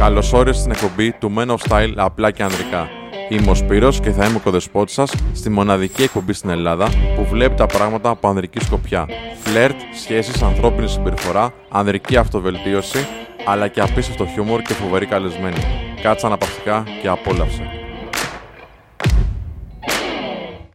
Καλώ 0.00 0.30
όρισε 0.32 0.60
στην 0.60 0.70
εκπομπή 0.70 1.12
του 1.12 1.34
Men 1.36 1.46
of 1.46 1.56
Style 1.68 1.92
απλά 1.96 2.30
και 2.30 2.42
ανδρικά. 2.42 2.88
Είμαι 3.28 3.50
ο 3.50 3.54
Σπύρος 3.54 4.00
και 4.00 4.10
θα 4.10 4.26
είμαι 4.26 4.36
ο 4.36 4.40
κοδεσπότης 4.40 4.94
σας 4.94 5.12
στη 5.34 5.50
μοναδική 5.50 6.02
εκπομπή 6.02 6.32
στην 6.32 6.50
Ελλάδα 6.50 6.88
που 7.16 7.24
βλέπει 7.30 7.54
τα 7.54 7.66
πράγματα 7.66 8.10
από 8.10 8.28
ανδρική 8.28 8.60
σκοπιά. 8.60 9.06
Φλερτ, 9.42 9.76
σχέσεις, 10.02 10.42
ανθρώπινη 10.42 10.88
συμπεριφορά, 10.88 11.52
ανδρική 11.68 12.16
αυτοβελτίωση, 12.16 13.06
αλλά 13.46 13.68
και 13.68 13.80
απίστευτο 13.80 14.26
χιούμορ 14.26 14.62
και 14.62 14.74
φοβερή 14.74 15.06
καλεσμένη. 15.06 15.60
Κάτσε 16.02 16.26
αναπαυτικά 16.26 16.84
και 17.02 17.08
απόλαυσε. 17.08 17.62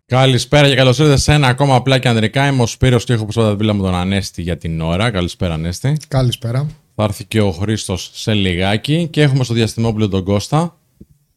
Καλησπέρα 0.05 0.67
και 0.67 0.75
καλώς 0.75 0.99
ήρθατε 0.99 1.17
σε 1.17 1.33
ένα 1.33 1.47
ακόμα 1.47 1.75
απλά 1.75 1.97
και 1.97 2.07
ανδρικά. 2.07 2.47
Είμαι 2.47 2.61
ο 2.61 2.65
Σπύρος 2.65 3.03
και 3.03 3.13
έχω 3.13 3.23
προσφέρει 3.23 3.49
δίπλα 3.49 3.73
μου 3.73 3.81
τον 3.81 3.95
Ανέστη 3.95 4.41
για 4.41 4.57
την 4.57 4.81
ώρα. 4.81 5.11
Καλησπέρα, 5.11 5.53
Ανέστη. 5.53 5.97
Καλησπέρα. 6.07 6.67
Θα 6.95 7.03
έρθει 7.03 7.25
και 7.25 7.41
ο 7.41 7.51
Χρήστος 7.51 8.11
σε 8.13 8.33
λιγάκι 8.33 9.07
και 9.07 9.21
έχουμε 9.21 9.43
στο 9.43 9.53
διαστημόπλαιο 9.53 10.09
τον 10.09 10.23
Κώστα. 10.23 10.77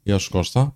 Γεια 0.02 0.18
σου, 0.18 0.30
Κώστα. 0.30 0.74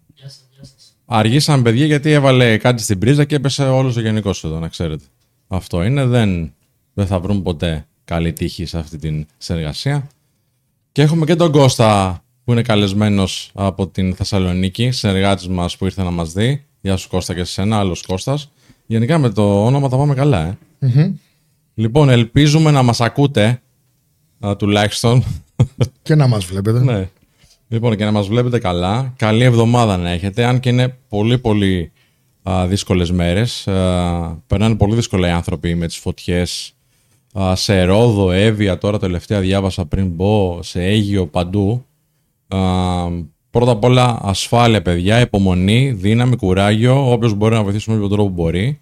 Αργήσαμε, 1.05 1.63
παιδιά, 1.63 1.87
γιατί 1.87 2.11
έβαλε 2.11 2.57
κάτι 2.57 2.83
στην 2.83 2.99
πρίζα 2.99 3.25
και 3.25 3.35
έπεσε 3.35 3.65
όλος 3.65 3.97
ο 3.97 4.01
γενικός 4.01 4.45
εδώ, 4.45 4.59
να 4.59 4.69
ξέρετε. 4.69 5.05
Αυτό 5.49 5.83
είναι. 5.83 6.07
Δεν, 6.07 6.53
δεν 6.95 7.07
θα 7.07 7.21
βρούμε 7.21 7.41
ποτέ 7.41 7.87
καλή 8.05 8.33
τύχη 8.33 8.65
σε 8.65 8.79
αυτή 8.79 8.99
την 8.99 9.27
συνεργασία. 9.39 10.09
Και 10.93 11.03
έχουμε 11.03 11.27
και 11.27 11.37
τον 11.37 11.53
Κώστα 11.53 12.23
που 12.45 12.53
είναι 12.53 12.63
καλεσμένος 12.63 13.51
από 13.55 13.89
την 13.89 14.15
Θεσσαλονίκη, 14.15 14.91
συνεργάτης 14.91 15.49
μας 15.49 15.77
που 15.77 15.85
ήρθε 15.85 16.03
να 16.03 16.11
μας 16.11 16.33
δει. 16.33 16.65
Γεια 16.81 16.97
σου 16.97 17.09
Κώστα 17.09 17.35
και 17.35 17.45
σε 17.45 17.63
ένα 17.63 17.79
άλλος 17.79 18.03
Κώστας. 18.03 18.51
Γενικά 18.87 19.19
με 19.19 19.31
το 19.31 19.65
όνομα 19.65 19.89
θα 19.89 19.97
πάμε 19.97 20.15
καλά, 20.15 20.47
ε. 20.47 20.59
Λοιπόν, 21.75 22.09
ελπίζουμε 22.09 22.71
να 22.71 22.83
μας 22.83 23.01
ακούτε 23.01 23.62
α, 24.47 24.57
τουλάχιστον. 24.57 25.25
Και 26.03 26.15
να 26.15 26.27
μας 26.27 26.45
βλέπετε. 26.45 26.81
ναι. 26.81 27.09
Λοιπόν, 27.69 27.97
και 27.97 28.05
να 28.05 28.11
μας 28.11 28.29
βλέπετε 28.29 28.59
καλά. 28.59 29.13
Καλή 29.17 29.45
εβδομάδα 29.45 29.97
να 29.97 30.11
έχετε, 30.11 30.45
αν 30.45 30.61
και 30.61 30.69
είναι 30.69 30.97
πολύ 31.09 31.39
πολύ 31.39 31.93
α, 32.43 32.67
δύσκολες 32.67 33.11
μέρες. 33.11 33.69
Α, 33.69 34.43
περνάνε 34.47 34.75
πολύ 34.75 34.95
δύσκολα 34.95 35.29
οι 35.29 35.31
άνθρωποι 35.31 35.75
με 35.75 35.87
τις 35.87 35.97
φωτιές 35.97 36.75
α, 37.33 37.55
σε 37.55 37.83
Ρόδο, 37.83 38.31
Εύβοια, 38.31 38.79
τώρα 38.79 38.99
τελευταία 38.99 39.41
διάβασα 39.41 39.85
πριν 39.87 40.07
μπω, 40.09 40.63
σε 40.63 40.83
Αίγυο, 40.83 41.27
παντού. 41.27 41.85
Α, 42.49 42.59
πρώτα 43.51 43.71
απ' 43.71 43.85
όλα 43.85 44.19
ασφάλεια 44.23 44.83
παιδιά, 44.83 45.21
υπομονή, 45.21 45.93
δύναμη, 45.93 46.37
κουράγιο, 46.37 47.13
όποιος 47.13 47.35
μπορεί 47.35 47.55
να 47.55 47.63
βοηθήσει 47.63 47.91
με 47.91 47.97
όποιο 47.97 48.09
τρόπο 48.09 48.29
μπορεί. 48.29 48.81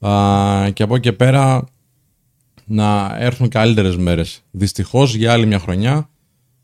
Α, 0.00 0.70
και 0.72 0.82
από 0.82 0.94
εκεί 0.94 1.02
και 1.08 1.12
πέρα 1.12 1.64
να 2.72 3.16
έρθουν 3.18 3.48
καλύτερες 3.48 3.96
μέρες. 3.96 4.42
Δυστυχώς 4.50 5.14
για 5.14 5.32
άλλη 5.32 5.46
μια 5.46 5.58
χρονιά 5.58 6.08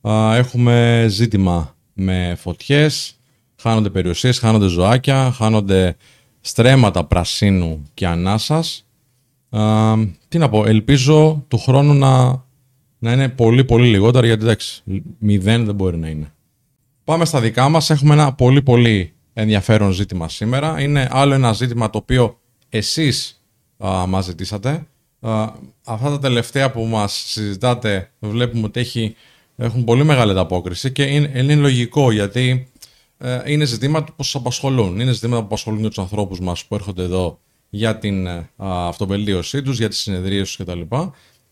α, 0.09 0.37
έχουμε 0.37 1.06
ζήτημα 1.09 1.75
με 1.92 2.34
φωτιές, 2.39 3.19
χάνονται 3.56 3.91
περιουσίες, 3.91 4.39
χάνονται 4.39 4.67
ζωάκια, 4.67 5.31
χάνονται 5.31 5.97
στρέμματα 6.41 7.05
πρασίνου 7.05 7.83
και 7.95 8.06
ανάσας. 8.06 8.86
Α, 9.51 9.95
τι 10.29 10.39
να 10.39 10.48
πω, 10.48 10.67
ελπίζω 10.67 11.45
του 11.48 11.59
χρόνου 11.59 11.95
να, 11.95 12.42
να 12.98 13.12
είναι 13.12 13.29
πολύ 13.29 13.64
πολύ 13.64 13.89
λιγότερο 13.89 14.27
γιατί 14.27 14.42
εντάξει, 14.42 14.83
μηδέν 15.19 15.64
δεν 15.64 15.75
μπορεί 15.75 15.97
να 15.97 16.09
είναι. 16.09 16.33
Πάμε 17.05 17.25
στα 17.25 17.41
δικά 17.41 17.69
μας, 17.69 17.91
έχουμε 17.91 18.14
ένα 18.14 18.33
πολύ 18.33 18.62
πολύ 18.62 19.12
ενδιαφέρον 19.33 19.92
ζήτημα 19.92 20.29
σήμερα. 20.29 20.81
Είναι 20.81 21.09
άλλο 21.11 21.34
ένα 21.34 21.53
ζήτημα 21.53 21.91
το 21.91 21.98
οποίο 21.98 22.39
εσείς 22.69 23.42
α, 23.79 24.06
μας 24.06 24.25
ζητήσατε. 24.25 24.86
Α, 25.20 25.52
αυτά 25.84 26.11
τα 26.11 26.19
τελευταία 26.19 26.70
που 26.70 26.84
μας 26.84 27.12
συζητάτε 27.27 28.11
βλέπουμε 28.19 28.66
ότι 28.66 28.80
έχει, 28.80 29.14
έχουν 29.56 29.84
πολύ 29.84 30.05
μεγάλη 30.05 30.30
ανταπόκριση 30.30 30.92
και 30.92 31.02
είναι, 31.02 31.33
είναι 31.34 31.55
λογικό 31.55 32.12
γιατί 32.12 32.68
ε, 33.18 33.40
είναι 33.45 33.64
ζητήματα 33.64 34.12
που 34.12 34.23
σας 34.23 34.34
απασχολούν. 34.34 35.01
Είναι 35.01 35.12
ζητήματα 35.12 35.40
που 35.40 35.46
απασχολούν 35.46 35.83
και 35.83 35.89
τους 35.89 35.98
ανθρώπους 35.98 36.40
μας 36.40 36.64
που 36.64 36.74
έρχονται 36.74 37.02
εδώ 37.02 37.39
για 37.70 37.98
την 37.98 38.27
ε, 38.27 38.51
α, 38.56 38.86
αυτοβελτίωσή 38.89 39.62
τους, 39.62 39.79
για 39.79 39.89
τις 39.89 39.98
συνεδρίες 39.98 40.56
τους 40.56 40.56
κτλ. 40.56 40.80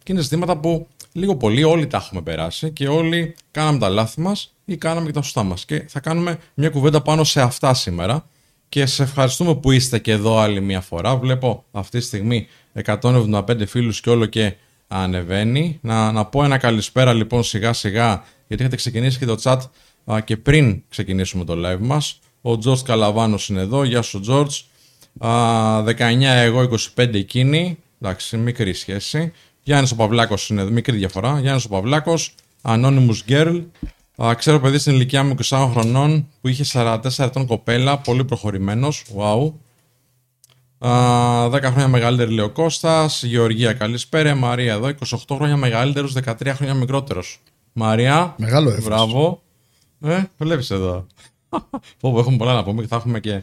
Και 0.02 0.12
είναι 0.12 0.20
ζητήματα 0.20 0.56
που 0.56 0.86
λίγο 1.12 1.36
πολύ 1.36 1.64
όλοι 1.64 1.86
τα 1.86 1.96
έχουμε 1.96 2.22
περάσει 2.22 2.70
και 2.70 2.88
όλοι 2.88 3.34
κάναμε 3.50 3.78
τα 3.78 3.88
λάθη 3.88 4.20
μας 4.20 4.54
ή 4.64 4.76
κάναμε 4.76 5.06
και 5.06 5.12
τα 5.12 5.22
σωστά 5.22 5.42
μας. 5.42 5.64
Και 5.64 5.84
θα 5.88 6.00
κάνουμε 6.00 6.38
μια 6.54 6.70
κουβέντα 6.70 7.00
πάνω 7.00 7.24
σε 7.24 7.40
αυτά 7.40 7.74
σήμερα 7.74 8.26
και 8.68 8.86
σε 8.86 9.02
ευχαριστούμε 9.02 9.54
που 9.54 9.70
είστε 9.70 9.98
και 9.98 10.12
εδώ 10.12 10.38
άλλη 10.38 10.60
μια 10.60 10.80
φορά. 10.80 11.16
Βλέπω 11.16 11.64
αυτή 11.72 11.98
τη 11.98 12.04
στιγμή 12.04 12.46
175 12.84 13.66
φίλους 13.66 14.00
και 14.00 14.10
όλο 14.10 14.26
και 14.26 14.54
ανεβαίνει. 14.88 15.78
Να, 15.82 16.12
να 16.12 16.24
πω 16.24 16.44
ένα 16.44 16.58
καλησπέρα 16.58 17.12
λοιπόν 17.12 17.42
σιγά 17.42 17.72
σιγά 17.72 18.24
γιατί 18.46 18.62
είχατε 18.62 18.76
ξεκινήσει 18.76 19.18
και 19.18 19.26
το 19.26 19.36
chat 19.42 19.58
α, 20.12 20.20
και 20.20 20.36
πριν 20.36 20.82
ξεκινήσουμε 20.88 21.44
το 21.44 21.54
live 21.56 21.80
μας. 21.80 22.18
Ο 22.40 22.58
Τζορτζ 22.58 22.84
Καλαβάνος 22.84 23.48
είναι 23.48 23.60
εδώ. 23.60 23.84
Γεια 23.84 24.02
σου 24.02 24.20
Τζορτζ. 24.20 24.50
19 25.20 25.86
εγώ, 26.20 26.68
25 26.96 27.14
εκείνη. 27.14 27.78
Εντάξει, 28.00 28.36
μικρή 28.36 28.72
σχέση. 28.72 29.32
Γιάννης 29.62 29.90
ο 29.90 29.96
Παυλάκος 29.96 30.48
είναι 30.48 30.60
εδώ, 30.60 30.70
μικρή 30.70 30.96
διαφορά. 30.96 31.40
Γιάννης 31.40 31.64
ο 31.64 31.68
Παυλάκος, 31.68 32.34
Anonymous 32.62 33.18
Girl. 33.28 33.62
Α, 34.22 34.34
ξέρω 34.34 34.60
παιδί 34.60 34.78
στην 34.78 34.92
ηλικία 34.94 35.24
μου 35.24 35.34
24 35.44 35.68
χρονών 35.70 36.28
που 36.40 36.48
είχε 36.48 36.64
44 36.72 36.98
ετών 37.18 37.46
κοπέλα, 37.46 37.98
πολύ 37.98 38.24
προχωρημένος. 38.24 39.04
Wow. 39.16 39.52
Α, 40.78 41.48
10 41.48 41.60
χρόνια 41.62 41.88
μεγαλύτερη 41.88 42.30
λέει 42.30 42.44
ο 42.44 42.50
Κώστας. 42.50 43.22
Γεωργία 43.22 43.72
καλησπέρα. 43.72 44.34
Μαρία 44.34 44.72
εδώ, 44.72 44.88
28 44.88 45.36
χρόνια 45.36 45.56
μεγαλύτερος, 45.56 46.12
13 46.12 46.52
χρόνια 46.54 46.74
μικρότερος. 46.74 47.40
Μαρία, 47.72 48.34
Μεγάλο 48.38 48.70
εύρο. 48.70 48.82
μπράβο. 48.84 49.42
Ε, 50.00 50.22
βλέπεις 50.38 50.70
εδώ. 50.70 51.06
Πω, 52.00 52.12
πω, 52.12 52.18
έχουμε 52.18 52.36
πολλά 52.36 52.54
να 52.54 52.64
πούμε 52.64 52.82
και 52.82 52.88
θα 52.88 52.96
έχουμε 52.96 53.20
και 53.20 53.42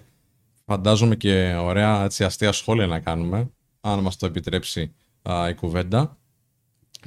φαντάζομαι 0.66 1.16
και 1.16 1.55
ωραία 1.61 2.03
έτσι, 2.03 2.23
αστεία 2.23 2.51
σχόλια 2.51 2.88
να 2.88 3.00
κάνουμε, 3.00 3.50
αν 3.81 4.00
μας 4.00 4.17
το 4.17 4.25
επιτρέψει 4.25 4.94
α, 5.22 5.50
η 5.50 5.53
κουβέντα. 5.53 6.17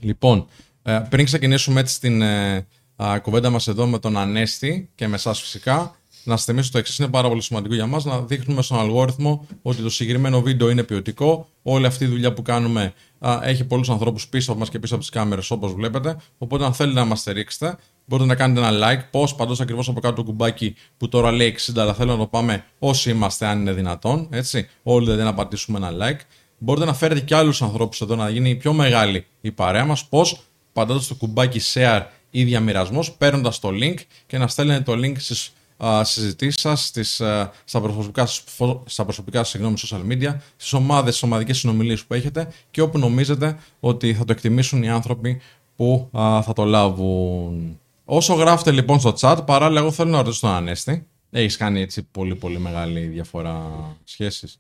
Λοιπόν, 0.00 0.46
ε, 0.82 1.00
πριν 1.10 1.24
ξεκινήσουμε 1.24 1.80
έτσι 1.80 2.00
την 2.00 2.22
ε, 2.22 2.66
α, 2.96 3.20
κουβέντα 3.20 3.50
μας 3.50 3.68
εδώ 3.68 3.86
με 3.86 3.98
τον 3.98 4.16
Ανέστη 4.16 4.90
και 4.94 5.08
με 5.08 5.14
εσάς 5.14 5.40
φυσικά, 5.40 5.96
να 6.24 6.36
σας 6.36 6.44
θυμίσω 6.44 6.70
το 6.72 6.78
εξής 6.78 6.98
είναι 6.98 7.08
πάρα 7.08 7.28
πολύ 7.28 7.42
σημαντικό 7.42 7.74
για 7.74 7.86
μας, 7.86 8.04
να 8.04 8.20
δείχνουμε 8.20 8.62
στον 8.62 8.78
αλγόριθμο 8.78 9.46
ότι 9.62 9.82
το 9.82 9.90
συγκεκριμένο 9.90 10.40
βίντεο 10.40 10.70
είναι 10.70 10.82
ποιοτικό, 10.82 11.48
όλη 11.62 11.86
αυτή 11.86 12.04
η 12.04 12.06
δουλειά 12.06 12.32
που 12.32 12.42
κάνουμε 12.42 12.92
α, 13.18 13.40
έχει 13.42 13.64
πολλούς 13.64 13.90
ανθρώπους 13.90 14.28
πίσω 14.28 14.50
από 14.50 14.60
μας 14.60 14.68
και 14.68 14.78
πίσω 14.78 14.94
από 14.94 15.02
τις 15.02 15.12
κάμερες 15.12 15.50
όπως 15.50 15.72
βλέπετε, 15.72 16.16
οπότε 16.38 16.64
αν 16.64 16.74
θέλετε 16.74 16.98
να 16.98 17.04
μας 17.04 17.20
στηρίξετε, 17.20 17.76
μπορείτε 18.04 18.28
να 18.28 18.34
κάνετε 18.34 18.66
ένα 18.66 18.70
like, 18.72 19.04
πώς 19.10 19.34
παντός 19.34 19.60
ακριβώς 19.60 19.88
από 19.88 20.00
κάτω 20.00 20.14
το 20.14 20.22
κουμπάκι 20.22 20.74
που 20.96 21.08
τώρα 21.08 21.32
λέει 21.32 21.56
60, 21.66 21.72
αλλά 21.76 21.94
θέλω 21.94 22.12
να 22.12 22.18
το 22.18 22.26
πάμε 22.26 22.64
όσοι 22.78 23.10
είμαστε 23.10 23.46
αν 23.46 23.60
είναι 23.60 23.72
δυνατόν, 23.72 24.28
έτσι, 24.30 24.68
όλοι 24.82 25.04
δηλαδή 25.04 25.22
να 25.22 25.34
πατήσουμε 25.34 25.78
ένα 25.78 25.90
like. 25.90 26.20
Μπορείτε 26.58 26.86
να 26.86 26.94
φέρετε 26.94 27.20
και 27.20 27.34
άλλους 27.34 27.62
ανθρώπους 27.62 28.00
εδώ 28.00 28.16
να 28.16 28.28
γίνει 28.28 28.54
πιο 28.54 28.72
μεγάλη 28.72 29.26
η 29.40 29.50
παρέα 29.52 29.84
μας, 29.84 30.04
πώς 30.04 30.40
πατώντας 30.72 31.06
το 31.06 31.14
κουμπάκι 31.14 31.60
share 31.74 32.02
ή 32.38 32.44
διαμοιρασμό, 32.44 33.04
παίρνοντας 33.18 33.58
το 33.58 33.68
link 33.72 33.94
και 34.26 34.38
να 34.38 34.48
στέλνετε 34.48 34.82
το 34.82 34.92
link 34.92 35.14
στις 35.18 35.52
α, 35.84 36.04
συζητήσεις 36.04 36.60
σας, 36.60 36.86
στις, 36.86 37.20
α, 37.20 37.52
στα 37.64 37.80
προσωπικά, 37.80 38.26
σας 38.26 38.42
φω- 38.46 38.82
στα 38.86 39.04
προσωπικά 39.04 39.38
σας, 39.38 39.48
συγγνώμη, 39.48 39.76
social 39.78 40.12
media, 40.12 40.36
στις 40.56 40.72
ομάδες, 40.72 41.16
στις 41.16 41.22
ομαδικές 41.22 41.58
συνομιλίες 41.58 42.04
που 42.04 42.14
έχετε 42.14 42.48
και 42.70 42.80
όπου 42.80 42.98
νομίζετε 42.98 43.58
ότι 43.80 44.14
θα 44.14 44.24
το 44.24 44.32
εκτιμήσουν 44.32 44.82
οι 44.82 44.88
άνθρωποι 44.88 45.40
που 45.76 46.08
α, 46.18 46.42
θα 46.42 46.52
το 46.52 46.64
λάβουν. 46.64 47.78
Όσο 48.04 48.34
γράφετε 48.34 48.70
λοιπόν 48.72 49.00
στο 49.00 49.14
chat, 49.18 49.38
παράλληλα 49.46 49.80
εγώ 49.80 49.90
θέλω 49.90 50.10
να 50.10 50.22
ρωτήσω 50.22 50.40
τον 50.40 50.50
Ανέστη. 50.50 51.06
Έχεις 51.30 51.56
κάνει 51.56 51.80
έτσι 51.80 52.02
πολύ 52.02 52.34
πολύ 52.34 52.58
μεγάλη 52.58 53.00
διαφορά 53.00 53.62
σχέσεις; 54.04 54.58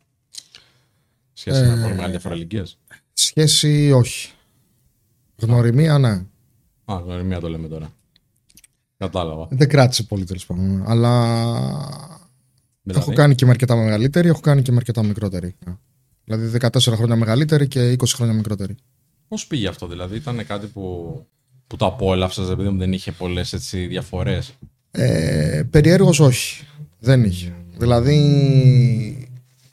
Σχέση 1.32 1.60
με 1.62 1.82
πολύ 1.82 1.94
μεγάλη 1.94 2.10
διαφορά 2.10 2.34
ηλικίας; 2.34 2.78
Σχέση 3.12 3.92
όχι. 3.92 4.30
Γνωριμία 5.36 5.98
ναι. 5.98 6.24
Α, 6.92 6.94
γνωριμία 7.04 7.40
το 7.40 7.48
λέμε 7.48 7.68
τώρα. 7.68 7.92
Κατάλαβα. 8.96 9.48
Δεν 9.50 9.68
κράτησε 9.68 10.02
πολύ 10.02 10.24
τέλος 10.24 10.46
πάντων. 10.46 10.82
Αλλά 10.86 11.24
Δηλαδή, 12.86 13.04
έχω 13.04 13.12
κάνει 13.12 13.34
και 13.34 13.44
με 13.44 13.50
αρκετά 13.50 13.76
μεγαλύτερη, 13.76 14.28
έχω 14.28 14.40
κάνει 14.40 14.62
και 14.62 14.70
με 14.70 14.76
αρκετά 14.76 15.02
μικρότερη. 15.02 15.54
Δηλαδή 16.24 16.58
14 16.60 16.78
χρόνια 16.78 17.16
μεγαλύτερη 17.16 17.68
και 17.68 17.92
20 17.92 18.04
χρόνια 18.14 18.34
μικρότερη. 18.34 18.76
Πώς 19.28 19.46
πήγε 19.46 19.68
αυτό, 19.68 19.86
δηλαδή, 19.86 20.16
ήταν 20.16 20.46
κάτι 20.46 20.66
που, 20.66 21.26
που 21.66 21.76
το 21.76 21.86
απόλαυσες, 21.86 22.48
επειδή 22.50 22.76
δεν 22.76 22.92
είχε 22.92 23.12
πολλές 23.12 23.52
έτσι, 23.52 23.86
διαφορές; 23.86 24.54
Ε, 24.90 25.62
περιέργως 25.70 26.20
όχι. 26.20 26.64
Δεν 26.98 27.24
είχε. 27.24 27.54
Δηλαδή 27.76 29.25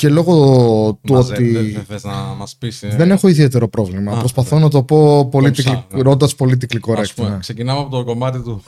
και 0.04 0.10
λόγω 0.10 0.34
του 1.04 1.14
Μαζε- 1.14 1.32
ότι 1.38 1.52
Δεν 1.52 1.72
δεν 1.74 1.84
θες 1.88 2.04
να 2.04 2.14
μας 2.14 2.56
πεις... 2.56 2.84
ε, 2.84 2.88
δεν 2.98 3.12
έχω 3.12 3.28
ιδιαίτερο 3.28 3.68
πρόβλημα. 3.68 4.12
Α, 4.12 4.20
Προσπαθώ 4.20 4.60
να 4.60 4.70
το 4.70 4.84
πω 4.84 5.30
Κομψά, 5.32 5.72
politically, 5.72 5.84
ναι. 5.96 6.02
ρώντας 6.02 6.36
politically 6.38 6.80
ας 6.98 7.10
correct. 7.12 7.16
πούμε, 7.16 7.30
ναι. 7.30 7.38
Ξεκινάμε 7.38 7.80
από 7.80 7.90
το 7.90 8.04
κομμάτι 8.04 8.40
του 8.42 8.64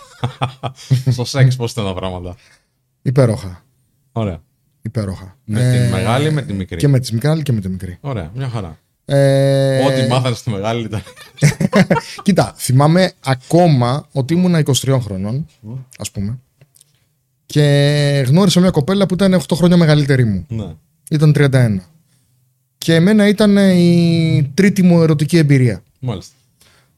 στο 1.12 1.26
σεξ, 1.26 1.56
πώς 1.56 1.72
ήταν 1.72 1.86
τα 1.86 1.94
πράγματα. 1.94 2.36
Υπέροχα. 3.02 3.64
Ωραία. 4.12 4.42
Υπέροχα. 4.82 5.38
Με 5.46 5.62
Ε, 5.62 5.86
τη 5.86 5.92
μεγάλη, 5.92 6.32
με 6.32 6.42
τη 6.42 6.54
μικρή; 6.54 6.78
Και 6.78 6.88
με 6.88 7.00
τη 7.00 7.14
μεγάλη 7.14 7.42
και 7.42 7.52
με 7.52 7.60
τη 7.62 7.70
μικρή. 7.70 7.98
Ωραία, 8.02 8.32
μια 8.36 8.50
χαρά. 8.50 8.78
Ε, 9.06 9.86
Ό,τι 9.86 10.08
μάθανε 10.10 10.36
στη 10.36 10.50
μεγάλη 10.50 10.84
ήταν. 10.84 11.02
Κοίτα, 12.24 12.54
θυμάμαι 12.58 13.12
ακόμα 13.26 14.06
ότι 14.12 14.34
ήμουν 14.34 14.56
23 14.84 14.98
χρονών, 15.02 15.46
ας 15.98 16.12
πούμε, 16.12 16.40
και 17.46 18.24
γνώρισα 18.28 18.60
μια 18.60 18.70
κοπέλα 18.70 19.06
που 19.06 19.14
ήταν 19.14 19.34
8 19.36 19.40
χρόνια 19.54 19.78
μεγαλύτερη 19.78 20.26
μου. 20.26 20.46
ναι. 20.50 20.74
Ήταν 21.10 21.34
31. 21.38 21.78
Και 22.78 22.94
εμένα 22.96 23.28
ήταν 23.28 23.58
η 23.58 24.52
τρίτη 24.54 24.84
μου 24.84 25.02
ερωτική 25.02 25.38
εμπειρία. 25.38 25.84
Μάλιστα. 26.00 26.34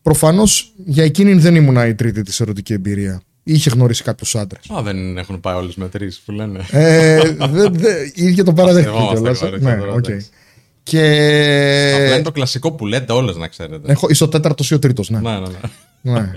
Προφανώς 0.01 0.73
για 0.85 1.03
εκείνη 1.03 1.33
δεν 1.33 1.55
ήμουνα 1.55 1.87
η 1.87 1.95
τρίτη 1.95 2.21
της 2.21 2.39
ερωτική 2.39 2.73
εμπειρία. 2.73 3.21
Είχε 3.43 3.69
γνωρίσει 3.69 4.03
κάποιους 4.03 4.35
άντρες. 4.35 4.69
Α, 4.77 4.81
δεν 4.81 5.17
έχουν 5.17 5.39
πάει 5.39 5.55
όλες 5.55 5.75
με 5.75 5.87
τρεις 5.89 6.11
που 6.25 6.31
λένε. 6.31 6.59
Ε, 6.71 7.19
δε, 7.49 7.69
δε, 7.69 8.03
η 8.13 8.23
ίδια 8.23 8.43
το 8.43 8.53
παραδέχτηκε 8.53 8.97
Αστευόμαστε, 8.97 9.19
κιόλας. 9.21 9.39
κορίτσια, 9.39 9.75
Ναι, 9.75 9.79
τώρα, 9.79 9.91
οκ. 9.93 10.07
εντάξει. 10.07 10.27
Και. 10.83 10.99
Απλά 11.95 12.13
είναι 12.13 12.21
το 12.23 12.31
κλασικό 12.31 12.71
που 12.71 12.85
λέτε 12.85 13.13
όλες, 13.13 13.35
να 13.35 13.47
ξέρετε. 13.47 13.91
Έχω, 13.91 14.07
είσαι 14.09 14.23
ο 14.23 14.27
τέταρτος 14.27 14.69
ή 14.71 14.73
ο 14.73 14.79
τρίτος, 14.79 15.09
ναι. 15.09 15.19
Ναι, 15.19 15.31
ναι, 15.39 15.47
ναι. 16.01 16.11
ναι. 16.19 16.33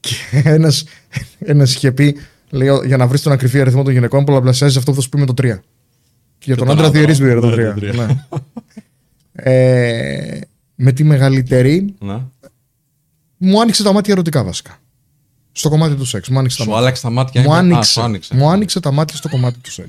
και 0.00 0.14
ένας 0.44 0.84
ένας 1.38 1.74
είχε 1.74 1.92
πει, 1.92 2.16
λέει, 2.50 2.68
για 2.86 2.96
να 2.96 3.06
βρεις 3.06 3.22
τον 3.22 3.32
ακριβή 3.32 3.60
αριθμό 3.60 3.82
των 3.82 3.92
γυναικών, 3.92 4.24
πολλαπλασιάζεις 4.24 4.76
αυτό 4.76 4.90
που 4.90 4.96
θα 4.96 5.02
σου 5.02 5.08
πει 5.08 5.18
με 5.18 5.26
το 5.26 5.34
3. 5.42 5.58
Και 6.40 6.46
για 6.46 6.56
τον 6.56 6.66
τον 6.66 6.74
άντρα 6.76 6.86
άντρα, 6.86 6.98
διαιρείς 7.00 7.20
με 7.20 7.34
το 7.34 7.46
ναι, 7.56 7.70
3. 7.70 7.74
το 7.74 7.80
τρία. 7.80 7.92
Ναι. 7.92 8.06
ε, 9.32 10.40
με 10.74 10.92
τη 10.92 11.04
μεγαλύτερη 11.04 11.94
ναι. 12.00 12.20
μου 13.36 13.60
άνοιξε 13.60 13.82
τα 13.82 13.92
μάτια 13.92 14.12
ερωτικά 14.12 14.44
βασικά. 14.44 14.78
Στο 15.52 15.68
κομμάτι 15.68 15.94
του 15.94 16.04
σεξ. 16.04 16.28
Μου 16.28 16.38
άνοιξε 16.38 16.56
τα 16.56 16.62
Σου 16.62 16.68
μάτια. 16.68 16.82
άλλαξε 16.84 17.02
τα 17.02 17.10
μάτια. 17.10 17.40
Μου 17.40 17.46
είπε- 17.46 17.56
Α, 17.56 17.58
άνοιξε, 17.58 17.90
σου 17.90 18.00
άνοιξε. 18.02 18.34
μου 18.34 18.50
άνοιξε 18.50 18.80
τα 18.80 18.92
μάτια 18.92 19.16
στο 19.16 19.28
κομμάτι 19.28 19.58
του 19.58 19.70
σεξ. 19.70 19.88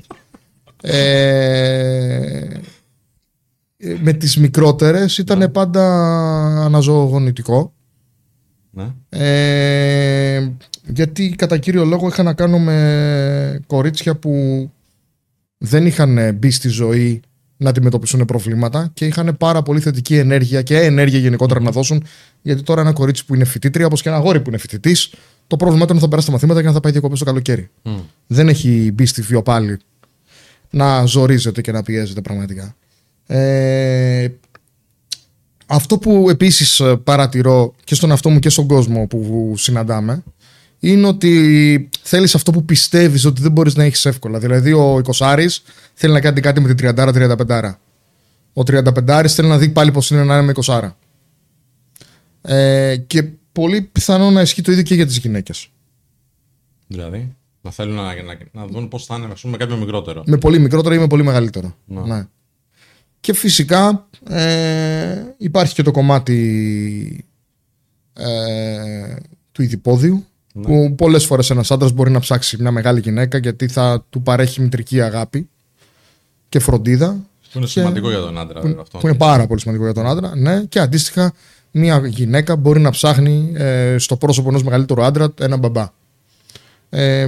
Ε, 0.83 2.37
ε, 3.77 3.95
με 4.01 4.13
τις 4.13 4.37
μικρότερες 4.37 5.17
ήταν 5.17 5.51
πάντα 5.51 5.83
αναζωογονητικό. 6.65 7.73
Ναι. 8.71 8.87
Ε, 9.09 10.51
γιατί 10.87 11.29
κατά 11.29 11.57
κύριο 11.57 11.85
λόγο 11.85 12.07
είχα 12.07 12.23
να 12.23 12.33
κάνω 12.33 12.59
με 12.59 13.59
κορίτσια 13.67 14.15
που 14.15 14.31
δεν 15.63 15.85
είχαν 15.85 16.35
μπει 16.35 16.51
στη 16.51 16.69
ζωή 16.69 17.21
να 17.57 17.69
αντιμετωπίσουν 17.69 18.25
προβλήματα 18.25 18.91
και 18.93 19.05
είχαν 19.05 19.35
πάρα 19.37 19.61
πολύ 19.61 19.79
θετική 19.79 20.17
ενέργεια 20.17 20.61
και 20.61 20.77
ενέργεια 20.77 21.19
γενικότερα 21.19 21.61
να 21.61 21.71
δώσουν. 21.71 22.03
Γιατί 22.41 22.63
τώρα 22.63 22.81
ένα 22.81 22.93
κορίτσι 22.93 23.25
που 23.25 23.35
είναι 23.35 23.45
φοιτήτρια, 23.45 23.85
όπως 23.85 24.01
και 24.01 24.09
ένα 24.09 24.17
αγόρι 24.17 24.39
που 24.41 24.49
είναι 24.49 24.57
φοιτητής, 24.57 25.13
το 25.47 25.57
πρόβλημά 25.57 25.85
του 25.85 25.91
είναι 25.91 26.01
θα 26.01 26.07
περάσει 26.07 26.27
τα 26.27 26.33
μαθήματα 26.33 26.61
και 26.61 26.67
να 26.67 26.73
θα 26.73 26.79
πάει 26.79 26.91
διακοπές 26.91 27.19
το 27.19 27.25
καλοκαίρι. 27.25 27.69
Μμ. 27.83 27.97
Δεν 28.27 28.47
έχει 28.47 28.91
μπει 28.93 29.05
στη 29.05 29.21
βιοπάλη 29.21 29.79
να 30.69 31.05
ζορίζεται 31.05 31.61
και 31.61 31.71
να 31.71 31.83
πιέζεται 31.83 32.21
πραγματικά. 32.21 32.75
Ε, 33.27 34.27
αυτό 35.65 35.97
που 35.97 36.29
επίσης 36.29 36.81
παρατηρώ 37.03 37.73
και 37.83 37.95
στον 37.95 38.09
εαυτό 38.09 38.29
μου 38.29 38.39
και 38.39 38.49
στον 38.49 38.67
κόσμο 38.67 39.07
που 39.07 39.53
συναντάμε 39.57 40.23
είναι 40.83 41.07
ότι 41.07 41.89
θέλεις 42.01 42.35
αυτό 42.35 42.51
που 42.51 42.65
πιστεύεις 42.65 43.25
ότι 43.25 43.41
δεν 43.41 43.51
μπορείς 43.51 43.75
να 43.75 43.83
έχεις 43.83 44.05
εύκολα. 44.05 44.39
Δηλαδή 44.39 44.73
ο 44.73 45.01
20 45.15 45.45
θέλει 45.93 46.13
να 46.13 46.21
κάνει 46.21 46.41
κάτι 46.41 46.61
με 46.61 46.73
την 46.73 46.95
30-35. 46.95 47.73
Ο 48.53 48.61
35 48.61 49.25
θέλει 49.27 49.47
να 49.47 49.57
δει 49.57 49.69
πάλι 49.69 49.91
πώς 49.91 50.09
είναι 50.09 50.23
να 50.23 50.37
είναι 50.37 50.45
με 50.45 50.53
20. 50.65 50.91
Ε, 52.41 52.95
και 52.97 53.23
πολύ 53.51 53.81
πιθανό 53.81 54.31
να 54.31 54.41
ισχύει 54.41 54.61
το 54.61 54.71
ίδιο 54.71 54.83
και 54.83 54.95
για 54.95 55.05
τις 55.05 55.17
γυναίκες. 55.17 55.69
Δηλαδή, 56.87 57.35
να 57.61 57.71
θέλουν 57.71 57.95
να, 57.95 58.03
να, 58.03 58.37
να 58.51 58.67
δουν 58.67 58.87
πώς 58.87 59.05
θα 59.05 59.15
είναι 59.15 59.27
ας 59.31 59.41
πούμε, 59.41 59.57
με 59.57 59.57
κάποιο 59.57 59.77
μικρότερο. 59.77 60.23
Με 60.25 60.37
πολύ 60.37 60.59
μικρότερο 60.59 60.95
ή 60.95 60.97
με 60.97 61.07
πολύ 61.07 61.23
μεγαλύτερο. 61.23 61.75
Ναι. 61.85 62.01
Ναι. 62.01 62.27
Και 63.19 63.33
φυσικά 63.33 64.07
ε, 64.29 65.23
υπάρχει 65.37 65.73
και 65.73 65.83
το 65.83 65.91
κομμάτι 65.91 67.25
ε, 68.13 69.15
του 69.51 69.61
ιδιπόδιου 69.61 70.25
Ναι. 70.53 70.63
που 70.65 70.95
πολλές 70.95 71.25
φορές 71.25 71.49
ένας 71.49 71.71
άντρας 71.71 71.91
μπορεί 71.91 72.11
να 72.11 72.19
ψάξει 72.19 72.57
μια 72.61 72.71
μεγάλη 72.71 72.99
γυναίκα 72.99 73.37
γιατί 73.37 73.67
θα 73.67 74.05
του 74.09 74.21
παρέχει 74.21 74.61
μητρική 74.61 75.01
αγάπη 75.01 75.49
και 76.49 76.59
φροντίδα 76.59 77.07
Που 77.51 77.57
είναι 77.57 77.65
και- 77.65 77.71
σημαντικό 77.71 78.09
για 78.09 78.19
τον 78.19 78.37
άντρα, 78.37 78.59
βέβαια, 78.61 78.75
που, 78.75 78.81
αυτό. 78.81 78.97
που 78.97 79.07
είναι 79.07 79.17
πάρα 79.17 79.47
πολύ 79.47 79.59
σημαντικό 79.59 79.85
για 79.85 79.93
τον 79.93 80.05
άντρα 80.07 80.35
ναι, 80.35 80.63
και 80.63 80.79
αντίστοιχα 80.79 81.33
μια 81.71 82.07
γυναίκα 82.07 82.55
μπορεί 82.55 82.79
να 82.79 82.89
ψάχνει 82.89 83.51
ε, 83.55 83.95
στο 83.97 84.15
πρόσωπο 84.17 84.49
ενός 84.49 84.63
μεγαλύτερου 84.63 85.03
άντρα 85.03 85.33
ένα 85.39 85.57
μπαμπά 85.57 85.89
ε, 86.89 87.27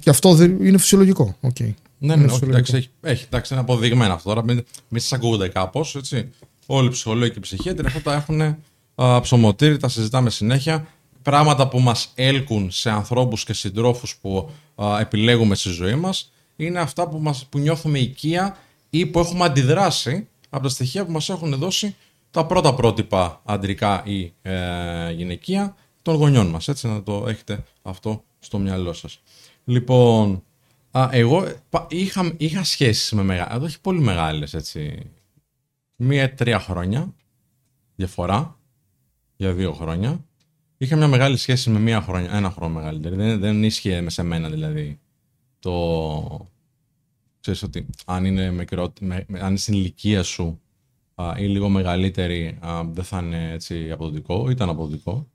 και 0.00 0.10
αυτό 0.10 0.34
δεν- 0.34 0.64
είναι 0.66 0.78
φυσιολογικό 0.78 1.36
okay. 1.42 1.52
Ναι, 1.98 2.12
Είναι 2.12 2.14
ναι, 2.16 2.24
όχι, 2.24 2.32
φυσιολογικό. 2.32 2.56
εντάξει, 2.56 2.76
έχει, 2.76 2.90
έχει, 3.12 3.24
εντάξει, 3.28 3.52
είναι 3.52 3.62
αποδειγμένο 3.62 4.12
αυτό 4.14 4.28
τώρα. 4.28 4.44
Μην, 4.44 4.64
μην 4.88 5.00
σας 5.00 5.12
ακούγονται 5.12 5.48
κάπως, 5.48 5.94
έτσι. 5.96 6.28
Όλοι 6.66 6.86
οι 6.86 6.90
ψυχολόγοι 6.90 7.30
και 7.30 7.38
οι 7.38 7.40
ψυχίατροι 7.40 7.86
αυτά 7.86 8.00
τα 8.00 8.14
έχουν 8.14 8.56
α, 8.94 9.20
ψωμοτήρι, 9.20 9.76
τα 9.76 9.88
συζητάμε 9.88 10.30
συνέχεια. 10.30 10.86
Πράγματα 11.24 11.68
που 11.68 11.80
μας 11.80 12.12
έλκουν 12.14 12.70
σε 12.70 12.90
ανθρώπους 12.90 13.44
και 13.44 13.52
συντρόφους 13.52 14.16
που 14.16 14.50
α, 14.82 15.00
επιλέγουμε 15.00 15.54
στη 15.54 15.68
ζωή 15.68 15.94
μας 15.94 16.32
είναι 16.56 16.78
αυτά 16.80 17.08
που, 17.08 17.18
μας, 17.18 17.46
που 17.46 17.58
νιώθουμε 17.58 17.98
οικία 17.98 18.56
ή 18.90 19.06
που 19.06 19.18
έχουμε 19.18 19.44
αντιδράσει 19.44 20.28
από 20.50 20.62
τα 20.62 20.68
στοιχεία 20.68 21.04
που 21.04 21.12
μας 21.12 21.28
έχουν 21.28 21.54
δώσει 21.54 21.96
τα 22.30 22.46
πρώτα 22.46 22.74
πρότυπα 22.74 23.40
αντρικά 23.44 24.02
ή 24.06 24.32
ε, 24.42 25.10
γυναικεία 25.12 25.76
των 26.02 26.14
γονιών 26.14 26.46
μας. 26.46 26.68
Έτσι 26.68 26.86
να 26.86 27.02
το 27.02 27.24
έχετε 27.28 27.64
αυτό 27.82 28.24
στο 28.38 28.58
μυαλό 28.58 28.92
σας. 28.92 29.20
Λοιπόν, 29.64 30.42
Α, 30.90 31.08
εγώ 31.10 31.46
πα- 31.70 31.86
είχα, 31.90 32.34
είχα 32.36 32.64
σχέσεις 32.64 33.12
με 33.12 33.22
μεγάλες, 33.22 33.54
εδώ 33.56 33.64
έχει 33.66 33.80
πολύ 33.80 34.00
μεγάλες 34.00 34.54
έτσι. 34.54 35.10
Μία 35.96 36.34
τρία 36.34 36.60
χρόνια 36.60 37.14
διαφορά 37.94 38.58
για 39.36 39.52
δύο 39.52 39.72
χρόνια. 39.72 40.24
Είχα 40.78 40.96
μια 40.96 41.08
μεγάλη 41.08 41.36
σχέση 41.36 41.70
με 41.70 41.78
μία 41.78 42.00
χρόνια, 42.00 42.30
ένα 42.32 42.50
χρόνο 42.50 42.74
μεγαλύτερη. 42.74 43.14
Δεν, 43.16 43.40
δεν 43.40 43.64
ίσχυε 43.64 44.00
με 44.00 44.10
σε 44.10 44.22
μένα 44.22 44.50
δηλαδή 44.50 44.98
το... 45.58 46.48
Ξέρεις 47.40 47.62
ότι 47.62 47.86
αν 48.04 48.24
είναι, 48.24 48.50
μικρό, 48.50 48.92
με, 49.00 49.24
με- 49.28 49.40
αν 49.40 49.48
είναι 49.48 49.56
στην 49.56 49.74
ηλικία 49.74 50.22
σου 50.22 50.60
α, 51.14 51.34
ή 51.38 51.46
λίγο 51.46 51.68
μεγαλύτερη 51.68 52.58
α, 52.60 52.84
δεν 52.92 53.04
θα 53.04 53.18
είναι 53.18 53.50
έτσι 53.52 53.90
αποδοτικό. 53.90 54.50
Ήταν 54.50 54.68
αποδοτικό. 54.68 55.28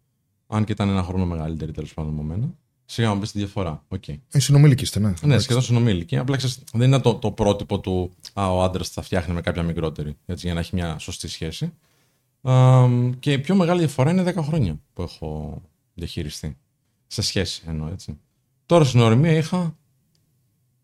Αν 0.47 0.63
και 0.63 0.71
ήταν 0.71 0.89
ένα 0.89 1.03
χρόνο 1.03 1.25
μεγαλύτερη 1.25 1.71
τέλος 1.71 1.93
πάντων 1.93 2.13
με 2.13 2.23
μένα. 2.23 2.53
Σιγά 2.85 3.13
μην 3.13 3.19
πεις 3.19 3.31
τη 3.31 3.37
διαφορά. 3.37 3.83
Οκ. 3.87 4.07
Ε, 4.07 4.19
συνομιλική 4.39 4.83
είστε, 4.83 4.99
ναι. 4.99 5.13
Ναι, 5.21 5.39
σχεδόν 5.39 5.61
συνομήλικη. 5.61 6.17
Απλά 6.17 6.37
ξέρεις, 6.37 6.59
δεν 6.73 6.87
είναι 6.87 6.99
το, 6.99 7.15
το 7.15 7.31
πρότυπο 7.31 7.79
του 7.79 8.11
Α, 8.33 8.51
ο 8.53 8.63
άντρας 8.63 8.89
θα 8.89 9.01
φτιάχνει 9.01 9.33
με 9.33 9.41
κάποια 9.41 9.63
μικρότερη. 9.63 10.17
Έτσι, 10.25 10.45
για 10.45 10.53
να 10.53 10.59
έχει 10.59 10.75
μια 10.75 10.97
σωστή 10.99 11.27
σχέση. 11.27 11.73
Α, 12.41 12.87
και 13.19 13.31
η 13.31 13.39
πιο 13.39 13.55
μεγάλη 13.55 13.79
διαφορά 13.79 14.11
είναι 14.11 14.33
10 14.35 14.43
χρόνια 14.43 14.79
που 14.93 15.01
έχω 15.01 15.61
διαχειριστεί. 15.93 16.57
Σε 17.07 17.21
σχέση 17.21 17.63
εννοώ, 17.67 17.87
έτσι. 17.87 18.19
Τώρα 18.65 18.83
στην 18.83 18.99
ορμία 18.99 19.31
είχα. 19.31 19.77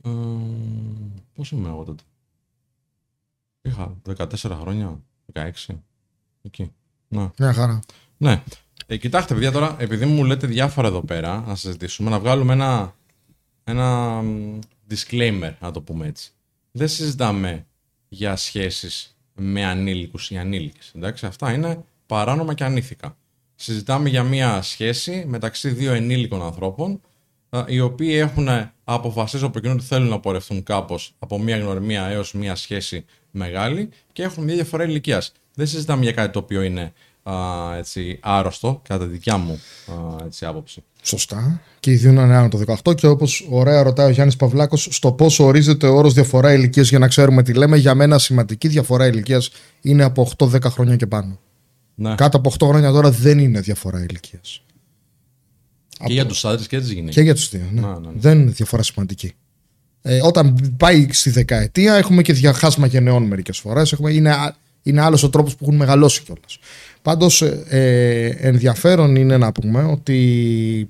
Ε, 0.04 0.10
πόσο 1.34 1.56
ήμουν 1.56 1.70
εγώ 1.70 1.84
τότε; 1.84 2.04
Είχα 3.62 3.98
14 4.18 4.36
χρόνια, 4.36 5.02
16. 5.34 5.52
Εκεί. 6.42 6.72
Να. 7.08 7.32
Μια 7.38 7.54
χαρά. 7.54 7.80
Ναι. 8.18 8.44
Ε, 8.88 8.98
κοιτάξτε, 8.98 9.34
παιδιά, 9.34 9.52
τώρα, 9.52 9.76
επειδή 9.80 10.06
μου 10.06 10.24
λέτε 10.24 10.48
διάφορα 10.48 10.88
εδώ 10.88 11.02
πέρα, 11.02 11.44
να 11.48 11.56
συζητήσουμε, 11.56 12.10
να 12.10 12.20
βγάλουμε 12.20 12.54
ένα, 12.54 12.96
ένα 13.64 14.22
μ, 14.22 14.60
disclaimer, 14.90 15.54
να 15.60 15.72
το 15.72 15.82
πούμε 15.82 16.08
έτσι. 16.08 16.32
Δεν 16.72 16.88
συζητάμε 16.88 17.66
για 18.08 18.36
σχέσεις 18.36 19.15
με 19.36 19.66
ανήλικους 19.66 20.30
ή 20.30 20.38
ανήλικες. 20.38 20.92
Εντάξει, 20.96 21.26
αυτά 21.26 21.54
είναι 21.54 21.84
παράνομα 22.06 22.54
και 22.54 22.64
ανήθικα. 22.64 23.18
Συζητάμε 23.56 24.10
για 24.10 24.24
μια 24.24 24.62
σχέση 24.62 25.24
μεταξύ 25.28 25.70
δύο 25.70 25.94
ενήλικων 25.94 26.42
ανθρώπων, 26.42 27.02
α, 27.50 27.64
οι 27.68 27.80
οποίοι 27.80 28.16
έχουν 28.18 28.48
αποφασίσει 28.84 29.44
από 29.46 29.58
εκείνο 29.58 29.74
ότι 29.74 29.84
θέλουν 29.84 30.10
να 30.10 30.20
πορευτούν 30.20 30.64
κάπως 30.64 31.16
από 31.20 31.40
μια 31.40 31.58
γνωριμία 31.58 32.06
έως 32.06 32.34
μια 32.34 32.56
σχέση 32.56 33.06
μεγάλη 33.32 33.90
και 34.14 34.24
έχουν 34.24 34.44
μια 34.44 34.56
διαφορά 34.56 34.84
ηλικίας. 34.84 35.32
Δεν 35.54 35.68
συζητάμε 35.68 36.04
για 36.04 36.12
κάτι 36.12 36.32
το 36.32 36.40
οποίο 36.40 36.62
είναι 36.62 36.94
α, 37.30 37.34
έτσι, 37.78 38.20
άρρωστο, 38.22 38.82
κατά 38.88 39.06
τη 39.06 39.12
δικιά 39.12 39.38
μου 39.38 39.60
α, 39.88 40.26
έτσι, 40.26 40.46
άποψη. 40.46 40.84
Σωστά. 41.02 41.62
Και 41.80 41.92
οι 41.92 41.96
δύο 41.96 42.10
είναι 42.12 42.22
άνω 42.22 42.48
το 42.50 42.62
18. 42.84 42.96
Και 42.96 43.08
όπως 43.08 43.48
ωραία 43.50 43.84
ρωτάει 43.84 44.08
ο 44.08 44.10
Γιάννης 44.10 44.36
Παυλάκος, 44.36 44.88
στο 44.92 45.12
πόσο 45.12 45.44
ορίζεται 45.46 45.88
ο 45.88 45.96
όρος 45.96 46.14
διαφορά 46.14 46.54
ηλικίας 46.54 46.90
για 46.90 47.00
να 47.00 47.08
ξέρουμε 47.08 47.44
τι 47.44 47.54
λέμε. 47.54 47.78
Για 47.78 47.96
μένα 47.96 48.18
σημαντική 48.20 48.68
διαφορά 48.68 49.08
ηλικίας 49.08 49.50
είναι 49.82 50.04
από 50.04 50.32
8-10 50.38 50.62
χρόνια 50.70 50.96
και 50.96 51.08
πάνω. 51.08 51.40
Ναι. 51.96 52.16
Κάτω 52.16 52.38
από 52.38 52.50
8 52.60 52.68
χρόνια 52.68 52.92
τώρα 52.92 53.12
δεν 53.12 53.40
είναι 53.40 53.60
διαφορά 53.60 54.00
ηλικίας. 54.00 54.62
Και 56.06 56.14
για 56.14 56.26
τους 56.26 56.46
άντρες 56.46 56.68
και 56.68 56.80
τις 56.80 56.90
γυναίκες. 56.92 57.16
Και 57.16 57.22
για 57.22 57.34
τους 57.36 57.50
δύο. 57.50 57.68
Ναι. 57.72 57.82
Ναι, 57.82 57.88
ναι, 57.88 57.94
ναι. 58.00 58.12
Δεν 58.16 58.40
είναι 58.40 58.52
διαφορά 58.52 58.84
σημαντική. 58.84 59.34
Ε, 60.02 60.20
όταν 60.24 60.74
πάει 60.78 61.08
στη 61.12 61.30
δεκαετία, 61.30 61.96
έχουμε 61.96 62.22
και 62.22 62.34
διαχάσμα 62.34 62.88
γενεών 62.88 63.24
μερικές 63.24 63.58
φορές. 63.58 63.96
Είναι, 64.10 64.32
α- 64.32 64.56
είναι 64.84 65.02
άλλος 65.02 65.24
ο 65.24 65.30
τρόπος 65.30 65.56
που 65.56 65.64
έχουν 65.64 65.76
μεγαλώσει 65.76 66.24
κιόλας. 66.24 66.60
Πάντως, 67.06 67.42
ε, 67.70 68.36
ενδιαφέρον 68.40 69.16
είναι 69.16 69.38
να 69.38 69.52
πούμε 69.52 69.84
ότι 69.84 70.90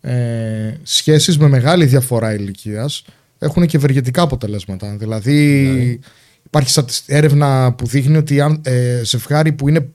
ε, 0.00 0.74
σχέσεις 0.82 1.38
με 1.38 1.48
μεγάλη 1.48 1.84
διαφορά 1.84 2.34
ηλικίας 2.34 3.04
έχουν 3.38 3.66
και 3.66 3.76
ευεργετικά 3.76 4.22
αποτελέσματα. 4.22 4.96
Δηλαδή, 4.96 6.00
Υπάρχει 6.46 6.70
στατισ- 6.70 7.04
έρευνα 7.10 7.72
που 7.72 7.86
δείχνει 7.86 8.16
ότι 8.16 8.40
αν, 8.40 8.60
ε, 8.64 9.00
ζευγάρι 9.04 9.52
που, 9.52 9.68
είναι, 9.68 9.88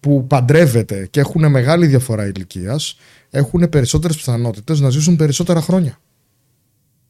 που 0.00 0.26
παντρεύεται 0.26 1.06
και 1.10 1.20
έχουν 1.20 1.50
μεγάλη 1.50 1.86
διαφορά 1.86 2.26
ηλικίας 2.26 2.96
έχουν 3.30 3.68
περισσότερες 3.68 4.16
πιθανότητες 4.16 4.80
να 4.80 4.90
ζήσουν 4.90 5.16
περισσότερα 5.16 5.60
χρόνια. 5.60 5.98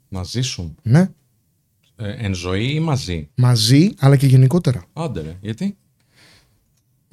Να 0.09 0.23
ζήσουν. 0.23 0.77
Ναι, 0.83 1.09
Ε, 1.97 2.15
εν 2.19 2.35
ζωή 2.35 2.75
ή 2.75 2.81
μαζί; 2.81 3.29
μαζί 3.35 3.91
αλλά 3.99 4.17
και 4.17 4.27
γενικότερα. 4.27 4.85
Άντε 4.93 5.21
ρε, 5.21 5.37
γιατί; 5.41 5.77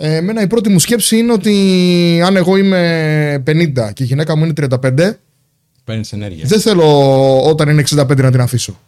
Ε, 0.01 0.15
εμένα 0.15 0.41
η 0.41 0.47
πρώτη 0.47 0.69
μου 0.69 0.79
σκέψη 0.79 1.17
είναι 1.17 1.31
ότι 1.31 2.21
αν 2.25 2.35
εγώ 2.35 2.57
είμαι 2.57 3.43
50 3.47 3.93
και 3.93 4.03
η 4.03 4.05
γυναίκα 4.05 4.35
μου 4.37 4.43
είναι 4.45 4.53
35, 4.81 5.11
Παίρνεις 5.83 6.13
ενέργεια. 6.13 6.45
δεν 6.47 6.59
θέλω 6.59 7.41
όταν 7.49 7.69
είναι 7.69 7.83
65 7.89 8.15
να 8.17 8.31
την 8.31 8.41
αφήσω. 8.41 8.79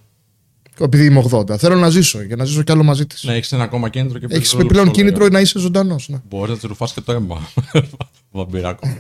Επειδή 0.80 1.06
είμαι 1.06 1.24
80. 1.32 1.58
Θέλω 1.58 1.76
να 1.76 1.90
ζήσω 1.90 2.22
για 2.22 2.36
να 2.36 2.44
ζήσω 2.46 2.64
κι 2.64 2.72
άλλο 2.72 2.84
μαζί 2.84 3.06
της. 3.08 3.24
Ναι, 3.24 3.34
έχεις 3.36 3.52
ένα 3.52 3.64
ακόμα 3.64 3.90
κίνητρο 3.90 4.18
και 4.20 4.26
Έχεις 4.26 4.32
περισσότερο 4.38 4.64
επιπλέον 4.66 4.86
λεπτό, 4.86 5.00
κίνητρο 5.02 5.24
λέγα. 5.24 5.34
να 5.34 5.40
είσαι 5.40 5.60
ζωντανός. 5.60 6.10
Ναι. 6.10 6.22
Μπορείς 6.30 6.54
να 6.54 6.60
του 6.60 6.68
ρουφά 6.68 6.88
και 6.96 7.02
το 7.02 7.12
αίμα. 7.12 7.50
Βαμπυράκο. 8.32 8.88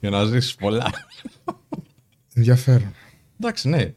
Για 0.00 0.10
να 0.10 0.24
ζήσεις 0.24 0.54
πολλά. 0.54 0.90
Ενδιαφέρον. 2.34 2.94
Εντάξει, 3.40 3.68
ναι. 3.68 3.92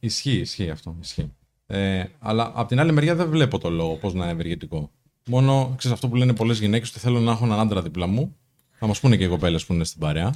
Ισχύει, 0.00 0.38
ισχύει 0.38 0.70
αυτό. 0.70 0.96
Ισχύει. 1.02 1.32
Ε, 1.74 2.04
αλλά 2.18 2.52
απ' 2.54 2.68
την 2.68 2.80
άλλη 2.80 2.92
μεριά 2.92 3.14
δεν 3.14 3.28
βλέπω 3.28 3.58
το 3.58 3.70
λόγο 3.70 3.94
πώς 3.94 4.14
να 4.14 4.22
είναι 4.22 4.32
ευεργετικό. 4.32 4.90
Μόνο 5.28 5.74
ξέρεις 5.76 5.96
αυτό 5.96 6.08
που 6.08 6.16
λένε 6.16 6.32
πολλές 6.34 6.58
γυναίκες 6.58 6.88
ότι 6.88 6.98
θέλω 6.98 7.20
να 7.20 7.32
έχω 7.32 7.44
έναν 7.44 7.60
άντρα 7.60 7.82
δίπλα 7.82 8.06
μου. 8.06 8.36
Θα 8.78 8.86
μας 8.86 9.00
πούνε 9.00 9.16
και 9.16 9.24
οι 9.24 9.28
κοπέλες 9.28 9.66
που 9.66 9.72
είναι 9.72 9.84
στην 9.84 10.00
παρέα. 10.00 10.26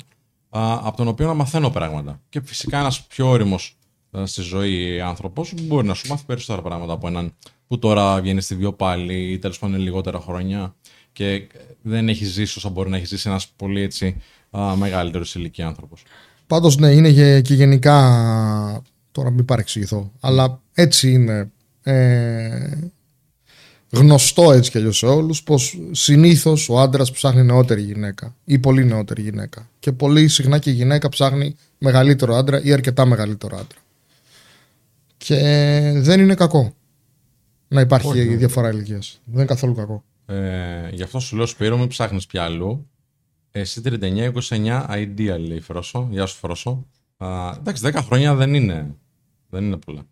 Α, 0.50 0.78
από 0.82 0.96
τον 0.96 1.08
οποίο 1.08 1.26
να 1.26 1.34
μαθαίνω 1.34 1.70
πράγματα. 1.70 2.20
Και 2.28 2.40
φυσικά 2.40 2.78
ένας 2.78 3.02
πιο 3.02 3.28
όριμος 3.28 3.76
στη 4.24 4.42
ζωή 4.42 5.00
άνθρωπος 5.00 5.52
μπορεί 5.62 5.86
να 5.86 5.94
σου 5.94 6.08
μάθει 6.08 6.24
περισσότερα 6.26 6.62
πράγματα 6.62 6.92
από 6.92 7.06
έναν 7.08 7.34
που 7.66 7.78
τώρα 7.78 8.20
βγαίνει 8.20 8.40
στη 8.40 8.54
βίο 8.54 8.72
πάλι 8.72 9.32
ή 9.32 9.38
τέλος 9.38 9.58
πάντων 9.58 9.74
είναι 9.74 9.84
λιγότερα 9.84 10.20
χρόνια 10.20 10.74
και 11.12 11.46
δεν 11.82 12.08
έχει 12.08 12.24
ζήσει 12.24 12.58
όσα 12.58 12.68
μπορεί 12.68 12.90
να 12.90 12.96
έχει 12.96 13.06
ζήσει 13.06 13.28
ένας 13.28 13.48
πολύ 13.48 13.80
έτσι 13.80 14.16
μεγαλύτερος 14.76 15.34
ηλικία 15.34 15.66
άνθρωπος. 15.66 16.02
Πάντως 16.46 16.76
ναι, 16.76 16.88
είναι 16.90 17.08
γε- 17.08 17.42
και 17.44 17.54
γενικά, 17.54 18.82
τώρα 19.18 19.30
μην 19.30 19.44
παρεξηγηθώ, 19.44 20.12
αλλά 20.20 20.60
έτσι 20.74 21.12
είναι 21.12 21.50
ε, 21.82 22.78
γνωστό 23.90 24.52
έτσι 24.52 24.70
κι 24.70 24.78
αλλιώς 24.78 24.96
σε 24.98 25.06
όλους 25.06 25.42
πως 25.42 25.78
συνήθως 25.90 26.68
ο 26.68 26.80
άντρας 26.80 27.10
ψάχνει 27.10 27.42
νεότερη 27.42 27.82
γυναίκα 27.82 28.34
ή 28.44 28.58
πολύ 28.58 28.84
νεότερη 28.84 29.22
γυναίκα 29.22 29.68
και 29.78 29.92
πολύ 29.92 30.28
συχνά 30.28 30.58
και 30.58 30.70
η 30.70 30.72
γυναίκα 30.72 31.08
ψάχνει 31.08 31.56
μεγαλύτερο 31.78 32.34
άντρα 32.34 32.62
ή 32.62 32.72
αρκετά 32.72 33.04
μεγαλύτερο 33.04 33.56
άντρα. 33.56 33.78
Και 35.16 35.36
δεν 35.96 36.20
είναι 36.20 36.34
κακό 36.34 36.74
να 37.68 37.80
υπάρχει 37.80 38.08
Όχι, 38.08 38.24
ναι. 38.24 38.36
διαφορά 38.36 38.70
ηλικίας. 38.70 39.20
Δεν 39.24 39.34
είναι 39.34 39.44
καθόλου 39.44 39.74
κακό. 39.74 40.04
Ε, 40.26 40.88
γι' 40.92 41.02
αυτό 41.02 41.20
σου 41.20 41.36
λέω 41.36 41.46
Σπύρο, 41.46 41.78
μην 41.78 41.88
ψάχνεις 41.88 42.26
πια 42.26 42.42
αλλού. 42.42 42.86
Εσύ 43.50 43.80
39-29 43.84 44.32
ideal 44.88 45.38
λέει 45.38 45.60
Φρόσο. 45.60 46.08
Γεια 46.10 46.26
σου 46.26 46.36
Φρόσο. 46.36 46.86
Α, 47.16 47.54
εντάξει, 47.58 47.82
10 47.86 48.00
χρόνια 48.04 48.34
δεν 48.34 48.54
είναι, 48.54 48.94
δεν 49.48 49.64
είναι 49.64 49.76
πολλά. 49.76 50.06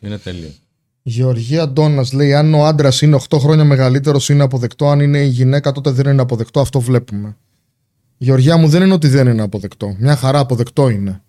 Είναι 0.00 0.18
τέλειο. 0.18 0.48
Γεωργία 1.02 1.68
Ντόνα 1.68 2.04
λέει: 2.12 2.34
Αν 2.34 2.54
ο 2.54 2.64
άντρας 2.64 3.02
είναι 3.02 3.18
8 3.28 3.38
χρόνια 3.38 3.64
μεγαλύτερος, 3.64 4.28
είναι 4.28 4.42
αποδεκτό. 4.42 4.88
Αν 4.88 5.00
είναι 5.00 5.18
η 5.18 5.28
γυναίκα, 5.28 5.72
τότε 5.72 5.90
δεν 5.90 6.12
είναι 6.12 6.22
αποδεκτό. 6.22 6.60
Αυτό 6.60 6.80
βλέπουμε. 6.80 7.36
Γεωργία 8.18 8.56
μου 8.56 8.68
δεν 8.68 8.82
είναι 8.82 8.92
ότι 8.92 9.08
δεν 9.08 9.26
είναι 9.26 9.42
αποδεκτό. 9.42 9.96
Μια 9.98 10.16
χαρά 10.16 10.38
αποδεκτό 10.38 10.88
είναι. 10.88 11.22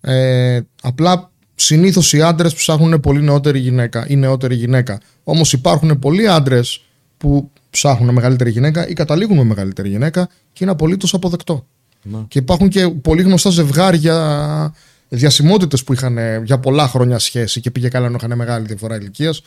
Ε, 0.00 0.60
απλά 0.82 1.30
συνήθως 1.54 2.12
οι 2.12 2.22
άντρες 2.22 2.54
ψάχνουν 2.54 3.00
πολύ 3.00 3.22
νεότερη 3.22 3.58
γυναίκα 3.58 4.06
ή 4.08 4.16
νεότερη 4.16 4.54
γυναίκα. 4.54 5.00
Όμως 5.24 5.52
υπάρχουν 5.52 5.98
πολλοί 5.98 6.28
άντρες 6.28 6.84
που 7.16 7.50
ψάχνουν 7.70 8.14
μεγαλύτερη 8.14 8.50
γυναίκα 8.50 8.88
ή 8.88 8.92
καταλήγουν 8.92 9.36
με 9.36 9.44
μεγαλύτερη 9.44 9.88
γυναίκα 9.88 10.28
και 10.52 10.64
είναι 10.64 10.72
απολύτως 10.72 11.14
αποδεκτό. 11.14 11.66
Να. 12.02 12.24
Και 12.28 12.38
υπάρχουν 12.38 12.68
και 12.68 12.88
πολύ 12.88 13.22
γνωστά 13.22 13.50
ζευγάρια 13.50 14.74
διασημότητες 15.08 15.84
που 15.84 15.92
είχαν 15.92 16.18
ε, 16.18 16.42
για 16.44 16.58
πολλά 16.58 16.88
χρόνια 16.88 17.18
σχέση 17.18 17.60
και 17.60 17.70
πήγε 17.70 17.88
καλά 17.88 18.06
ενώ 18.06 18.16
είχαν 18.20 18.36
μεγάλη 18.36 18.66
διαφορά 18.66 18.96
ηλικίας. 18.96 19.42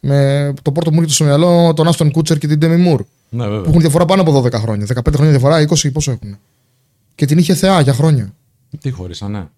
Με 0.00 0.52
το 0.62 0.72
πρώτο 0.72 0.90
μου 0.90 0.96
έρχεται 0.96 1.14
στο 1.14 1.24
μυαλό 1.24 1.72
τον 1.74 1.88
Άστον 1.88 2.10
Κούτσερ 2.10 2.38
και 2.38 2.46
την 2.46 2.58
Ντέμι 2.58 2.76
Μουρ. 2.76 3.02
Ναι, 3.30 3.44
Που 3.44 3.50
βέβαια. 3.50 3.68
έχουν 3.68 3.80
διαφορά 3.80 4.04
πάνω 4.04 4.22
από 4.22 4.42
12 4.42 4.52
χρόνια. 4.52 4.86
15 4.86 5.12
χρόνια 5.14 5.30
διαφορά, 5.30 5.66
20 5.68 5.92
πόσο 5.92 6.10
έχουν. 6.10 6.38
Και 7.14 7.26
την 7.26 7.38
είχε 7.38 7.54
θεά 7.54 7.80
για 7.80 7.92
χρόνια. 7.92 8.34
Τι 8.80 8.90
χωρίσανε; 8.90 9.48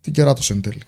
Την 0.00 0.12
κεράτωσε 0.12 0.52
εν 0.52 0.60
τέλει. 0.60 0.82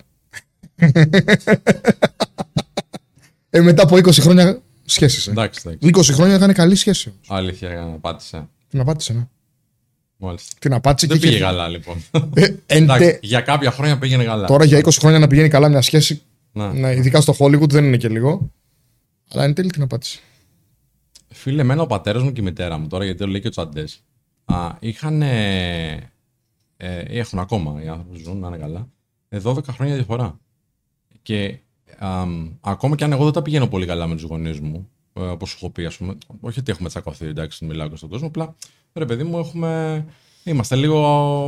ε, 3.49 3.61
μετά 3.61 3.83
από 3.83 3.95
20 3.95 4.11
χρόνια 4.21 4.61
σχέσει. 4.85 5.29
Εντάξει, 5.29 5.61
εντάξει. 5.65 6.11
20 6.11 6.13
χρόνια 6.15 6.35
είχαν 6.35 6.53
καλή 6.53 6.75
σχέση. 6.75 7.13
Αλήθεια, 7.27 7.97
πάτησε. 8.01 8.47
Την 8.69 8.79
απάτησε, 8.79 9.13
ναι. 9.13 9.27
Μάλιστα. 10.25 10.53
Την 10.59 10.73
απάτησε 10.73 11.07
Δεν 11.07 11.15
και 11.17 11.21
πήγε 11.25 11.35
είχε- 11.35 11.43
καλά 11.45 11.67
λοιπόν. 11.67 12.03
Ε, 12.33 12.43
εν 12.45 12.57
Εντάξει, 12.83 13.03
τε- 13.05 13.23
για 13.23 13.41
κάποια 13.41 13.71
χρόνια 13.71 13.97
πήγαινε 13.97 14.23
καλά. 14.23 14.47
Τώρα 14.47 14.65
για 14.65 14.79
20 14.79 14.89
χρόνια 14.99 15.19
να 15.19 15.27
πηγαίνει 15.27 15.47
καλά 15.49 15.69
μια 15.69 15.81
σχέση, 15.81 16.21
Να. 16.51 16.73
ναι, 16.73 16.95
ειδικά 16.95 17.21
στο 17.21 17.35
Hollywood 17.39 17.69
δεν 17.69 17.83
είναι 17.85 17.97
και 17.97 18.09
λίγο. 18.09 18.51
Αλλά 19.29 19.43
εν 19.43 19.53
τέλει 19.53 19.69
την 19.69 19.81
απάτησε. 19.81 20.19
Φίλε, 21.27 21.61
εμένα 21.61 21.81
ο 21.81 21.87
πατέρας 21.87 22.23
μου 22.23 22.31
και 22.31 22.41
η 22.41 22.43
μητέρα 22.43 22.77
μου, 22.77 22.87
τώρα 22.87 23.03
γιατί 23.03 23.19
το 23.19 23.27
λέει 23.27 23.41
και 23.41 23.47
ο 23.47 23.49
Τσαντές, 23.49 24.03
είχαν. 24.79 25.21
Ε, 25.21 25.91
ε, 26.77 26.99
έχουν 26.99 27.39
ακόμα 27.39 27.81
οι 27.83 27.87
άνθρωποι 27.87 28.17
που 28.17 28.23
ζουν, 28.23 28.37
να 28.39 28.47
είναι 28.47 28.57
καλά, 28.57 28.87
ε, 29.29 29.39
12 29.43 29.63
χρόνια 29.71 29.95
διαφορά. 29.95 30.39
Και 31.21 31.57
α, 31.97 32.25
μ, 32.25 32.47
ακόμα 32.61 32.95
και 32.95 33.03
αν 33.03 33.11
εγώ 33.11 33.23
δεν 33.23 33.33
τα 33.33 33.41
πηγαίνω 33.41 33.67
πολύ 33.67 33.85
καλά 33.85 34.07
με 34.07 34.13
τους 34.15 34.23
γονείς 34.23 34.59
μου, 34.59 34.89
ε, 35.13 35.21
όπως 35.21 35.49
σου 35.49 35.55
έχω 35.59 35.69
πει, 35.69 35.85
ας 35.85 35.97
πούμε, 35.97 36.17
όχι 36.39 36.59
ότι 36.59 36.71
έχουμε 36.71 36.89
τσακωθεί, 36.89 37.25
εντάξει, 37.25 37.65
μιλάω 37.65 37.87
και 37.89 37.95
στον 37.95 38.09
κόσμο, 38.09 38.27
απλά 38.27 38.55
ρε 38.93 39.05
παιδί 39.05 39.23
μου, 39.23 39.37
έχουμε, 39.37 40.05
είμαστε 40.43 40.75
λίγο 40.75 40.99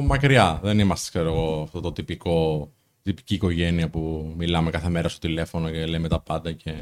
μακριά. 0.05 0.59
Δεν 0.63 0.79
είμαστε, 0.79 1.09
ξέρω 1.09 1.33
εγώ, 1.33 1.61
αυτό 1.61 1.81
το 1.81 1.91
τυπικό, 1.91 2.71
τυπική 3.01 3.33
οικογένεια 3.33 3.89
που 3.89 4.33
μιλάμε 4.37 4.69
κάθε 4.69 4.89
μέρα 4.89 5.09
στο 5.09 5.19
τηλέφωνο 5.19 5.69
και 5.69 5.85
λέμε 5.85 6.07
τα 6.07 6.19
πάντα 6.19 6.51
και 6.51 6.73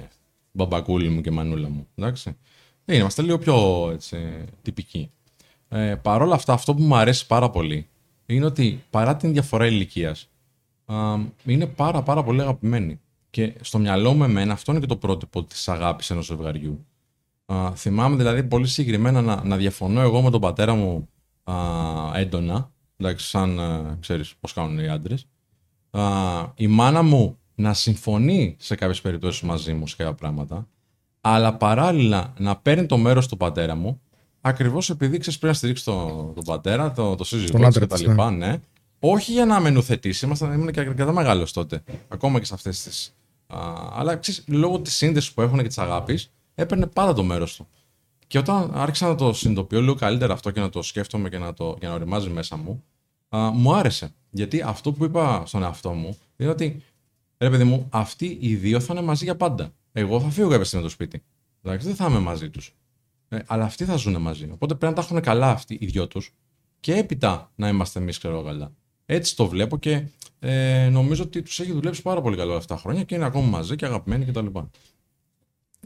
μπαμπακούλη 0.52 1.10
μου 1.10 1.22
και 1.22 1.32
μανούλα 1.32 1.70
μου. 1.70 1.88
Εντάξει. 1.96 2.38
Δεν 2.86 3.00
είμαστε 3.00 3.22
λίγο 3.22 3.38
πιο 3.38 3.90
έτσι, 3.94 4.18
τυπικοί. 4.62 5.12
Ε, 5.70 5.96
Παρ' 6.02 6.22
όλα 6.22 6.36
αυτά, 6.36 6.54
αυτό 6.54 6.76
που 6.76 6.82
μου 6.84 6.96
αρέσει 6.96 7.28
πάρα 7.28 7.50
πολύ 7.50 7.88
είναι 8.26 8.46
ότι 8.46 8.84
παρά 8.90 9.16
την 9.16 9.34
διαφορά 9.34 9.66
ηλικίας, 9.66 10.30
είναι 11.46 11.66
πάρα 11.66 12.04
πάρα 12.04 12.24
πολύ 12.24 12.42
αγαπημένοι. 12.42 13.00
Και 13.30 13.54
στο 13.62 13.78
μυαλό 13.78 14.14
μου 14.14 14.24
εμένα 14.24 14.54
αυτό 14.54 14.72
είναι 14.72 14.82
και 14.82 14.88
το 14.88 14.96
πρότυπο 14.96 15.44
της 15.44 15.70
αγάπης 15.70 16.10
ενός 16.10 16.26
ζευγαριού. 16.26 16.86
Α, 17.54 17.72
θυμάμαι 17.76 18.16
δηλαδή 18.16 18.44
πολύ 18.44 18.68
συγκεκριμένα 18.68 19.22
να, 19.22 19.44
να 19.44 19.58
διαφωνώ 19.58 20.02
εγώ 20.02 20.22
με 20.22 20.30
τον 20.30 20.42
πατέρα 20.42 20.74
μου 20.76 21.10
α, 21.44 21.54
έντονα, 22.14 22.72
εντάξει, 22.98 23.28
σαν 23.28 23.60
α, 23.60 23.98
ξέρεις 24.00 24.34
πώς 24.40 24.54
κάνουν 24.54 24.80
οι 24.80 24.88
άντρες. 24.88 25.28
Α, 25.92 26.02
η 26.56 26.68
μάνα 26.68 27.02
μου 27.02 27.38
να 27.56 27.74
συμφωνεί 27.74 28.56
σε 28.60 28.76
κάποιες 28.76 29.02
περιπτώσεις 29.02 29.42
μαζί 29.42 29.74
μου 29.74 29.88
σε 29.88 29.96
κάποια 29.96 30.14
πράγματα, 30.14 30.68
αλλά 31.22 31.54
παράλληλα 31.56 32.34
να 32.38 32.56
παίρνει 32.56 32.86
το 32.86 32.98
μέρος 32.98 33.28
του 33.28 33.38
πατέρα 33.38 33.76
μου, 33.76 34.02
ακριβώς 34.42 34.90
επειδή 34.90 35.18
ξέρεις 35.18 35.40
πρέπει 35.40 35.54
να 35.54 35.60
στηρίξει 35.60 35.86
τον, 35.86 36.34
τον 36.34 36.44
πατέρα, 36.44 36.92
το, 36.92 37.16
το 37.16 37.24
σύζυγό 37.24 37.52
Τον 37.52 37.60
της 37.60 37.68
άντρα 37.68 37.80
και 37.80 37.88
τα 37.88 37.96
της, 37.96 38.08
λοιπά, 38.08 38.32
ναι. 38.32 38.60
Όχι 39.00 39.32
για 39.32 39.46
να 39.46 39.60
με 39.60 39.70
νουθετήσει, 39.70 40.26
ήμασταν, 40.26 40.54
ήμουν 40.54 40.72
και 40.72 40.80
αρκετά 40.80 41.12
μεγάλος 41.12 41.54
τότε, 41.54 41.84
ακόμα 42.08 42.40
και 42.40 42.46
σε 42.46 42.54
αυτές 42.54 42.84
τις... 42.84 43.16
Α, 43.48 43.60
αλλά 43.94 44.16
ξέρεις, 44.16 44.44
λόγω 44.48 44.80
της 44.80 44.96
σύνδεσης 44.96 45.32
που 45.32 45.42
έχουν 45.42 45.58
και 45.58 45.68
της 45.68 45.78
αγάπης, 45.78 46.32
έπαιρνε 46.56 46.88
πάντα 46.88 47.14
το 47.14 47.24
μέρος 47.24 47.56
του. 47.56 47.68
Και 48.28 48.38
όταν 48.38 48.72
άρχισα 48.74 49.08
να 49.08 49.16
το 49.16 49.34
συνειδητοποιώ 49.34 49.82
λίγο 49.82 49.96
καλύτερα 49.96 50.34
αυτό 50.34 50.52
και 50.52 50.60
να 50.60 50.70
το 50.70 50.82
σκέφτομαι 50.82 51.30
και 51.30 51.38
να 51.38 51.54
το, 51.54 51.76
και 51.80 51.88
να 51.88 51.94
οριμάζει 51.94 52.30
μέσα 52.30 52.58
μου, 52.58 52.84
α, 53.30 53.52
μου 53.52 53.76
άρεσε. 53.76 54.14
Γιατί 54.30 54.62
αυτό 54.62 54.92
που 54.92 55.04
είπα 55.04 55.44
στον 55.46 55.64
εαυτό 55.64 55.92
μου 55.92 56.18
είναι 56.38 56.50
ότι, 56.50 56.84
ρε 57.38 57.50
παιδί 57.50 57.64
μου, 57.64 57.88
αυτοί 57.90 58.38
οι 58.42 58.56
δύο 58.56 58.80
θα 58.80 58.94
είναι 58.94 59.02
μαζί 59.02 59.24
για 59.24 59.36
πάντα. 59.36 59.74
Εγώ 59.92 60.20
θα 60.20 60.30
φύγω 60.30 60.50
κάποια 60.50 60.66
στιγμή 60.66 60.86
από 60.86 60.96
το 60.96 61.04
σπίτι. 61.04 61.24
Εντάξει, 61.62 61.88
δεν 61.88 61.96
θα 61.96 62.06
είμαι 62.06 62.20
μαζί 62.20 62.50
τους. 62.50 62.76
Ε, 63.30 63.40
αλλά 63.46 63.64
αυτοί 63.64 63.86
θα 63.86 63.96
ζουν 63.96 64.22
μαζί. 64.22 64.50
Οπότε 64.52 64.76
πρέπει 64.76 64.94
να 64.94 65.02
τα 65.02 65.08
έχουν 65.08 65.22
καλά 65.22 65.50
αυτοί 65.50 65.78
οι 65.80 65.86
δυο 65.86 66.08
τους 66.08 66.34
και 66.80 66.96
έπειτα 66.96 67.52
να 67.56 67.68
είμαστε 67.68 68.00
εμείς, 68.00 68.18
ξέρω 68.18 68.34
εγώ, 68.34 68.44
καλά. 68.44 68.72
Έτσι 69.06 69.36
το 69.36 69.48
βλέπω 69.48 69.78
και 69.78 70.04
ε, 70.40 70.90
νομίζω 70.90 71.24
ότι 71.24 71.42
τους 71.42 71.60
έχει 71.60 71.72
δουλέψει 71.72 72.02
πάρα 72.02 72.22
πολύ 72.22 72.36
καλά 72.36 72.50
όλα 72.50 72.58
αυτά 72.58 72.76
τα 72.76 72.82
χρόνια 72.82 73.04
και 73.04 73.16
είναι 73.16 73.26
ακόμα 73.26 73.46
μαζί 73.46 73.76
και 73.76 73.86
αγαπημένοι 73.86 74.26
κτλ. 74.26 74.46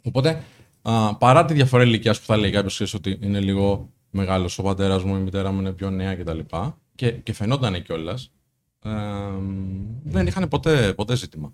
Οπότε, 0.03 0.43
α, 0.91 1.15
παρά 1.17 1.45
τη 1.45 1.53
διαφορά 1.53 1.83
ηλικίας 1.83 2.19
που 2.19 2.25
θα 2.25 2.37
λέει 2.37 2.51
κάποιος 2.51 2.93
ότι 2.93 3.17
είναι 3.21 3.39
λίγο 3.39 3.91
μεγάλος 4.09 4.59
ο 4.59 4.63
πατέρας 4.63 5.03
μου, 5.03 5.15
η 5.15 5.19
μητέρα 5.19 5.51
μου 5.51 5.59
είναι 5.59 5.71
πιο 5.71 5.89
νέα 5.89 6.15
κτλ. 6.15 6.39
Και, 6.95 7.11
και 7.11 7.33
φαινόταν 7.33 7.83
κιόλας, 7.83 8.31
ε, 8.83 8.91
δεν 10.03 10.27
είχαν 10.27 10.47
ποτέ, 10.47 10.93
ποτέ 10.93 11.15
ζήτημα. 11.15 11.53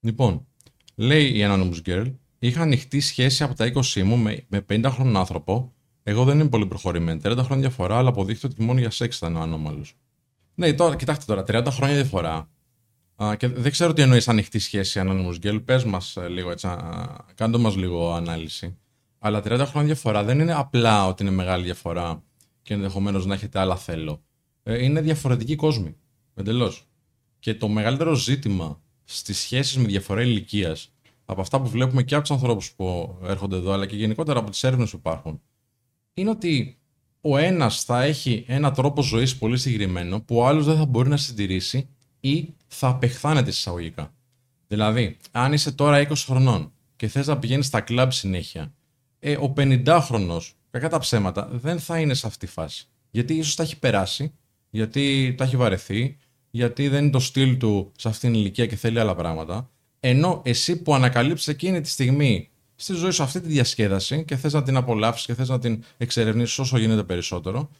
Λοιπόν, 0.00 0.46
λέει 0.94 1.26
η 1.26 1.40
Anonymous 1.42 1.80
Girl, 1.86 2.12
είχα 2.38 2.62
ανοιχτή 2.62 3.00
σχέση 3.00 3.42
από 3.42 3.54
τα 3.54 3.72
20 3.74 4.02
μου 4.02 4.16
με, 4.16 4.44
με 4.48 4.64
50 4.68 4.84
χρόνων 4.88 5.16
άνθρωπο. 5.16 5.72
Εγώ 6.02 6.24
δεν 6.24 6.38
είμαι 6.40 6.48
πολύ 6.48 6.66
προχωρημένη. 6.66 7.20
30 7.24 7.36
χρόνια 7.36 7.68
διαφορά, 7.68 7.96
αλλά 7.96 8.08
αποδείχθηκε 8.08 8.46
ότι 8.46 8.62
μόνο 8.62 8.78
για 8.78 8.90
σεξ 8.90 9.16
ήταν 9.16 9.36
ο 9.36 9.40
ανώμαλος. 9.40 9.96
Ναι, 10.54 10.72
τώρα, 10.72 10.96
κοιτάξτε 10.96 11.34
τώρα, 11.34 11.66
30 11.66 11.70
χρόνια 11.70 11.94
διαφορά. 11.94 12.48
Α, 13.16 13.36
και 13.36 13.48
δεν 13.48 13.72
ξέρω 13.72 13.92
τι 13.92 14.02
εννοείς 14.02 14.28
ανοιχτή 14.28 14.58
σχέση 14.58 15.00
Anonymous 15.04 15.36
Γκέλ. 15.38 15.60
Πες 15.60 15.84
μας 15.84 16.16
λίγο 16.28 16.50
έτσι, 16.50 16.68
κάντε 17.34 17.58
μας 17.58 17.76
λίγο 17.76 18.12
ανάλυση. 18.12 18.78
Αλλά 19.18 19.40
30 19.40 19.44
χρόνια 19.44 19.84
διαφορά 19.84 20.24
δεν 20.24 20.40
είναι 20.40 20.54
απλά 20.54 21.06
ότι 21.06 21.22
είναι 21.22 21.32
μεγάλη 21.32 21.64
διαφορά 21.64 22.22
και 22.62 22.74
ενδεχομένως 22.74 23.26
να 23.26 23.34
έχετε 23.34 23.58
άλλα 23.58 23.76
θέλω. 23.76 24.22
Ε, 24.62 24.84
είναι 24.84 25.00
διαφορετικοί 25.00 25.56
κόσμοι. 25.56 25.96
Εντελώς. 26.34 26.88
Και 27.38 27.54
το 27.54 27.68
μεγαλύτερο 27.68 28.14
ζήτημα 28.14 28.80
στις 29.04 29.38
σχέσεις 29.38 29.76
με 29.76 29.84
διαφορά 29.84 30.22
ηλικίας, 30.22 30.94
από 31.24 31.40
αυτά 31.40 31.60
που 31.60 31.68
βλέπουμε 31.68 32.02
και 32.02 32.14
από 32.14 32.22
τους 32.22 32.36
ανθρώπους 32.36 32.72
που 32.72 33.18
έρχονται 33.22 33.56
εδώ, 33.56 33.72
αλλά 33.72 33.86
και 33.86 33.96
γενικότερα 33.96 34.38
από 34.38 34.50
τις 34.50 34.64
έρευνες 34.64 34.90
που 34.90 34.96
υπάρχουν, 34.96 35.40
είναι 36.14 36.30
ότι 36.30 36.78
ο 37.20 37.36
ένας 37.36 37.84
θα 37.84 38.02
έχει 38.02 38.44
ένα 38.46 38.70
τρόπο 38.70 39.02
ζωής 39.02 39.36
πολύ 39.36 39.58
συγκεκριμένο 39.58 40.20
που 40.20 40.36
ο 40.36 40.46
άλλος 40.46 40.64
δεν 40.64 40.76
θα 40.76 40.86
μπορεί 40.86 41.08
να 41.08 41.16
συντηρήσει 41.16 41.88
ή 42.24 42.54
θα 42.66 42.88
απεχθάνεται 42.88 43.50
εισαγωγικά. 43.50 44.12
Δηλαδή, 44.66 45.16
αν 45.30 45.52
είσαι 45.52 45.72
τώρα 45.72 46.08
20 46.08 46.12
χρονών 46.16 46.72
και 46.96 47.08
θες 47.08 47.26
να 47.26 47.38
πηγαίνεις 47.38 47.66
στα 47.66 47.80
κλαμπ 47.80 48.10
συνέχεια, 48.10 48.72
ε, 49.18 49.36
ο 49.36 49.52
50χρονο, 49.56 50.38
κακά 50.70 50.88
τα 50.88 50.98
ψέματα, 50.98 51.48
δεν 51.52 51.78
θα 51.80 52.00
είναι 52.00 52.14
σε 52.14 52.26
αυτή 52.26 52.46
τη 52.46 52.52
φάση. 52.52 52.86
Γιατί 53.10 53.34
ίσως 53.34 53.54
τα 53.54 53.62
έχει 53.62 53.78
περάσει, 53.78 54.32
γιατί 54.70 55.34
τα 55.36 55.44
έχει 55.44 55.56
βαρεθεί, 55.56 56.16
γιατί 56.50 56.88
δεν 56.88 57.02
είναι 57.02 57.10
το 57.10 57.18
στυλ 57.18 57.56
του 57.56 57.92
σε 57.98 58.08
αυτήν 58.08 58.32
την 58.32 58.40
ηλικία 58.40 58.66
και 58.66 58.76
θέλει 58.76 59.00
άλλα 59.00 59.14
πράγματα. 59.14 59.70
Ενώ 60.00 60.42
εσύ 60.44 60.82
που 60.82 60.94
ανακαλύψεις 60.94 61.48
εκείνη 61.48 61.80
τη 61.80 61.88
στιγμή 61.88 62.48
στη 62.74 62.94
ζωή 62.94 63.10
σου 63.10 63.22
αυτή 63.22 63.40
τη 63.40 63.48
διασκέδαση 63.48 64.24
και 64.24 64.36
θες 64.36 64.52
να 64.52 64.62
την 64.62 64.76
απολαύσεις 64.76 65.26
και 65.26 65.34
θες 65.34 65.48
να 65.48 65.58
την 65.58 65.84
εξερευνήσεις 65.96 66.58
όσο 66.58 66.78
γίνεται 66.78 67.02
περισσότερο, 67.02 67.70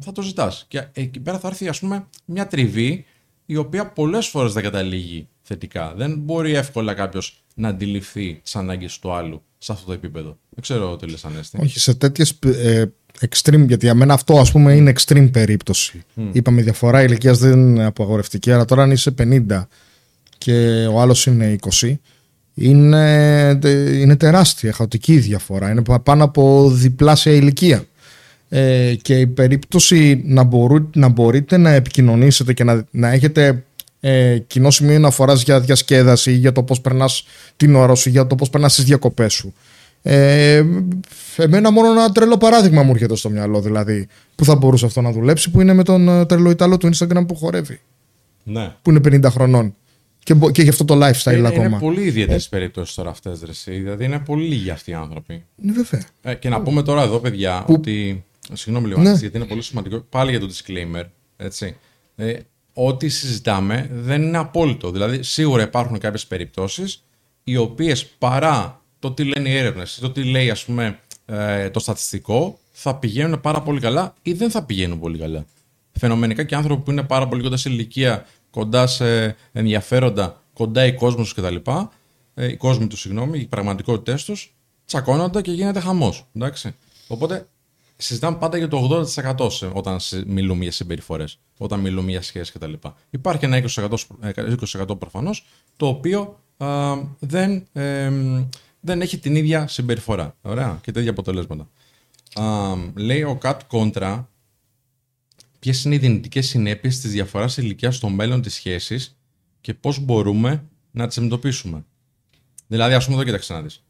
θα 0.00 0.12
το 0.14 0.22
ζητάς. 0.22 0.64
Και 0.68 0.88
εκεί 0.92 1.20
πέρα 1.20 1.38
θα 1.38 1.48
έρθει, 1.48 1.68
ας 1.68 1.78
πούμε, 1.78 2.06
μια 2.24 2.46
τριβή 2.46 3.04
η 3.46 3.56
οποία 3.56 3.86
πολλές 3.86 4.26
φορές 4.26 4.52
δεν 4.52 4.62
καταλήγει 4.62 5.28
θετικά. 5.42 5.94
Δεν 5.96 6.18
μπορεί 6.18 6.54
εύκολα 6.54 6.94
κάποιος 6.94 7.44
να 7.54 7.68
αντιληφθεί 7.68 8.40
τις 8.42 8.56
ανάγκες 8.56 8.98
του 8.98 9.12
άλλου 9.12 9.42
σε 9.58 9.72
αυτό 9.72 9.86
το 9.86 9.92
επίπεδο. 9.92 10.38
Δεν 10.50 10.62
ξέρω 10.62 10.96
τι 10.96 11.06
λες, 11.06 11.24
Ανέστη. 11.24 11.58
Όχι, 11.62 11.78
σε 11.78 11.94
τέτοιες 11.94 12.38
ε, 12.44 12.84
extreme, 13.20 13.66
γιατί 13.66 13.84
για 13.84 13.94
μένα 13.94 14.14
αυτό 14.14 14.38
ας 14.38 14.52
πούμε 14.52 14.74
είναι 14.74 14.92
extreme 14.96 15.28
περίπτωση. 15.32 16.04
Mm. 16.16 16.22
Είπαμε 16.32 16.60
η 16.60 16.64
διαφορά 16.64 17.02
ηλικίας 17.02 17.38
δεν 17.38 17.52
είναι 17.52 17.84
απαγορευτική, 17.84 18.50
αλλά 18.52 18.64
τώρα 18.64 18.82
αν 18.82 18.90
είσαι 18.90 19.14
50 19.18 19.66
και 20.38 20.86
ο 20.90 21.00
άλλος 21.00 21.26
είναι 21.26 21.58
20, 21.80 21.94
είναι, 22.54 23.58
είναι 24.00 24.16
τεράστια, 24.16 24.72
χαοτική 24.72 25.18
διαφορά. 25.18 25.70
Είναι 25.70 25.82
πάνω 26.02 26.24
από 26.24 26.70
διπλάσια 26.70 27.32
ηλικία. 27.32 27.84
Ε, 28.58 28.94
και 29.02 29.18
η 29.20 29.26
περίπτωση 29.26 30.22
να, 30.24 30.42
μπορού, 30.42 30.90
να 30.94 31.08
μπορείτε 31.08 31.56
να 31.56 31.70
επικοινωνήσετε 31.70 32.52
και 32.52 32.64
να, 32.64 32.84
να 32.90 33.08
έχετε 33.10 33.64
ε, 34.00 34.38
κοινό 34.38 34.70
σημείο 34.70 34.96
αναφοράς 34.96 35.42
για 35.42 35.60
διασκέδαση, 35.60 36.32
για 36.32 36.52
το 36.52 36.62
πώς 36.62 36.80
περνάς 36.80 37.24
την 37.56 37.74
ώρα 37.74 37.94
σου, 37.94 38.08
για 38.08 38.26
το 38.26 38.34
πώς 38.34 38.50
περνάς 38.50 38.74
τις 38.74 38.84
διακοπές 38.84 39.32
σου. 39.32 39.54
Ε, 40.02 40.64
εμένα 41.36 41.70
μόνο 41.70 41.90
ένα 41.90 42.12
τρελό 42.12 42.36
παράδειγμα 42.36 42.82
μου 42.82 42.90
έρχεται 42.90 43.16
στο 43.16 43.30
μυαλό 43.30 43.60
δηλαδή 43.60 44.08
που 44.34 44.44
θα 44.44 44.56
μπορούσε 44.56 44.86
αυτό 44.86 45.00
να 45.00 45.12
δουλέψει 45.12 45.50
που 45.50 45.60
είναι 45.60 45.72
με 45.72 45.82
τον 45.82 46.08
ε, 46.08 46.26
τρελό 46.26 46.50
Ιταλό 46.50 46.76
του 46.76 46.90
Instagram 46.94 47.24
που 47.26 47.34
χορεύει. 47.34 47.80
Ναι. 48.42 48.72
Που 48.82 48.90
είναι 48.90 49.00
50 49.04 49.24
χρονών. 49.30 49.74
Και, 50.18 50.34
και 50.52 50.62
γι' 50.62 50.68
αυτό 50.68 50.84
το 50.84 50.94
lifestyle 50.94 51.36
είναι, 51.36 51.48
ακόμα. 51.48 51.64
Είναι 51.64 51.78
πολύ 51.78 52.02
ιδιαίτερες 52.02 52.44
ε. 52.44 52.48
περιπτώσεις 52.50 52.94
τώρα 52.94 53.10
αυτές, 53.10 53.64
Δηλαδή 53.64 54.04
είναι 54.04 54.18
πολύ 54.18 54.46
λίγοι 54.46 54.70
αυτοί 54.70 54.90
οι 54.90 54.94
άνθρωποι. 54.94 55.44
Ναι, 55.56 55.72
βέβαια. 55.72 56.02
Ε, 56.22 56.34
και 56.34 56.48
να 56.48 56.60
πούμε 56.60 56.82
τώρα 56.82 57.02
εδώ, 57.02 57.18
παιδιά, 57.18 57.62
που... 57.66 57.72
ότι. 57.72 58.24
Συγγνώμη 58.52 58.88
λίγο, 58.88 59.00
ναι. 59.00 59.12
γιατί 59.12 59.36
είναι 59.36 59.46
πολύ 59.46 59.62
σημαντικό. 59.62 60.00
Πάλι 60.00 60.30
για 60.30 60.40
το 60.40 60.46
disclaimer. 60.46 61.04
Έτσι. 61.36 61.76
Ε, 62.16 62.38
ό,τι 62.72 63.08
συζητάμε 63.08 63.90
δεν 63.92 64.22
είναι 64.22 64.38
απόλυτο. 64.38 64.90
Δηλαδή, 64.90 65.22
σίγουρα 65.22 65.62
υπάρχουν 65.62 65.98
κάποιες 65.98 66.26
περιπτώσεις 66.26 67.04
οι 67.44 67.56
οποίες 67.56 68.06
παρά 68.06 68.80
το 68.98 69.12
τι 69.12 69.24
λένε 69.24 69.48
οι 69.48 69.56
έρευνες, 69.56 69.98
το 70.00 70.10
τι 70.10 70.24
λέει 70.24 70.50
ας 70.50 70.64
πούμε, 70.64 70.98
ε, 71.26 71.70
το 71.70 71.80
στατιστικό, 71.80 72.58
θα 72.72 72.94
πηγαίνουν 72.96 73.40
πάρα 73.40 73.62
πολύ 73.62 73.80
καλά 73.80 74.14
ή 74.22 74.32
δεν 74.32 74.50
θα 74.50 74.64
πηγαίνουν 74.64 74.98
πολύ 74.98 75.18
καλά. 75.18 75.44
Φαινομενικά 75.92 76.44
και 76.44 76.54
άνθρωποι 76.54 76.82
που 76.82 76.90
είναι 76.90 77.02
πάρα 77.02 77.28
πολύ 77.28 77.42
κοντά 77.42 77.56
σε 77.56 77.70
ηλικία, 77.70 78.26
κοντά 78.50 78.86
σε 78.86 79.36
ενδιαφέροντα, 79.52 80.42
κοντά 80.52 80.86
οι 80.86 80.94
κόσμοι 80.94 81.22
τους 81.22 81.34
κτλ. 81.34 81.56
Ε, 82.34 82.46
οι 82.46 82.56
κόσμοι 82.56 82.86
τους, 82.86 83.00
συγγνώμη, 83.00 83.38
οι 83.38 83.46
πραγματικότητέ 83.46 84.18
τους, 84.26 84.54
τσακώνονται 84.86 85.40
και 85.40 85.52
γίνεται 85.52 85.80
χαμός. 85.80 86.26
Οπότε 87.08 87.46
συζητάμε 87.96 88.36
πάντα 88.36 88.56
για 88.56 88.68
το 88.68 89.04
80% 89.16 89.70
όταν 89.72 90.00
μιλούμε 90.26 90.62
για 90.62 90.72
συμπεριφορές, 90.72 91.38
όταν 91.58 91.80
μιλούμε 91.80 92.10
για 92.10 92.22
σχέσεις 92.22 92.52
κτλ. 92.52 92.72
Υπάρχει 93.10 93.44
ένα 93.44 93.62
20%, 93.74 93.88
20% 94.88 94.98
προφανώς, 94.98 95.46
το 95.76 95.86
οποίο 95.86 96.40
α, 96.56 96.94
δεν, 97.18 97.66
ε, 97.72 98.10
δεν 98.80 99.00
έχει 99.00 99.18
την 99.18 99.36
ίδια 99.36 99.66
συμπεριφορά. 99.66 100.36
Ωραία, 100.42 100.78
και 100.82 100.92
τέτοια 100.92 101.10
αποτελέσματα. 101.10 101.68
Α, 102.34 102.74
λέει 102.94 103.22
ο 103.22 103.36
Κατ 103.36 103.60
Κόντρα 103.66 104.28
ποιες 105.58 105.84
είναι 105.84 105.94
οι 105.94 105.98
δυνητικές 105.98 106.46
συνέπειες 106.46 107.00
της 107.00 107.10
διαφοράς 107.10 107.56
ηλικίας 107.56 107.96
στο 107.96 108.08
μέλλον 108.08 108.42
της 108.42 108.54
σχέσης 108.54 109.18
και 109.60 109.74
πώς 109.74 109.98
μπορούμε 109.98 110.64
να 110.90 111.06
τις 111.06 111.16
αντιμετωπίσουμε. 111.16 111.84
Δηλαδή, 112.66 112.94
ας 112.94 113.04
πούμε 113.04 113.16
εδώ, 113.16 113.24
κοίταξε 113.24 113.52
να 113.52 113.62
δεις. 113.62 113.84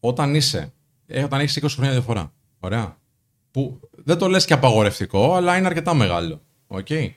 Όταν 0.00 0.34
είσαι, 0.34 0.72
ε, 1.06 1.22
όταν 1.22 1.40
έχεις 1.40 1.56
20 1.56 1.68
χρόνια 1.68 1.92
διαφορά, 1.92 2.32
ωραία, 2.60 2.96
που 3.52 3.80
δεν 3.92 4.18
το 4.18 4.28
λες 4.28 4.44
και 4.44 4.52
απαγορευτικό, 4.52 5.34
αλλά 5.34 5.56
είναι 5.56 5.66
αρκετά 5.66 5.94
μεγάλο. 5.94 6.42
Okay. 6.66 7.10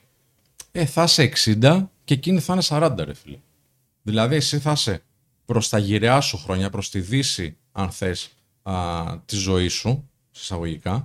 Ε, 0.72 0.86
θα 0.86 1.04
είσαι 1.04 1.32
60 1.62 1.86
και 2.04 2.14
εκείνη 2.14 2.40
θα 2.40 2.54
είναι 2.54 2.64
40, 2.68 2.96
ρε 2.98 3.14
φίλε. 3.14 3.38
Δηλαδή, 4.02 4.36
εσύ 4.36 4.60
θα 4.60 4.72
είσαι 4.72 5.04
προς 5.46 5.70
τα 5.70 5.78
γυραιά 5.78 6.22
σου 6.22 6.38
χρόνια, 6.38 6.70
προς 6.70 6.90
τη 6.90 7.00
δύση, 7.00 7.58
αν 7.72 7.92
θες, 7.92 8.30
τη 9.26 9.36
ζωή 9.36 9.68
σου, 9.68 10.10
εισαγωγικά, 10.36 11.04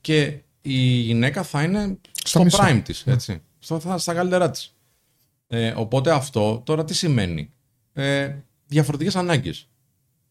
και 0.00 0.38
η 0.62 0.78
γυναίκα 0.78 1.42
θα 1.42 1.62
είναι 1.62 1.98
στο 2.12 2.46
prime 2.50 2.80
της, 2.84 3.06
ναι. 3.06 3.12
έτσι. 3.12 3.42
στα, 3.58 3.98
στα 3.98 4.14
καλύτερά 4.14 4.50
της. 4.50 4.74
Ε, 5.46 5.72
οπότε 5.76 6.10
αυτό 6.10 6.62
τώρα 6.64 6.84
τι 6.84 6.94
σημαίνει; 6.94 7.52
Ε, 7.92 8.34
διαφορετικές 8.66 9.16
ανάγκες. 9.16 9.68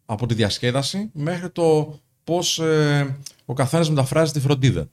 Από 0.05 0.25
τη 0.25 0.33
διασκέδαση 0.33 1.09
μέχρι 1.13 1.49
το 1.49 1.99
πώς 2.25 2.59
ε, 2.59 3.17
ο 3.45 3.53
καθένας 3.53 3.89
μεταφράζει 3.89 4.31
τη 4.31 4.39
φροντίδα. 4.39 4.89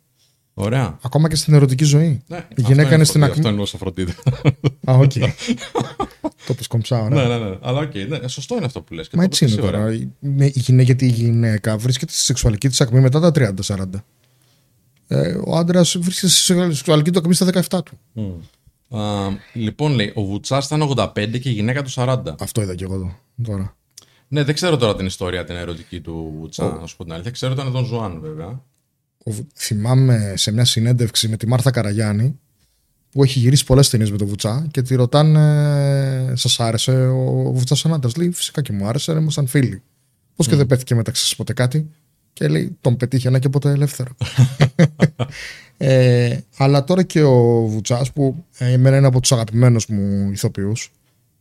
Ωραία. 0.55 0.99
Ακόμα 1.03 1.29
και 1.29 1.37
στην 1.37 1.55
ερωτική 1.55 1.85
ζωή. 1.85 2.23
Ναι, 2.27 2.47
η 2.55 2.63
γυναίκα 2.63 2.95
είναι 2.95 3.05
στην 3.05 3.23
ακμή. 3.23 3.37
Αυτό 3.37 3.49
εννοούσα 3.49 3.79
φροντίδα. 3.79 4.13
Α, 4.91 4.95
οκ. 4.95 5.13
το 6.47 6.55
πει 6.55 6.67
κομψά, 6.69 7.09
Ναι, 7.09 7.25
ναι, 7.27 7.39
ναι. 7.39 7.59
Αλλά 7.61 7.81
OK, 7.81 7.91
okay, 7.91 8.09
ναι, 8.09 8.29
σωστό 8.29 8.57
είναι 8.57 8.65
αυτό 8.65 8.81
που 8.81 8.95
λες. 8.95 9.09
Μα 9.13 9.25
έτσι 9.25 9.45
είναι 9.45 9.55
τώρα. 9.55 9.91
γιατί 10.83 11.07
η 11.07 11.11
γυναίκα 11.11 11.77
βρίσκεται 11.77 12.13
στη 12.13 12.23
σεξουαλική 12.23 12.69
της 12.69 12.81
ακμή 12.81 13.01
μετά 13.01 13.31
τα 13.31 13.55
30-40. 13.67 13.85
Ε, 15.07 15.37
ο 15.45 15.57
άντρας 15.57 15.97
βρίσκεται 15.99 16.33
στη 16.33 16.41
σεξουαλική 16.75 17.11
του 17.11 17.19
ακμή 17.19 17.35
στα 17.35 17.47
17 17.69 17.83
του. 17.85 17.99
Mm. 18.17 18.35
Uh, 18.95 19.37
λοιπόν, 19.53 19.93
λέει, 19.93 20.13
ο 20.15 20.23
Βουτσάς 20.23 20.67
ήταν 20.67 20.93
85 20.97 21.41
και 21.41 21.49
η 21.49 21.53
γυναίκα 21.53 21.83
του 21.83 21.91
40. 21.95 22.19
Αυτό 22.39 22.63
είδα 22.63 22.75
και 22.75 22.85
εγώ 22.85 22.95
εδώ, 22.95 23.19
τώρα. 23.43 23.77
Ναι, 24.33 24.45
δεν 24.45 24.55
ξέρω 24.55 24.77
τώρα 24.77 24.97
την 24.97 25.07
ιστορία 25.07 25.45
την 25.45 25.57
ερωτική 25.57 26.01
του 26.01 26.35
Βουτσά, 26.39 26.79
να 26.81 26.87
σου 26.87 26.97
πω 26.97 27.05
την 27.05 27.13
αλήθεια. 27.13 27.31
Ξέρω 27.31 27.53
ότι 27.53 27.61
ήταν 27.61 27.73
Δον 27.73 27.85
Ζουάν, 27.85 28.21
βέβαια. 28.21 28.63
θυμάμαι 29.55 30.35
σε 30.37 30.53
μια 30.53 30.65
συνέντευξη 30.65 31.29
με 31.29 31.37
τη 31.37 31.47
Μάρθα 31.47 31.71
Καραγιάννη 31.71 32.39
που 33.11 33.23
έχει 33.23 33.39
γυρίσει 33.39 33.65
πολλές 33.65 33.91
ταινίες 33.91 34.11
με 34.11 34.17
τον 34.17 34.27
Βουτσά 34.27 34.67
και 34.71 34.83
τη 34.83 34.95
ρωτάνε, 34.95 36.33
Σας 36.37 36.61
άρεσε 36.61 37.07
ο 37.07 37.53
Βουτσά 37.53 37.75
σαν 37.75 37.93
άντρα. 37.95 38.11
Λέει, 38.17 38.31
Φυσικά 38.31 38.63
και 38.63 38.73
μου 38.73 38.87
άρεσε, 38.87 39.13
ήμασταν 39.13 39.47
φίλοι. 39.47 39.83
Πώς 40.37 40.49
και 40.49 40.57
δεν 40.57 40.67
πέθηκε 40.67 40.95
μεταξύ 40.95 41.27
σα 41.27 41.37
ποτέ 41.37 41.53
κάτι. 41.53 41.91
Και 42.33 42.49
λέει, 42.49 42.77
Τον 42.81 42.97
πετύχαινα 42.97 43.39
και 43.39 43.49
ποτέ 43.49 43.71
ελεύθερο. 43.71 44.11
ε, 45.77 46.39
αλλά 46.57 46.85
τώρα 46.85 47.03
και 47.03 47.23
ο 47.23 47.67
Βουτσά, 47.67 48.07
που 48.15 48.45
ε, 48.59 48.73
εμένα 48.73 48.97
είναι 48.97 49.07
από 49.07 49.21
τους 49.21 49.33
αγαπημένους 49.33 49.87
μου 49.87 50.31
ηθοποιούς, 50.31 50.93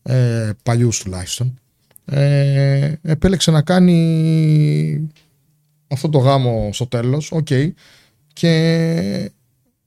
ε, 0.04 0.50
παλιούς 0.64 1.00
τουλάχιστον, 1.00 1.60
ε, 2.14 3.00
επέλεξε 3.02 3.52
να 3.52 3.62
κάνει 3.62 5.10
αυτό 5.88 6.10
το 6.10 6.18
γάμο 6.18 6.70
στο 6.74 6.88
τέλος, 6.88 7.32
οκ, 7.32 7.48
και 8.34 8.52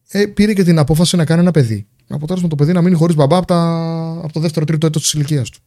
ε, 0.08 0.26
πήρε 0.26 0.52
και 0.52 0.62
την 0.62 0.78
απόφαση 0.78 1.16
να 1.16 1.24
κάνει 1.24 1.40
ένα 1.40 1.50
παιδί. 1.50 1.86
Αποτέλεσμα 2.08 2.48
το 2.48 2.54
παιδί 2.56 2.72
να 2.72 2.82
μείνει 2.82 2.96
χωρίς 2.96 3.16
μπαμπά 3.16 3.36
από, 3.36 3.46
τα, 3.46 3.60
από 4.22 4.32
το 4.32 4.40
δεύτερο 4.40 4.64
τρίτο 4.64 4.86
έτος 4.86 5.02
της 5.02 5.12
ηλικίας 5.12 5.50
του. 5.50 5.58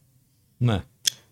Ναι. 0.58 0.84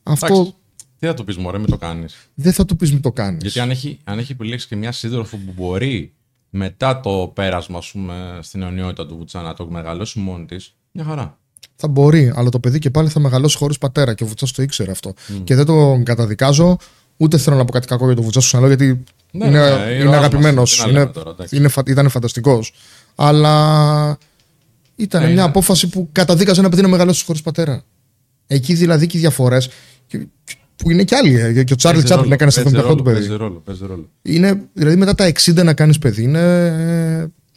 Αυτό... 0.04 0.34
Εντάξει, 0.34 0.54
τι 1.00 1.06
θα 1.06 1.14
του 1.14 1.24
πεις 1.24 1.38
μωρέ, 1.38 1.58
μην 1.58 1.70
το 1.70 1.78
κάνεις. 1.78 2.30
Δεν 2.34 2.54
θα 2.54 2.66
του 2.66 2.76
πεις 2.76 2.92
μην 2.92 3.02
το 3.02 3.12
κάνεις. 3.12 3.42
Γιατί 3.42 3.60
αν 3.60 3.70
έχει, 3.70 4.00
αν 4.04 4.20
έχει 4.20 4.32
επιλέξει 4.32 4.68
και 4.68 4.76
μια 4.76 4.92
σύντροφο 4.92 5.38
που 5.38 5.54
μπορεί 5.56 6.14
μετά 6.50 7.00
το 7.00 7.32
πέρασμα 7.36 7.82
πούμε, 7.92 8.40
στην 8.42 8.62
αιωνιότητα 8.62 9.06
του 9.06 9.18
Βουτσά 9.18 9.42
να 9.42 9.54
το 9.54 9.70
μεγαλώσει 9.70 10.20
μόνη 10.20 10.46
της, 10.46 10.76
μια 10.92 11.04
χαρά. 11.04 11.40
Θα 11.76 11.88
μπορεί, 11.88 12.32
αλλά 12.36 12.50
το 12.50 12.60
παιδί 12.60 12.80
και 12.80 12.90
πάλι 12.90 13.10
θα 13.10 13.20
μεγαλώσει 13.20 13.58
χωρίς 13.58 13.78
πατέρα 13.78 14.14
και 14.14 14.24
ο 14.24 14.28
Βουτσάς 14.28 14.48
το 14.56 14.62
ήξερε 14.62 14.92
αυτό. 14.92 15.14
Και 15.44 15.56
δεν 15.56 15.66
το 15.66 16.02
καταδικάζω, 16.06 16.78
ούτε 17.18 17.38
θέλω 17.38 17.56
να 17.58 17.66
πω 17.66 17.72
κάτι 17.72 17.88
κακό 17.88 18.06
για 18.06 18.16
τον 18.16 18.24
Βουτσά 18.24 18.40
στο 18.40 18.50
σαλό, 18.50 18.68
γιατί 18.68 19.04
ναι, 19.32 19.46
είναι, 19.46 19.60
ναι, 19.60 19.92
είναι 19.92 20.16
αγαπημένος. 20.16 20.86
Είναι, 20.90 21.12
είναι, 21.52 21.70
ήταν 21.88 22.10
φανταστικός. 22.10 22.74
Αλλά 23.16 24.18
Ήταν 24.96 25.22
Ναι, 25.22 25.26
μια 25.28 25.36
είναι. 25.36 25.44
απόφαση 25.50 25.88
που 25.90 26.10
καταδίκαζε 26.12 26.60
ένα 26.60 26.70
παιδί 26.70 26.82
να 26.82 26.88
μεγαλώσει 26.88 27.26
χωρίς 27.26 27.42
πατέρα. 27.42 27.84
Εκεί 28.48 28.74
δηλαδή 28.74 29.08
και 29.08 29.18
οι 29.18 29.20
διαφορές. 29.20 29.70
Που 30.76 30.92
είναι 30.92 31.04
κι 31.04 31.16
άλλοι. 31.16 31.40
ε, 31.40 31.64
Και 31.64 31.74
ο 31.74 31.76
Τσάρλι 31.76 32.02
Παίζει 32.02 32.04
Τσάπλιν 32.06 32.22
ρόλο, 32.24 32.34
έκανε 32.34 32.52
στα 32.52 32.62
παίζει 32.64 32.78
78 32.78 32.82
ρόλο, 32.84 32.96
του 32.96 33.04
παιδί. 33.04 33.18
Παίζει 33.18 33.36
ρόλο, 33.36 33.62
παίζει 33.66 33.86
ρόλο. 33.86 34.10
Είναι, 34.22 34.62
δηλαδή 34.74 34.96
μετά 34.96 35.16
τα 35.16 35.32
60 35.32 35.64
να 35.64 35.74
κάνεις 35.74 35.98
παιδί 36.00 36.24
είναι. 36.24 36.40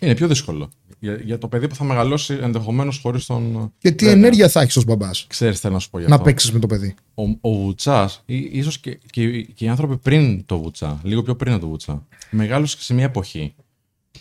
ε, 0.00 0.06
Είναι 0.06 0.14
πιο 0.14 0.28
δύσκολο. 0.28 0.70
Για, 0.98 1.14
για 1.14 1.38
το 1.38 1.48
παιδί 1.48 1.68
που 1.68 1.74
θα 1.74 1.84
μεγαλώσει 1.84 2.38
ενδεχομένως 2.40 2.98
χωρίς 2.98 3.26
τον. 3.26 3.72
Και 3.78 3.90
τι 3.90 4.04
Βέβαια. 4.04 4.20
ενέργεια 4.20 4.48
θα 4.48 4.60
έχεις 4.60 4.76
ως 4.76 4.84
μπαμπάς; 4.84 5.26
Ξέρεις, 5.28 5.60
θέλω 5.60 5.72
να 5.74 5.78
σου 5.78 5.90
πω 5.90 5.98
για 5.98 6.08
να 6.08 6.14
αυτό. 6.14 6.26
παίξεις 6.26 6.52
με 6.52 6.58
το 6.58 6.66
παιδί. 6.66 6.94
Ο, 7.14 7.22
ο 7.40 7.54
Βουτσάς, 7.54 8.22
ίσως 8.26 8.78
και, 8.78 8.98
και, 9.10 9.42
και 9.42 9.64
οι 9.64 9.68
άνθρωποι 9.68 9.96
πριν 9.96 10.44
το 10.46 10.58
Βουτσά, 10.60 11.00
λίγο 11.02 11.22
πιο 11.22 11.36
πριν 11.36 11.52
από 11.52 11.62
το 11.62 11.68
Βουτσά, 11.68 12.06
μεγάλωσε 12.30 12.76
σε 12.82 12.94
μια 12.94 13.04
εποχή 13.04 13.54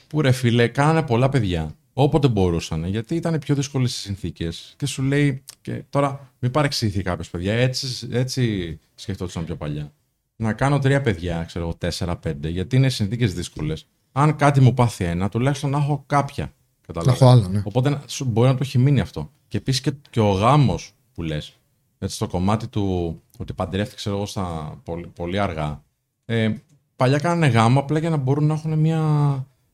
που 0.08 0.22
ρε 0.22 0.32
φίλε, 0.32 0.68
κάνανε 0.68 1.02
πολλά 1.04 1.30
παιδιά. 1.30 1.76
Όποτε 1.94 2.28
μπορούσαν, 2.28 2.86
γιατί 2.86 3.16
ήταν 3.16 3.40
πιο 3.40 3.56
δύσκολες 3.56 3.96
οι 3.98 4.00
συνθήκες. 4.00 4.74
Και 4.78 4.86
σου 4.86 5.02
λέει, 5.04 5.44
και 5.62 5.84
τώρα 5.90 6.32
μην 6.40 6.52
παρεξηγηθεί 6.52 7.02
κάποιος 7.02 7.30
παιδιά, 7.30 7.54
έτσι, 7.54 8.08
έτσι 8.12 8.80
σκεφτόταν 8.96 9.46
πιο 9.46 9.56
παλιά. 9.56 9.92
Να 10.36 10.54
κάνω 10.54 10.80
τρία 10.80 11.02
παιδιά, 11.02 11.44
ξέρω 11.48 11.66
εγώ, 11.66 11.76
τέσσερα-πέντε, 11.76 12.50
γιατί 12.50 12.76
είναι 12.76 12.90
συνθήκες 12.90 13.34
δύσκολες. 13.34 13.88
Αν 14.12 14.36
κάτι 14.36 14.62
μου 14.62 14.74
πάθει 14.74 15.04
ένα, 15.04 15.30
τουλάχιστον 15.30 15.70
να 15.70 15.78
έχω 15.78 16.04
κάποια. 16.08 16.54
Να 16.88 16.94
Καταλάβες. 16.94 17.22
έχω 17.22 17.30
άλλα, 17.32 17.48
ναι. 17.48 17.62
Οπότε 17.66 17.90
να- 17.90 18.02
σου- 18.08 18.26
μπορεί 18.26 18.48
να 18.48 18.56
του 18.56 18.64
έχει 18.64 18.78
μείνει 18.78 19.00
αυτό. 19.00 19.32
Και 19.48 19.58
επίσης 19.58 19.82
και, 19.82 19.92
και 20.10 20.20
ο 20.20 20.32
γάμος 20.32 20.94
που 21.14 21.24
λες. 21.24 21.54
Έτσι, 22.00 22.16
στο 22.16 22.28
κομμάτι 22.28 22.68
του 22.68 23.16
ότι 23.38 23.54
παντρεύτηκε, 23.54 23.96
ξέρω 23.96 24.16
εγώ, 24.16 24.26
στα 24.26 24.78
πολύ, 24.84 25.08
πολύ 25.16 25.40
αργά. 25.40 25.84
Ε, 26.26 26.54
παλιά 26.96 27.18
κάνανε 27.20 27.48
γάμο 27.48 27.80
απλά 27.80 28.00
για 28.00 28.10
να 28.10 28.18
μπορούν 28.18 28.46
να 28.46 28.54
έχουν 28.54 28.80
μια 28.80 29.00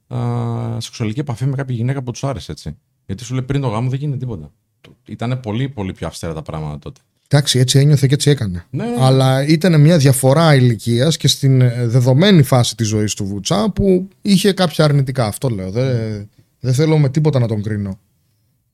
α, 0.08 0.18
σεξουαλική 0.80 1.20
επαφή 1.20 1.46
με 1.46 1.56
κάποια 1.56 1.76
γυναίκα 1.76 2.02
που 2.04 2.12
τους 2.12 2.24
άρεσε, 2.24 2.52
έτσι. 2.52 2.78
Γιατί 3.06 3.24
σου 3.24 3.34
λέει 3.34 3.44
πριν 3.44 3.62
το 3.62 3.68
γάμο 3.68 3.90
δεν 3.90 4.00
γίνεται 4.00 4.18
τίποτα. 4.20 4.52
Ήταν 5.06 5.40
πολύ, 5.40 5.70
πολύ 5.70 5.92
πιο 5.94 6.08
αυστηρά 6.08 6.34
τα 6.34 6.42
πράγματα 6.42 6.80
τότε. 6.80 7.00
Εντάξει, 7.28 7.60
έτσι 7.60 7.80
ένιωθε 7.80 8.08
και 8.08 8.14
έτσι 8.14 8.30
έκανε. 8.30 8.66
Ναι, 8.70 8.86
ναι. 8.86 8.96
Αλλά 9.00 9.46
ήταν 9.48 9.82
μια 9.82 9.98
διαφορά 9.98 10.56
ηλικίας 10.56 11.18
και 11.18 11.28
στην 11.28 11.62
ε, 11.62 11.88
δεδομένη 11.88 12.44
φάση 12.44 12.76
της 12.76 12.88
ζωής 12.88 13.14
του 13.14 13.26
Βουτσά 13.26 13.72
που 13.72 14.08
είχε 14.22 14.54
κάποια 14.54 14.84
αρνητικά. 14.86 15.26
Αυτό 15.26 15.50
λέω. 15.50 15.72
Δεν, 15.72 16.30
δεν 16.64 16.74
θέλω 16.74 16.98
με 16.98 17.10
τίποτα 17.10 17.40
να 17.40 17.48
τον 17.48 17.62
κρίνω. 17.62 18.00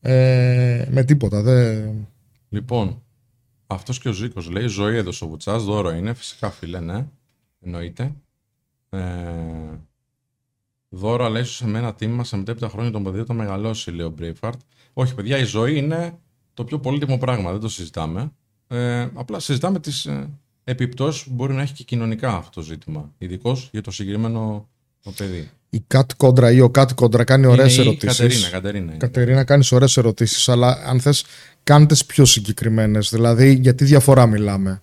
Ε, 0.01 0.87
με 0.89 1.03
τίποτα. 1.03 1.41
Δεν... 1.41 2.07
Λοιπόν, 2.49 3.01
αυτός 3.67 3.99
και 3.99 4.09
ο 4.09 4.11
Ζήκος 4.11 4.49
λέει: 4.49 4.67
Ζωή 4.67 4.95
έδωσε 4.95 5.23
ο 5.23 5.27
Βουτσάς, 5.27 5.63
δώρο 5.63 5.91
είναι. 5.91 6.13
Φυσικά, 6.13 6.49
φίλε, 6.49 6.79
ναι. 6.79 7.07
Εννοείται. 7.61 8.13
Ε, 8.89 8.99
δώρο, 10.89 11.25
αλλά 11.25 11.39
ίσως 11.39 11.55
σε 11.55 11.67
μένα 11.67 11.93
τίμημα 11.93 12.23
σε 12.23 12.37
μετέπειτα 12.37 12.69
χρόνια 12.69 12.91
τον 12.91 13.03
παιδί 13.03 13.19
όταν 13.19 13.35
μεγαλώσει, 13.35 13.91
λέει 13.91 14.05
ο 14.05 14.09
Μπρέιφαρτ. 14.09 14.59
Όχι, 14.93 15.15
παιδιά, 15.15 15.37
η 15.37 15.43
ζωή 15.43 15.77
είναι 15.77 16.19
το 16.53 16.63
πιο 16.63 16.79
πολύτιμο 16.79 17.17
πράγμα. 17.17 17.51
Δεν 17.51 17.59
το 17.59 17.69
συζητάμε. 17.69 18.31
Ε, 18.67 19.01
απλά 19.13 19.39
συζητάμε 19.39 19.79
τις 19.79 20.05
ε, 20.05 20.29
επιπτώσεις 20.63 21.23
που 21.23 21.33
μπορεί 21.33 21.53
να 21.53 21.61
έχει 21.61 21.73
και 21.73 21.83
κοινωνικά 21.83 22.35
αυτό 22.35 22.49
το 22.51 22.61
ζήτημα. 22.61 23.13
Ειδικώς 23.17 23.69
για 23.71 23.81
το 23.81 23.91
συγκεκριμένο 23.91 24.69
το 25.03 25.11
παιδί. 25.11 25.49
Η 25.69 25.83
Κατ 25.87 26.11
Κόντρα 26.17 26.51
ή 26.51 26.59
ο 26.59 26.69
Κατ 26.69 26.93
Κόντρα 26.93 27.23
κάνει 27.23 27.45
ωραίες 27.45 27.75
Είναι 27.75 27.83
η 27.83 27.87
ερωτήσεις. 27.87 28.17
Κατερίνα, 28.17 28.49
Κατερίνα. 28.49 28.85
είναι. 28.85 28.97
Κατερίνα, 28.97 29.43
κάνει 29.43 29.67
ωραίες 29.71 29.97
ερωτήσεις, 29.97 30.49
αλλά 30.49 30.81
αν 30.85 30.99
θες, 30.99 31.23
κάντε 31.63 31.95
πιο 32.07 32.25
συγκεκριμένες. 32.25 33.09
Δηλαδή, 33.09 33.53
γιατί 33.53 33.85
διαφορά 33.85 34.25
μιλάμε. 34.25 34.81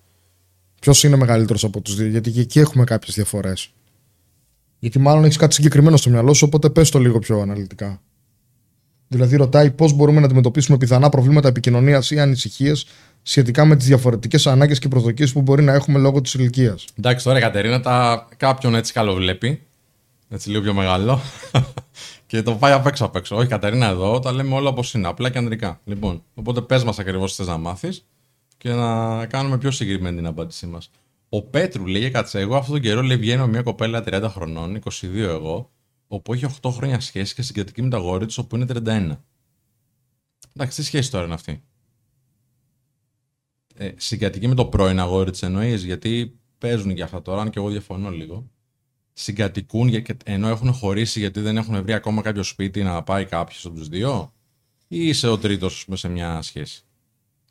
Ποιος 0.81 1.03
είναι 1.03 1.15
μεγαλύτερος 1.15 1.63
από 1.63 1.81
τους 1.81 1.95
δύο, 1.95 2.07
Γιατί 2.07 2.31
και 2.31 2.39
εκεί 2.39 2.59
έχουμε 2.59 2.83
κάποιες 2.83 3.15
διαφορές. 3.15 3.73
Γιατί 4.79 4.99
μάλλον 4.99 5.23
έχεις 5.23 5.37
κάτι 5.37 5.53
συγκεκριμένο 5.53 5.97
στο 5.97 6.09
μυαλό 6.09 6.33
σου, 6.33 6.45
οπότε 6.47 6.69
πες 6.69 6.89
το 6.89 6.99
λίγο 6.99 7.19
πιο 7.19 7.39
αναλυτικά. 7.39 8.01
Δηλαδή, 9.07 9.35
ρωτάει 9.35 9.71
πώς 9.71 9.93
μπορούμε 9.93 10.19
να 10.19 10.25
αντιμετωπίσουμε 10.25 10.77
πιθανά 10.77 11.09
προβλήματα 11.09 11.47
επικοινωνίας 11.47 12.11
ή 12.11 12.19
ανησυχίες 12.19 12.85
σχετικά 13.21 13.65
με 13.65 13.75
τις 13.75 13.87
διαφορετικές 13.87 14.47
ανάγκες 14.47 14.79
και 14.79 14.87
προσδοκίες 14.87 15.31
που 15.31 15.41
μπορεί 15.41 15.63
να 15.63 15.73
έχουμε 15.73 15.99
λόγω 15.99 16.21
της 16.21 16.33
ηλικίας. 16.33 16.85
Εντάξει, 16.99 17.23
τώρα 17.23 17.37
η 17.37 17.41
Κατερίνα 17.41 17.81
τα... 17.81 18.27
κάποιον 18.37 18.75
έτσι 18.75 18.93
καλοβλέπει. 18.93 19.61
Έτσι 20.29 20.49
λίγο 20.49 20.61
πιο 20.61 20.73
μεγάλο. 20.73 21.19
και 22.27 22.41
το 22.41 22.55
πάει 22.55 22.71
απ' 22.71 22.87
έξω 22.87 23.05
απ' 23.05 23.15
έξω. 23.15 23.35
Όχι, 23.35 23.47
Κατερίνα, 23.47 23.85
εδώ 23.85 24.19
τα 24.19 24.31
λέμε 24.31 24.55
όλα 24.55 24.69
όπως 24.69 24.93
είναι. 24.93 25.07
Απλά 25.07 25.29
και 25.29 25.37
ανδρικά. 25.37 25.81
Λοιπόν, 25.85 26.23
οπότε 26.33 26.61
πες 26.61 26.83
μας 26.83 26.99
ακριβώς 26.99 27.31
τι 27.31 27.37
θες 27.37 27.47
να 27.47 27.57
μάθεις 27.57 28.05
και 28.57 28.73
να 28.73 29.25
κάνουμε 29.25 29.57
πιο 29.57 29.71
συγκεκριμένη 29.71 30.15
την 30.15 30.25
απάντησή 30.25 30.67
μας. 30.67 30.91
Ο 31.29 31.41
Πέτρου 31.41 31.85
λέει: 31.85 32.11
Κάτσε, 32.11 32.39
εγώ 32.39 32.55
αυτόν 32.55 32.73
τον 32.73 32.83
καιρό 32.83 33.01
λέει, 33.01 33.17
βγαίνω 33.17 33.45
με 33.45 33.51
μια 33.51 33.61
κοπέλα 33.61 34.03
30 34.05 34.27
χρονών, 34.29 34.79
22 34.83 35.15
εγώ, 35.15 35.71
όπου 36.07 36.33
έχει 36.33 36.45
8 36.61 36.69
χρόνια 36.71 36.99
σχέση 36.99 37.35
και 37.35 37.41
συγκρατική 37.41 37.81
με 37.81 37.89
τα 37.89 37.97
αγόρι 37.97 38.25
της, 38.25 38.37
όπου 38.37 38.55
είναι 38.55 38.65
31. 38.65 39.17
Εντάξει, 40.53 40.77
τι 40.77 40.83
σχέση 40.83 41.11
τώρα 41.11 41.25
είναι 41.25 41.33
αυτή; 41.33 41.63
Ε, 43.75 43.91
συγκατοικεί 43.97 44.47
με 44.47 44.55
το 44.55 44.65
πρώην 44.65 44.99
αγόρι 44.99 45.31
της 45.31 45.41
εννοείς, 45.43 45.83
γιατί 45.83 46.39
παίζουν 46.57 46.95
και 46.95 47.03
αυτά 47.03 47.21
τώρα, 47.21 47.41
αν 47.41 47.49
και 47.49 47.59
εγώ 47.59 47.69
διαφωνώ 47.69 48.09
λίγο. 48.09 48.49
Συγκατοικούν 49.19 49.87
για- 49.87 49.99
και- 49.99 50.17
ενώ 50.25 50.47
έχουν 50.47 50.73
χωρίσει 50.73 51.19
γιατί 51.19 51.39
δεν 51.39 51.57
έχουν 51.57 51.83
βρει 51.83 51.93
ακόμα 51.93 52.21
κάποιο 52.21 52.43
σπίτι 52.43 52.83
να 52.83 53.03
πάει 53.03 53.25
κάποιος 53.25 53.65
από 53.65 53.75
τους 53.75 53.87
δύο, 53.87 54.33
ή 54.87 55.07
είσαι 55.07 55.27
ο 55.27 55.37
τρίτος 55.37 55.87
σε 55.93 56.07
μια 56.07 56.41
σχέση; 56.41 56.81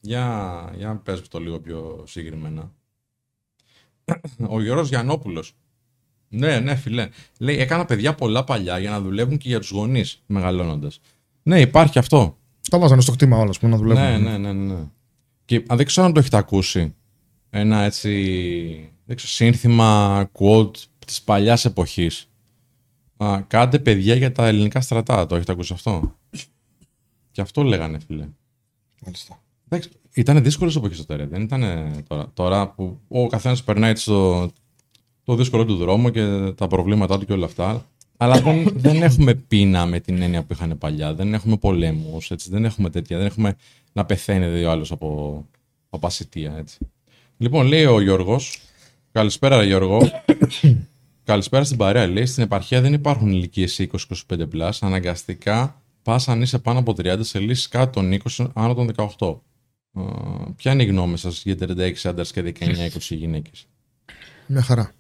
Για, 0.00 0.72
για 0.76 0.87
να 0.87 0.96
πες 0.96 1.29
το 1.29 1.38
λίγο 1.40 1.61
πιο 1.61 2.05
συγκεκριμένα. 2.07 2.72
Ο 4.48 4.62
Γιώργος 4.62 4.88
Γιαννόπουλος. 4.88 5.52
Ναι, 6.29 6.61
ναι, 6.61 6.74
φιλέ. 6.74 7.09
Λέει, 7.38 7.59
έκανα 7.59 7.85
παιδιά 7.85 8.14
πολλά 8.14 8.44
παλιά 8.44 8.79
για 8.79 8.90
να 8.90 9.00
δουλεύουν 9.00 9.38
και 9.38 9.48
για 9.48 9.59
τους 9.61 9.70
γονείς 9.70 10.22
μεγαλώνοντας. 10.26 11.00
Ναι, 11.42 11.61
υπάρχει 11.61 11.98
αυτό. 11.98 12.38
Τα 12.70 12.79
βάζανε 12.79 13.00
στο 13.00 13.12
χτήμα 13.12 13.38
όλα, 13.38 13.52
πούμε, 13.61 13.70
να 13.70 13.76
δουλεύουν. 13.79 14.02
Ναι, 14.02 14.18
ναι, 14.18 14.38
ναι, 14.38 14.52
ναι. 14.52 14.85
Και 15.44 15.64
αν 15.66 15.76
δεν 15.76 15.87
ξέρω 15.87 16.07
αν 16.07 16.12
το 16.12 16.20
έχετε 16.20 16.37
ακούσει. 16.37 16.94
Ένα 17.50 17.83
έτσι 17.83 18.11
δεν 19.05 19.16
ξέρω, 19.16 19.33
σύνθημα 19.33 20.31
quote 20.33 20.70
της 21.07 21.23
παλιάς 21.23 21.64
εποχής. 21.64 22.29
Α, 23.16 23.42
κάντε 23.47 23.79
παιδιά 23.79 24.14
για 24.14 24.33
τα 24.33 24.47
ελληνικά 24.47 24.81
στρατά. 24.81 25.27
Το 25.27 25.35
έχετε 25.37 25.53
ακούσει 25.53 25.73
αυτό; 25.73 26.16
Και 27.31 27.40
αυτό 27.40 27.62
λέγανε, 27.62 27.99
φίλε. 28.07 28.29
Μάλιστα. 29.05 29.42
Εντάξει, 29.69 29.90
ήταν 30.12 30.42
δύσκολες 30.42 30.77
εποχές 30.77 30.97
τότε, 30.97 31.16
ρε. 31.16 31.27
Δεν 31.27 31.42
ήταν 31.42 31.64
τώρα. 32.09 32.31
Τώρα 32.35 32.69
που 32.69 33.01
ο 33.09 33.27
καθένας 33.27 33.64
περνάει 33.64 33.90
έτσι 33.90 34.05
το, 34.05 34.51
το 35.25 35.35
δύσκολο 35.35 35.64
του 35.64 35.77
δρόμο 35.77 36.11
και 36.11 36.53
τα 36.57 36.66
προβλήματά 36.66 37.19
του 37.19 37.27
και 37.27 37.33
όλα 37.33 37.45
αυτά. 37.45 37.87
Αλλά 38.16 38.40
δεν, 38.40 38.73
δεν 38.75 39.03
έχουμε 39.03 39.35
πείνα 39.35 39.87
με 39.87 40.01
την 40.01 40.23
έννοια 40.23 40.42
που 40.42 40.53
είχαν 40.53 40.79
παλιά. 40.79 41.14
Δεν 41.14 41.35
έχουμε 41.35 41.57
πολέμους, 41.57 42.33
δεν 42.49 42.64
έχουμε 42.64 42.90
τέτοια. 42.90 43.16
Δεν 43.16 43.27
έχουμε 43.27 43.57
να 43.92 44.05
πεθαίνει 44.05 44.47
δύο 44.47 44.71
άλλος 44.71 44.92
από, 44.92 45.45
από 45.90 46.07
ασυτεία, 46.07 46.57
έτσι. 46.57 46.79
Λοιπόν, 47.37 47.66
λέει 47.66 47.85
ο 47.85 48.01
Γιώργος. 48.01 48.61
Καλησπέρα, 49.12 49.57
ρε 49.57 49.64
Γιώργο. 49.64 49.99
Καλησπέρα 51.26 51.64
στην 51.64 51.76
παρέα. 51.76 52.06
Λέει 52.06 52.26
στην 52.26 52.42
επαρχία 52.42 52.80
δεν 52.80 52.92
υπάρχουν 52.92 53.28
ηλικίες 53.28 53.86
20-25 54.28 54.48
plus. 54.52 54.70
Αναγκαστικά 54.80 55.82
πας 56.02 56.28
αν 56.28 56.42
είσαι 56.42 56.58
πάνω 56.58 56.78
από 56.78 56.92
30 56.92 57.18
σε 57.20 57.38
λύσεις 57.38 57.68
κάτω 57.68 57.90
των 57.90 58.18
20 58.36 58.46
άνω 58.54 58.74
των 58.74 58.90
18. 59.18 59.40
Α, 59.92 60.02
ποια 60.56 60.72
είναι 60.72 60.82
η 60.82 60.86
γνώμη 60.86 61.18
σας 61.18 61.42
για 61.44 61.56
36 61.60 61.92
άντρες 62.04 62.32
και 62.32 62.40
19-20 62.40 63.16
γυναίκες; 63.16 63.66
Μια 64.46 64.62
χαρά. 64.62 64.92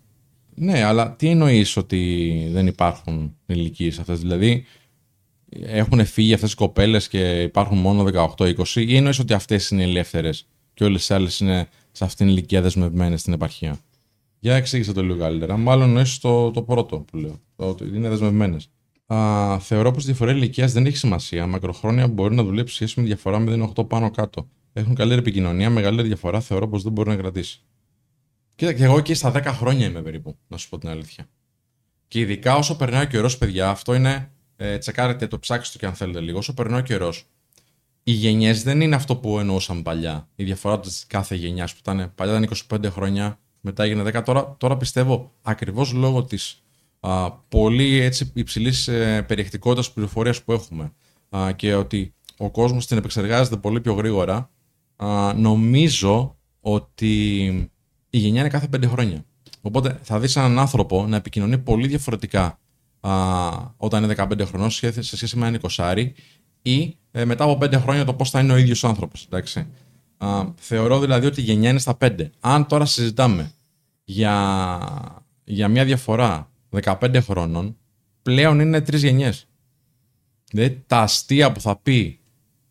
Ναι, 0.54 0.82
αλλά 0.82 1.12
τι 1.16 1.28
εννοείς 1.28 1.76
ότι 1.76 2.48
δεν 2.52 2.66
υπάρχουν 2.66 3.36
ηλικίες 3.46 3.98
αυτές; 3.98 4.20
Δηλαδή, 4.20 4.64
έχουν 5.60 6.04
φύγει 6.04 6.34
αυτές 6.34 6.52
οι 6.52 6.56
κοπέλες 6.56 7.08
και 7.08 7.42
υπάρχουν 7.42 7.78
μόνο 7.78 8.02
18-20, 8.36 8.54
ή 8.74 8.96
εννοείς 8.96 9.18
ότι 9.18 9.32
αυτές 9.32 9.70
είναι 9.70 9.82
ελεύθερες 9.82 10.46
και 10.74 10.84
όλες 10.84 11.08
οι 11.08 11.14
άλλες 11.14 11.40
είναι 11.40 11.68
σε 11.92 12.04
αυτήν 12.04 12.26
την 12.26 12.34
ηλικία 12.36 12.60
δεσμευμένες 12.62 13.20
στην 13.20 13.32
επαρχία; 13.32 13.78
Για 14.38 14.54
εξήγησε 14.54 14.92
το 14.92 15.02
λίγο 15.02 15.18
καλύτερα. 15.18 15.56
Μάλλον 15.56 15.88
εννοείς 15.88 16.18
το, 16.18 16.50
το 16.50 16.62
πρώτο 16.62 16.98
που 16.98 17.16
λέω. 17.16 17.40
Το 17.56 17.68
ότι 17.68 17.84
είναι 17.84 18.08
δεσμευμένες. 18.08 18.70
Θεωρώ 19.60 19.90
πως 19.90 20.02
η 20.02 20.06
διαφορά 20.06 20.32
ηλικίας 20.32 20.72
δεν 20.72 20.86
έχει 20.86 20.96
σημασία. 20.96 21.46
Μακροχρόνια 21.46 22.08
μπορεί 22.08 22.34
να 22.34 22.42
δουλέψει 22.42 22.74
σχέση 22.74 23.00
με 23.00 23.06
διαφορά 23.06 23.44
0,8 23.46 23.88
πάνω 23.88 24.10
κάτω. 24.10 24.48
Έχουν 24.72 24.94
καλύτερη 24.94 25.20
επικοινωνία, 25.20 25.70
μεγαλύτερη 25.70 26.08
διαφορά 26.08 26.40
θεωρώ 26.40 26.68
πως 26.68 26.82
δεν 26.82 26.92
μπορεί 26.92 27.08
να 27.08 27.16
κρατήσει. 27.16 27.60
Κοίτα, 28.54 28.72
και 28.72 28.84
εγώ 28.84 28.98
εκεί 28.98 29.14
στα 29.14 29.32
10 29.34 29.42
χρόνια 29.44 29.86
είμαι 29.86 30.02
περίπου, 30.02 30.36
να 30.48 30.56
σου 30.56 30.68
πω 30.68 30.78
την 30.78 30.88
αλήθεια. 30.88 31.28
Και 32.08 32.18
ειδικά 32.18 32.56
όσο 32.56 32.76
περνάει 32.76 33.02
ο 33.02 33.06
καιρός, 33.06 33.38
παιδιά, 33.38 33.68
αυτό 33.68 33.94
είναι. 33.94 34.30
Ε, 34.56 34.78
τσεκάρετε 34.78 35.26
το, 35.26 35.38
ψάξτε 35.38 35.72
το 35.72 35.78
και 35.78 35.86
αν 35.86 35.94
θέλετε 35.94 36.20
λίγο. 36.20 36.38
Όσο 36.38 36.54
περνάει 36.54 36.80
ο 36.80 36.82
καιρός, 36.82 37.26
οι 38.02 38.12
γενιές 38.12 38.62
δεν 38.62 38.80
είναι 38.80 38.94
αυτό 38.94 39.16
που 39.16 39.38
εννοούσαν 39.38 39.82
παλιά. 39.82 40.28
Η 40.34 40.44
διαφορά 40.44 40.80
της 40.80 41.04
κάθε 41.06 41.34
γενιάς 41.34 41.72
που 41.72 41.78
ήταν 41.80 42.12
παλιά 42.14 42.38
ήταν 42.38 42.86
25 42.86 42.90
χρόνια, 42.90 43.38
μετά 43.66 43.82
έγινε 43.84 44.02
10. 44.14 44.22
Τώρα, 44.24 44.54
τώρα 44.58 44.76
πιστεύω 44.76 45.32
ακριβώς 45.42 45.92
λόγω 45.92 46.24
της 46.24 46.62
πολύ 47.48 48.00
έτσι, 48.00 48.30
υψηλής 48.34 48.88
ε, 48.88 49.22
περιεκτικότητας 49.28 49.92
πληροφορίας 49.92 50.42
που 50.42 50.52
έχουμε 50.52 50.92
α, 51.30 51.52
και 51.52 51.74
ότι 51.74 52.14
ο 52.36 52.50
κόσμος 52.50 52.86
την 52.86 52.96
επεξεργάζεται 52.98 53.56
πολύ 53.56 53.80
πιο 53.80 53.92
γρήγορα, 53.92 54.50
α, 54.96 55.32
νομίζω 55.34 56.36
ότι 56.60 57.44
η 58.10 58.18
γενιά 58.18 58.40
είναι 58.40 58.48
κάθε 58.50 58.68
5 58.76 58.84
χρόνια. 58.88 59.24
Οπότε 59.60 59.98
θα 60.02 60.18
δεις 60.20 60.36
έναν 60.36 60.58
άνθρωπο 60.58 61.06
να 61.06 61.16
επικοινωνεί 61.16 61.58
πολύ 61.58 61.86
διαφορετικά 61.86 62.58
α, 63.00 63.10
όταν 63.76 64.04
είναι 64.04 64.14
15 64.16 64.40
χρονών 64.46 64.70
σε 64.70 64.76
σχέση- 64.76 65.02
σε 65.02 65.16
σχέση 65.16 65.36
με 65.38 65.46
έναν 65.46 65.60
20 65.76 66.12
ή 66.62 66.96
ε, 67.10 67.24
μετά 67.24 67.44
από 67.44 67.56
πέντε 67.58 67.78
χρόνια 67.78 68.04
το 68.04 68.14
πώς 68.14 68.30
θα 68.30 68.40
είναι 68.40 68.52
ο 68.52 68.56
ίδιος 68.56 68.84
άνθρωπος. 68.84 69.28
Θεωρώ 70.54 71.00
δηλαδή 71.00 71.26
ότι 71.26 71.40
η 71.40 71.44
γενιά 71.44 71.70
είναι 71.70 71.78
στα 71.78 71.94
πέντε. 71.94 72.30
Αν 72.40 72.66
τώρα 72.66 72.84
συζητάμε 72.84 73.50
για, 74.08 75.24
για 75.44 75.68
μια 75.68 75.84
διαφορά 75.84 76.50
15 76.82 77.18
χρόνων, 77.22 77.76
πλέον 78.22 78.60
είναι 78.60 78.80
τρεις 78.80 79.02
γενιές. 79.02 79.46
Δηλαδή 80.50 80.82
τα 80.86 81.00
αστεία 81.00 81.52
που 81.52 81.60
θα 81.60 81.76
πει 81.76 82.18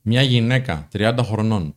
μια 0.01 0.21
γυναίκα 0.21 0.87
30 0.93 1.17
χρονών 1.21 1.75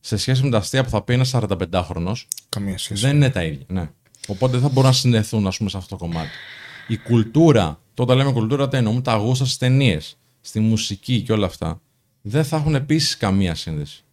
σε 0.00 0.16
σχέση 0.16 0.42
με 0.42 0.50
τα 0.50 0.56
αστεία 0.56 0.84
που 0.84 0.90
θα 0.90 1.02
πει 1.02 1.12
ένας 1.12 1.34
45χρονο. 1.34 2.12
Καμία 2.48 2.78
σχέση. 2.78 3.06
Δεν 3.06 3.16
είναι 3.16 3.30
τα 3.30 3.44
ίδια. 3.44 3.64
Ναι. 3.68 3.90
Οπότε 4.26 4.52
δεν 4.52 4.60
θα 4.60 4.68
μπορούν 4.68 4.90
να 4.90 4.92
συνδεθούν 4.92 5.46
ας 5.46 5.56
πούμε, 5.56 5.70
σε 5.70 5.76
αυτό 5.76 5.96
το 5.96 6.04
κομμάτι. 6.04 6.30
Η 6.88 6.96
κουλτούρα, 6.96 7.80
τότε 7.94 8.14
λέμε 8.14 8.32
κουλτούρα, 8.32 8.68
τι 8.68 8.76
εννοούμε, 8.76 9.00
τα 9.00 9.14
γούστα 9.14 9.44
στις 9.44 9.56
ταινίες, 9.56 10.18
στη 10.40 10.60
μουσική 10.60 11.22
και 11.22 11.32
όλα 11.32 11.46
αυτά, 11.46 11.80
δεν 12.22 12.44
θα 12.44 12.56
έχουν 12.56 12.74
επίσης 12.74 13.16
καμία 13.16 13.54
σύνδεση. 13.54 14.04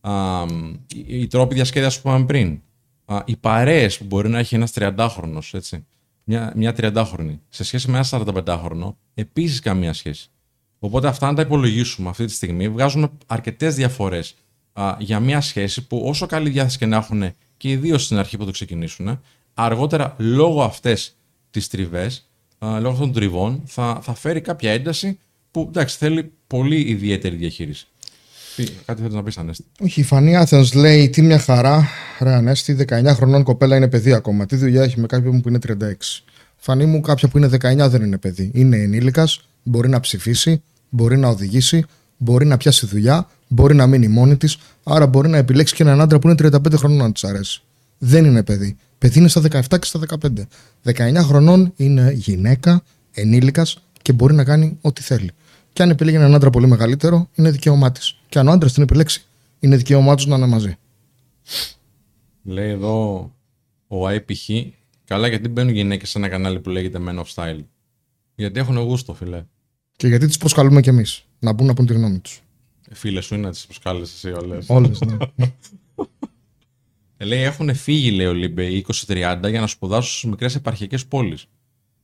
Α, 0.00 0.44
οι, 0.94 1.20
οι 1.20 1.26
τρόποι 1.26 1.54
διασκέδασης 1.54 2.00
που 2.00 2.08
είπαμε 2.08 2.24
πριν, 2.24 2.60
α, 3.12 3.22
οι 3.26 3.36
παρέες 3.36 3.98
που 3.98 4.04
μπορεί 4.04 4.28
να 4.28 4.38
έχει 4.38 4.54
ένας 4.54 4.72
30χρονο, 4.74 5.38
έτσι, 5.52 5.86
μια, 6.24 6.52
μια 6.56 6.74
30χρονη, 6.76 7.38
σε 7.48 7.64
σχέση 7.64 7.90
με 7.90 7.98
ένα 7.98 8.06
45χρονο, 8.10 8.94
επίσης 9.14 9.60
καμία 9.60 9.92
σχέση. 9.92 10.30
Οπότε 10.78 11.08
αυτά, 11.08 11.28
αν 11.28 11.34
τα 11.34 11.42
υπολογίσουμε 11.42 12.08
αυτή 12.08 12.24
τη 12.24 12.32
στιγμή, 12.32 12.68
βγάζουν 12.68 13.18
αρκετές 13.26 13.74
διαφορές 13.74 14.34
για 14.98 15.20
μια 15.20 15.40
σχέση 15.40 15.86
που 15.86 16.02
όσο 16.04 16.26
καλή 16.26 16.50
διάθεση 16.50 16.78
και 16.78 16.86
να 16.86 16.96
έχουν 16.96 17.24
και 17.56 17.70
ιδίω 17.70 17.98
στην 17.98 18.18
αρχή 18.18 18.36
που 18.36 18.44
το 18.44 18.50
ξεκινήσουν, 18.50 19.20
αργότερα 19.54 20.14
λόγω 20.18 20.62
αυτές 20.62 21.16
τις 21.50 21.68
τριβές, 21.68 22.30
λόγω 22.58 22.88
αυτών 22.88 22.98
των 22.98 23.12
τριβών, 23.12 23.62
θα, 23.66 23.98
θα 24.02 24.14
φέρει 24.14 24.40
κάποια 24.40 24.72
ένταση 24.72 25.18
που 25.50 25.64
εντάξει, 25.68 25.96
θέλει 25.96 26.32
πολύ 26.46 26.80
ιδιαίτερη 26.80 27.36
διαχείριση. 27.36 27.86
Τι, 28.56 28.64
κάτι 28.84 29.02
θέλει 29.02 29.14
να 29.14 29.22
πεις, 29.22 29.38
Ανέστη. 29.38 29.64
Όχι, 29.80 30.00
η 30.00 30.02
Φανή 30.02 30.36
Άθενς 30.36 30.74
λέει 30.74 31.10
τι 31.10 31.22
μια 31.22 31.38
χαρά. 31.38 31.88
Ρε 32.20 32.32
Ανέστη, 32.32 32.76
19 32.88 33.04
χρονών 33.06 33.42
κοπέλα 33.42 33.76
είναι 33.76 33.88
παιδί 33.88 34.12
ακόμα. 34.12 34.46
Τι 34.46 34.56
δουλειά 34.56 34.82
έχει 34.82 35.00
με 35.00 35.06
κάποιον 35.06 35.40
που 35.40 35.48
είναι 35.48 35.58
36. 35.66 35.74
Φανή 36.56 36.86
μου, 36.86 37.00
κάποια 37.00 37.28
που 37.28 37.38
είναι 37.38 37.48
19 37.62 37.88
δεν 37.88 38.02
είναι 38.02 38.18
παιδί. 38.18 38.50
Είναι 38.54 38.76
ενήλικας, 38.76 39.48
μπορεί 39.62 39.88
να 39.88 40.00
ψηφίσει, 40.00 40.62
μπορεί 40.88 41.16
να 41.16 41.28
οδηγήσει, 41.28 41.84
μπορεί 42.16 42.46
να 42.46 42.56
πιάσει 42.56 42.86
δουλειά, 42.86 43.28
μπορεί 43.48 43.74
να 43.74 43.86
μείνει 43.86 44.08
μόνη 44.08 44.36
της, 44.36 44.58
άρα 44.82 45.06
μπορεί 45.06 45.28
να 45.28 45.36
επιλέξει 45.36 45.74
και 45.74 45.82
έναν 45.82 46.00
άντρα 46.00 46.18
που 46.18 46.28
είναι 46.28 46.36
35 46.42 46.76
χρονών 46.76 46.98
να 46.98 47.12
της 47.12 47.24
αρέσει. 47.24 47.62
Δεν 47.98 48.24
είναι 48.24 48.42
παιδί. 48.42 48.76
Παιδί 48.98 49.18
είναι 49.18 49.28
στα 49.28 49.40
17 49.40 49.60
και 49.68 49.86
στα 49.86 50.00
15. 50.20 50.46
19 50.84 51.22
χρονών 51.22 51.72
είναι 51.76 52.12
γυναίκα, 52.14 52.82
ενήλικας 53.12 53.78
και 54.02 54.12
μπορεί 54.12 54.34
να 54.34 54.44
κάνει 54.44 54.78
ό,τι 54.80 55.02
θέλει. 55.02 55.30
Και 55.72 55.82
αν 55.82 55.90
επιλέγει 55.90 56.16
έναν 56.16 56.34
άντρα 56.34 56.50
πολύ 56.50 56.66
μεγαλύτερο, 56.66 57.28
είναι 57.34 57.50
δικαίωμά 57.50 57.92
της. 57.92 58.18
Και 58.28 58.38
αν 58.38 58.48
ο 58.48 58.50
άντρας 58.50 58.72
την 58.72 58.82
επιλέξει, 58.82 59.24
είναι 59.58 59.76
δικαίωμά 59.76 60.14
τους 60.14 60.26
να 60.26 60.36
είναι 60.36 60.46
μαζί. 60.46 60.76
Λέει 62.42 62.70
εδώ 62.70 63.30
ο 63.88 64.08
IPH, 64.08 64.70
καλά 65.04 65.28
γιατί 65.28 65.48
μπαίνουν 65.48 65.74
γυναίκες 65.74 66.10
σε 66.10 66.18
ένα 66.18 66.28
κανάλι 66.28 66.60
που 66.60 66.70
λέγεται 66.70 66.98
Men 67.08 67.22
of 67.22 67.24
Style. 67.34 67.64
Γιατί 68.34 68.60
έχουν 68.60 68.76
γούστο, 68.76 69.14
φίλε. 69.14 69.44
Και 69.96 70.06
γιατί 70.06 70.26
τις 70.26 70.36
προσκαλούμε 70.36 70.80
κι 70.80 70.88
εμείς 70.88 71.24
να 71.38 71.52
μπουν 71.52 71.66
να 71.66 71.74
πούν 71.74 71.86
τη 71.86 71.92
γνώμη 71.92 72.18
τους. 72.18 72.42
Φίλε 72.92 73.20
σου 73.20 73.34
είναι 73.34 73.42
να 73.44 73.50
τις 73.50 73.66
προσκάλεσε 73.66 74.12
εσύ 74.28 74.38
όλες. 74.38 74.66
Όλες, 74.68 75.00
ναι. 75.00 75.16
Ε, 77.16 77.24
λέει, 77.24 77.42
έχουν 77.42 77.74
φύγει, 77.74 78.10
λέει 78.10 78.26
ο 78.26 78.32
Λίμπε, 78.32 78.82
20-30 79.06 79.48
για 79.48 79.60
να 79.60 79.66
σπουδάσουν 79.66 80.10
στις 80.10 80.30
μικρές 80.30 80.54
επαρχιακές 80.54 81.06
πόλεις. 81.06 81.46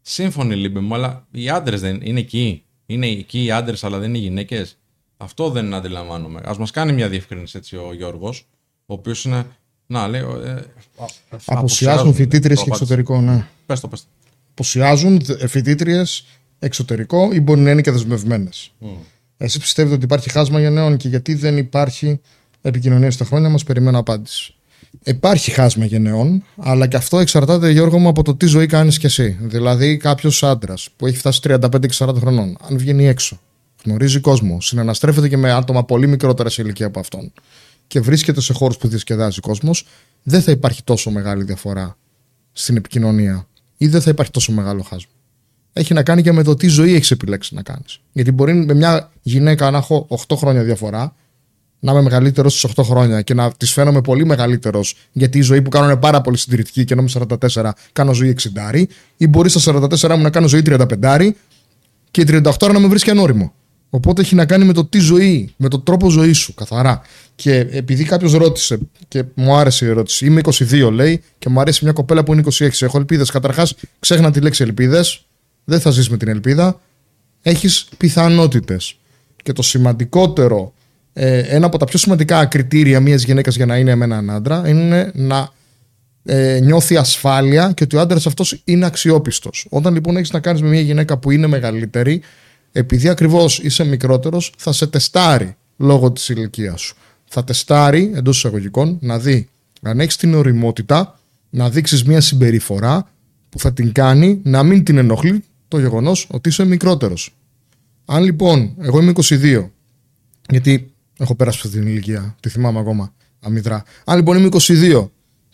Σύμφωνοι, 0.01 0.57
Λίμπε 0.57 0.81
μου, 0.81 0.95
αλλά 0.95 1.27
οι 1.31 1.49
άντρες 1.49 1.81
δεν 1.81 2.01
είναι 2.03 2.21
εκεί. 2.21 2.65
Είναι 2.91 3.07
εκεί 3.07 3.45
οι 3.45 3.51
άντρες, 3.51 3.85
αλλά 3.85 3.99
δεν 3.99 4.09
είναι 4.09 4.19
οι 4.19 4.21
γυναίκες. 4.21 4.77
Αυτό 5.17 5.51
δεν 5.51 5.75
αντιλαμβάνομαι. 5.75 6.41
Α 6.45 6.55
μας 6.59 6.71
κάνει 6.71 6.93
μια 6.93 7.09
διευκρίνηση 7.09 7.57
έτσι 7.59 7.77
ο 7.77 7.93
Γιώργος, 7.95 8.47
ο 8.87 8.95
οποίος 8.95 9.25
είναι. 9.25 9.47
Να, 9.87 10.09
λέει. 10.09 10.21
Ε, 10.21 10.63
Αποσιάζουν 11.45 12.15
φοιτήτριες 12.15 12.63
και 12.63 12.69
εξωτερικό, 12.71 13.21
ναι. 13.21 13.47
Πες 13.67 13.81
το, 13.81 13.89
πες 13.89 14.01
το. 14.01 14.07
Αποσιάζουν 14.51 15.23
φοιτήτριες 15.47 16.27
εξωτερικό 16.59 17.33
ή 17.33 17.41
μπορεί 17.41 17.61
να 17.61 17.71
είναι 17.71 17.81
και 17.81 17.91
δεσμευμένες. 17.91 18.73
Mm. 18.81 18.87
Εσύ 19.37 19.59
πιστεύετε 19.59 19.95
ότι 19.95 20.05
υπάρχει 20.05 20.31
χάσμα 20.31 20.61
γενναίων 20.61 20.97
και 20.97 21.09
γιατί 21.09 21.35
δεν 21.35 21.57
υπάρχει 21.57 22.21
επικοινωνία 22.61 23.11
στα 23.11 23.25
χρόνια 23.25 23.49
μας, 23.49 23.65
περιμένω 23.65 23.99
απάντηση. 23.99 24.55
Υπάρχει 25.09 25.51
χάσμα 25.51 25.85
γενναιών, 25.85 26.45
αλλά 26.57 26.87
και 26.87 26.97
αυτό 26.97 27.19
εξαρτάται, 27.19 27.71
Γιώργο 27.71 27.99
μου, 27.99 28.09
από 28.09 28.23
το 28.23 28.35
τι 28.35 28.47
ζωή 28.47 28.67
κάνεις 28.67 28.99
κι 28.99 29.07
εσύ. 29.07 29.39
Δηλαδή, 29.41 29.97
κάποιος 29.97 30.43
άντρας 30.43 30.89
που 30.97 31.07
έχει 31.07 31.17
φτάσει 31.17 31.41
35-40 31.45 32.15
χρονών, 32.19 32.57
αν 32.69 32.79
βγαίνει 32.79 33.07
έξω, 33.07 33.41
γνωρίζει 33.85 34.21
κόσμο, 34.21 34.61
συναναστρέφεται 34.61 35.29
και 35.29 35.37
με 35.37 35.53
άτομα 35.53 35.85
πολύ 35.85 36.07
μικρότερα 36.07 36.49
σε 36.49 36.63
ηλικία 36.63 36.87
από 36.87 37.01
αυτόν 37.01 37.33
και 37.87 38.01
βρίσκεται 38.01 38.41
σε 38.41 38.53
χώρους 38.53 38.77
που 38.77 38.89
διασκεδάζει 38.89 39.41
κόσμος, 39.41 39.87
δεν 40.23 40.43
θα 40.43 40.51
υπάρχει 40.51 40.83
τόσο 40.85 41.11
μεγάλη 41.11 41.45
διαφορά 41.45 41.97
στην 42.53 42.77
επικοινωνία 42.77 43.47
ή 43.77 43.89
δεν 43.89 44.01
θα 44.01 44.11
υπάρχει 44.11 44.33
τόσο 44.33 44.53
μεγάλο 44.53 44.83
χάσμα 44.83 45.13
έχει 45.79 45.95
να 45.95 46.03
κάνει 46.03 46.23
και 46.23 46.33
με 46.33 46.43
το 46.43 46.55
τι 46.55 46.69
ζωή 46.69 46.95
έχεις 46.95 47.11
επιλέξει 47.11 47.55
να 47.55 47.63
κάνεις. 47.63 48.01
Γιατί 48.13 48.33
μπορεί 48.33 48.55
με 48.55 48.75
μια 48.75 49.11
γυναίκα 49.23 49.71
να 49.71 49.79
έχω 49.79 50.07
8 50.29 50.37
χρόνια 50.37 50.63
διαφορά, 50.63 51.15
να 51.81 51.93
είμαι 51.93 52.03
μεγαλύτερος 52.03 52.59
στι 52.59 52.69
8 52.77 52.85
χρόνια 52.85 53.23
και 53.23 53.35
να 53.35 53.53
τη 53.53 53.67
φαίνομαι 53.67 54.01
πολύ 54.01 54.27
μεγαλύτερος, 54.27 54.97
γιατί 55.13 55.39
η 55.39 55.43
ζωή 55.43 55.63
που 55.63 55.71
κάνω 55.71 55.85
είναι 55.85 55.97
πάρα 55.97 56.21
πολύ 56.21 56.37
συντηρητική 56.37 56.85
και 56.85 56.93
ενώ 56.93 57.03
με 57.03 57.09
44 57.53 57.71
κάνω 57.93 58.13
ζωή 58.13 58.37
60, 58.75 58.85
ή 59.17 59.27
μπορεί 59.27 59.49
στα 59.49 59.89
44 60.01 60.17
μου 60.17 60.23
να 60.23 60.31
κάνω 60.31 60.49
ζωή 60.49 60.63
35 60.67 61.31
και 62.11 62.21
η 62.21 62.25
38 62.29 62.73
να 62.73 62.79
με 62.79 62.89
βρίσκει 62.89 63.11
ανώριμο. 63.11 63.53
Οπότε 63.91 64.21
έχει 64.21 64.35
να 64.35 64.47
κάνει 64.47 64.65
με 64.65 64.73
το 64.73 64.85
τι 64.85 64.99
ζωή, 64.99 65.53
με 65.57 65.69
τον 65.69 65.83
τρόπο 65.83 66.11
ζωής 66.11 66.39
σου, 66.39 66.55
καθαρά. 66.55 67.03
Και 67.35 67.55
επειδή 67.59 68.05
κάποιος 68.05 68.33
ρώτησε 68.33 68.79
και 69.09 69.25
μου 69.35 69.55
άρεσε 69.55 69.85
η 69.85 69.89
ερώτηση, 69.89 70.27
είμαι 70.27 70.41
22 70.45 70.91
λέει 70.93 71.23
και 71.39 71.49
μου 71.49 71.61
αρέσει 71.61 71.85
μια 71.85 71.93
κοπέλα 71.93 72.25
που 72.25 72.33
είναι 72.33 72.43
26. 72.59 72.69
Έχω 72.81 72.99
ελπίδες. 72.99 73.31
Καταρχάς, 73.31 73.75
ξέχνα 73.99 74.31
τη 74.31 74.41
λέξη 74.41 74.63
ελπίδες 74.63 75.25
δεν 75.65 75.81
θα 75.81 75.91
ζεις 75.91 76.09
με 76.09 76.17
την 76.17 76.29
ελπίδα, 76.29 76.81
έχεις 77.43 77.89
πιθανότητες. 77.97 78.99
Και 79.43 79.53
το 79.53 79.63
σημαντικότερο, 79.63 80.73
ε, 81.13 81.39
ένα 81.39 81.67
από 81.67 81.79
τα 81.79 81.85
πιο 81.85 81.99
σημαντικά 81.99 82.45
κριτήρια 82.47 83.01
μιας 83.01 83.23
γυναίκας 83.23 83.57
για 83.57 83.67
να 83.67 83.77
είναι 83.77 83.95
με 83.95 84.05
έναν 84.05 84.31
άντρα 84.31 84.69
είναι 84.69 85.11
να 85.15 85.51
ε, 86.25 86.61
νιώθει 86.61 86.97
ασφάλεια 86.97 87.73
και 87.73 87.83
ότι 87.85 87.97
ο 87.97 88.01
άντρας 88.01 88.27
αυτός 88.27 88.61
είναι 88.65 88.87
αξιόπιστος. 88.87 89.67
Όταν 89.69 89.95
λοιπόν 89.95 90.17
έχεις 90.17 90.31
να 90.31 90.41
κάνεις 90.41 90.63
με 90.63 90.69
μια 90.69 90.81
γυναίκα 90.81 91.19
που 91.19 91.31
είναι 91.31 91.47
μεγαλύτερη, 91.47 92.23
επειδή 92.73 93.09
ακριβώς 93.09 93.59
είσαι 93.59 93.85
μικρότερος, 93.85 94.53
θα 94.59 94.73
σε 94.73 94.87
τεστάρει 94.87 95.57
λόγω 95.77 96.13
της 96.13 96.29
ηλικίας 96.29 96.81
σου. 96.81 96.97
Θα 97.25 97.45
τεστάρει 97.45 98.13
εντός 98.15 98.37
εισαγωγικών 98.37 98.99
να 99.01 99.19
δει 99.19 99.49
αν 99.83 100.01
έχεις 100.01 100.17
την 100.17 100.35
οριμότητα, 100.35 101.19
να 101.51 101.71
δείξεις 101.71 102.05
μια 102.05 102.21
συμπεριφορά 102.21 103.11
που 103.49 103.59
θα 103.59 103.73
την 103.73 103.93
κάνει 103.93 104.41
να 104.43 104.63
μην 104.63 104.85
την 104.85 104.99
ενοχλεί 104.99 105.45
το 105.69 105.79
γεγονός 105.79 106.27
ότι 106.31 106.49
είσαι 106.49 106.65
μικρότερος. 106.65 107.35
Αν 108.05 108.23
λοιπόν, 108.23 108.75
εγώ 108.81 109.01
είμαι 109.01 109.13
22, 109.29 109.71
γιατί 110.49 110.93
έχω 111.19 111.35
πέρασει 111.35 111.61
αυτή 111.65 111.79
την 111.79 111.89
ηλικία, 111.89 112.37
τη 112.41 112.49
θυμάμαι 112.49 112.79
ακόμα 112.79 113.15
αμυδρά. 113.41 113.85
Αν 114.05 114.17
λοιπόν 114.17 114.37
είμαι 114.37 114.49
22 114.53 115.09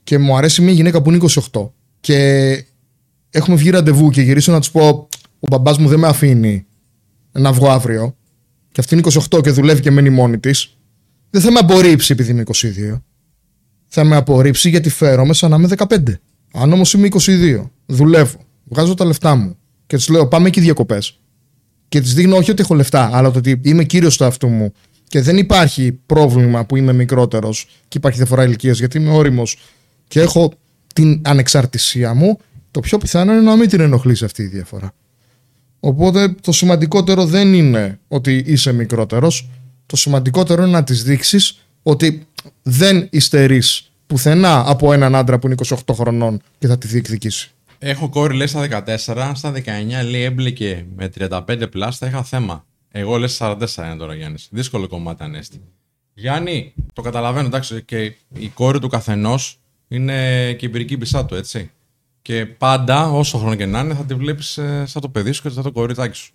και 0.05 0.18
μου 0.18 0.37
αρέσει 0.37 0.62
μια 0.62 0.72
γυναίκα 0.72 1.03
που 1.03 1.11
είναι 1.12 1.24
28 1.53 1.68
και 2.00 2.64
έχουμε 3.31 3.57
βγει 3.57 3.70
ραντεβού 3.70 4.11
και 4.11 4.22
γυρίσω 4.22 4.53
να 4.53 4.59
τους 4.61 4.70
πω: 4.70 5.09
Ο 5.40 5.46
μπαμπάς 5.48 5.79
μου 5.79 5.88
δεν 5.88 5.98
με 5.98 6.07
αφήνει 6.07 6.66
να 7.33 7.53
βγω 7.53 7.68
αύριο, 7.70 8.16
και 8.72 8.81
αυτή 8.81 8.94
είναι 8.94 9.03
28 9.31 9.42
και 9.42 9.50
δουλεύει 9.50 9.81
και 9.81 9.90
μένει 9.90 10.11
μόνη 10.11 10.38
της, 10.38 10.77
δεν 11.31 11.42
θα 11.42 11.50
με 11.50 11.59
απορρίψει 11.59 12.12
επειδή 12.12 12.31
είμαι 12.31 12.42
22. 12.46 13.00
Θα 13.87 14.05
με 14.05 14.16
απορρίψει 14.16 14.68
γιατί 14.68 14.88
φέρομαι 14.88 15.35
σαν 15.35 15.50
να 15.50 15.57
είμαι 15.57 15.68
15. 15.77 15.96
Αν 16.53 16.72
όμως 16.72 16.92
είμαι 16.92 17.09
22, 17.11 17.64
δουλεύω, 17.87 18.38
βγάζω 18.64 18.94
τα 18.94 19.05
λεφτά 19.05 19.35
μου, 19.35 19.57
και 19.87 19.96
τη 19.96 20.12
λέω 20.12 20.29
πάμε 20.29 20.48
εκεί 20.48 20.61
διακοπές. 20.61 21.18
Και 21.88 22.00
της 22.00 22.14
δείχνω 22.14 22.37
όχι 22.37 22.50
ότι 22.50 22.62
έχω 22.62 22.74
λεφτά, 22.74 23.11
αλλά 23.12 23.29
ότι 23.29 23.61
είμαι 23.64 23.85
κύριος 23.85 24.16
του 24.16 24.24
αυτού 24.24 24.48
μου 24.48 24.72
και 25.14 25.20
δεν 25.20 25.37
υπάρχει 25.37 25.92
πρόβλημα 25.92 26.64
που 26.64 26.77
είμαι 26.77 26.92
μικρότερος 26.92 27.68
και 27.88 27.98
υπάρχει 27.98 28.18
διαφορά 28.18 28.44
ηλικίας 28.44 28.79
γιατί 28.79 28.98
είμαι 28.98 29.11
όριμος 29.11 29.59
και 30.09 30.20
έχω 30.20 30.53
την 30.94 31.20
ανεξαρτησία 31.24 32.14
μου, 32.14 32.38
το 32.70 32.81
πιο 32.81 32.98
πιθανό 32.98 33.33
είναι 33.33 33.40
να 33.40 33.57
μην 33.57 33.68
την 33.68 33.81
ενοχλήσει 33.81 34.24
αυτή 34.24 34.42
η 34.42 34.46
διαφορά. 34.46 34.94
Οπότε 35.81 36.35
το 36.40 36.53
σημαντικότερο 36.53 37.27
δεν 37.27 37.55
είναι 37.55 37.98
ότι 38.09 38.42
είσαι 38.46 38.72
μικρότερος. 38.72 39.48
Το 39.87 39.96
σημαντικότερο 39.96 40.62
είναι 40.62 40.70
να 40.70 40.85
της 40.85 41.03
δείξεις 41.03 41.59
ότι 41.83 42.27
δεν 42.62 43.09
υστερείς 43.11 43.90
πουθενά 44.07 44.64
από 44.66 44.92
έναν 44.92 45.14
άντρα 45.14 45.38
που 45.38 45.46
είναι 45.46 45.57
28 45.66 45.77
χρονών 45.92 46.40
και 46.59 46.66
θα 46.66 46.79
τη 46.79 46.87
διεκδικήσει. 46.87 47.50
Έχω 47.79 48.09
κόρη 48.09 48.37
λέει 48.37 48.46
στα 48.46 48.85
14, 48.87 49.33
στα 49.35 49.53
19 49.53 50.09
λέει 50.11 50.22
έμπλεκε 50.22 50.87
με 50.96 51.11
35 51.18 51.66
πλάστα, 51.70 52.07
θα 52.07 52.12
είχα 52.12 52.24
θέμα. 52.24 52.64
Εγώ 52.96 53.18
λες 53.18 53.38
44 53.40 53.57
είναι 53.76 53.96
τώρα 53.96 54.14
Γιάννης. 54.14 54.48
Δύσκολο 54.50 54.88
κομμάτι 54.88 55.22
ανέστη. 55.22 55.61
Γιάννη, 56.14 56.74
το 56.92 57.02
καταλαβαίνω, 57.02 57.46
εντάξει, 57.46 57.83
και 57.83 58.14
η 58.33 58.48
κόρη 58.48 58.78
του 58.78 58.88
καθενός 58.88 59.59
είναι 59.88 60.52
και 60.52 60.66
η 60.66 60.68
πυρική 60.68 60.98
πισά 60.98 61.24
του, 61.24 61.35
έτσι. 61.35 61.70
Και 62.22 62.46
πάντα, 62.46 63.11
όσο 63.11 63.38
χρόνο 63.38 63.54
και 63.54 63.66
να 63.66 63.80
είναι, 63.80 63.94
θα 63.94 64.04
τη 64.04 64.14
βλέπεις 64.14 64.59
ε, 64.59 64.85
σαν 64.87 65.02
το 65.02 65.09
παιδί 65.09 65.33
σου 65.33 65.42
και 65.42 65.48
σαν 65.48 65.62
το 65.62 65.72
κοριτσάκι 65.72 66.16
σου. 66.16 66.33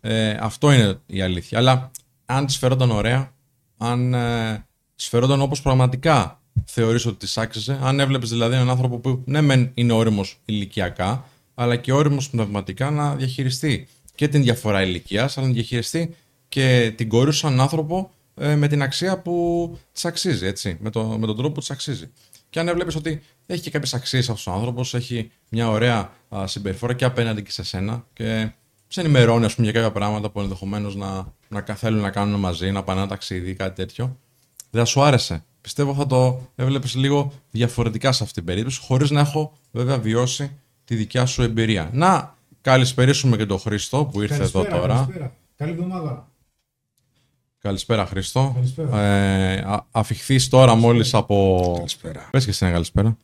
Ε, 0.00 0.30
αυτό 0.40 0.72
είναι 0.72 0.98
η 1.06 1.20
αλήθεια. 1.22 1.58
Αλλά 1.58 1.90
αν 2.26 2.46
της 2.46 2.56
φερόταν 2.56 2.90
ωραία, 2.90 3.32
αν 3.76 4.14
ε, 4.14 4.66
της 4.96 5.08
φερόταν 5.08 5.40
όπως 5.40 5.62
πραγματικά 5.62 6.40
θεωρείς 6.64 7.06
ότι 7.06 7.16
της 7.16 7.38
άξιζε, 7.38 7.78
αν 7.82 8.00
έβλεπες 8.00 8.28
δηλαδή 8.28 8.54
έναν 8.54 8.70
άνθρωπο 8.70 8.98
που 8.98 9.22
ναι, 9.24 9.40
μεν 9.40 9.70
είναι 9.74 9.92
όριμος 9.92 10.40
ηλικιακά, 10.44 11.24
αλλά 11.54 11.76
και 11.76 11.92
όριμος 11.92 12.30
πνευματικά 12.30 12.90
να 12.90 13.14
διαχειριστεί 13.14 13.88
και 14.18 14.28
την 14.28 14.42
διαφορά 14.42 14.82
ηλικίας, 14.82 15.38
αλλά 15.38 15.46
να 15.46 15.52
διαχειριστεί 15.52 16.14
και 16.48 16.92
την 16.96 17.08
κόρη 17.08 17.32
σου 17.32 17.38
σαν 17.38 17.60
άνθρωπο 17.60 18.10
ε, 18.34 18.54
με 18.54 18.68
την 18.68 18.82
αξία 18.82 19.18
που 19.18 19.78
της 19.92 20.04
αξίζει, 20.04 20.46
έτσι, 20.46 20.76
με, 20.80 20.90
το, 20.90 21.04
με 21.04 21.26
τον 21.26 21.36
τρόπο 21.36 21.52
που 21.52 21.60
της 21.60 21.70
αξίζει. 21.70 22.10
Και 22.50 22.60
αν 22.60 22.68
έβλεπες 22.68 22.94
ότι 22.94 23.22
έχει 23.46 23.62
και 23.62 23.70
κάποιες 23.70 23.94
αξίες 23.94 24.28
αυτός 24.28 24.46
ο 24.46 24.52
άνθρωπος, 24.52 24.94
έχει 24.94 25.30
μια 25.48 25.68
ωραία 25.68 26.12
α, 26.36 26.46
συμπεριφορά 26.46 26.94
και 26.94 27.04
απέναντι 27.04 27.42
και 27.42 27.50
σε 27.50 27.62
σένα 27.62 28.06
και 28.12 28.50
σε 28.88 29.00
ενημερώνει 29.00 29.44
ας 29.44 29.54
πούμε, 29.54 29.70
για 29.70 29.80
κάποια 29.80 29.92
πράγματα 29.92 30.30
που 30.30 30.40
ενδεχομένως 30.40 30.96
να, 30.96 31.32
να 31.48 31.62
θέλουν 31.74 32.00
να 32.00 32.10
κάνουν 32.10 32.40
μαζί, 32.40 32.70
να 32.70 32.82
πάνε 32.82 33.00
ένα 33.00 33.08
ταξίδι 33.08 33.50
ή 33.50 33.54
κάτι 33.54 33.74
τέτοιο, 33.74 34.18
δεν 34.70 34.80
θα 34.80 34.86
σου 34.86 35.02
άρεσε. 35.02 35.44
Πιστεύω 35.60 35.94
θα 35.94 36.06
το 36.06 36.48
έβλεπες 36.56 36.94
λίγο 36.94 37.32
διαφορετικά 37.50 38.12
σε 38.12 38.22
αυτή 38.22 38.34
την 38.34 38.44
περίπτωση, 38.44 38.80
χωρίς 38.80 39.10
να 39.10 39.20
έχω 39.20 39.52
βέβαια 39.70 39.98
βιώσει 39.98 40.56
τη 40.84 40.94
δικιά 40.94 41.26
σου 41.26 41.42
εμπειρία. 41.42 41.90
Να 41.92 42.36
καλησπερίσουμε 42.60 43.36
και 43.36 43.46
τον 43.46 43.58
Χρήστο 43.58 44.04
που 44.04 44.22
ήρθε 44.22 44.36
Καλησπέρα, 44.36 44.66
εδώ 44.68 44.78
τώρα. 44.80 44.94
Καλησπέρα. 44.94 45.32
Καλή 45.56 45.70
εβδομάδα. 45.70 46.28
Καλησπέρα, 47.60 48.06
Χρήστο. 48.06 48.52
Καλησπέρα. 48.54 49.00
Ε, 49.00 49.64
α- 49.66 49.86
αφιχθείς 49.90 50.48
τώρα 50.48 50.74
μόλις 50.74 51.14
από... 51.14 51.70
Καλησπέρα. 51.76 52.28
Πες 52.30 52.44
και 52.44 52.50
εσύ 52.50 52.64
ένα 52.64 52.72
καλησπέρα. 52.74 53.16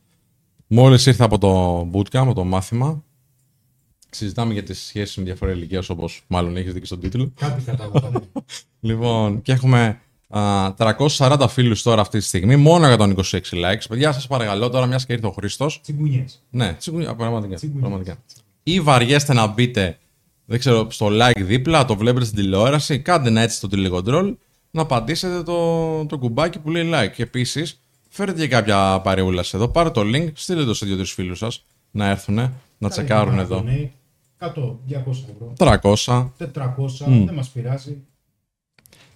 Μόλις 0.67 1.05
ήρθα 1.05 1.23
από 1.25 1.37
το 1.37 1.79
bootcamp, 1.93 2.17
από 2.21 2.33
το 2.33 2.43
μάθημα. 2.43 3.03
Συζητάμε 4.09 4.53
για 4.53 4.63
τις 4.63 4.79
σχέσεις 4.85 5.17
με 5.17 5.23
διαφορά 5.23 5.51
ηλικία 5.51 5.83
όπως 5.89 6.23
μάλλον 6.27 6.57
έχεις 6.57 6.73
δει 6.73 6.79
και 6.79 6.85
στον 6.85 6.99
τίτλο. 6.99 7.31
Κάτι 7.39 7.63
κατάλαβα. 7.63 8.09
ναι. 8.09 8.19
Λοιπόν, 8.79 9.41
και 9.41 9.51
έχουμε 9.51 9.99
α, 10.27 10.73
340 10.77 11.45
φίλους 11.49 11.81
τώρα 11.81 12.01
αυτή 12.01 12.17
τη 12.19 12.23
στιγμή, 12.25 12.55
μόνο 12.55 12.93
126 12.99 13.39
likes. 13.51 13.85
Παιδιά, 13.89 14.11
σας 14.11 14.27
παρακαλώ 14.27 14.69
τώρα, 14.69 14.85
μιας 14.85 15.05
και 15.05 15.13
ήρθε 15.13 15.27
ο 15.27 15.31
Χρήστος, 15.31 15.79
Τσιγκουνιές. 15.81 16.43
ναι, 16.49 16.73
τσιγκουνιά, 16.73 17.15
πραγματικά. 17.15 17.55
Τσιγκουνιά. 17.55 17.81
πραγματικά. 17.81 18.17
Ή 18.67 18.79
βαριέστε 18.81 19.33
να 19.33 19.47
μπείτε, 19.47 19.97
δεν 20.45 20.59
ξέρω, 20.59 20.87
στο 20.91 21.07
like 21.11 21.41
δίπλα, 21.41 21.85
το 21.85 21.95
βλέπετε 21.97 22.25
στην 22.25 22.37
τηλεόραση, 22.37 22.99
κάντε 22.99 23.27
ένα 23.29 23.41
έτσι 23.41 23.61
το 23.61 23.67
τηλεκοντρόλ, 23.67 24.35
να 24.71 24.85
πατήσετε 24.85 25.43
το, 25.43 26.05
το 26.05 26.17
κουμπάκι 26.17 26.59
που 26.59 26.69
λέει 26.69 26.89
like. 26.93 27.11
Και 27.15 27.23
επίσης, 27.23 27.79
φέρετε 28.09 28.41
και 28.41 28.47
κάποια 28.47 29.01
παρεούλα 29.01 29.43
σε 29.43 29.55
εδώ, 29.57 29.67
πάρε 29.67 29.89
το 29.89 30.01
link, 30.01 30.27
στείλτε 30.33 30.63
το 30.63 30.73
σε 30.73 30.85
δύο-τρεις 30.85 31.11
φίλους 31.11 31.37
σας 31.37 31.65
να 31.91 32.09
έρθουν 32.09 32.35
να 32.77 32.89
τσεκάρουν 32.89 33.35
Κάντε 33.35 33.41
εδώ. 33.41 33.63
donate. 33.67 33.89
100, 34.39 34.77
200 34.87 35.25
ευρώ. 35.33 35.53
300. 35.57 36.31
400, 36.37 37.25
δεν 37.25 37.33
μας 37.33 37.49
πειράζει. 37.49 37.97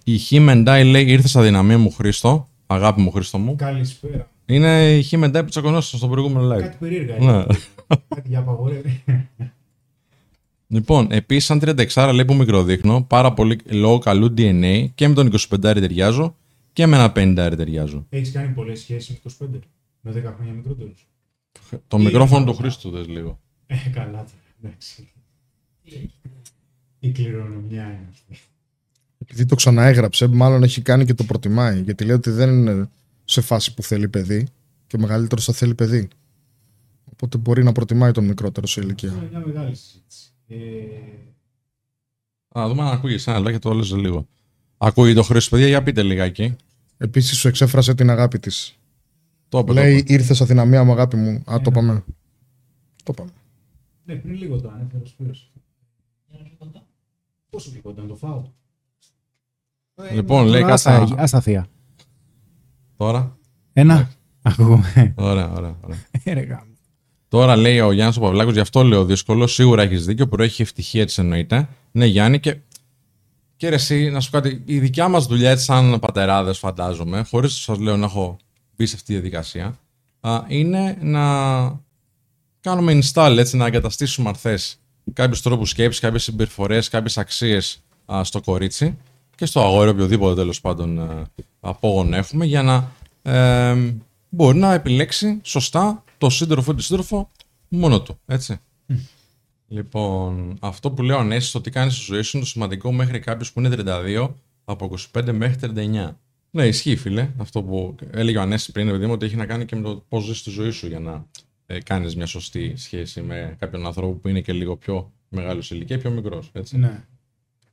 Η 0.04 0.16
Χιμεντάι 0.16 0.84
λέει: 0.84 1.04
Ήρθε 1.06 1.28
στα 1.28 1.42
δυναμία 1.42 1.78
μου, 1.78 1.90
Χρήστο. 1.90 2.48
Αγάπη 2.66 3.00
μου, 3.00 3.10
Χρήστο 3.10 3.38
μου. 3.38 3.56
Καλησπέρα. 3.56 4.28
Είναι 4.46 4.96
η 4.96 5.02
Χιμεντάι 5.02 5.42
που 5.42 5.48
τσακωνόσασταν 5.48 5.98
στο 5.98 6.08
προηγούμενο 6.08 6.54
live. 6.54 6.60
Κάτι 6.60 6.76
περίεργα 6.80 7.16
Ναι. 7.18 7.44
Είναι. 7.90 8.02
Κάτι 8.08 8.28
για 8.28 8.38
απαγορεύει. 8.38 9.02
Λοιπόν, 10.72 11.06
επίσης, 11.10 11.44
σαν 11.44 11.60
36 11.62 12.10
λέει 12.14 12.24
που 12.24 12.34
μικροδείχνω, 12.34 13.02
πάρα 13.02 13.32
πολύ 13.32 13.60
λόγω 13.64 13.98
καλού 13.98 14.34
DNA 14.36 14.86
και 14.94 15.08
με 15.08 15.14
τον 15.14 15.32
25 15.50 15.60
ταιριάζω 15.60 16.36
και 16.72 16.86
με 16.86 16.96
ένα 16.96 17.12
50 17.16 17.54
ταιριάζω. 17.56 18.06
Έχεις 18.08 18.32
κάνει 18.32 18.52
πολλές 18.52 18.80
σχέσεις 18.80 19.08
με 19.08 19.16
το 19.22 19.46
25. 19.54 19.58
Με 20.00 20.12
10 20.12 20.34
χρόνια 20.36 20.52
μικρότερους. 20.52 21.08
Το 21.88 21.98
Ή 21.98 22.02
μικρόφωνο 22.02 22.40
είναι 22.40 22.50
του 22.50 22.56
Χρήστου 22.56 22.90
δες 22.90 23.06
λίγο. 23.06 23.40
Ε, 23.66 23.76
καλά 23.92 24.10
τώρα. 24.10 24.26
Εντάξει. 24.62 25.08
Η 26.98 27.10
κληρονομιά 27.10 27.84
είναι 27.84 28.08
αυτή. 28.10 28.38
Επειδή 29.18 29.46
το 29.46 29.54
ξαναέγραψε, 29.54 30.26
μάλλον 30.26 30.62
έχει 30.62 30.82
κάνει 30.82 31.04
και 31.04 31.14
το 31.14 31.24
προτιμάει. 31.24 31.80
Γιατί 31.80 32.04
λέει 32.04 32.14
ότι 32.14 32.30
δεν 32.30 32.50
είναι 32.50 32.88
σε 33.24 33.40
φάση 33.40 33.74
που 33.74 33.82
θέλει 33.82 34.08
παιδί 34.08 34.46
και 34.86 34.96
ο 34.96 34.98
μεγαλύτερο 34.98 35.40
θα 35.40 35.52
θέλει 35.52 35.74
παιδί. 35.74 36.08
Οπότε 37.22 37.38
μπορεί 37.38 37.62
να 37.62 37.72
προτιμάει 37.72 38.10
τον 38.12 38.24
μικρότερο 38.24 38.66
σε 38.66 38.80
Αυτό 38.80 38.90
ηλικία. 38.92 39.08
είναι 39.12 39.28
μια 39.30 39.42
μεγάλη 39.46 39.74
συζήτηση. 39.74 40.30
Ε, 40.48 40.56
Α, 42.60 42.68
δούμε 42.68 42.82
αν 42.82 42.88
ακούγεται 42.88 43.32
ένα 43.34 43.50
και 43.52 43.58
το 43.58 43.68
όλες 43.68 43.92
λίγο. 43.92 44.26
Ακούγεται 44.78 45.14
το 45.14 45.22
Χρήστο, 45.22 45.50
παιδιά, 45.56 45.68
για 45.68 45.82
πείτε 45.82 46.02
λιγάκι. 46.02 46.56
Επίσης 46.96 47.38
σου 47.38 47.48
εξέφρασε 47.48 47.94
την 47.94 48.10
αγάπη 48.10 48.38
της. 48.38 48.78
Το 49.48 49.58
είπε, 49.58 49.66
το 49.66 49.72
Λέει: 49.72 49.96
είπε. 49.96 50.12
Ήρθες 50.12 50.36
στα 50.36 50.46
δυναμία 50.46 50.84
μου, 50.84 50.92
αγάπη 50.92 51.16
μου. 51.16 51.42
Α, 51.52 51.60
το 51.62 51.70
πάμε. 51.70 52.04
Το 53.02 53.12
πάμε. 53.12 53.30
ναι, 54.04 54.14
πριν 54.14 54.34
λίγο 54.34 54.60
το 54.60 54.68
ανέφερες 54.70 55.02
ο 55.02 55.06
Σπύρος. 55.10 55.52
Πόσο 57.50 57.70
λίγο 57.74 57.90
ήταν 57.90 58.06
το 58.08 58.14
φάουλ. 58.16 58.42
Λοιπόν, 60.12 60.46
λέει 60.46 60.62
Άστα, 60.62 60.98
κάτι. 60.98 61.14
άστα 61.16 61.40
θεία. 61.40 61.66
Τώρα. 62.96 63.38
Ένα. 63.72 64.10
Ακούγομαι. 64.42 65.14
Ωραία, 65.16 65.50
ωραία. 65.50 65.76
ωραία. 65.80 66.68
Ε, 67.32 67.36
ρε 67.36 67.46
γάμο. 67.46 67.54
Τώρα 67.54 67.56
λέει 67.56 67.80
ο 67.80 67.92
Γιάννης 67.92 68.16
ο 68.16 68.20
Παυλάκος, 68.20 68.52
γι' 68.52 68.60
αυτό 68.60 68.82
λέω 68.82 69.04
δύσκολο. 69.04 69.46
Σίγουρα 69.46 69.82
έχεις 69.82 70.04
δίκιο, 70.04 70.28
προέχει 70.28 70.62
ευτυχία 70.62 71.06
της 71.06 71.18
εννοείται. 71.18 71.68
Ναι, 71.90 72.06
Γιάννη, 72.06 72.40
και. 72.40 72.56
Και 73.56 73.68
ρε, 73.68 73.74
εσύ, 73.74 74.10
να 74.10 74.20
σου 74.20 74.30
πω 74.30 74.40
κάτι, 74.40 74.62
η 74.64 74.78
δικιά 74.78 75.08
μας 75.08 75.26
δουλειά 75.26 75.50
έτσι, 75.50 75.64
σαν 75.64 75.98
πατεράδες, 75.98 76.58
φαντάζομαι, 76.58 77.26
χωρίς 77.30 77.54
σας 77.54 77.78
λέω 77.78 77.96
να 77.96 78.04
έχω 78.04 78.36
μπει 78.76 78.86
σε 78.86 78.94
αυτή 78.94 79.06
τη 79.06 79.12
διαδικασία, 79.12 79.78
α, 80.20 80.40
είναι 80.48 80.98
να 81.00 81.24
κάνουμε 82.60 82.98
install, 83.02 83.34
έτσι, 83.38 83.56
να 83.56 83.66
εγκαταστήσουμε 83.66 84.28
αρθές 84.28 84.80
κάποιους 85.12 85.42
τρόπους 85.42 85.70
σκέψης, 85.70 86.00
κάποιες 86.00 86.22
συμπεριφορές, 86.22 86.88
κάποιες 86.88 87.18
αξίες 87.18 87.82
στο 88.22 88.40
κορίτσι 88.40 88.96
και 89.36 89.46
στο 89.46 89.60
αγόρι, 89.60 89.88
οποιοδήποτε 89.88 90.34
τέλος 90.34 90.60
πάντων 90.60 90.98
ε, 90.98 91.22
απόγονο 91.60 92.16
έχουμε, 92.16 92.44
για 92.44 92.62
να 92.62 92.90
ε, 93.22 93.94
μπορεί 94.28 94.58
να 94.58 94.72
επιλέξει 94.72 95.40
σωστά 95.42 96.04
το 96.20 96.30
σύντροφο 96.30 96.72
ή 96.72 96.74
τη 96.74 96.82
σύντροφο 96.82 97.30
μόνο 97.68 98.02
του. 98.02 98.18
Έτσι. 98.26 98.60
Λοιπόν, 99.68 100.56
αυτό 100.60 100.90
που 100.90 101.02
λέω 101.02 101.18
ο 101.18 101.22
Νέσης, 101.22 101.50
το 101.50 101.60
τι 101.60 101.70
κάνεις 101.70 101.94
στη 101.94 102.04
ζωή 102.04 102.22
σου 102.22 102.36
είναι 102.36 102.44
το 102.44 102.50
σημαντικό 102.50 102.92
μέχρι 102.92 103.18
κάποιος 103.18 103.52
που 103.52 103.60
είναι 103.60 103.76
32, 103.78 104.30
από 104.64 104.92
25 105.12 105.32
μέχρι 105.32 105.72
39. 105.74 106.16
Ναι, 106.50 106.66
ισχύει, 106.66 106.96
φίλε. 106.96 107.30
Αυτό 107.36 107.62
που 107.62 107.94
έλεγε 108.10 108.38
ο 108.38 108.40
Ανέσης 108.40 108.72
πριν, 108.72 108.88
επειδή 108.88 109.06
μου, 109.06 109.12
ότι 109.12 109.26
έχει 109.26 109.36
να 109.36 109.46
κάνει 109.46 109.64
και 109.64 109.76
με 109.76 109.82
το 109.82 110.04
πώς 110.08 110.24
ζεις 110.24 110.42
τη 110.42 110.50
ζωή 110.50 110.70
σου 110.70 110.86
για 110.86 111.00
να 111.00 111.26
ε, 111.66 111.80
κάνεις 111.80 112.16
μια 112.16 112.26
σωστή 112.26 112.76
σχέση 112.76 113.20
με 113.20 113.56
κάποιον 113.58 113.86
άνθρωπο 113.86 114.12
που 114.12 114.28
είναι 114.28 114.40
και 114.40 114.52
λίγο 114.52 114.76
πιο 114.76 115.12
μεγάλος 115.28 115.66
σε 115.66 115.74
ηλικία 115.74 115.96
ή 115.96 115.98
πιο 115.98 116.10
μικρός. 116.10 116.50
Ναι. 116.70 117.04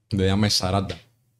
Δηλαδή, 0.07 0.29
άμα 0.29 0.45
είσαι 0.45 0.69
40 0.71 0.85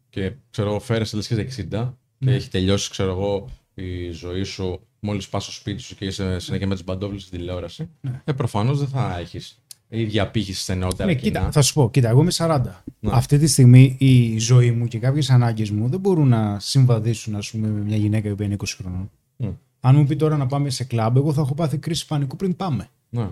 και 0.09 0.33
ξέρω 0.49 0.69
εγώ, 0.69 0.79
φέρεσαι 0.79 1.15
λες 1.15 1.27
και 1.27 1.33
είσαι 1.33 1.67
60 1.71 1.93
και 2.19 2.31
έχει 2.31 2.49
τελειώσει, 2.49 2.89
ξέρω 2.89 3.11
εγώ, 3.11 3.49
η 3.73 4.09
ζωή 4.09 4.43
σου 4.43 4.86
μόλις 4.99 5.29
πας 5.29 5.43
στο 5.43 5.51
σπίτι 5.51 5.81
σου 5.81 5.95
και 5.95 6.05
είσαι 6.05 6.39
συνέχεια 6.39 6.67
με 6.67 6.73
τις 6.73 6.83
μπαντόβλες 6.83 7.21
στη 7.21 7.37
τηλεόραση, 7.37 7.89
ε, 8.23 8.31
προφανώς 8.31 8.79
δεν 8.79 8.87
θα 8.87 9.17
έχεις 9.19 9.61
ίδια 9.89 10.23
απήχηση 10.23 10.61
στενότερα. 10.61 11.05
Ναι, 11.05 11.15
κοινά. 11.15 11.39
κοίτα, 11.39 11.51
θα 11.51 11.61
σου 11.61 11.73
πω, 11.73 11.89
κοίτα, 11.91 12.09
εγώ 12.09 12.21
είμαι 12.21 12.31
40. 12.31 12.61
Ναι. 12.99 13.11
Αυτή 13.13 13.37
τη 13.37 13.47
στιγμή 13.47 13.95
η 13.99 14.37
ζωή 14.39 14.71
μου 14.71 14.87
και 14.87 14.99
κάποιες 14.99 15.29
ανάγκες 15.29 15.71
μου 15.71 15.89
δεν 15.89 15.99
μπορούν 15.99 16.27
να 16.27 16.59
συμβαδίσουν 16.59 17.35
ας 17.35 17.51
πούμε, 17.51 17.67
με 17.67 17.79
μια 17.79 17.97
γυναίκα 17.97 18.35
που 18.35 18.43
είναι 18.43 18.55
20 18.59 18.63
χρονών. 18.77 19.11
Μμ. 19.37 19.47
Αν 19.79 19.95
μου 19.95 20.05
πει 20.05 20.15
τώρα 20.15 20.37
να 20.37 20.45
πάμε 20.45 20.69
σε 20.69 20.83
κλαμπ, 20.83 21.17
εγώ 21.17 21.33
θα 21.33 21.41
έχω 21.41 21.53
πάθει 21.53 21.77
κρίση 21.77 22.07
πανικού 22.07 22.35
πριν 22.35 22.55
πάμε. 22.55 22.89
Ναι, 23.09 23.21
ναι, 23.21 23.27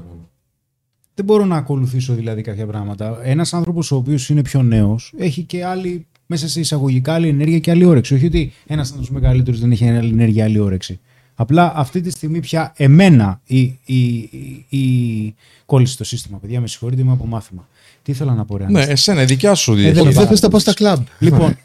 Δεν 1.14 1.26
μπορώ 1.26 1.46
να 1.46 1.56
ακολουθήσω 1.56 2.14
δηλαδή 2.14 2.42
κάποια 2.42 2.66
πράγματα. 2.66 3.20
Ένας 3.24 3.54
άνθρωπος 3.54 3.92
ο 3.92 3.96
οποίος 3.96 4.30
είναι 4.30 4.42
πιο 4.42 4.64
νέος 4.64 5.14
έχει 5.18 5.44
και 5.44 5.66
άλλη, 5.66 6.08
μέσα 6.26 6.48
σε 6.48 6.60
εισαγωγικά, 6.60 7.14
άλλη 7.14 7.28
ενέργεια 7.28 7.60
και 7.60 7.72
άλλη 7.72 7.86
όρεξη. 7.86 8.14
Όχι 8.14 8.26
ότι 8.26 8.52
ένας 8.68 8.88
άνθρωπος 8.90 9.10
μεγαλύτερος 9.10 9.60
δεν 9.60 9.72
έχει 9.72 9.90
άλλη 9.90 10.12
ενέργεια, 10.12 10.44
άλλη 10.44 10.60
όρεξη. 10.60 11.00
Απλά 11.36 11.74
αυτή 11.76 12.02
τη 12.02 12.10
στιγμή 12.10 12.40
πια 12.40 12.74
εμένα 12.78 13.42
η, 13.46 13.60
η, 13.86 14.06
η, 14.06 14.66
η 14.70 15.36
κόλληση 15.66 15.94
στο 15.94 16.04
σύστημα, 16.04 16.38
παιδιά, 16.38 16.62
με 16.62 16.68
συγχωρείτε, 16.68 17.02
είμαι 17.02 17.12
από 17.12 17.26
μάθημα. 17.26 17.68
Τι 18.04 18.12
ήθελα 18.12 18.34
να 18.34 18.46
πω, 18.46 18.58
ρε 18.58 18.64
ναι, 18.64 18.70
Ανέστη. 18.70 18.92
εσένα, 18.92 19.22
η 19.22 19.26
δικιά 19.26 19.54
σου 19.56 19.74
δεν 19.74 19.84
διεύθυνση. 19.84 20.18
Δεν 20.18 20.28
θες 20.28 20.42
να 20.42 20.50
πάω 20.50 20.60
στα 20.60 20.74
κλαμπ. 20.74 21.06
Λοιπόν, 21.20 21.58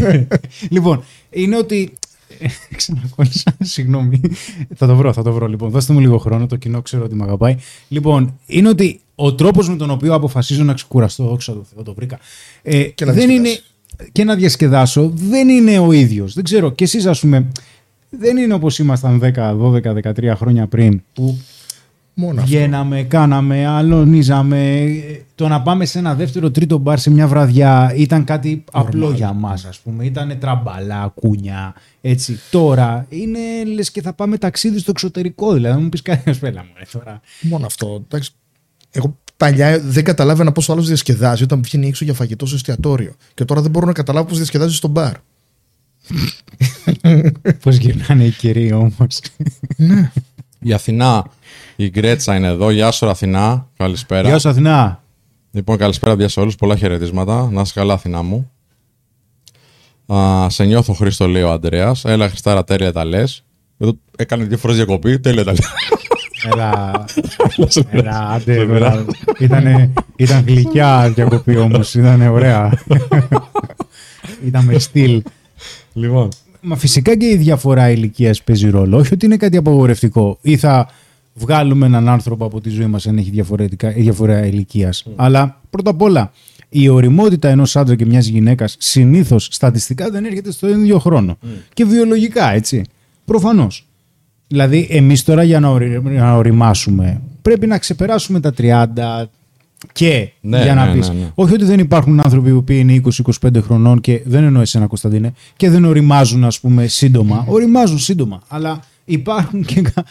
λοιπόν, 0.70 1.02
είναι 1.30 1.56
ότι. 1.56 1.92
Ξανακόλλησα, 2.76 3.56
συγγνώμη. 3.60 4.20
θα 4.76 4.86
το 4.86 4.96
βρω, 4.96 5.12
θα 5.12 5.22
το 5.22 5.32
βρω. 5.32 5.46
Λοιπόν, 5.46 5.70
δώστε 5.70 5.92
μου 5.92 6.00
λίγο 6.00 6.18
χρόνο, 6.18 6.46
το 6.46 6.56
κοινό 6.56 6.82
ξέρω 6.82 7.04
ότι 7.04 7.14
με 7.14 7.24
αγαπάει. 7.24 7.56
Λοιπόν, 7.88 8.38
είναι 8.46 8.68
ότι 8.68 9.00
ο 9.14 9.34
τρόπος 9.34 9.68
με 9.68 9.76
τον 9.76 9.90
οποίο 9.90 10.14
αποφασίζω 10.14 10.64
να 10.64 10.72
ξεκουραστώ, 10.74 11.24
δόξα 11.24 11.52
τω 11.52 11.66
Θεώ, 11.74 11.82
το 11.82 11.94
βρήκα. 11.94 12.18
Ε, 12.62 12.82
Και 12.82 13.04
να 13.04 13.12
δεν 13.12 13.26
διασκεδάσεις. 13.26 13.62
είναι. 13.98 14.08
Και 14.12 14.24
να 14.24 14.34
διασκεδάσω, 14.34 15.10
δεν 15.14 15.48
είναι 15.48 15.78
ο 15.78 15.92
ίδιος. 15.92 16.34
Δεν 16.34 16.44
ξέρω. 16.44 16.70
Και 16.72 16.84
εσείς, 16.84 17.06
ας 17.06 17.20
πούμε, 17.20 17.48
δεν 18.10 18.36
είναι 18.36 18.54
όπως 18.54 18.78
ήμασταν 18.78 19.20
10, 19.22 19.54
12, 19.56 19.94
13 19.94 20.32
χρόνια 20.36 20.66
πριν, 20.66 21.02
που 21.12 21.38
Μόνο 22.20 22.40
αυτό. 22.40 22.56
Βγαίναμε, 22.56 23.02
κάναμε, 23.02 23.66
αλωνίζαμε. 23.66 24.88
Το 25.34 25.48
να 25.48 25.62
πάμε 25.62 25.84
σε 25.84 25.98
ένα 25.98 26.14
δεύτερο, 26.14 26.50
τρίτο 26.50 26.78
μπαρ 26.78 26.98
σε 26.98 27.10
μια 27.10 27.26
βραδιά 27.26 27.92
ήταν 27.96 28.24
κάτι 28.24 28.64
απλό 28.72 29.10
για 29.10 29.32
μας, 29.32 29.64
ας 29.64 29.78
πούμε. 29.78 30.04
Ήταν 30.04 30.38
τραμπαλά, 30.38 31.12
κούνια. 31.14 31.74
Έτσι. 32.00 32.38
Τώρα 32.50 33.06
είναι 33.08 33.38
λες 33.74 33.90
και 33.90 34.02
θα 34.02 34.12
πάμε 34.12 34.38
ταξίδι 34.38 34.78
στο 34.78 34.90
εξωτερικό. 34.90 35.52
Δηλαδή, 35.52 35.74
να 35.74 35.82
μου 35.82 35.88
πεις 35.88 36.02
κάτι. 36.02 36.32
Σπέλα 36.32 36.60
μου, 36.62 36.70
ρε, 36.78 36.84
τώρα. 36.92 37.20
Μόνο 37.40 37.66
αυτό. 37.66 38.04
Εντάξει, 38.06 38.30
εγώ 38.90 39.16
παλιά 39.36 39.80
δεν 39.80 40.04
καταλάβαινα 40.04 40.52
πώς 40.52 40.68
ο 40.68 40.72
άλλος 40.72 40.86
διασκεδάζει 40.86 41.42
όταν 41.42 41.62
βγαίνει 41.62 41.86
έξω 41.86 42.04
για 42.04 42.14
φαγητό 42.14 42.46
στο 42.46 42.54
εστιατόριο. 42.54 43.12
Και 43.34 43.44
τώρα 43.44 43.60
δεν 43.60 43.70
μπορώ 43.70 43.86
να 43.86 43.92
καταλάβω 43.92 44.26
πώς 44.26 44.36
διασκεδάζει 44.36 44.74
στο 44.74 44.88
μπαρ. 44.88 45.12
Πώς 47.62 47.76
γυρνάνε 47.76 48.24
οι 48.24 48.30
κυρίοι 48.30 48.70
όμως. 48.74 49.20
ναι. 49.76 50.12
Η 50.62 50.72
Αθηνά, 50.72 51.24
η 51.76 51.88
Γκρέτσα 51.90 52.36
είναι 52.36 52.46
εδώ. 52.46 52.70
Γεια 52.70 52.90
σου, 52.90 53.08
Αθηνά. 53.08 53.66
Καλησπέρα. 53.76 54.28
Γεια 54.28 54.38
σου, 54.38 54.48
Αθηνά. 54.48 55.02
Λοιπόν, 55.50 55.76
καλησπέρα 55.76 56.12
παιδιά 56.12 56.28
σε 56.28 56.40
όλου. 56.40 56.52
Πολλά 56.58 56.76
χαιρετίσματα. 56.76 57.48
Να 57.50 57.60
είσαι 57.60 57.72
καλά, 57.74 57.94
Αθηνά 57.94 58.22
μου. 58.22 58.50
Α, 60.14 60.46
σε 60.50 60.64
νιώθω 60.64 60.92
Χρήστο, 60.92 61.26
λέει 61.26 61.42
ο 61.42 61.50
Αντρέας. 61.50 62.04
Έλα, 62.04 62.28
Χριστάρα, 62.28 62.64
τέλεια 62.64 62.92
τα 62.92 63.04
λες. 63.04 63.44
Εδώ 63.78 63.98
έκανε 64.16 64.44
δύο 64.44 64.58
φορές 64.58 64.76
διακοπή. 64.76 65.20
Τέλεια 65.20 65.44
τα 65.44 65.52
λες. 65.52 65.66
Έλα, 66.52 67.04
έλα, 67.90 68.28
άντε, 68.28 68.54
έλα. 68.60 69.04
Ήτανε, 69.38 69.92
ήταν 70.16 70.44
γλυκιά 70.46 71.12
διακοπή 71.14 71.56
όμως, 71.56 71.94
ήταν 71.94 72.20
ωραία. 72.22 72.82
ήταν 74.46 74.64
με 74.64 74.78
στυλ. 74.78 75.22
Λοιπόν. 76.00 76.28
Μα 76.60 76.76
φυσικά 76.76 77.16
και 77.16 77.26
η 77.26 77.36
διαφορά 77.36 77.90
ηλικίας 77.90 78.42
παίζει 78.42 78.70
ρόλο. 78.70 78.96
Όχι 78.96 79.14
ότι 79.14 79.26
είναι 79.26 79.36
κάτι 79.36 79.56
απαγορευτικό. 79.56 80.38
Ή 80.42 80.56
θα 80.56 80.88
βγάλουμε 81.34 81.86
έναν 81.86 82.08
άνθρωπο 82.08 82.44
από 82.44 82.60
τη 82.60 82.70
ζωή 82.70 82.86
μας 82.86 83.06
αν 83.06 83.18
έχει 83.18 83.30
διαφορετικά, 83.30 83.90
διαφορά 83.90 84.46
ηλικίας. 84.46 85.06
Αλλά 85.16 85.60
πρώτα 85.70 85.90
απ' 85.90 86.02
όλα, 86.02 86.32
η 86.68 86.88
οριμότητα 86.88 87.48
ενός 87.48 87.76
άντρα 87.76 87.94
και 87.94 88.06
μιας 88.06 88.26
γυναίκας 88.26 88.76
συνήθως 88.78 89.48
στατιστικά 89.50 90.10
δεν 90.10 90.24
έρχεται 90.24 90.52
στο 90.52 90.68
ίδιο 90.68 90.98
χρόνο. 90.98 91.38
Και 91.74 91.84
βιολογικά, 91.84 92.52
έτσι. 92.52 92.84
Προφανώς. 93.24 93.86
Δηλαδή, 94.48 94.86
εμείς 94.90 95.24
τώρα 95.24 95.42
για 95.42 95.60
να, 95.60 95.68
ορι- 95.68 96.02
να 96.02 96.36
οριμάσουμε 96.36 97.20
πρέπει 97.42 97.66
να 97.66 97.78
ξεπεράσουμε 97.78 98.40
τα 98.40 98.52
30 98.58 99.30
και 99.92 100.30
Ναι, 100.40 100.62
για 100.62 100.74
να 100.74 100.86
ναι, 100.86 100.92
πεις, 100.92 101.08
ναι, 101.08 101.14
ναι. 101.14 101.30
όχι 101.34 101.54
ότι 101.54 101.64
δεν 101.64 101.78
υπάρχουν 101.78 102.20
άνθρωποι 102.20 102.62
που 102.62 102.72
είναι 102.72 103.00
20-25 103.42 103.62
χρονών 103.62 104.00
και 104.00 104.22
δεν 104.24 104.44
εννοώ 104.44 104.62
εσένα 104.62 104.86
Κωνσταντίνε 104.86 105.32
και 105.56 105.70
δεν 105.70 105.84
οριμάζουν 105.84 106.44
ας 106.44 106.60
πούμε 106.60 106.86
σύντομα. 106.86 107.44
Οριμάζουν 107.48 107.98
σύντομα, 107.98 108.42
αλλά 108.48 108.80
υπάρχουν 109.04 109.64
και... 109.64 109.80
κα- 109.80 110.04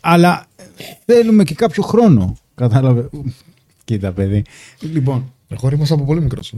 Αλλά 0.00 0.46
θέλουμε 1.04 1.44
και 1.44 1.54
κάποιο 1.54 1.82
χρόνο. 1.82 2.36
Κατάλαβε. 2.54 3.08
Κοίτα 3.84 4.12
παιδί. 4.12 4.42
Λοιπόν, 4.80 5.32
Εγώ 5.48 5.68
ήμουν 5.72 5.86
από 5.90 6.04
πολύ 6.04 6.20
μικρός. 6.20 6.54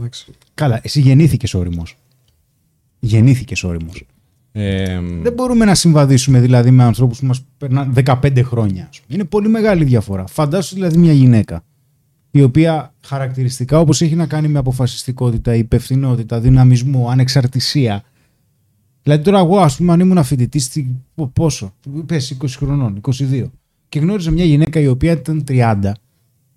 καλά, 0.53 0.79
εσύ 0.83 0.99
γεννήθηκες 1.01 1.53
όριμος. 1.53 1.97
Γεννήθηκες 2.99 3.63
όριμος. 3.63 4.03
Ε, 4.51 4.99
Δεν 5.21 5.33
μπορούμε 5.33 5.65
να 5.65 5.75
συμβαδίσουμε 5.75 6.39
δηλαδή 6.39 6.71
με 6.71 6.83
ανθρώπους 6.83 7.19
που 7.19 7.25
μας 7.25 7.45
περνάνε 7.57 7.93
15 8.05 8.41
χρόνια. 8.43 8.87
ας 8.89 8.99
πούμε. 9.01 9.07
Είναι 9.19 9.23
πολύ 9.23 9.47
μεγάλη 9.49 9.83
διαφορά. 9.83 10.27
Φαντάσου 10.27 10.75
δηλαδή 10.75 10.97
μια 10.97 11.13
γυναίκα 11.13 11.63
η 12.37 12.41
οποία 12.41 12.93
χαρακτηριστικά 13.01 13.79
όπως 13.79 14.01
έχει 14.01 14.15
να 14.15 14.25
κάνει 14.27 14.47
με 14.47 14.59
αποφασιστικότητα, 14.59 15.55
υπευθυνότητα, 15.55 16.39
δυναμισμό, 16.39 17.09
ανεξαρτησία. 17.09 18.03
Δηλαδή 19.03 19.23
τώρα 19.23 19.39
εγώ 19.39 19.57
ας 19.59 19.75
πούμε 19.77 19.91
αν 19.93 19.99
ήμουν 19.99 20.23
φοιτητής 20.23 20.83
πόσο, 21.33 21.73
πες 22.05 22.37
20 22.41 22.47
χρονών, 22.57 23.01
22 23.01 23.51
και 23.89 23.99
γνώριζα 23.99 24.31
μια 24.31 24.45
γυναίκα 24.45 24.79
η 24.79 24.87
οποία 24.87 25.11
ήταν 25.11 25.43
30 25.47 25.91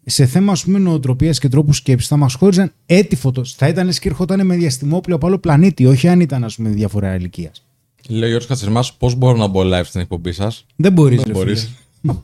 σε 0.04 0.26
θέμα 0.26 0.52
ας 0.52 0.64
πούμε 0.64 0.78
νοοτροπίας 0.78 1.38
και 1.38 1.48
τρόπους 1.48 1.76
σκέψης 1.76 2.08
θα 2.08 2.16
μας 2.16 2.34
χώριζαν 2.34 2.72
έτη 2.86 3.16
φωτος. 3.16 3.54
Θα 3.54 3.68
ήταν 3.68 3.86
λες 3.86 3.98
και 3.98 4.08
ερχόταν 4.08 4.46
με 4.46 4.56
διαστημόπλαιο 4.56 5.16
από 5.16 5.26
άλλο 5.26 5.38
πλανήτη, 5.38 5.86
όχι 5.86 6.08
αν 6.08 6.20
ήταν 6.20 6.44
ας 6.44 6.56
πούμε 6.56 6.68
διαφορά 6.68 7.14
ηλικίας. 7.14 7.66
λέει 8.08 8.22
ο 8.22 8.26
Γιώργος 8.26 8.46
Κατσερμάς, 8.46 8.92
πώς 8.94 9.14
μπορώ 9.14 9.36
να 9.36 9.46
μπω 9.46 9.60
live 9.64 9.84
στην 9.84 10.00
εκπομπή 10.00 10.32
σας; 10.32 10.66
Δεν 10.76 10.92
μπορείς. 10.92 11.16
Δεν 11.16 11.26
ρε 11.26 11.32
μπορείς. 11.32 11.70
φίλε. 12.00 12.14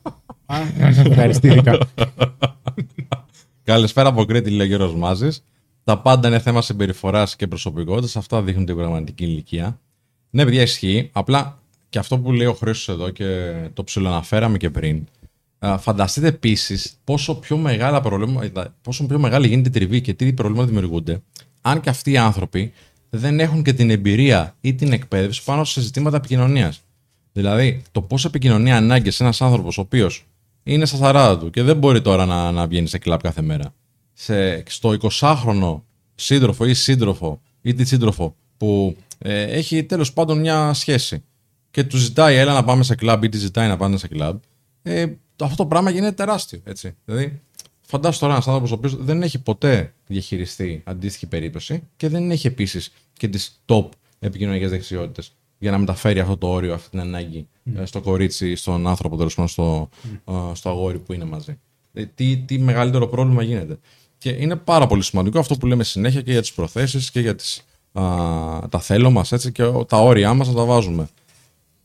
Α, 0.46 0.56
Ευχαριστήθηκα. 1.06 1.78
Καλησπέρα 3.64 4.08
από 4.08 4.24
Κρήτη, 4.24 4.50
λέει 4.50 4.66
ο 4.66 4.68
Γιώργος 4.68 4.94
Μάζης. 4.94 5.44
Τα 5.84 5.98
πάντα 5.98 6.28
είναι 6.28 6.38
θέμα 6.38 6.62
συμπεριφοράς 6.62 7.36
και 7.36 7.46
προσωπικότητας. 7.46 8.16
Αυτά 8.16 8.42
δείχνουν 8.42 8.66
την 8.66 8.76
πραγματική 8.76 9.24
ηλικία. 9.24 9.80
Ναι, 10.30 10.44
παιδιά, 10.44 10.62
ισχύει. 10.62 11.10
Απλά 11.12 11.58
και 11.88 11.98
αυτό 11.98 12.18
που 12.18 12.32
λέει 12.32 12.46
ο 12.46 12.54
Χρήστος 12.54 12.94
εδώ 12.94 13.10
και 13.10 13.52
το 13.74 13.84
ψιλοαναφέραμε 13.84 14.56
και 14.56 14.70
πριν. 14.70 15.06
α, 15.58 15.78
Φανταστείτε 15.78 16.26
επίσης 16.26 17.00
πόσο 17.04 17.34
πιο 17.34 17.56
μεγάλα 17.56 18.00
προβλήματα, 18.00 18.74
πόσο 18.82 19.06
πιο 19.06 19.18
μεγάλη 19.18 19.48
γίνεται 19.48 19.68
η 19.68 19.72
τριβή 19.72 20.00
και 20.00 20.14
τι 20.14 20.32
προβλήματα 20.32 20.66
δημιουργούνται, 20.66 21.22
αν 21.60 21.80
και 21.80 21.90
αυτοί 21.90 22.10
οι 22.10 22.16
άνθρωποι 22.16 22.72
δεν 23.10 23.40
έχουν 23.40 23.62
και 23.62 23.72
την 23.72 23.90
εμπειρία 23.90 24.56
ή 24.60 24.74
την 24.74 24.92
εκπαίδευση 24.92 25.44
πάνω 25.44 25.64
σε 25.64 25.80
ζητήματα 25.80 26.16
επικοινωνίας. 26.16 26.80
Δηλαδή, 27.32 27.82
το 27.92 28.02
πώς 28.02 28.24
επικοινωνεί 28.24 28.72
ανάγκε 28.72 29.10
ένας 29.18 29.40
άνθρωπος 29.42 29.78
ο 29.78 29.80
οποίος 29.80 30.26
είναι 30.64 30.84
στα 30.84 31.34
40 31.34 31.38
του 31.40 31.50
και 31.50 31.62
δεν 31.62 31.76
μπορεί 31.76 32.00
τώρα 32.00 32.26
να, 32.26 32.52
να 32.52 32.66
βγαίνει 32.66 32.88
σε 32.88 32.98
κλαμπ 32.98 33.20
κάθε 33.20 33.42
μέρα. 33.42 33.74
Σε, 34.12 34.62
στο 34.66 34.96
20χρονο 35.00 35.80
σύντροφο 36.14 36.64
ή 36.64 36.74
σύντροφο 36.74 37.40
ή 37.60 37.74
τη 37.74 37.84
σύντροφο 37.84 38.36
που 38.56 38.96
ε, 39.18 39.42
έχει 39.42 39.84
τέλος 39.84 40.12
πάντων 40.12 40.38
μια 40.38 40.72
σχέση 40.72 41.24
και 41.70 41.84
του 41.84 41.96
ζητάει, 41.96 42.36
έλα 42.36 42.52
να 42.52 42.64
πάμε 42.64 42.82
σε 42.82 42.94
κλαμπ 42.94 43.24
ή 43.24 43.28
τη 43.28 43.38
ζητάει 43.38 43.68
να 43.68 43.76
πάνε 43.76 43.96
σε 43.96 44.08
κλαμπ, 44.08 44.38
ε, 44.82 45.06
αυτό 45.40 45.56
το 45.56 45.66
πράγμα 45.66 45.90
γίνεται 45.90 46.12
τεράστιο. 46.12 46.60
Έτσι. 46.64 46.94
Δηλαδή, 47.04 47.40
φαντάσου 47.86 48.18
τώρα 48.18 48.32
ένας 48.32 48.46
άνθρωπος 48.46 48.70
ο 48.70 48.74
οποίος 48.74 48.96
δεν 48.96 49.22
έχει 49.22 49.38
ποτέ 49.38 49.94
διαχειριστεί 50.06 50.82
αντίστοιχη 50.84 51.26
περίπτωση 51.26 51.82
και 51.96 52.08
δεν 52.08 52.30
έχει 52.30 52.46
επίσης 52.46 52.92
και 53.12 53.28
τις 53.28 53.62
top 53.66 53.88
επικοινωνιακέ 54.18 54.68
δεξιότητες 54.68 55.32
για 55.58 55.70
να 55.70 55.78
μεταφέρει 55.78 56.20
αυτό 56.20 56.36
το 56.36 56.46
όριο, 56.48 56.74
αυτή 56.74 56.90
την 56.90 57.00
ανάγκη 57.00 57.48
ε, 57.76 57.84
στο 57.84 58.00
κορίτσι, 58.00 58.56
στον 58.56 58.86
άνθρωπο, 58.86 59.16
τέλος 59.16 59.34
πάντων, 59.34 59.48
στο, 59.50 59.88
ε, 60.24 60.32
στο 60.54 60.68
αγόρι 60.68 60.98
που 60.98 61.12
είναι 61.12 61.24
μαζί. 61.24 61.58
Ε, 61.92 62.04
τι, 62.14 62.36
τι 62.36 62.58
μεγαλύτερο 62.58 63.06
πρόβλημα 63.06 63.42
γίνεται. 63.42 63.78
Και 64.18 64.30
είναι 64.30 64.56
πάρα 64.56 64.86
πολύ 64.86 65.02
σημαντικό 65.02 65.38
αυτό 65.38 65.54
που 65.56 65.66
λέμε 65.66 65.84
συνέχεια 65.84 66.20
και 66.22 66.32
για 66.32 66.40
τις 66.40 66.52
προθέσεις 66.52 67.10
και 67.10 67.20
για 67.20 67.34
τις, 67.34 67.64
α, 67.92 68.02
τα 68.68 68.80
θέλω 68.80 69.10
μας 69.10 69.32
και 69.52 69.62
ο- 69.64 69.84
τα 69.84 69.96
όρια 70.02 70.34
μας 70.34 70.48
να 70.48 70.54
τα 70.54 70.64
βάζουμε. 70.64 71.08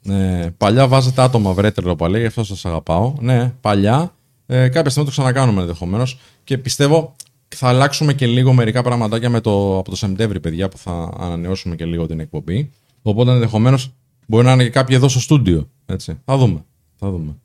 Ε, 0.04 0.50
παλιά 0.58 0.88
βάζετε 0.88 1.22
άτομα 1.22 1.54
βρε 1.54 1.72
τρελοπαλέ, 1.72 2.20
γι' 2.20 2.26
αυτό 2.26 2.44
σας 2.44 2.66
αγαπάω. 2.66 3.14
Ναι, 3.20 3.54
παλιά. 3.62 4.14
Ε, 4.46 4.68
κάποια 4.70 4.90
στιγμή 4.90 5.10
το 5.10 5.16
ξανακάνουμε 5.16 5.62
ενδεχομένως. 5.62 6.20
Και 6.44 6.58
πιστεύω 6.58 7.16
θα 7.56 7.68
αλλάξουμε 7.68 8.14
και 8.14 8.28
λίγο 8.28 8.54
μερικά 8.54 8.82
πραγματάκια 8.84 9.30
με 9.30 9.42
το, 9.42 9.78
από 9.78 9.90
το 9.90 9.96
Σεπτέμβρη, 9.96 10.40
παιδιά, 10.40 10.70
που 10.70 10.78
θα 10.78 11.14
ανανεώσουμε 11.18 11.76
και 11.76 11.86
λίγο 11.86 12.06
την 12.06 12.20
εκπομπή. 12.20 12.72
Οπότε 13.02 13.32
ενδεχομένως 13.32 13.92
μπορεί 14.30 14.46
να 14.46 14.52
είναι 14.54 14.64
και 14.64 14.70
κάποιοι 14.70 14.96
εδώ 14.98 15.08
στο 15.08 15.20
στούντιο. 15.20 15.70
Έτσι. 15.86 16.20
Θα 16.26 16.38
δούμε. 16.38 16.66
Θα 16.96 17.10
δούμε. 17.12 17.38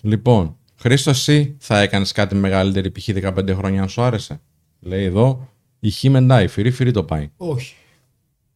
Λοιπόν, 0.00 0.56
Χρήστο, 0.76 1.10
εσύ 1.10 1.56
θα 1.58 1.80
έκανες 1.80 2.12
κάτι 2.12 2.34
μεγαλύτερη 2.34 2.90
π.χ. 2.90 3.08
15 3.08 3.54
χρόνια 3.54 3.82
αν 3.82 3.88
σου 3.88 4.02
άρεσε; 4.02 4.40
Λέει 4.80 5.04
εδώ, 5.04 5.48
η 5.80 5.90
χ 5.90 6.02
μεντάει, 6.04 6.48
φυρί 6.48 6.70
φυρί 6.70 6.90
το 6.90 7.04
πάει. 7.04 7.30
Όχι. 7.36 7.74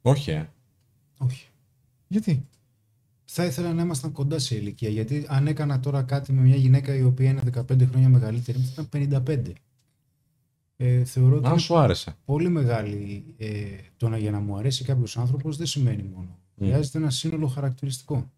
Όχι, 0.03 0.31
ε. 0.31 0.49
Όχι. 1.19 1.47
Γιατί; 2.09 2.47
Θα 3.25 3.45
ήθελα 3.45 3.73
να 3.73 3.83
ήμασταν 3.83 4.13
κοντά 4.13 4.39
σε 4.39 4.55
ηλικία. 4.57 4.89
Γιατί 4.89 5.25
αν 5.29 5.47
έκανα 5.47 5.81
τώρα 5.81 6.03
κάτι 6.03 6.33
με 6.33 6.41
μια 6.43 6.57
γυναίκα 6.57 6.95
η 6.95 7.03
οποία 7.03 7.31
είναι 7.31 7.43
15 7.55 7.87
χρόνια 7.89 8.09
μεγαλύτερη, 8.09 8.59
θα 8.59 8.87
ήταν 8.89 9.23
55. 9.27 9.53
Ε, 10.77 11.05
θεωρώ 11.05 11.37
ότι 11.37 11.45
Αν 11.47 11.51
είναι 11.53 11.61
σου 11.61 11.79
άρεσε. 11.79 12.17
πολύ 12.25 12.49
μεγάλη. 12.49 13.25
Ε, 13.37 13.49
το 13.97 14.09
να 14.09 14.19
για 14.19 14.31
να 14.31 14.41
μου 14.41 14.57
αρέσει 14.57 14.85
κάποιος 14.85 15.17
άνθρωπος 15.17 15.57
δεν 15.57 15.67
σημαίνει 15.67 16.11
μόνο. 16.15 16.39
Χρειάζεται 16.59 16.99
ένα 16.99 17.11
σύνολο 17.11 17.47
χαρακτηριστικό. 17.47 18.31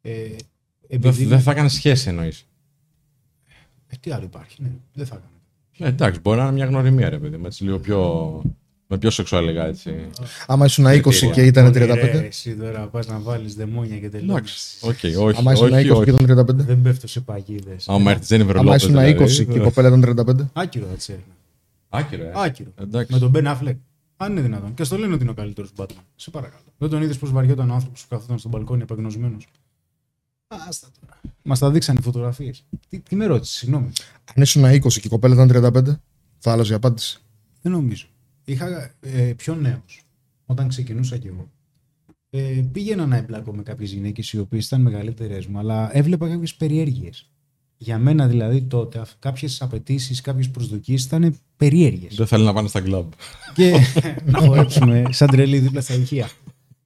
Ε, 0.00 0.28
Δεν 0.28 0.38
επειδή... 0.88 1.24
δεν 1.24 1.40
θα 1.40 1.50
έκανε 1.50 1.68
σχέση 1.68 2.08
εννοείς. 2.08 2.46
Ε, 3.88 3.96
τι 4.00 4.10
άλλο 4.10 4.24
υπάρχει, 4.24 4.62
ναι. 4.62 4.70
Δεν 4.92 5.06
θα 5.06 5.14
έκανα. 5.14 5.90
Ε, 5.90 5.94
εντάξει, 5.94 6.20
μπορεί 6.20 6.38
να 6.38 6.42
είναι 6.42 6.52
μια 6.52 6.66
γνωριμία, 6.66 7.08
ρε 7.08 7.18
παιδί 7.18 7.36
μου. 7.36 7.46
Έτσι, 7.46 7.64
λίγο 7.64 7.78
πιο. 7.78 8.42
με 8.86 8.98
πιο 8.98 9.10
σεξουαλικά 9.10 9.66
έτσι. 9.66 9.94
Άμα 10.46 10.64
ήσουν 10.64 10.84
20 10.84 11.00
Κριτήρια. 11.00 11.30
και 11.30 11.42
ήταν 11.42 11.72
Πολύ, 11.72 11.84
ρε, 11.84 12.20
35. 12.20 12.24
Εσύ 12.24 12.56
τώρα 12.56 12.86
πας 12.86 13.06
να 13.06 13.18
βάλεις 13.18 13.54
δαιμόνια 13.54 13.98
και 13.98 14.08
τελειώνεις. 14.08 14.78
Εντάξει. 14.82 15.16
Οκ, 15.18 15.26
όχι. 15.26 15.38
Άμα 15.38 15.52
ήσουν 15.52 15.68
20 15.68 15.72
όχι, 15.72 15.84
και 15.84 15.92
όχι. 15.92 16.10
ήταν 16.10 16.46
35. 16.46 16.54
Δεν 16.54 16.82
πέφτω 16.82 17.08
σε 17.08 17.20
παγίδες. 17.20 17.88
Άμα 17.88 18.10
έρθει 18.10 18.22
Τζένιφερ 18.22 18.56
Άμα 18.56 18.64
Λόπες, 18.64 18.82
ήσουν 18.82 18.94
δηλαδή, 18.94 19.42
20 19.42 19.46
και 19.52 19.58
η 19.58 19.60
ε, 19.60 19.64
κοπέλα 19.64 19.88
ήταν 19.88 20.26
35. 20.26 20.46
Άκυρο 20.52 20.86
θα 20.86 20.94
τις 20.94 21.08
έριχνα. 21.08 21.32
Άκυρο, 21.88 22.22
ε. 22.22 22.32
Άκυρο. 22.34 22.70
Εντάξει. 22.80 23.12
Με 23.12 23.18
τον 23.18 23.30
Μπεν 23.30 23.44
Affleck. 23.46 23.76
Αν 24.20 24.32
είναι 24.32 24.40
δυνατόν. 24.40 24.74
Και 24.74 24.84
στο 24.84 24.98
λένε 24.98 25.12
ότι 25.12 25.22
είναι 25.22 25.30
ο 25.30 25.34
καλύτερος 25.34 25.82
Batman. 25.82 26.02
Σε 26.16 26.30
παρακαλώ. 26.30 26.62
Δεν 26.78 26.88
τον 26.88 27.02
είδες 27.02 27.18
πώς 27.18 27.30
βαριόταν 27.30 27.70
ο 27.70 27.74
άνθρωπος 27.74 28.02
που 28.02 28.08
καθόταν 28.08 28.38
στο 28.38 28.48
μπαλκόνι 28.48 28.82
απεγνωσμένος; 28.82 29.46
Άστα 30.46 30.88
τώρα. 31.00 31.20
Μας 31.42 31.58
τα 31.58 31.70
δείξανε 31.70 32.00
φωτογραφίες. 32.00 32.64
Τι, 32.88 33.00
τι 33.00 33.16
με 33.16 33.26
ρώτησες, 33.26 33.56
συγγνώμη. 33.56 33.92
Αν 34.34 34.42
ήσουν 34.42 34.64
20 34.64 34.80
και 34.80 35.06
η 35.06 35.08
κοπέλα 35.08 35.34
ήταν 35.34 35.72
35, 35.74 36.00
θα 36.38 36.52
άλλαζε 36.52 36.72
η 36.72 36.76
απάντηση. 36.76 37.20
Δεν 37.62 37.72
νομίζω. 37.72 38.06
Είχα 38.44 38.94
ε, 39.00 39.32
πιο 39.36 39.54
νέος 39.54 40.02
όταν 40.46 40.68
ξεκινούσα 40.68 41.16
κι 41.16 41.26
εγώ. 41.26 41.50
Ε, 42.30 42.64
πήγαινα 42.72 43.06
να 43.06 43.16
εμπλάκω 43.16 43.54
με 43.54 43.62
κάποιες 43.62 43.92
γυναίκες 43.92 44.32
οι 44.32 44.38
οποίες 44.38 44.66
ήταν 44.66 44.80
μεγαλύτερες 44.80 45.46
μου, 45.46 45.58
αλλά 45.58 45.96
έβλεπα 45.96 46.28
κάποιες 46.28 46.54
περιέργειες. 46.54 47.30
Για 47.80 47.98
μένα 47.98 48.26
δηλαδή 48.26 48.62
τότε 48.62 49.02
κάποιες 49.18 49.62
απαιτήσεις, 49.62 50.20
κάποιες 50.20 50.50
προσδοκίες 50.50 51.04
ήταν 51.04 51.36
περίεργες. 51.56 52.14
Δεν 52.14 52.26
θέλει 52.26 52.44
να 52.44 52.52
πάνε 52.52 52.68
στα 52.68 52.80
κλαμπ. 52.80 53.10
και 53.54 53.72
να 54.32 54.38
χορέψουμε 54.38 55.04
σαν 55.10 55.28
τρελή 55.28 55.58
δίπλα 55.58 55.80
στα 55.80 55.94
ηχεία. 55.94 56.30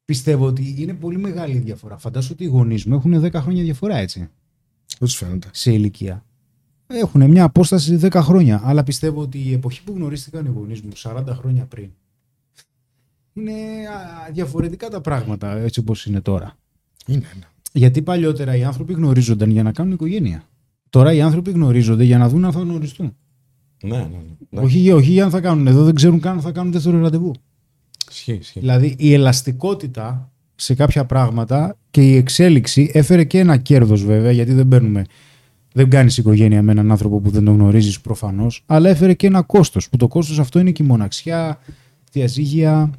Πιστεύω 0.05 0.47
ότι 0.47 0.75
είναι 0.79 0.95
πολύ 0.95 1.19
μεγάλη 1.19 1.55
η 1.57 1.59
διαφορά. 1.59 1.99
Φαντάσου 1.99 2.31
ότι 2.33 2.45
οι 2.45 2.47
γονείς 2.47 2.85
μου 2.85 2.95
έχουν 2.95 3.25
10 3.25 3.33
χρόνια 3.33 3.63
διαφορά 3.63 3.97
έτσι 3.97 4.19
Δεν 4.19 4.29
τους 4.99 5.15
φαίνεται. 5.15 5.49
σε 5.53 5.73
ηλικία. 5.73 6.25
έχουν 6.87 7.31
μια 7.31 7.45
απόσταση 7.45 7.99
10 8.03 8.11
χρόνια. 8.15 8.61
Αλλά 8.65 8.83
πιστεύω 8.83 9.21
ότι 9.21 9.39
η 9.39 9.53
εποχή 9.53 9.83
που 9.83 9.93
γνωρίστηκαν 9.97 10.45
οι 10.47 10.49
γονείς 10.55 10.81
μου 10.81 10.91
40 10.97 11.25
χρόνια 11.29 11.65
πριν 11.65 11.91
είναι 13.35 13.53
α, 13.53 14.31
διαφορετικά 14.33 14.89
τα 14.89 15.01
πράγματα 15.01 15.57
έτσι 15.57 15.81
όπως 15.81 16.07
είναι 16.07 16.21
τώρα. 16.21 16.57
Είναι 17.07 17.27
ένα. 17.35 17.51
Γιατί 17.73 18.03
παλιότερα 18.03 18.57
οι 18.57 18.65
άνθρωποι 18.65 18.93
γνωρίζονταν 18.93 19.51
για 19.51 19.63
να 19.63 19.73
κάνουν 19.73 19.93
οικογένεια. 19.93 20.45
Τώρα 20.93 21.13
οι 21.13 21.21
άνθρωποι 21.21 21.51
γνωρίζονται 21.51 22.05
για 22.05 22.19
να 22.19 22.29
δουν 22.29 22.45
αν 22.45 22.53
θα 22.53 22.61
γνωριστούν. 22.61 23.17
Ναι, 23.83 23.97
ναι, 23.97 24.19
ναι. 24.51 24.61
Όχι, 24.61 24.91
όχι 24.91 25.11
για 25.11 25.25
αν 25.25 25.31
θα 25.31 25.41
κάνουν. 25.41 25.67
Εδώ 25.67 25.85
δεν 25.85 25.95
ξέρουν 25.95 26.21
καν 26.21 26.33
αν 26.33 26.41
θα 26.41 26.51
κάνουν 26.53 26.73
δεύτερο 26.73 27.01
ραντεβού. 27.01 27.33
Ισχύει, 28.11 28.33
ισχύει. 28.33 28.61
Δηλαδή 28.61 28.95
η 28.99 29.13
ελαστικότητα 29.13 30.31
σε 30.55 30.75
κάποια 30.75 31.05
πράγματα 31.05 31.77
και 31.91 32.01
η 32.01 32.17
εξέλιξη 32.17 32.91
έφερε 32.95 33.25
και 33.25 33.39
ένα 33.39 33.57
κέρδος 33.57 34.05
βέβαια, 34.05 34.31
γιατί 34.31 34.53
δεν 34.53 34.69
παίρνουμε. 34.69 35.05
Δεν 35.73 35.91
κάνεις 35.91 36.19
οικογένεια 36.19 36.63
με 36.63 36.73
έναν 36.73 36.91
άνθρωπο 36.91 37.21
που 37.21 37.31
δεν 37.31 37.45
τον 37.45 37.55
γνωρίζεις 37.55 38.01
προφανώς, 38.01 38.63
αλλά 38.67 38.89
έφερε 38.89 39.15
και 39.15 39.27
ένα 39.27 39.43
κόστος. 39.43 39.89
Που 39.89 39.97
το 39.97 40.09
κόστος 40.09 40.39
αυτό 40.39 40.59
είναι 40.59 40.71
και 40.71 40.83
η 40.83 40.87
μοναξιά, 40.87 41.59
διαζύγια. 42.13 42.91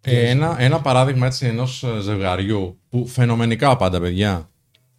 Ε, 0.00 0.28
ένα, 0.28 0.60
ένα 0.60 0.80
παράδειγμα 0.80 1.26
έτσι 1.26 1.46
ενός 1.46 1.84
ζευγαριού 2.02 2.78
που 2.88 3.06
φαινομενικά 3.06 3.76
πάντα 3.76 4.00
παιδιά 4.00 4.48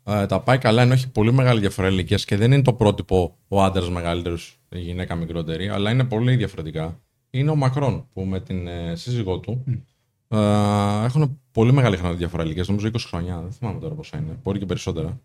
ε, 0.04 0.26
τα 0.26 0.40
πάει 0.40 0.58
καλά 0.58 0.82
ενώ 0.82 0.94
έχει 0.94 1.10
πολύ 1.10 1.34
μεγάλη 1.34 1.60
διαφορά 1.60 1.88
ηλικίας 1.88 2.26
και 2.26 2.38
δεν 2.38 2.52
είναι 2.52 2.62
το 2.62 2.74
πρότυπο 2.74 3.38
ο 3.48 3.64
άντρας 3.64 3.90
μεγαλύτερος, 3.90 4.60
η 4.70 4.80
γυναίκα 4.80 5.16
μικρότερη, 5.16 5.68
αλλά 5.68 5.92
είναι 5.92 6.04
πολύ 6.04 6.36
διαφορετικά. 6.36 7.00
Είναι 7.30 7.50
ο 7.50 7.56
Μακρόν 7.56 8.08
που 8.14 8.22
με 8.22 8.40
την 8.40 8.68
ε, 8.68 8.96
σύζυγό 8.96 9.40
του 9.40 9.64
ε, 10.28 10.38
έχουν 11.04 11.40
πολύ 11.52 11.74
μεγάλη 11.74 11.98
χρονική 11.98 12.18
διαφορά 12.18 12.44
ηλικίας, 12.44 12.68
νομίζω 12.68 12.90
20 12.94 12.96
χρόνια. 13.08 13.40
Δεν 13.42 13.52
θυμάμαι 13.52 13.80
τώρα 13.80 13.96
πόσα 13.96 14.18
είναι, 14.18 14.40
μπορεί 14.44 14.60
και 14.60 14.66
περισσότερα. 14.66 15.22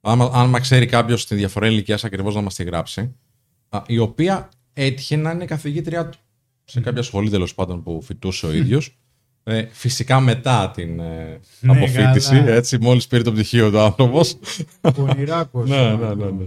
Αν, 0.00 0.20
αν 0.20 0.48
μα 0.48 0.60
ξέρει 0.60 0.86
κάποιος 0.86 1.26
τη 1.26 1.34
διαφορά 1.34 1.66
ηλικίας 1.66 2.04
ακριβώς 2.04 2.34
να 2.34 2.40
μας 2.40 2.54
τη 2.54 2.64
γράψει, 2.64 3.14
α, 3.68 3.82
η 3.86 3.98
οποία 3.98 4.48
έτυχε 4.72 5.16
να 5.16 5.30
είναι 5.30 5.44
καθηγήτριά 5.44 6.08
του 6.08 6.18
σε 6.64 6.80
κάποια 6.80 7.02
σχολή 7.02 7.30
τέλος 7.30 7.54
πάντων 7.54 7.82
που 7.82 8.02
φοιτούσε 8.02 8.46
ο 8.46 8.52
ίδιος. 8.52 8.96
Ε, 9.44 9.66
φυσικά 9.70 10.20
μετά 10.20 10.70
την 10.70 11.00
ε, 11.00 11.40
Ναι, 11.60 11.76
αποφύτιση, 11.76 12.34
καλά. 12.34 12.50
έτσι, 12.50 12.78
μόλις 12.80 13.06
πήρε 13.06 13.22
το 13.22 13.32
πτυχίο 13.32 13.70
του 13.70 13.78
άνθρωπος. 13.78 14.38
Πονηράκος. 14.94 15.68
ναι, 15.70 15.94
ναι, 15.94 16.14
ναι, 16.14 16.24
ναι. 16.24 16.44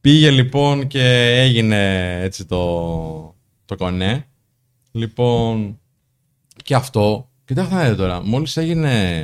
Πήγε 0.00 0.30
λοιπόν 0.30 0.86
και 0.86 1.36
έγινε 1.40 2.10
έτσι 2.22 2.44
το, 2.44 3.34
το 3.64 3.76
κονέ. 3.76 4.26
Λοιπόν, 4.92 5.78
και 6.64 6.74
αυτό, 6.74 7.30
κοιτάξτε 7.44 7.74
να 7.74 7.82
δείτε 7.82 7.94
τώρα, 7.94 8.22
μόλις 8.22 8.56
έγινε 8.56 9.22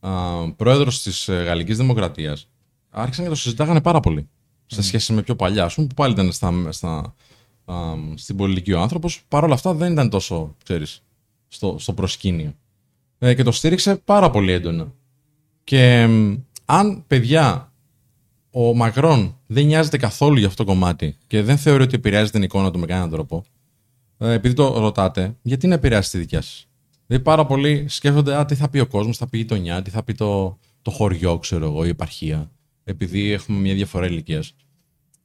α, 0.00 0.10
πρόεδρος 0.56 1.02
της 1.02 1.28
ε, 1.28 1.42
Γαλλικής 1.42 1.76
Δημοκρατίας, 1.76 2.48
άρχισαν 2.90 3.24
και 3.24 3.30
το 3.30 3.36
συζητάγανε 3.36 3.80
πάρα 3.80 4.00
πολύ. 4.00 4.28
Σε 4.66 4.82
σχέση 4.82 5.12
με 5.12 5.22
πιο 5.22 5.36
παλιά, 5.36 5.64
ας 5.64 5.74
πούμε, 5.74 5.86
που 5.86 5.94
πάλι 5.94 6.12
ήταν 6.12 6.32
στα, 6.32 6.52
στα, 6.68 7.14
α, 7.64 7.74
στην 8.14 8.36
πολιτική 8.36 8.72
ο 8.72 8.80
άνθρωπος, 8.80 9.22
παρόλα 9.28 9.54
αυτά 9.54 9.74
δεν 9.74 9.92
ήταν 9.92 10.10
τόσο, 10.10 10.56
ξέρεις, 10.64 11.03
στο, 11.54 11.76
στο 11.78 11.92
προσκήνιο. 11.92 12.54
Ε, 13.18 13.34
και 13.34 13.42
το 13.42 13.52
στήριξε 13.52 13.96
πάρα 13.96 14.30
πολύ 14.30 14.52
έντονα. 14.52 14.92
Και 15.64 16.06
μ, 16.06 16.34
αν, 16.64 17.04
παιδιά, 17.06 17.72
ο 18.50 18.74
Μακρόν 18.74 19.38
δεν 19.46 19.64
νοιάζεται 19.64 19.96
καθόλου 19.96 20.38
για 20.38 20.46
αυτό 20.46 20.64
το 20.64 20.70
κομμάτι 20.70 21.16
και 21.26 21.42
δεν 21.42 21.58
θεωρεί 21.58 21.82
ότι 21.82 21.94
επηρεάζει 21.94 22.30
την 22.30 22.42
εικόνα 22.42 22.70
του 22.70 22.78
με 22.78 22.86
κανέναν 22.86 23.10
τρόπο, 23.10 23.44
ε, 24.18 24.32
επειδή 24.32 24.54
το 24.54 24.78
ρωτάτε, 24.78 25.36
γιατί 25.42 25.66
να 25.66 25.74
επηρεάσει 25.74 26.10
τη 26.10 26.18
δικιά 26.18 26.40
σας; 26.40 26.68
Δηλαδή, 27.06 27.24
πάρα 27.24 27.46
πολλοί 27.46 27.84
σκέφτονται, 27.88 28.36
Α, 28.36 28.44
τι 28.44 28.54
θα 28.54 28.68
πει 28.68 28.78
ο 28.78 28.86
κόσμος, 28.86 29.16
θα 29.16 29.28
πει 29.28 29.38
η 29.38 29.40
γειτονιά, 29.40 29.82
τι 29.82 29.90
θα 29.90 30.02
πει 30.02 30.14
το, 30.14 30.58
το 30.82 30.90
χωριό, 30.90 31.38
ξέρω 31.38 31.64
εγώ, 31.64 31.84
η 31.84 31.88
επαρχία, 31.88 32.50
επειδή 32.84 33.30
έχουμε 33.30 33.58
μια 33.58 33.74
διαφορά 33.74 34.06
ηλικίας. 34.06 34.54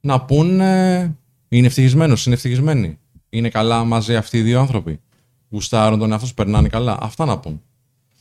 Να 0.02 0.22
πούνε, 0.22 1.16
είναι 1.50 1.68
ευτυχισμένος, 1.68 2.26
είναι 2.26 2.36
ευτυχισμένοι. 2.36 3.00
Είναι 3.30 3.50
καλά 3.50 3.84
μαζί 3.84 4.16
αυτοί 4.16 4.38
οι 4.38 4.42
δύο 4.42 4.60
άνθρωποι. 4.60 5.00
Γουστάρουν 5.50 6.00
τον 6.00 6.12
εαυτό 6.12 6.28
του, 6.28 6.34
περνάνε 6.34 6.68
καλά. 6.68 6.98
Αυτά 7.02 7.26
να 7.26 7.40
πούν. 7.40 7.62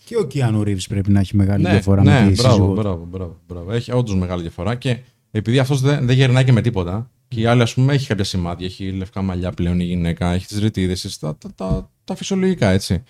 Και 0.05 0.17
ο 0.17 0.25
Κιάνου 0.27 0.63
Ρίβ 0.63 0.85
πρέπει 0.89 1.11
να 1.11 1.21
έχει 1.21 1.37
μεγάλη 1.37 1.63
Ναι, 1.63 1.71
διαφορά 1.71 2.03
ναι, 2.03 2.25
με 2.25 2.31
τη 2.31 2.35
μπράβο, 2.41 2.55
σύζυγό 2.55 2.75
του. 2.75 2.81
μπράβο, 2.81 3.07
μπράβο, 3.11 3.37
μπράβο. 3.47 3.73
Έχει 3.73 3.93
όντως 3.93 4.17
μεγάλη 4.17 4.43
διαφορά 4.43 4.75
και 4.75 4.99
επειδή 5.31 5.59
αυτός 5.59 5.81
δεν, 5.81 6.07
δεν 6.07 6.17
γερνάει 6.17 6.45
και 6.45 6.53
με 6.53 6.61
τίποτα, 6.61 7.11
και 7.29 7.41
η 7.41 7.47
άλλη, 7.47 7.63
ας 7.63 7.75
πούμε, 7.75 7.95
έχει 7.95 8.07
κάποια 8.07 8.25
σημάδια. 8.25 8.67
Έχει 8.67 8.91
λευκά 8.93 9.23
μαλλιά 9.23 9.53
πλέον 9.53 9.81
η 9.81 9.85
γυναίκα, 9.85 10.33
έχει 10.33 10.47
τις 10.47 10.59
ρητίδε, 10.59 10.97
τα, 11.21 11.37
τα, 11.37 11.49
τα, 11.55 11.91
τα 12.05 12.15
φυσιολογικά 12.15 12.71
έτσι. 12.71 13.03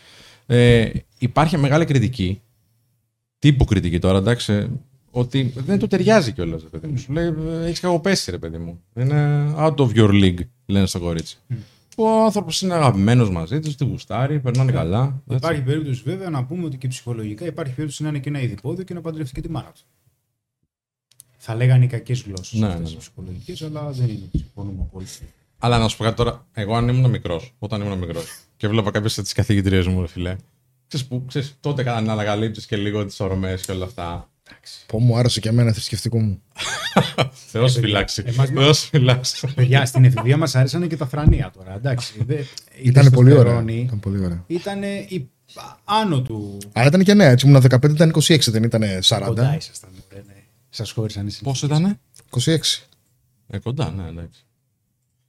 Ε, 0.47 0.89
υπάρχει 1.19 1.57
μεγάλη 1.57 1.85
κριτική, 1.85 2.41
τύπου 3.39 3.65
κριτική 3.65 3.99
τώρα, 3.99 4.19
εντάξει, 4.19 4.69
ότι 5.11 5.53
δεν 5.57 5.79
του 5.79 5.87
ταιριάζει 5.87 6.33
κιόλας, 6.33 6.63
ρε 6.63 6.69
παιδί 6.69 6.87
μου. 6.87 6.99
Σου 6.99 7.13
λέει, 7.13 7.35
έχεις 7.65 7.81
κακοπέσει, 7.81 8.31
ρε 8.31 8.39
παιδί 8.39 8.59
μου. 8.59 8.81
Είναι 8.97 9.53
out 9.59 9.75
of 9.75 9.89
your 9.95 10.11
league, 10.11 10.41
λένε 10.67 10.87
στο 10.87 10.99
κορίτσι. 10.99 11.39
Ο 12.01 12.25
άνθρωπος 12.25 12.63
είναι 12.63 12.75
αγαπημένος 12.75 13.31
μαζί 13.31 13.61
τη, 13.61 13.75
τη 13.75 13.85
γουστάρει, 13.85 14.41
περνάνε 14.41 14.73
καλά. 14.73 15.23
έτσι. 15.27 15.37
Υπάρχει 15.37 15.63
περίπτωση 15.63 16.03
βέβαια 16.05 16.31
να 16.31 16.45
πούμε 16.45 16.65
ότι 16.65 16.77
και 16.77 16.89
ψυχολογικά 16.89 17.47
υπάρχει 17.47 17.75
περίπτωση 17.75 18.03
να 18.03 18.09
είναι 18.09 18.19
και 18.19 18.29
ένα 18.29 18.41
ειδipόδιο 18.41 18.85
και 18.85 18.95
να 18.95 19.01
παντρευτεί 19.01 19.35
και 19.35 19.41
τη 19.41 19.51
μάνα 19.51 19.73
του. 19.75 19.81
Θα 21.37 21.55
λέγανε 21.55 21.85
οι 21.85 21.89
κακές 21.89 22.23
γλώσσες 22.23 22.61
Ναι, 22.61 22.67
αυτές 22.67 22.83
ναι, 22.83 22.89
οι 22.89 22.93
ναι. 22.93 22.99
ψυχολογικές, 22.99 23.63
αλλά 23.63 23.91
δεν 23.91 24.09
είναι. 24.09 24.29
Συμφωνούμε 24.33 24.83
απόλυτα. 24.83 25.11
Αλλά 25.59 25.79
να 25.79 25.89
σου 25.89 25.97
πω 25.97 26.05
κάτι 26.05 26.17
τώρα, 26.17 26.47
εγώ 26.53 26.75
αν 26.75 26.89
ήμουν 26.89 27.11
μικρός, 27.11 27.55
όταν 27.59 27.81
ήμουν 27.81 27.99
μικρός 27.99 28.25
και 28.57 28.69
βλέπα 28.69 28.91
κάποιες 28.91 29.19
από 29.19 29.29
τι 29.29 29.35
καθηγητρίε 29.35 29.83
μου, 29.89 30.01
ρε 30.01 30.07
φιλέ. 30.07 30.37
Ξέρεις 30.87 31.07
που, 31.07 31.25
ξέρεις, 31.27 31.57
τότε 31.61 31.83
κάνανε 31.83 32.13
ανακαλύψεις 32.13 32.67
και 32.67 32.77
λίγο 32.77 33.05
τις 33.07 33.21
ορμές 33.21 33.65
και 33.65 33.73
όλα 33.73 33.85
αυτά. 33.85 34.31
Πω 34.87 34.99
μου 34.99 35.17
άρεσε 35.17 35.41
και 35.41 35.49
εμένα 35.49 35.73
θρησκευτικό 35.73 36.21
μου. 36.21 36.43
Θεός 37.53 37.73
φυλάξει. 37.75 38.23
εμάς- 38.27 38.49
Θεός 38.51 38.89
φυλάξει. 38.89 39.47
Παιδιά, 39.55 39.87
στην 39.87 40.05
εφηβεία 40.05 40.37
μας 40.37 40.55
άρεσαν 40.55 40.89
και 40.89 40.97
τα 40.97 41.07
θρανία 41.07 41.51
τώρα. 41.57 41.75
Εντάξει. 41.75 42.25
δε- 42.25 42.35
η 42.41 42.45
Ήταν 42.83 43.11
πολύ 43.11 43.31
ωραία. 43.33 43.43
τεστοστερόνη 43.43 43.81
Ήταν 43.81 44.01
πολύ 44.01 44.25
ωραία. 44.25 44.45
Ήταν 44.47 44.83
η- 44.83 45.31
άνω 45.85 46.23
του. 46.23 46.59
Αλλά 46.73 46.87
ήταν 46.87 47.03
και 47.05 47.15
νέα, 47.15 47.31
έτσι 47.31 47.47
ήμουν 47.49 47.63
15, 47.71 47.91
ήταν 47.91 48.13
26, 48.23 48.39
δεν 48.51 48.63
ήταν 48.63 48.83
40. 49.03 49.23
Κοντά 49.27 49.57
ήσασταν. 49.57 49.91
Ναι. 50.15 50.35
Σας 50.71 50.91
χώρισαν 50.91 51.27
οι 51.27 51.33
Πόσο 51.43 51.67
ήτανε; 51.67 51.99
26. 52.31 52.59
Ε, 53.47 53.59
κοντά, 53.59 53.91
ναι, 53.91 54.09
εντάξει. 54.09 54.45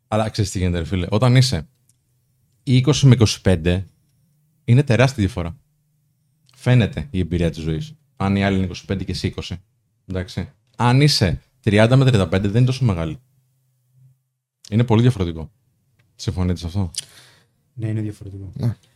Αλλά 0.07 0.29
ξέρεις 0.29 0.51
τι 0.51 0.57
γίνεται, 0.59 0.77
ρε 0.77 0.85
φίλε. 0.85 1.07
Όταν 1.09 1.35
είσαι 1.35 1.67
20 2.63 2.81
με 3.03 3.15
25, 3.43 3.83
είναι 4.65 4.83
τεράστια 4.83 5.23
διαφορά. 5.23 5.57
Φαίνεται 6.55 7.07
η 7.09 7.19
εμπειρία 7.19 7.49
της 7.49 7.61
ζωής. 7.61 7.93
Αν 8.21 8.35
η 8.35 8.43
άλλη 8.43 8.57
είναι 8.57 8.67
25 8.91 9.05
και 9.05 9.11
εσύ 9.11 9.33
20. 9.41 9.55
Εντάξει. 10.07 10.49
Αν 10.77 11.01
είσαι 11.01 11.41
30 11.63 11.93
με 11.97 12.05
35, 12.05 12.29
δεν 12.29 12.55
είναι 12.55 12.65
τόσο 12.65 12.85
μεγάλη. 12.85 13.19
Είναι 14.69 14.83
πολύ 14.83 15.01
διαφορετικό. 15.01 15.51
Συμφωνείτε 16.15 16.59
σε 16.59 16.65
αυτό; 16.65 16.91
Ναι, 17.73 17.87
είναι 17.87 18.01
διαφορετικό. 18.01 18.51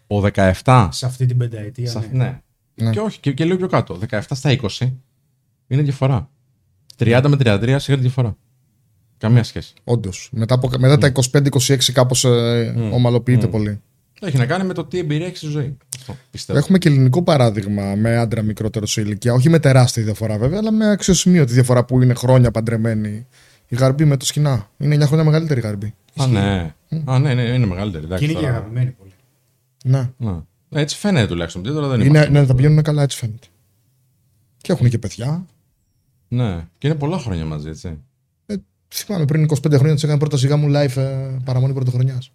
Ο 0.07 0.21
17. 0.63 0.87
Σε 0.91 1.05
αυτή 1.05 1.25
την 1.25 1.37
πενταετία. 1.37 1.89
σε- 1.89 1.99
ναι. 2.11 2.17
ναι. 2.23 2.41
Ναι. 2.75 2.91
Και 2.91 2.99
όχι, 2.99 3.19
και, 3.19 3.33
και 3.33 3.45
λίγο 3.45 3.57
πιο 3.57 3.67
κάτω. 3.67 3.99
17 4.09 4.21
στα 4.29 4.55
20 4.61 4.91
είναι 5.67 5.81
διαφορά. 5.81 6.29
30 6.97 7.23
με 7.29 7.35
33 7.39 7.75
σίγουρα 7.79 8.01
διαφορά. 8.01 8.37
Καμία 9.17 9.43
σχέση. 9.43 9.73
Όντως. 9.83 10.29
Μετά, 10.31 10.55
από- 10.55 10.69
μετά 10.79 10.97
τα 10.97 11.11
25-26 11.31 11.77
κάπως 11.93 12.23
ε, 12.23 12.89
ομαλοποιείται 12.91 13.47
πολύ. 13.47 13.81
Έχει 14.27 14.37
να 14.37 14.45
κάνει 14.45 14.63
με 14.63 14.73
το 14.73 14.85
τι 14.85 14.97
εμπειρία 14.97 15.25
έχεις 15.25 15.37
στη 15.37 15.47
ζωή. 15.47 15.77
Αυτό 15.97 16.15
πιστεύω. 16.31 16.59
Έχουμε 16.59 16.77
και 16.77 16.89
ελληνικό 16.89 17.23
παράδειγμα 17.23 17.95
με 17.95 18.17
άντρα 18.17 18.41
μικρότερος 18.41 18.91
σε 18.91 19.01
ηλικία. 19.01 19.33
Όχι 19.33 19.49
με 19.49 19.59
τεράστια 19.59 20.03
διαφορά 20.03 20.37
βέβαια, 20.37 20.57
αλλά 20.59 20.71
με 20.71 20.89
αξιοσημείωτη 20.89 21.53
διαφορά 21.53 21.85
που 21.85 22.01
είναι 22.01 22.13
χρόνια 22.13 22.51
παντρεμένη. 22.51 23.27
Η 23.67 23.75
Γαρμπή 23.75 24.05
με 24.05 24.17
το 24.17 24.25
σκηνά. 24.25 24.69
Είναι 24.77 24.95
9 24.95 25.07
χρόνια 25.07 25.25
μεγαλύτερη 25.25 25.59
η 25.59 25.63
Γαρμπή. 25.63 25.93
Α, 26.15 26.27
ναι. 26.27 26.73
Α, 27.05 27.19
ναι, 27.19 27.33
ναι, 27.33 27.41
είναι 27.41 27.65
μεγαλύτερη. 27.65 28.01
Και 28.01 28.07
Εντάξει, 28.07 28.23
είναι 28.23 28.33
και 28.33 28.39
τώρα. 28.39 28.51
αγαπημένη 28.51 28.91
πολύ. 28.91 29.11
Ναι. 29.83 30.09
Να. 30.17 30.45
Έτσι 30.69 30.97
φαίνεται 30.97 31.27
τουλάχιστον. 31.27 31.63
Τώρα 31.63 31.87
δεν 31.87 31.99
Είναι, 31.99 32.07
είμαστε. 32.09 32.29
ναι, 32.29 32.45
τα 32.45 32.55
πηγαίνουν 32.55 32.81
καλά, 32.81 33.01
έτσι 33.01 33.17
φαίνεται. 33.17 33.47
Και 34.57 34.71
έχουν 34.71 34.89
και 34.89 34.97
παιδιά. 34.97 35.45
Ναι. 36.27 36.67
Και 36.77 36.87
είναι 36.87 36.95
πολλά 36.95 37.17
χρόνια 37.17 37.45
μαζί, 37.45 37.69
έτσι. 37.69 37.97
Ε, 38.45 38.55
θυμάμαι 38.87 39.25
πριν 39.25 39.43
25 39.43 39.55
χρόνια 39.73 39.93
τους 39.93 40.03
έκανε 40.03 40.19
πρώτα 40.19 40.37
σιγά 40.37 40.55
μου 40.57 40.67
live 40.69 40.97
ε, 40.97 41.37
παραμονή 41.43 41.73
πρωτοχρονιάς. 41.73 42.31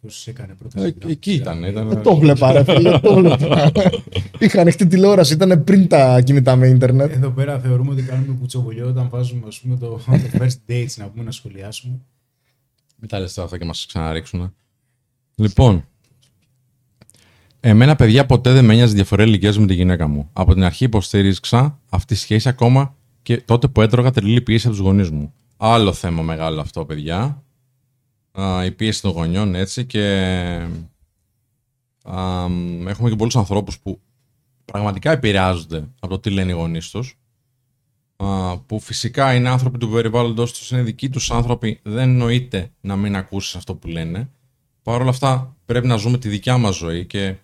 Πώς 0.00 0.26
έκανε 0.26 0.54
πρώτα. 0.54 0.80
Ε, 0.84 0.86
σειρά. 0.86 1.10
εκεί 1.10 1.32
ήταν. 1.32 1.64
ήταν... 1.64 2.02
Το 2.02 2.16
βλέπα, 2.16 2.52
ρε 2.52 2.64
φίλε, 2.64 2.98
το 2.98 3.14
βλέπα. 3.20 3.72
Είχα 4.38 4.60
ανοιχτή 4.60 4.86
τηλεόραση, 4.86 5.32
ήταν 5.32 5.64
πριν 5.64 5.88
τα 5.88 6.20
κινητά 6.20 6.56
με 6.56 6.66
ίντερνετ. 6.66 7.12
Εδώ 7.12 7.30
πέρα 7.30 7.58
θεωρούμε 7.58 7.92
ότι 7.92 8.02
κάνουμε 8.02 8.36
κουτσοβολιό 8.38 8.88
όταν 8.88 9.08
βάζουμε 9.08 9.42
ας 9.46 9.60
πούμε, 9.60 9.76
το, 9.76 9.86
το 10.06 10.38
first 10.38 10.70
dates 10.70 10.94
να 10.96 11.08
πούμε 11.08 11.24
να 11.24 11.30
σχολιάσουμε. 11.30 12.00
Μην 12.96 13.08
τα 13.08 13.18
λες 13.18 13.32
τώρα 13.32 13.46
αυτά 13.46 13.58
και 13.58 13.64
μας 13.64 13.86
ξαναρίξουν. 13.86 14.54
Λοιπόν, 15.34 15.84
εμένα 17.60 17.96
παιδιά 17.96 18.26
ποτέ 18.26 18.52
δεν 18.52 18.64
με 18.64 18.72
ένοιαζε 18.72 18.94
διαφορά 18.94 19.22
ηλικίας 19.22 19.58
με 19.58 19.66
τη 19.66 19.74
γυναίκα 19.74 20.06
μου. 20.06 20.28
Από 20.32 20.54
την 20.54 20.64
αρχή 20.64 20.84
υποστήριξα 20.84 21.78
αυτή 21.88 22.14
τη 22.14 22.20
σχέση 22.20 22.48
ακόμα 22.48 22.94
και 23.22 23.36
τότε 23.36 23.68
που 23.68 23.82
έτρωγα 23.82 24.10
τρελή 24.10 24.40
πίεση 24.40 24.66
από 24.66 24.76
τους 24.76 24.84
γονείς 24.84 25.10
μου. 25.10 25.32
Άλλο 25.56 25.92
θέμα 25.92 26.22
μεγάλο 26.22 26.60
αυτό, 26.60 26.84
παιδιά. 26.84 27.42
Α, 28.32 28.64
η 28.64 28.70
πίεση 28.72 29.02
των 29.02 29.10
γονιών, 29.10 29.54
έτσι, 29.54 29.84
και 29.86 30.04
α, 32.02 32.48
μ, 32.48 32.88
έχουμε 32.88 33.10
και 33.10 33.16
πολλούς 33.16 33.36
ανθρώπους 33.36 33.78
που 33.80 34.00
πραγματικά 34.64 35.10
επηρεάζονται 35.10 35.88
από 36.00 36.12
το 36.12 36.18
τι 36.18 36.30
λένε 36.30 36.50
οι 36.50 36.54
γονείς 36.54 36.90
τους. 36.90 37.18
α, 38.16 38.58
που 38.58 38.80
φυσικά 38.80 39.34
είναι 39.34 39.48
άνθρωποι 39.48 39.78
του 39.78 39.88
περιβάλλοντος 39.90 40.52
τους, 40.52 40.70
είναι 40.70 40.82
δικοί 40.82 41.08
τους 41.08 41.30
άνθρωποι, 41.30 41.80
δεν 41.82 42.16
νοείται 42.16 42.72
να 42.80 42.96
μην 42.96 43.16
ακούσεις 43.16 43.54
αυτό 43.54 43.74
που 43.74 43.88
λένε. 43.88 44.30
Παρ' 44.82 45.00
όλα 45.00 45.10
αυτά 45.10 45.56
πρέπει 45.64 45.86
να 45.86 45.96
ζούμε 45.96 46.18
τη 46.18 46.28
δικιά 46.28 46.58
μας 46.58 46.76
ζωή 46.76 47.06
και 47.06 47.36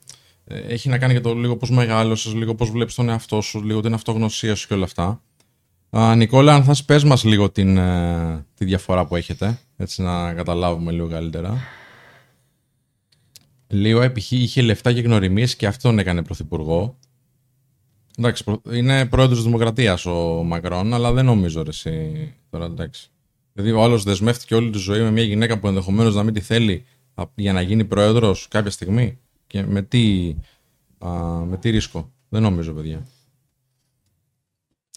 ε, 0.44 0.58
έχει 0.58 0.88
να 0.88 0.98
κάνει 0.98 1.12
και 1.12 1.20
το 1.20 1.34
λίγο 1.34 1.56
πώς 1.56 1.70
μεγάλωσες, 1.70 2.34
λίγο 2.34 2.54
πώς 2.54 2.70
βλέπεις 2.70 2.94
τον 2.94 3.08
εαυτό 3.08 3.40
σου, 3.40 3.64
λίγο 3.64 3.80
την 3.80 3.94
αυτογνωσία 3.94 4.54
σου 4.54 4.68
και 4.68 4.74
όλα 4.74 4.84
αυτά. 4.84 5.22
Α, 5.90 6.16
Νικόλα, 6.16 6.54
αν 6.54 6.64
θες 6.64 6.84
πες 6.84 7.04
μας 7.04 7.24
λίγο 7.24 7.50
την, 7.50 7.76
ε, 7.76 8.46
τη 8.54 8.64
διαφορά 8.64 9.06
που 9.06 9.16
έχετε, 9.16 9.58
έτσι 9.76 10.02
να 10.02 10.34
καταλάβουμε 10.34 10.92
λίγο 10.92 11.08
καλύτερα. 11.08 11.58
Λίγο 13.66 14.02
επιχεί 14.02 14.36
είχε 14.36 14.62
λεφτά 14.62 14.92
και 14.92 15.00
γνωριμίες 15.00 15.56
και 15.56 15.66
αυτόν 15.66 15.98
έκανε 15.98 16.22
πρωθυπουργό. 16.22 16.98
Εντάξει, 18.18 18.44
προ- 18.44 18.62
είναι 18.72 19.06
πρόεδρος 19.06 19.36
της 19.36 19.46
Δημοκρατίας 19.46 20.06
ο 20.06 20.42
Μακρόν, 20.44 20.94
αλλά 20.94 21.12
δεν 21.12 21.24
νομίζω 21.24 21.62
ρε 21.62 21.68
εσύ 21.68 22.34
τώρα, 22.50 22.64
εντάξει. 22.64 23.10
Δηλαδή 23.52 23.72
ο 23.72 23.82
άλλος 23.82 24.02
δεσμεύτηκε 24.02 24.54
όλη 24.54 24.70
τη 24.70 24.78
ζωή 24.78 25.00
με 25.00 25.10
μια 25.10 25.22
γυναίκα 25.22 25.58
που 25.58 25.66
ενδεχομένως 25.66 26.14
να 26.14 26.22
μην 26.22 26.34
τη 26.34 26.40
θέλει 26.40 26.84
α, 27.14 27.24
για 27.34 27.52
να 27.52 27.60
γίνει 27.60 27.84
πρόεδρος 27.84 28.48
κάποια 28.48 28.70
στιγμή. 28.70 29.18
Και 29.46 29.62
με 29.62 29.82
τι, 29.82 30.34
α, 30.98 31.10
με 31.44 31.56
τι 31.56 31.70
ρίσκο. 31.70 32.12
Δεν 32.28 32.42
νομίζω, 32.42 32.72
παιδιά. 32.72 33.06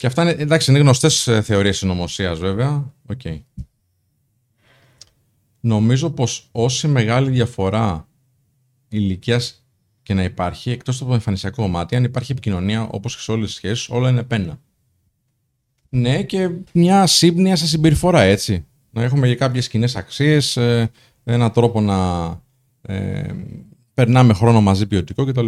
Και 0.02 0.08
αυτά 0.08 0.22
είναι, 0.22 0.32
εντάξει, 0.32 0.72
είναι 0.72 0.80
γνωστές 0.80 1.28
ε, 1.28 1.41
θεωρίες 1.41 1.78
συνωμοσίας, 1.78 2.39
βέβαια. 2.39 2.93
Οκ. 3.08 3.22
Νομίζω 5.60 6.10
πως 6.10 6.49
όση 6.52 6.88
μεγάλη 6.88 7.30
διαφορά 7.30 8.08
ηλικίας 8.89 9.66
και 10.04 10.14
να 10.14 10.24
υπάρχει, 10.24 10.72
εκτός 10.72 10.99
από 10.99 11.10
το 11.10 11.14
εμφανισιακό 11.14 11.68
μάτι, 11.68 11.95
αν 11.95 12.04
υπάρχει 12.04 12.32
επικοινωνία 12.32 12.82
όπως 12.82 13.16
και 13.16 13.22
σε 13.22 13.32
όλες 13.32 13.47
τις 13.47 13.56
σχέσεις, 13.56 13.89
όλα 13.89 14.10
είναι 14.10 14.24
πέννα. 14.24 14.59
Ναι, 15.89 16.24
και 16.24 16.49
μια 16.74 17.08
σύμπνοια 17.08 17.56
σε 17.56 17.68
συμπεριφορά, 17.68 18.22
έτσι. 18.22 18.66
Να 18.91 19.04
έχουμε 19.04 19.28
και 19.28 19.36
κάποιες 19.36 19.68
κοινές 19.68 19.95
αξίες, 19.95 20.58
ε, 20.58 20.91
ένα 21.24 21.52
τρόπο 21.52 21.82
να 21.82 22.30
ε, 22.82 23.34
περνάμε 23.93 24.34
χρόνο 24.34 24.62
μαζί 24.62 24.88
ποιοτικό 24.88 25.26
κτλ. 25.26 25.47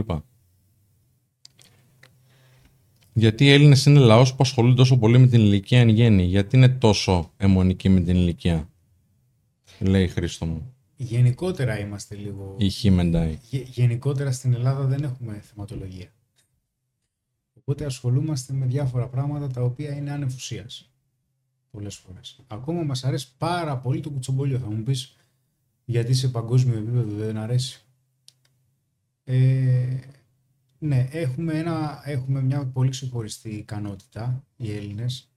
Γιατί 3.13 3.45
οι 3.45 3.51
Έλληνες 3.51 3.85
είναι 3.85 3.99
λαός 3.99 4.31
που 4.31 4.37
ασχολούνται 4.39 4.75
τόσο 4.75 4.97
πολύ 4.97 5.17
με 5.17 5.27
την 5.27 5.39
ηλικία 5.39 5.79
εν 5.79 5.89
γέννη. 5.89 6.23
Γιατί 6.23 6.55
είναι 6.55 6.69
τόσο 6.69 7.31
αιμονικοί 7.37 7.89
με 7.89 7.99
την 7.99 8.15
ηλικία. 8.15 8.69
Λέει 9.79 10.03
η 10.03 10.07
Χρήστο 10.07 10.45
μου. 10.45 10.73
Γενικότερα 10.95 11.79
είμαστε 11.79 12.15
λίγο. 12.15 12.55
Η 12.59 12.69
Χ 12.69 12.83
Μεντάι. 12.83 13.39
Γε- 13.49 13.67
γενικότερα 13.67 14.31
στην 14.31 14.53
Ελλάδα 14.53 14.85
δεν 14.85 15.03
έχουμε 15.03 15.41
θεματολογία. 15.43 16.07
Οπότε 17.53 17.85
ασχολούμαστε 17.85 18.53
με 18.53 18.65
διάφορα 18.65 19.07
πράγματα 19.07 19.47
τα 19.47 19.61
οποία 19.61 19.95
είναι 19.95 20.11
άνευ 20.11 20.33
ουσίας. 20.35 20.91
Πολλές 21.71 21.95
φορές. 21.95 22.39
Ακόμα 22.47 22.83
μας 22.83 23.03
αρέσει 23.03 23.27
πάρα 23.37 23.77
πολύ 23.77 23.99
το 23.99 24.09
κουτσομπολιό. 24.09 24.57
Θα 24.59 24.69
μου 24.69 24.83
πεις 24.83 25.15
γιατί 25.85 26.13
σε 26.13 26.27
παγκόσμιο 26.27 26.77
επίπεδο 26.77 27.15
δεν 27.15 27.37
αρέσει. 27.37 27.81
Ε, 29.23 29.97
ναι, 30.83 31.07
έχουμε, 31.11 31.53
ένα, 31.53 32.01
έχουμε 32.05 32.41
μια 32.41 32.65
πολύ 32.65 32.89
ξεχωριστή 32.89 33.49
ικανότητα 33.49 34.43
οι 34.55 34.71
Έλληνες. 34.75 35.29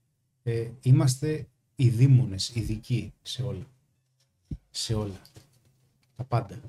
Ε, 0.42 0.70
είμαστε 0.80 1.48
οι 1.76 1.88
δήμονες, 1.88 2.54
ειδικοί 2.54 3.12
σε 3.22 3.42
όλα. 3.42 3.66
Σε 4.70 4.94
όλα. 4.94 5.20
Τα 6.16 6.24
πάντα. 6.24 6.60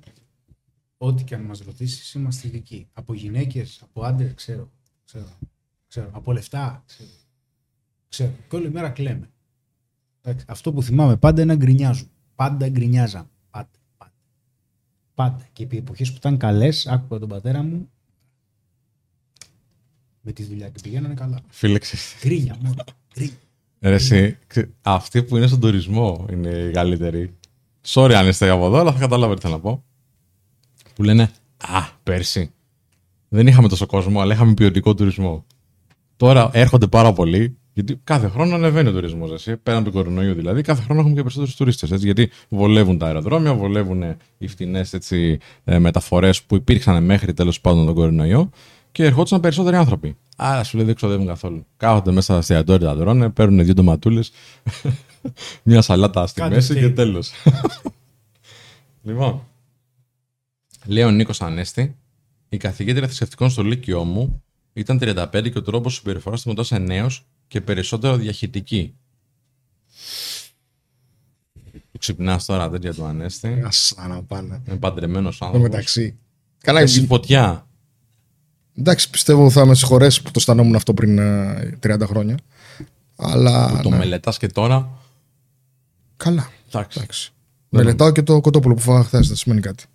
Ό,τι 0.98 1.24
και 1.24 1.36
αν 1.36 1.42
μας 1.42 1.60
ρωτήσεις, 1.60 2.14
είμαστε 2.14 2.48
ειδικοί. 2.48 2.88
Από 2.94 3.14
γυναίκες, 3.14 3.82
από 3.82 4.04
άντρες, 4.04 4.34
ξέρω. 4.34 4.72
Ξέρω. 5.06 5.38
ξέρω. 5.88 6.10
Από 6.14 6.32
λεφτά, 6.32 6.84
ξέρω. 6.86 7.10
ξέρω. 8.10 8.34
Και 8.50 8.56
όλη 8.56 8.72
μέρα 8.72 8.90
κλαίμε. 8.90 9.30
Εντάξει, 10.22 10.46
Αυτό 10.50 10.74
που 10.74 10.82
θυμάμαι 10.82 11.18
πάντα 11.18 11.42
είναι 11.42 11.54
να 11.54 11.60
γκρινιάζουν. 11.60 12.10
Πάντα 12.36 12.70
γκρινιάζαν. 12.70 13.30
Πάντα. 13.50 13.70
Πάντα. 13.98 14.14
πάντα. 15.14 15.48
Και 15.54 15.64
επί 15.64 15.78
εποχές 15.78 16.10
που 16.10 16.18
ήταν 16.18 16.38
καλές, 16.38 16.88
άκουγα 16.88 17.20
τον 17.20 17.30
πατέρα 17.30 17.64
μου 17.64 17.90
με 20.28 20.34
τη 20.34 20.44
δουλειά 20.44 20.68
και 20.70 20.80
πηγαίνανε 20.84 21.14
καλά. 21.14 21.40
Φίλε, 21.50 21.80
ξέρεις, 21.80 22.16
Γκρίνια 22.22 22.58
μόνο. 22.62 22.76
Γκρίνια. 23.14 23.34
ρε, 23.82 23.94
εσύ, 23.94 24.38
ξε- 24.48 24.70
αυτοί 24.82 25.24
που 25.24 25.38
είναι 25.38 25.48
στον 25.48 25.60
τουρισμό 25.60 26.26
είναι 26.32 26.50
οι 26.50 26.72
καλύτεροι. 26.72 27.34
Sorry 27.88 28.12
αν 28.14 28.28
είστε 28.28 28.50
από 28.50 28.66
εδώ, 28.66 28.78
αλλά 28.78 28.92
θα 28.92 29.00
καταλάβετε 29.00 29.40
τι 29.40 29.42
θέλω 29.46 29.54
να 29.56 29.62
πω. 29.62 29.84
Που 30.96 31.04
λένε 31.04 31.32
Α, 31.58 31.82
πέρσι 32.04 32.52
δεν 33.30 33.48
είχαμε 33.48 33.68
τόσο 33.68 33.86
κόσμο, 33.86 34.22
αλλά 34.22 34.34
είχαμε 34.34 34.54
ποιοτικό 34.54 34.94
τουρισμό. 34.96 35.46
Τώρα 36.18 36.50
έρχονται 36.54 36.88
πάρα 36.88 37.14
πολλοί, 37.14 37.58
γιατί 37.74 38.00
κάθε 38.04 38.28
χρόνο 38.28 38.56
ανεβαίνει 38.56 38.90
ο 38.90 38.92
τουρισμός. 38.92 39.48
Πέραν 39.64 39.84
του 39.84 39.92
κορονοϊού 39.92 40.34
δηλαδή, 40.34 40.62
κάθε 40.62 40.82
χρόνο 40.82 41.00
έχουμε 41.00 41.16
και 41.16 41.22
περισσότερους 41.22 41.56
τουρίστες. 41.56 42.04
Γιατί 42.04 42.30
βολεύουν 42.50 42.98
τα 42.98 43.06
αεροδρόμια, 43.06 43.54
βολεύουν 43.54 44.04
οι 44.38 44.48
φτηνές 44.48 44.94
μεταφορές 45.64 46.44
που 46.44 46.56
υπήρξαν 46.56 47.04
μέχρι 47.04 47.34
τέλος 47.34 47.62
πάντων 47.62 47.86
τον 47.86 47.96
κορονοϊό 47.96 48.50
και 48.98 49.04
ερχόντουσαν 49.04 49.40
περισσότεροι 49.40 49.76
άνθρωποι. 49.76 50.18
Άρα 50.38 50.64
σου 50.64 50.78
λέει 50.78 50.86
δεν 50.86 50.96
ξοδεύουν 50.96 51.26
καθόλου. 51.28 51.66
Κάθονται 51.78 52.12
μέσα 52.12 52.26
στα 52.26 52.38
εστιατόρια, 52.38 52.88
τα 52.88 52.98
τρώνε, 52.98 53.30
παίρνουν 53.30 53.64
δύο 53.66 53.74
ντοματούλες, 53.74 54.32
μια 55.64 55.82
σαλάτα 55.82 56.28
στη 56.28 56.42
Κάντε 56.42 56.56
μέση 56.56 56.74
και 56.74 56.86
steak. 56.86 56.96
τέλος. 56.96 57.32
λοιπόν, 59.04 59.42
λέει 60.86 61.04
ο 61.04 61.12
Νίκος 61.12 61.42
Ανέστη, 61.42 61.96
η 62.50 62.58
καθηγήτρια 62.58 63.06
θρησκευτικών 63.08 63.50
στο 63.50 63.64
Λύκειό 63.64 64.04
μου 64.04 64.44
ήταν 64.74 65.00
35 65.02 65.50
και 65.52 65.58
ο 65.58 65.62
τρόπος 65.62 65.96
συμπεριφοράς 65.96 66.42
του 66.42 66.50
μετώσε 66.50 66.78
νέο 66.78 67.08
και 67.48 67.62
περισσότερο 67.62 68.16
διαχειτική. 68.16 68.96
Του 71.92 71.98
ξυπνάς 72.00 72.46
τώρα 72.46 72.70
τέτοια 72.70 72.94
του 72.94 73.06
Ανέστη. 73.06 73.62
Ας 73.66 73.96
να 74.08 74.24
πάνε. 74.24 74.62
Είναι 74.68 74.78
παντρεμένος 74.78 75.36
Εδώ 75.36 75.46
άνθρωπος. 75.46 75.70
μεταξύ. 75.70 76.18
Καλά, 76.58 76.80
Εσύ 76.80 77.06
φωτιά. 77.06 77.62
Εντάξει, 78.78 79.10
πιστεύω 79.10 79.50
θα 79.50 79.66
με 79.66 79.76
συγχωρέσει 79.76 80.22
που 80.22 80.28
το 80.28 80.34
αισθανόμουν 80.36 80.76
αυτό 80.76 80.94
πριν 80.94 81.18
ε, 81.18 81.78
30 81.84 82.00
χρόνια. 82.04 82.38
Αλλά. 83.16 83.80
Το 83.84 83.90
ναι. 83.90 83.98
μελετάς 83.98 84.38
και 84.38 84.48
τώρα. 84.48 84.90
Καλά. 86.18 86.50
Εντάξει. 86.68 87.00
Εντάξει. 87.00 87.32
Μελετάω 87.70 88.12
και 88.12 88.24
το 88.24 88.42
κοτόπουλο 88.42 88.74
που 88.74 88.82
φάγα 88.82 89.04
χθες, 89.04 89.28
δεν 89.28 89.36
σημαίνει 89.36 89.62
κάτι. 89.62 89.86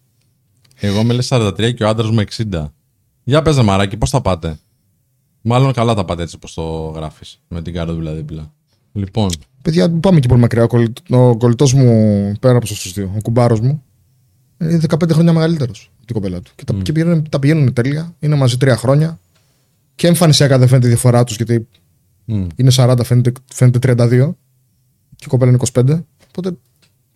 Εγώ 0.74 1.00
είμαι 1.00 1.12
λες 1.12 1.28
43 1.32 1.74
και 1.74 1.84
ο 1.84 1.88
άντρας 1.88 2.10
μου 2.10 2.22
60. 2.52 2.70
Για 3.24 3.42
πες 3.42 3.56
ρε 3.56 3.62
μαράκι, 3.62 3.96
πώς 3.96 4.10
θα 4.10 4.20
πάτε; 4.20 4.58
Μάλλον 5.42 5.72
καλά 5.72 5.94
τα 5.94 6.04
πάτε 6.04 6.22
έτσι 6.22 6.38
πως 6.38 6.54
το 6.54 6.92
γράφεις. 6.94 7.40
Με 7.48 7.62
την 7.62 7.72
καρδούλα 7.72 8.12
δίπλα. 8.12 8.52
Λοιπόν, 8.92 9.30
Παιδιά, 9.62 9.88
μην 9.88 10.00
πάμε 10.00 10.20
και 10.20 10.28
πολύ 10.28 10.40
μακριά. 10.40 10.62
Ο, 10.62 10.66
κολλη... 10.66 10.92
ο 11.10 11.36
κολλητός 11.36 11.72
μου, 11.72 12.32
πέρα 12.40 12.56
από 12.56 12.66
του 12.66 12.74
δύο, 12.94 13.12
ο 13.16 13.20
κουμπάρος 13.22 13.60
μου, 13.60 13.82
είναι 14.58 14.80
15 14.88 15.10
χρόνια 15.12 15.32
μεγαλύτερος 15.32 15.91
από 15.91 15.91
την 16.06 16.14
κοπέλα 16.14 16.40
του. 16.40 16.52
Και 16.54 16.64
τα, 16.64 16.74
και 16.82 16.92
πηγαίνουν, 16.92 17.28
τα 17.28 17.38
πηγαίνουν 17.38 17.72
τέλεια. 17.72 18.14
Είναι 18.18 18.34
μαζί 18.34 18.56
τρία 18.56 18.76
χρόνια. 18.76 19.18
Και 19.94 20.06
εμφανισιακά 20.06 20.58
δεν 20.58 20.68
φαίνεται 20.68 20.86
η 20.86 20.90
διαφορά 20.90 21.24
τους, 21.24 21.36
γιατί 21.36 21.68
μ, 22.24 22.46
είναι 22.56 22.70
40, 22.76 22.98
φαίνεται, 23.04 23.32
φαίνεται 23.52 23.94
32. 23.94 24.34
Και 25.16 25.24
η 25.24 25.28
κοπέλα 25.28 25.50
είναι 25.50 25.60
25. 25.72 26.02
Οπότε 26.28 26.56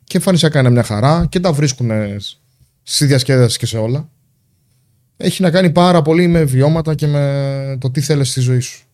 και 0.04 0.16
εμφανισιακά 0.16 0.60
είναι 0.60 0.70
μια 0.70 0.82
χαρά 0.82 1.26
και 1.28 1.40
τα 1.40 1.52
βρίσκουν 1.52 1.90
στη 2.82 3.04
διασκέδαση 3.04 3.58
και 3.58 3.66
σε 3.66 3.78
όλα. 3.78 4.08
Έχει 5.16 5.42
να 5.42 5.50
κάνει 5.50 5.70
πάρα 5.70 6.02
πολύ 6.02 6.26
με 6.26 6.44
βιώματα 6.44 6.94
και 6.94 7.06
με 7.06 7.78
το 7.80 7.90
τι 7.90 8.00
θέλεις 8.00 8.30
στη 8.30 8.40
ζωή 8.40 8.60
σου. 8.60 8.84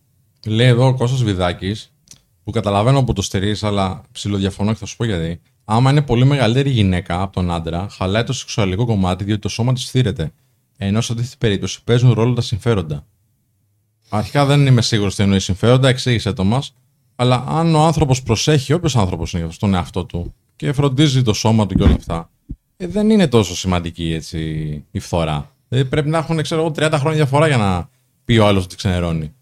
λέει 0.45 0.67
εδώ 0.67 0.87
ο 0.87 0.93
Κώστας 0.93 1.23
Βιδάκης, 1.23 1.91
που 2.43 2.51
καταλαβαίνω 2.51 3.03
που 3.03 3.13
το 3.13 3.21
στερείς, 3.21 3.63
αλλά 3.63 4.01
ψηλοδιαφωνώ 4.11 4.71
και 4.71 4.77
θα 4.77 4.85
σου 4.85 4.95
πω 4.95 5.05
γιατί. 5.05 5.41
Άμα 5.65 5.91
είναι 5.91 6.01
πολύ 6.01 6.25
μεγαλύτερη 6.25 6.69
γυναίκα 6.69 7.21
από 7.21 7.33
τον 7.33 7.51
άντρα, 7.51 7.87
χαλάει 7.89 8.23
το 8.23 8.33
σεξουαλικό 8.33 8.85
κομμάτι 8.85 9.23
διότι 9.23 9.41
το 9.41 9.49
σώμα 9.49 9.73
της 9.73 9.89
θύρεται. 9.89 10.31
Ενώ 10.77 11.01
σε 11.01 11.11
αντίθετη 11.11 11.35
περίπτωση 11.37 11.83
παίζουν 11.83 12.13
ρόλο 12.13 12.33
τα 12.33 12.41
συμφέροντα. 12.41 13.05
Αρχικά 14.09 14.45
δεν 14.45 14.65
είμαι 14.65 14.81
σίγουρος 14.81 15.15
τι 15.15 15.23
εννοεί 15.23 15.39
συμφέροντα, 15.39 15.87
εξήγησε 15.87 16.33
το 16.33 16.43
μας. 16.43 16.73
Αλλά 17.15 17.43
αν 17.47 17.75
ο 17.75 17.85
άνθρωπος 17.85 18.23
προσέχει, 18.23 18.73
όποιος 18.73 18.95
άνθρωπος 18.95 19.33
είναι 19.33 19.47
στον 19.51 19.73
εαυτό 19.73 20.05
του 20.05 20.33
και 20.55 20.73
φροντίζει 20.73 21.21
το 21.21 21.33
σώμα 21.33 21.65
του 21.65 21.75
και 21.75 21.83
όλα 21.83 21.93
αυτά, 21.93 22.29
ε, 22.77 22.87
δεν 22.87 23.09
είναι 23.09 23.27
τόσο 23.27 23.55
σημαντική 23.55 24.13
έτσι, 24.13 24.39
η 24.91 24.99
φθορά. 24.99 25.51
Δηλαδή 25.67 25.89
πρέπει 25.89 26.09
να 26.09 26.17
έχουν 26.17 26.41
ξέρω, 26.41 26.61
εγώ, 26.61 26.71
30 26.75 26.91
χρόνια 26.93 27.17
διαφορά 27.17 27.47
για 27.47 27.57
να 27.57 27.89
πει 28.25 28.37
ο 28.37 28.47
άλλος 28.47 28.63
ότι 28.63 28.75
ξενερώνει. 28.75 29.33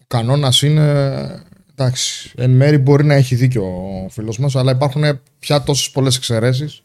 Ο 0.00 0.04
κανόνας 0.06 0.62
είναι. 0.62 1.42
Εντάξει, 1.76 2.32
εν 2.36 2.50
μέρη 2.50 2.78
μπορεί 2.78 3.04
να 3.04 3.14
έχει 3.14 3.34
δίκιο 3.34 3.62
ο 3.64 4.08
φίλος 4.08 4.38
μας, 4.38 4.56
αλλά 4.56 4.72
υπάρχουν 4.72 5.02
πια 5.38 5.62
τόσες 5.62 5.90
πολλές 5.90 6.16
εξαιρέσεις. 6.16 6.80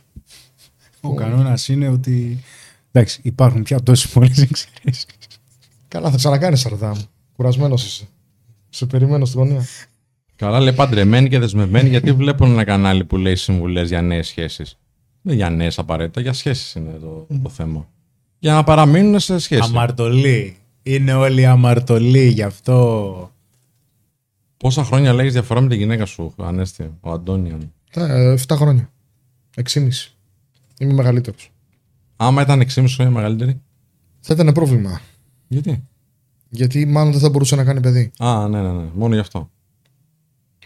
Ο 1.02 1.14
κανόνας 1.14 1.68
είναι 1.68 1.88
ότι. 1.88 2.44
Εντάξει, 2.92 3.20
υπάρχουν 3.24 3.64
πια 3.64 3.84
τόσες 3.84 4.12
πολλές 4.12 4.42
εξαιρέσεις. 4.42 5.06
Καλά, 5.88 6.10
θα 6.10 6.18
ξανακάνει 6.18 6.58
Σαρδάμ. 6.58 6.98
Κουρασμένος 7.36 7.86
είσαι. 7.86 8.08
Σε 8.70 8.86
περιμένω 8.86 9.26
στη 9.26 9.38
γωνία. 9.38 9.66
Καλά, 10.36 10.60
λέει 10.60 10.74
παντρεμένοι 10.74 11.30
και 11.30 11.40
δεσμευμένοι, 11.40 11.90
γιατί 11.90 12.12
βλέπουν 12.12 12.52
ένα 12.52 12.64
κανάλι 12.64 13.06
που 13.06 13.18
λέει 13.18 13.36
συμβουλές 13.36 13.88
για 13.88 14.02
νέες 14.02 14.28
σχέσεις. 14.28 14.78
Δεν 15.22 15.36
για 15.36 15.50
νέες 15.50 15.80
απαραίτητα, 15.80 16.22
για 16.22 16.34
σχέσεις 16.34 16.74
είναι 16.74 16.98
το, 17.02 17.28
το 17.44 17.50
θέμα. 17.50 17.88
Για 18.40 18.54
να 18.54 18.64
παραμείνουν 18.64 19.20
σε 19.20 19.40
σχέση. 19.40 19.62
Αμαρτωλή. 19.64 20.58
Είναι 20.84 21.14
όλοι 21.14 21.46
αμαρτωλοί 21.46 22.28
γι' 22.28 22.42
αυτό. 22.42 23.32
Πόσα 24.60 24.84
χρόνια 24.84 25.14
λέγεις 25.14 25.34
διαφορά 25.34 25.62
με 25.62 25.68
τη 25.70 25.76
γυναίκα 25.76 26.06
σου, 26.06 26.34
Ανέστη, 26.38 26.92
ο 27.00 27.12
Αντώνιον. 27.12 27.74
Ε, 27.94 28.36
7 28.48 28.56
χρόνια. 28.56 28.90
6,5. 29.56 29.90
Είμαι 30.80 30.94
μεγαλύτερος. 30.94 31.52
Άμα 32.16 32.42
ήταν 32.42 32.62
6,5 32.62 32.86
χρόνια 32.88 33.14
μεγαλύτερη; 33.14 33.62
Θα 34.20 34.34
ήταν 34.34 34.52
πρόβλημα. 34.54 35.02
Γιατί; 35.48 35.84
Γιατί 36.50 36.86
μάλλον 36.86 37.12
δεν 37.12 37.22
θα 37.22 37.30
μπορούσε 37.30 37.56
να 37.56 37.64
κάνει 37.64 37.80
παιδί. 37.80 38.12
Α, 38.18 38.48
ναι, 38.48 38.62
ναι, 38.62 38.72
ναι. 38.72 38.90
Μόνο 38.94 39.14
γι' 39.14 39.20
αυτό. 39.20 39.40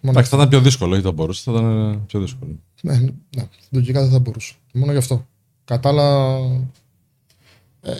Μόνο 0.01 0.19
Εντάξει, 0.19 0.29
θα 0.29 0.37
ήταν 0.37 0.49
πιο 0.49 0.61
δύσκολο, 0.61 0.93
όχι 0.93 1.03
θα 1.03 1.11
μπορούσε, 1.11 1.41
θα 1.45 1.51
ήταν 1.51 1.91
ε, 1.91 1.97
πιο 2.07 2.19
δύσκολο. 2.19 2.59
Ναι, 2.81 2.97
ναι, 3.35 3.47
λογικά 3.69 4.01
δεν 4.01 4.09
θα 4.11 4.19
μπορούσε. 4.19 4.53
Μόνο 4.73 4.91
γι' 4.91 4.97
αυτό. 4.97 5.27
Κατάλα. 5.65 6.37
Ε, 7.81 7.95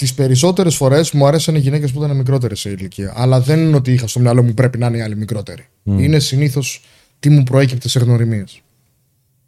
τις 0.00 0.14
περισσότερες 0.14 0.76
φορές 0.76 1.12
μου 1.12 1.26
άρεσαν 1.26 1.54
οι 1.54 1.58
γυναίκες 1.58 1.92
που 1.92 2.02
ήταν 2.04 2.16
μικρότερες 2.16 2.60
σε 2.60 2.70
ηλικία. 2.70 3.12
Αλλά 3.16 3.40
δεν 3.40 3.58
είναι 3.58 3.76
ότι 3.76 3.92
είχα 3.92 4.06
στο 4.06 4.20
μυαλό 4.20 4.42
μου 4.42 4.54
πρέπει 4.54 4.78
να 4.78 4.86
είναι 4.86 4.96
οι 4.96 5.00
άλλοι 5.00 5.16
μικρότεροι. 5.16 5.66
Είναι 5.84 6.18
συνήθως 6.18 6.84
τι 7.18 7.30
μου 7.30 7.42
προέκυπτε 7.42 7.88
σε 7.88 7.98
γνωριμίες. 7.98 8.60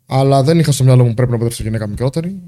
Αλλά 0.06 0.42
δεν 0.42 0.58
είχα 0.58 0.72
στο 0.72 0.84
μυαλό 0.84 1.04
μου 1.04 1.14
πρέπει 1.14 1.30
να 1.30 1.38
παντρευτώ 1.38 1.62
γυναίκα 1.62 1.86
μικρότερη. 1.86 2.40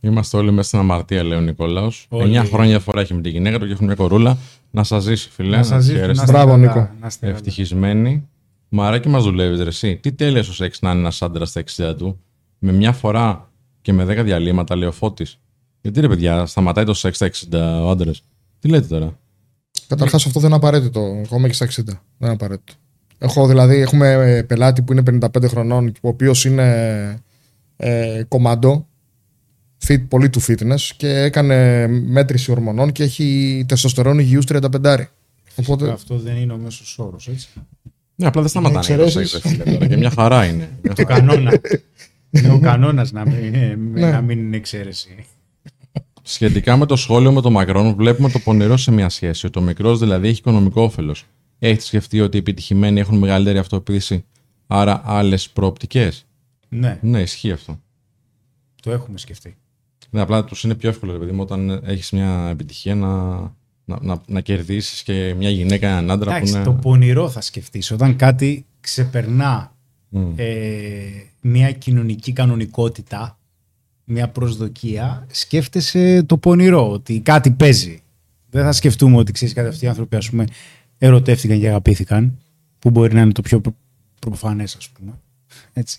Είμαστε 0.00 0.36
όλοι 0.36 0.50
μέσα 0.50 0.68
στην 0.68 0.78
αμαρτία, 0.78 1.22
λέει 1.22 1.38
ο 1.38 1.40
Νικόλαος. 1.40 2.06
Όλοι. 2.08 2.38
9 2.38 2.44
χρόνια 2.44 2.70
διαφορά 2.70 3.00
έχει 3.00 3.14
με 3.14 3.20
τη 3.20 3.28
γυναίκα 3.28 3.58
του 3.58 3.66
και 3.66 3.72
έχουν 3.72 3.86
μια 3.86 3.94
κορούλα. 3.94 4.38
Να 4.70 4.84
σας 4.84 5.02
ζήσει, 5.02 5.28
φιλέ. 5.32 5.56
Να 5.56 5.62
σας 5.62 5.82
ζήσει, 5.82 5.96
χαίρεστε. 5.98 6.14
να 6.14 6.22
είστε 6.22 6.32
Μπράβο, 6.32 6.50
καλά, 6.50 6.66
Νίκο. 6.66 6.90
να 7.00 7.06
είστε 7.06 7.26
καλά. 7.26 7.36
Ευτυχισμένοι. 7.36 8.28
Μαράκι 8.68 9.08
μας 9.08 9.24
δουλεύεις, 9.24 9.58
ρε. 9.60 9.68
Εσύ. 9.68 9.96
Τι 9.96 10.12
τέλειο 10.12 10.42
ω 10.60 10.64
έχει 10.64 10.78
να 10.80 10.90
είναι 10.90 10.98
ένας 11.00 11.22
άντρας 11.22 11.48
στα 11.48 11.60
60 11.60 11.94
του, 11.96 12.20
με 12.58 12.72
μια 12.72 12.92
φορά 12.92 13.50
και 13.82 13.92
με 13.92 14.04
10 14.04 14.22
διαλύματα, 14.24 14.76
λέει 14.76 14.88
ο 14.88 14.92
Φώτης. 14.92 15.40
Γιατί 15.82 16.00
ρε 16.00 16.08
παιδιά, 16.08 16.46
σταματάει 16.46 16.84
το 16.84 16.94
σεξ 16.94 17.16
στα 17.16 17.30
60 17.50 17.82
ο 17.84 17.90
άντρας. 17.90 18.22
Τι 18.60 18.68
λέτε 18.68 18.86
τώρα; 18.86 19.18
Καταρχάς 19.86 20.26
αυτό 20.26 20.38
δεν 20.40 20.48
είναι 20.48 20.56
απαραίτητο. 20.58 21.00
Ακόμα 21.24 21.46
και 21.48 21.52
στα 21.54 21.66
60. 21.66 21.84
Δεν 21.84 21.96
είναι 22.20 22.30
απαραίτητο. 22.30 22.72
Έχω 23.18 23.46
δηλαδή, 23.46 23.76
έχουμε 23.80 24.12
ε, 24.12 24.42
πελάτη 24.42 24.82
που 24.82 24.92
είναι 24.92 25.02
55 25.34 25.44
χρονών, 25.48 25.86
ο 26.00 26.08
οποίος 26.08 26.44
είναι 26.44 27.22
ε, 27.76 28.22
κομμάντο, 28.28 28.86
fit, 29.86 30.04
πολύ 30.08 30.30
του 30.30 30.40
fitness 30.42 30.80
και 30.96 31.08
έκανε 31.08 31.86
μέτρηση 31.86 32.50
ορμονών 32.50 32.92
και 32.92 33.02
έχει 33.02 33.64
τεστοστερόν 33.68 34.18
υγιούς 34.18 34.44
35. 34.48 35.04
Οπότε 35.56 35.90
Αυτό 35.90 36.18
δεν 36.18 36.36
είναι 36.36 36.52
ο 36.52 36.56
μέσος 36.56 36.98
όρος, 36.98 37.28
έτσι. 37.28 37.48
Ναι, 38.14 38.26
απλά 38.26 38.40
δεν 38.40 38.50
σταματάνε 38.50 38.84
το 38.96 39.02
εξαιρέσεις. 39.02 39.30
σεξ, 39.30 39.42
ρε 39.44 39.48
φίλε, 39.50 39.64
τώρα. 39.72 39.86
Και 39.86 39.96
μια 39.96 40.10
χαρά 40.10 40.44
είναι. 40.46 40.70
Μια 40.82 40.94
Το 40.94 41.04
χαρά. 41.06 41.18
κανόνα. 41.20 41.52
είναι 42.30 42.52
ο 42.52 42.58
κανόνας 42.58 43.12
να, 43.12 43.26
μην- 43.26 43.54
ε, 43.54 43.78
Ναι. 43.92 44.10
να 44.10 44.20
μην 44.20 44.38
είναι 44.38 44.56
εξαίρεση. 44.56 45.08
Σχετικά 46.22 46.76
με 46.76 46.86
το 46.86 46.96
σχόλιο 46.96 47.32
με 47.32 47.40
τον 47.40 47.52
Μακρόν, 47.52 47.94
βλέπουμε 47.94 48.30
το 48.30 48.38
πονηρό 48.38 48.76
σε 48.76 48.90
μια 48.92 49.08
σχέση. 49.08 49.46
Ότι 49.46 49.58
ο 49.58 49.62
μικρός 49.62 49.98
δηλαδή 49.98 50.28
έχει 50.28 50.38
οικονομικό 50.38 50.82
όφελος. 50.82 51.24
Έχετε 51.58 51.80
σκεφτεί 51.82 52.20
ότι 52.20 52.36
οι 52.36 52.40
επιτυχημένοι 52.40 53.00
έχουν 53.00 53.18
μεγαλύτερη 53.18 53.58
αυτοεπίθεση, 53.58 54.24
άρα 54.66 55.02
άλλες 55.04 55.50
προοπτικές; 55.50 56.26
Ναι, 56.68 56.98
Ναι, 57.02 57.20
ισχύει 57.20 57.50
αυτό. 57.52 57.80
το 58.82 58.90
έχουμε 58.90 59.18
σκεφτεί. 59.18 59.56
Ναι, 60.10 60.20
απλά 60.20 60.44
τους 60.44 60.64
είναι 60.64 60.74
πιο 60.74 60.88
εύκολο, 60.88 61.12
ρε 61.12 61.18
παιδί 61.18 61.32
μου, 61.32 61.40
όταν 61.42 61.80
έχεις 61.84 62.10
μια 62.10 62.48
επιτυχία 62.50 62.94
να, 62.94 63.08
να, 63.84 63.98
να, 64.00 64.22
να 64.26 64.40
κερδίσεις 64.40 65.02
και 65.02 65.34
μια 65.38 65.50
γυναίκα, 65.50 65.88
έναν 65.88 66.10
άντρα 66.10 66.30
που 66.30 66.36
Εντάξει, 66.36 66.54
είναι. 66.54 66.64
το 66.64 66.72
πονηρό 66.72 67.28
θα 67.30 67.40
σκεφτείς. 67.40 67.90
Όταν 67.90 68.16
κάτι 68.16 68.66
ξεπερνά 68.80 69.74
Μμ. 70.08 70.32
ε, 70.36 70.46
μια 71.40 71.72
κοινωνική 71.72 72.32
κανονικότητα, 72.32 73.38
μια 74.04 74.28
προσδοκία, 74.28 75.26
σκέφτεσαι 75.30 76.22
το 76.22 76.36
πονηρό, 76.36 76.90
ότι 76.90 77.20
κάτι 77.20 77.50
παίζει. 77.50 78.02
Δεν 78.50 78.64
θα 78.64 78.72
σκεφτούμε 78.72 79.16
ότι 79.16 79.32
ξέρεις 79.32 79.54
κάτι 79.54 79.68
αυτοί 79.68 79.84
οι 79.84 79.88
άνθρωποι 79.88 80.16
ας 80.16 80.30
πούμε, 80.30 80.44
ερωτεύτηκαν 80.98 81.60
και 81.60 81.68
αγαπήθηκαν, 81.68 82.38
που 82.78 82.90
μπορεί 82.90 83.14
να 83.14 83.20
είναι 83.20 83.32
το 83.32 83.42
πιο 83.42 83.60
προ- 83.60 83.74
προφανές 84.18 84.74
ας 84.74 84.88
πούμε. 84.88 85.12
Έτσι. 85.72 85.98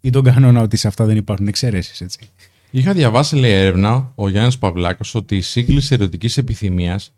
Ή 0.00 0.10
τον 0.10 0.22
κανόνα 0.24 0.60
ότι 0.60 0.76
σε 0.76 0.88
αυτά 0.88 1.04
δεν 1.04 1.16
υπάρχουν 1.16 1.46
εξαιρέσεις, 1.46 2.00
έτσι. 2.00 2.18
Είχα 2.70 2.92
διαβάσει, 2.92 3.36
λέει 3.36 3.52
έρευνα, 3.52 4.12
ο 4.14 4.28
Γιάννης 4.28 4.58
Παυλάκος, 4.58 5.14
ότι 5.14 5.36
η 5.36 5.40
σύγκληση 5.40 5.94
ερωτικής 5.94 6.36
επιθυμίας 6.36 7.12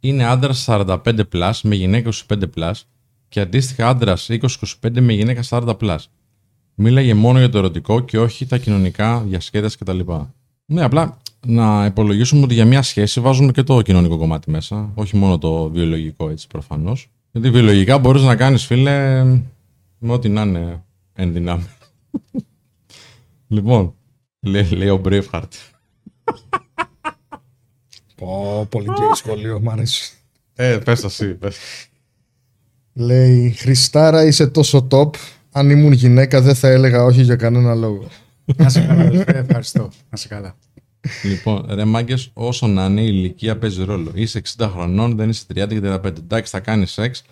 είναι 0.00 0.24
άντρας 0.24 0.64
45 0.68 1.28
plus 1.32 1.52
με 1.62 1.74
γυναίκα 1.74 2.10
25 2.28 2.42
plus 2.56 2.72
και 3.28 3.40
αντίστοιχα 3.40 3.88
άντρας 3.88 4.28
20-25 4.30 5.00
με 5.00 5.12
γυναίκα 5.12 5.42
40 5.48 5.76
plus. 5.80 5.98
Μίλαγε 6.74 7.14
μόνο 7.14 7.38
για 7.38 7.48
το 7.48 7.58
ερωτικό 7.58 8.00
και 8.00 8.18
όχι 8.18 8.46
τα 8.46 8.58
κοινωνικά, 8.58 9.20
διασκέδαση 9.20 9.78
κτλ. 9.78 10.00
Ναι, 10.66 10.82
απλά 10.82 11.18
να 11.46 11.84
υπολογίσουμε 11.84 12.42
ότι 12.42 12.54
για 12.54 12.64
μια 12.64 12.82
σχέση 12.82 13.20
βάζουμε 13.20 13.52
και 13.52 13.62
το 13.62 13.82
κοινωνικό 13.82 14.18
κομμάτι 14.18 14.50
μέσα, 14.50 14.90
όχι 14.94 15.16
μόνο 15.16 15.38
το 15.38 15.70
βιολογικό 15.70 16.28
έτσι 16.28 16.46
προφανώς. 16.46 17.08
Γιατί 17.32 17.50
βιολογικά 17.50 17.98
μπορείς 17.98 18.22
να 18.22 18.36
κάνεις, 18.36 18.64
φίλε, 18.64 19.24
με 19.98 20.12
ό,τι 20.12 20.28
να 20.28 20.42
είναι 20.42 20.84
εν 21.12 21.32
δυνάμει. 21.32 21.66
λοιπόν, 23.54 23.94
λέει, 24.40 24.68
λέει 24.70 24.88
ο 24.88 25.00
Braveheart. 25.04 25.48
Πω, 28.16 28.66
πολύ 28.70 28.86
γκέι 28.86 29.14
σχολείο, 29.22 29.60
μ' 29.60 29.70
αρέσει. 29.70 30.12
Ε, 30.54 30.78
πες 30.84 31.04
εσύ, 31.04 31.34
πες. 31.34 31.56
Λέει, 32.92 33.50
Χριστάρα 33.50 34.24
είσαι 34.24 34.46
τόσο 34.46 34.86
top, 34.90 35.10
αν 35.52 35.70
ήμουν 35.70 35.92
γυναίκα 35.92 36.40
δεν 36.40 36.54
θα 36.54 36.68
έλεγα 36.68 37.04
όχι 37.04 37.22
για 37.22 37.36
κανένα 37.36 37.74
λόγο. 37.74 38.08
Να 38.56 38.68
σε 38.68 38.80
καλά, 38.80 39.02
αδελφέ, 39.02 39.38
ευχαριστώ. 39.38 39.90
Να 40.10 40.16
σε 40.16 40.28
καλά. 40.28 40.56
Λοιπόν, 41.22 41.66
ρε 41.68 41.84
μάγκες, 41.84 42.30
όσο 42.32 42.66
να 42.66 42.84
είναι 42.84 43.00
η 43.00 43.06
ηλικία 43.08 43.58
παίζει 43.58 43.84
ρόλο. 43.84 44.10
Είσαι 44.14 44.42
60 44.56 44.68
χρονών, 44.72 45.16
δεν 45.16 45.28
είσαι 45.28 45.44
30 45.54 45.66
και 45.68 45.80
35. 45.82 46.04
Εντάξει, 46.04 46.50
θα 46.50 46.60
κάνεις 46.60 46.90
σεξ, 46.90 47.22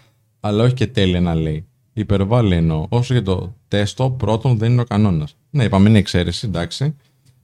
αλλά 0.41 0.64
όχι 0.64 0.75
και 0.75 0.87
τέλεια 0.87 1.21
να 1.21 1.35
λέει. 1.35 1.64
Υπερβάλλει 1.93 2.55
εννοώ. 2.55 2.87
Όσο 2.89 3.12
για 3.12 3.23
το 3.23 3.55
τεστό, 3.68 4.11
πρώτον 4.11 4.59
δεν 4.59 4.73
είναι 4.73 4.81
ο 4.81 4.85
κανόνας. 4.85 5.37
Ναι, 5.51 5.64
είπαμε 5.64 5.89
είναι 5.89 5.99
εξαίρεση, 5.99 6.47
εντάξει. 6.47 6.97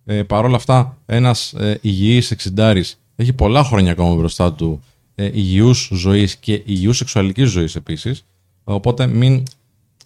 Ε, 0.04 0.22
Παρ' 0.22 0.44
όλα 0.44 0.56
αυτά, 0.56 0.98
ένας 1.06 1.52
ε, 1.52 1.78
υγιής 1.80 2.30
εξιντάρης 2.30 3.00
έχει 3.16 3.32
πολλά 3.32 3.64
χρόνια 3.64 3.92
ακόμα 3.92 4.14
μπροστά 4.14 4.52
του 4.52 4.82
ε, 5.14 5.30
υγιούς 5.32 5.90
ζωής 5.92 6.36
και 6.36 6.62
υγιούς 6.64 6.96
σεξουαλικής 6.96 7.50
ζωής 7.50 7.74
επίσης. 7.76 8.24
Οπότε 8.64 9.06
μην, 9.06 9.42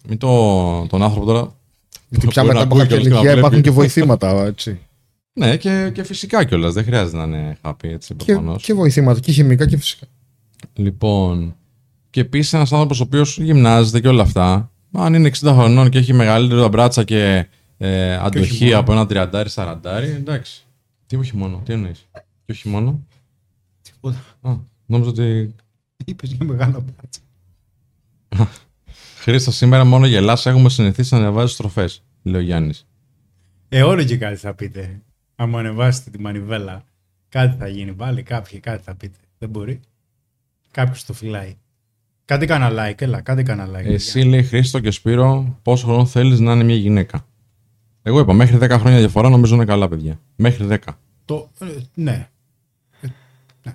μην 0.07 0.17
το, 0.17 0.87
τον 0.87 1.03
άνθρωπο 1.03 1.25
τώρα. 1.25 1.55
Γιατί 2.09 2.27
πια 2.27 2.43
μπορεί 2.43 2.55
μετά 2.55 2.67
να 2.67 2.73
από 2.73 2.81
ακούει 2.81 2.87
κάποια 2.87 2.97
κιόλας 2.97 3.03
και 3.03 3.09
να 3.09 3.15
ηλικία 3.15 3.21
βλέπει. 3.21 3.37
υπάρχουν 3.37 3.61
και 3.61 3.71
βοηθήματα, 3.71 4.45
έτσι. 4.45 4.79
Ναι, 5.33 5.57
και, 5.57 5.91
και 5.93 6.03
φυσικά 6.03 6.43
κιόλας. 6.43 6.73
Δεν 6.73 6.83
χρειάζεται 6.83 7.17
να 7.17 7.23
είναι 7.23 7.57
happy 7.61 7.83
έτσι 7.83 8.15
και, 8.15 8.25
προφανώς. 8.25 8.63
και 8.63 8.73
βοηθήματα, 8.73 9.19
και 9.19 9.31
χημικά 9.31 9.65
και 9.65 9.77
φυσικά. 9.77 10.05
Λοιπόν, 10.73 11.55
και 12.09 12.21
επίσης 12.21 12.53
ένας 12.53 12.71
άνθρωπος 12.71 12.99
ο 12.99 13.03
οποίος 13.03 13.37
γυμνάζεται 13.37 13.99
και 13.99 14.07
όλα 14.07 14.21
αυτά, 14.21 14.71
αν 14.91 15.13
είναι 15.13 15.31
60 15.39 15.53
χρονών 15.57 15.89
και 15.89 15.97
έχει 15.97 16.13
μεγαλύτερα 16.13 16.69
μπράτσα 16.69 17.03
και 17.03 17.47
ε, 17.77 18.15
αντοχή 18.15 18.65
μόνο. 18.65 18.79
από 18.79 18.91
ένα 18.91 19.31
30-40, 19.53 19.77
εντάξει. 20.15 20.63
Τι 21.07 21.15
όχι 21.15 21.37
μόνο, 21.37 21.61
τι 21.65 21.73
εννοείς; 21.73 22.07
Και 22.45 22.51
όχι 22.51 22.69
μόνο. 22.69 22.99
Τίποτα. 23.81 24.23
Α, 24.41 24.55
νόμιζα 24.85 25.09
ότι. 25.09 25.55
Είπες 26.05 26.31
για 26.31 26.45
μεγάλα 26.45 26.79
μπάτσα. 26.79 27.21
Χρήστο, 29.21 29.51
σήμερα 29.51 29.83
μόνο 29.85 30.05
γελά. 30.05 30.37
Έχουμε 30.43 30.69
συνηθίσει 30.69 31.13
να 31.13 31.19
ανεβάζει 31.19 31.53
στροφές, 31.53 32.03
λέει 32.23 32.41
ο 32.41 32.43
Γιάννης. 32.43 32.87
Ε, 33.69 33.83
όλο 33.83 34.03
και 34.03 34.17
κάτι 34.17 34.35
θα 34.35 34.53
πείτε. 34.53 35.01
Αν 35.35 35.49
μου 35.49 35.57
ανεβάσετε 35.57 36.09
τη 36.09 36.19
μανιβέλα, 36.19 36.83
κάτι 37.29 37.55
θα 37.57 37.67
γίνει 37.67 37.93
πάλι. 37.93 38.23
Κάποιοι 38.23 38.59
κάτι 38.59 38.83
θα 38.83 38.95
πείτε. 38.95 39.17
Δεν 39.37 39.49
μπορεί. 39.49 39.79
Κάποιος 40.71 41.05
το 41.05 41.13
φυλάει. 41.13 41.55
Κάντε 42.25 42.45
κανένα 42.45 42.89
like, 42.89 43.01
έλα, 43.01 43.21
κάντε 43.21 43.43
κανένα 43.43 43.79
like. 43.79 43.85
Εσύ, 43.85 44.21
λέει 44.21 44.43
Χρήστο 44.43 44.79
και 44.79 44.91
Σπύρο, 44.91 45.59
πόσο 45.61 45.85
χρόνο 45.85 46.05
θέλεις 46.05 46.39
να 46.39 46.53
είναι 46.53 46.63
μια 46.63 46.75
γυναίκα; 46.75 47.25
Εγώ 48.01 48.19
είπα, 48.19 48.33
μέχρι 48.33 48.57
10 48.61 48.69
χρόνια 48.69 48.99
διαφορά 48.99 49.29
νομίζω 49.29 49.55
είναι 49.55 49.65
καλά, 49.65 49.87
παιδιά. 49.87 50.19
Μέχρι 50.35 50.67
10. 50.69 50.77
Το, 51.25 51.51
ε, 51.59 51.65
ναι. 51.93 52.29
Ε, 53.01 53.07
ναι. 53.63 53.73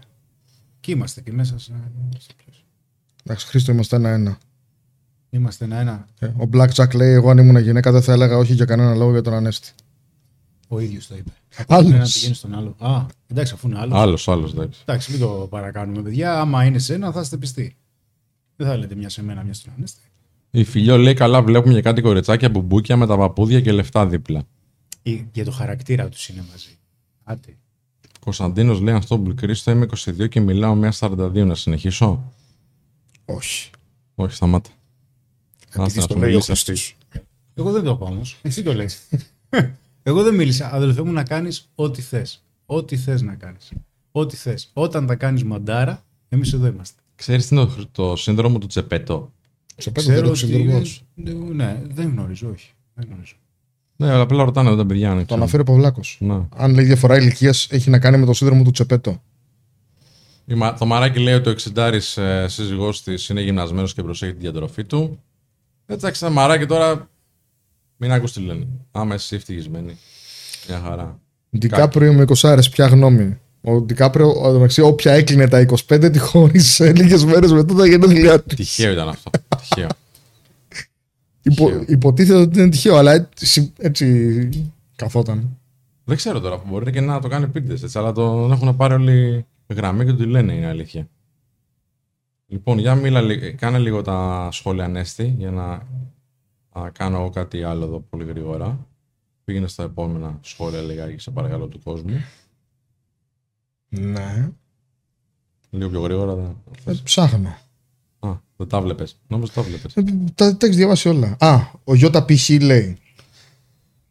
Και 0.80 0.92
είμαστε 0.92 1.20
και 1.20 1.32
μέσα 1.32 1.58
σε... 1.58 1.72
Εντάξει, 3.24 3.46
Χρήστο, 3.46 3.72
είμαστε 3.72 3.96
ένα-ένα. 3.96 4.38
Είμαστε 5.36 5.64
ένα-ένα. 5.64 6.06
Ε, 6.18 6.26
Ο 6.26 6.48
Black 6.52 6.68
Jack 6.74 6.94
λέει: 6.94 7.12
Εγώ 7.12 7.30
αν 7.30 7.38
ήμουν 7.38 7.56
γυναίκα 7.56 7.92
δεν 7.92 8.02
θα 8.02 8.12
έλεγα 8.12 8.36
όχι 8.36 8.52
για 8.52 8.64
κανένα 8.64 8.94
λόγο 8.94 9.10
για 9.10 9.22
τον 9.22 9.34
Ανέστη. 9.34 9.72
Ο 10.68 10.80
ίδιος 10.80 11.06
το 11.06 11.16
είπε. 11.16 11.30
Άλλος. 11.68 11.90
Ένα 11.92 12.04
πηγαίνεις 12.12 12.36
στον 12.38 12.54
άλλο. 12.54 12.74
Α, 12.78 13.06
εντάξει, 13.26 13.52
αφού 13.54 13.68
είναι 13.68 13.78
άλλος. 13.78 13.98
Άλλος, 13.98 14.28
άλλος, 14.28 14.52
εντάξει. 14.52 14.80
Εντάξει, 14.82 15.10
μην 15.10 15.20
το 15.20 15.46
παρακάνουμε, 15.50 16.02
παιδιά. 16.02 16.40
Άμα 16.40 16.64
είναι 16.64 16.78
σε 16.78 16.94
ένα, 16.94 17.12
θα 17.12 17.20
είστε 17.20 17.36
πιστοί. 17.36 17.76
Δεν 18.56 18.66
θα 18.66 18.76
λέτε 18.76 18.94
μια 18.94 19.08
σε 19.08 19.22
μένα, 19.22 19.42
μια 19.42 19.54
στον 19.54 19.72
Ανέστη. 19.76 20.00
Η 20.50 20.64
φιλιό 20.64 20.96
λέει: 20.98 21.14
Καλά, 21.14 21.42
βλέπουμε 21.42 21.72
για 21.72 21.82
κάτι 21.82 22.00
κοριτσάκια 22.00 22.48
μπουμπούκια 22.48 22.96
με 22.96 23.06
τα 23.06 23.16
παππούδια 23.16 23.60
και 23.60 23.72
λεφτά 23.72 24.06
δίπλα. 24.06 24.42
Ή 25.02 25.28
Για 25.32 25.44
το 25.44 25.50
χαρακτήρα 25.50 26.08
τους 26.08 26.28
είναι 26.28 26.44
μαζί. 26.50 26.78
Άντε. 27.24 27.56
Κωνσταντίνος 28.20 28.80
λέει: 28.80 28.94
Ανστόμπουλ 28.94 29.34
Κρίστο, 29.34 29.70
είμαι 29.70 29.86
22 30.04 30.28
και 30.28 30.40
μιλάω 30.40 30.74
μια 30.74 30.92
42. 30.98 31.44
Να 31.46 31.54
συνεχίσω. 31.54 32.32
Όχι. 33.24 33.70
Όχι, 34.14 34.34
σταμάτα. 34.34 34.70
Επειδή 35.82 35.86
Άστε 35.86 35.98
να 35.98 36.04
στο 36.04 36.12
σου 36.14 36.18
λέει 36.20 36.28
ο 36.28 36.32
μιλήσεις. 36.32 36.46
Χριστής. 36.62 36.94
Εγώ 37.54 37.72
δεν 37.72 37.82
το 37.84 37.90
είπα 37.90 38.06
όμως. 38.06 38.38
Εσύ 38.42 38.62
το 38.62 38.74
λες. 38.74 38.98
Εγώ 40.02 40.22
δεν 40.22 40.34
μίλησα. 40.34 40.74
Αδελφέ 40.74 41.02
μου 41.02 41.12
να 41.12 41.22
κάνεις 41.22 41.68
ό,τι 41.74 42.02
θες. 42.02 42.42
Ό,τι 42.66 42.96
θες 42.96 43.22
να 43.22 43.34
κάνεις. 43.34 43.72
Ό,τι 44.12 44.36
θες. 44.36 44.70
Όταν 44.72 45.06
τα 45.06 45.14
κάνεις 45.14 45.44
μαντάρα, 45.44 46.04
εμείς 46.28 46.52
εδώ 46.52 46.66
είμαστε. 46.66 47.00
Ξέρεις 47.14 47.46
τι 47.46 47.54
είναι 47.56 47.64
το, 47.64 47.86
το 47.92 48.16
σύνδρομο 48.16 48.58
του 48.58 48.66
Τσεπέτο; 48.66 49.32
Τσεπέτο 49.76 50.06
δεν 50.06 50.22
το 50.22 50.28
ότι- 50.28 50.32
ξυλουργός. 50.32 51.02
Ναι, 51.54 51.82
δεν 51.94 52.08
γνωρίζω, 52.10 52.48
όχι. 52.52 52.70
Δεν 52.94 53.06
γνωρίζω. 53.10 53.34
Ναι, 53.96 54.10
αλλά 54.10 54.22
απλά 54.22 54.44
ρωτάνε 54.44 54.68
εδώ 54.68 54.76
τα 54.76 54.86
παιδιά. 54.86 55.10
αν 55.10 55.16
Το 55.18 55.24
ξέρουν. 55.24 55.42
αναφέρει 55.42 55.62
ο 55.62 55.64
Παυλάκος. 55.64 56.16
Ναι. 56.20 56.40
Αν 56.56 56.74
λέει 56.74 56.84
διαφορά 56.84 57.16
ηλικίας, 57.16 57.66
έχει 57.70 57.90
να 57.90 57.98
κάνει 57.98 58.16
με 58.18 58.26
το 58.26 58.32
σύνδρομο 58.32 58.62
του 58.62 58.70
Τσεπέτο. 58.70 59.22
Η 60.46 60.54
Μα- 60.54 60.74
Το 60.74 60.86
μαράκι 60.86 61.18
λέει 61.18 61.34
ότι 61.34 61.48
ο 61.48 61.52
60 61.52 62.16
ε, 62.16 62.48
σύζυγός 62.48 63.02
της 63.02 63.28
είναι 63.28 63.40
γυμνασμένος 63.40 63.94
και 63.94 64.02
προσέχει 64.02 64.32
τη 64.32 64.38
διατροφή 64.38 64.84
του. 64.84 65.22
Εντάξει, 65.86 66.24
ένα 66.24 66.34
μαράκι 66.34 66.66
τώρα. 66.66 67.08
Μην 67.96 68.12
ακούς 68.12 68.32
τι 68.32 68.40
λένε. 68.40 68.66
Άμα 68.92 69.14
εσύ 69.14 69.36
ευτυχισμένη. 69.36 69.98
Μια 70.68 70.80
χαρά. 70.80 71.20
Ντικάπριο 71.58 72.12
με 72.12 72.24
20 72.34 72.58
πια 72.70 72.86
γνώμη. 72.86 73.38
Ο 73.62 73.80
Ντικάπριο, 73.80 74.28
ο- 74.30 74.52
μεταξύ, 74.52 74.80
όποια 74.80 75.12
έκλεινε 75.12 75.48
τα 75.48 75.60
25, 75.60 76.10
τη 76.12 76.18
χώρισε 76.18 76.92
λίγες 76.96 77.24
μέρες 77.24 77.52
μετά 77.52 77.74
τα 77.74 77.86
γενέθλιά 77.86 78.40
του. 78.42 78.54
Τυχαίο 78.54 78.92
ήταν 78.92 79.08
αυτό. 79.08 79.30
Τυχαίο. 79.58 79.88
Υπο, 81.42 81.64
τυχαίο. 81.66 81.84
υποτίθεται 81.86 82.38
ότι 82.38 82.60
είναι 82.60 82.68
τυχαίο, 82.68 82.96
αλλά 82.96 83.12
έτσι, 83.12 83.72
έτσι 83.78 84.48
καθόταν. 84.96 85.56
Δεν 86.04 86.16
ξέρω 86.16 86.40
τώρα. 86.40 86.62
Μπορεί 86.66 86.92
και 86.92 87.00
να 87.00 87.20
το 87.20 87.28
κάνει 87.28 87.46
πίτε 87.48 87.72
έτσι, 87.72 87.98
αλλά 87.98 88.12
τον 88.12 88.52
έχουν 88.52 88.76
πάρει 88.76 88.94
όλοι 88.94 89.46
γραμμή 89.68 90.04
και 90.04 90.10
του 90.12 90.16
τη 90.16 90.26
λένε 90.26 90.52
είναι 90.52 90.66
αλήθεια. 90.66 91.08
Λοιπόν, 92.46 92.78
για 92.78 92.94
μίλα, 92.94 93.20
λι- 93.20 93.54
κάνε 93.56 93.78
λίγο 93.78 94.02
τα 94.02 94.48
σχόλια 94.52 94.84
ανέστη 94.84 95.34
για 95.38 95.50
να 95.50 95.64
α, 96.80 96.90
κάνω 96.92 97.16
εγώ 97.18 97.30
κάτι 97.30 97.62
άλλο 97.62 97.84
εδώ 97.84 98.00
πολύ 98.10 98.24
γρήγορα. 98.24 98.86
Πήγαινε 99.44 99.68
στα 99.68 99.82
επόμενα 99.82 100.38
σχόλια 100.42 100.80
λιγάκι, 100.80 101.18
σε 101.18 101.30
παρακαλώ, 101.30 101.66
του 101.66 101.80
κόσμου. 101.84 102.24
Ναι. 103.88 104.50
Λίγο 105.70 105.90
πιο 105.90 106.00
γρήγορα. 106.00 106.34
Δεν... 106.34 106.94
Ε, 106.94 106.98
ψάχνω. 107.04 107.56
Α, 108.18 108.30
δεν 108.56 108.66
τα 108.68 108.80
βλέπεις. 108.80 109.20
Νόμιζα 109.28 109.52
τα 109.52 109.62
βλέπεις. 109.62 109.94
Ε, 109.96 110.02
τα, 110.34 110.56
τα 110.56 110.66
έχει 110.66 110.76
διαβάσει 110.76 111.08
όλα. 111.08 111.36
Α, 111.40 111.56
ο 111.84 111.94
ΙΠΧ 111.94 112.48
λέει. 112.60 112.98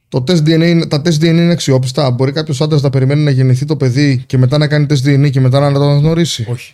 Το 0.07 0.21
τεστ 0.21 0.43
DNA, 0.47 0.61
είναι- 0.67 0.87
τα 0.87 1.01
τεστ 1.01 1.21
DNA 1.21 1.25
είναι 1.25 1.51
αξιόπιστα. 1.51 2.11
Μπορεί 2.11 2.31
κάποιος 2.31 2.61
άντρας 2.61 2.81
να 2.81 2.89
περιμένει 2.89 3.21
να 3.21 3.29
γεννηθεί 3.31 3.65
το 3.65 3.77
παιδί 3.77 4.23
και 4.27 4.37
μετά 4.37 4.57
να 4.57 4.67
κάνει 4.67 4.85
τεστ 4.85 5.05
DNA 5.07 5.29
και 5.31 5.39
μετά 5.39 5.59
να 5.59 5.73
το 5.79 5.83
αναγνωρίσει. 5.83 6.45
Όχι. 6.49 6.73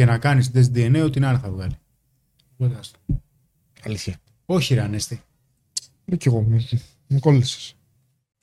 Και 0.00 0.06
να 0.06 0.18
κάνεις 0.18 0.50
τεστ 0.50 0.76
DNA, 0.76 1.02
ό,τι 1.04 1.20
να 1.20 1.28
είναι 1.28 1.38
θα 1.38 1.50
βγάλει. 1.50 1.74
Οπότε 2.56 2.78
άστο. 2.78 2.98
Αλήθεια. 3.84 4.16
Όχι, 4.46 4.74
ρε 4.74 4.80
Ανέστη. 4.80 5.22
Λέω 6.04 6.16
κι 6.18 6.28
εγώ, 6.28 6.42
με, 6.42 6.64
με 7.06 7.18
κόλλησες. 7.18 7.74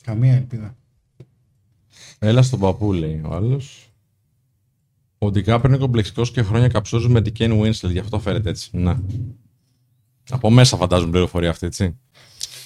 Καμία 0.03 0.33
ελπίδα. 0.35 0.75
Έλα 2.19 2.41
στον 2.41 2.59
παππού, 2.59 2.93
λέει 2.93 3.21
ο 3.25 3.33
άλλος. 3.33 3.91
Ο 5.17 5.31
Ντικάπρ 5.31 5.67
είναι 5.67 5.77
κομπλεξικός 5.77 6.31
και 6.31 6.41
χρόνια 6.43 6.67
καψούζει 6.67 7.07
με 7.07 7.21
την 7.21 7.33
Ken 7.39 7.61
Winslet, 7.61 7.91
γι' 7.91 7.99
αυτό 7.99 8.19
φέρεται 8.19 8.49
έτσι. 8.49 8.69
Ναι. 8.77 8.95
Από 10.29 10.49
μέσα 10.49 10.77
φαντάζομαι 10.77 11.11
πληροφορία 11.11 11.49
αυτή, 11.49 11.65
έτσι. 11.65 11.97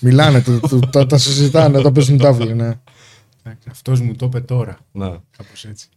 Μιλάνε, 0.02 0.42
του, 0.42 0.60
του- 0.60 0.80
τα, 0.80 1.06
τα 1.06 1.18
συζητάνε, 1.18 1.82
τα 1.82 1.92
παίζουν 1.92 2.18
τάβλη, 2.28 2.54
ναι. 2.54 2.80
Αυτός 3.70 4.02
μου 4.02 4.16
το 4.16 4.26
είπε 4.26 4.40
τώρα. 4.42 4.80
Ναι. 4.92 5.18
Κάπως 5.38 5.66
έτσι. 5.66 5.88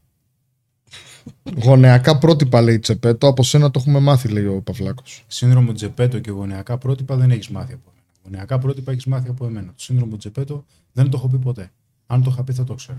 Γονεακά 1.63 2.19
πρότυπα 2.19 2.61
λέει 2.61 2.79
Τσεπέτο, 2.79 3.29
από 3.29 3.43
σένα 3.43 3.71
το 3.71 3.81
έχουμε 3.81 4.01
μάθει, 4.01 4.29
λέει 4.29 4.47
ο 4.47 4.61
Παυλάκος. 4.61 5.25
Σύνδρομο 5.27 5.73
Τζεπέτο 5.73 6.19
και 6.19 6.31
γωνιακά 6.31 6.79
πρότυπα 6.79 7.17
δεν 7.17 7.31
έχεις 7.31 7.49
μάθει 7.49 7.73
από 7.73 7.91
εμένα. 7.91 8.07
Γωνιακά 8.25 8.59
πρότυπα 8.59 8.93
έχεις 8.93 9.07
μάθει 9.07 9.29
από 9.29 9.47
εμένα. 9.47 9.67
Το 9.67 9.83
σύνδρομο 9.83 10.17
Τζεπέτο 10.17 10.65
δεν 10.93 11.11
το 11.11 11.17
έχω 11.17 11.29
πει 11.29 11.39
ποτέ. 11.39 11.71
Αν 12.07 12.23
το 12.23 12.31
είχα 12.33 12.45
πει 12.45 12.53
θα 12.53 12.65
το 12.65 12.75
ξέρω. 12.75 12.99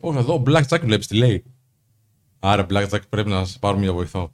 Όχι, 0.00 0.18
εδώ 0.18 0.34
ο 0.34 0.42
Black 0.46 0.62
Jack 0.68 0.80
βλέπεις 0.80 1.06
τι 1.06 1.16
λέει. 1.16 1.44
Άρα, 2.38 2.66
Black 2.70 2.88
Jack 2.88 3.00
πρέπει 3.08 3.30
να 3.30 3.44
σε 3.44 3.58
πάρουμε 3.58 3.82
για 3.82 3.92
βοηθό. 3.92 4.32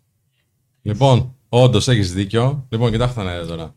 Λοιπόν, 0.83 1.35
όντως 1.49 1.89
έχεις 1.89 2.13
δίκιο. 2.13 2.67
Λοιπόν, 2.69 2.91
κοιτάξτε 2.91 3.23
να 3.23 3.33
δείτε 3.33 3.47
τώρα. 3.47 3.75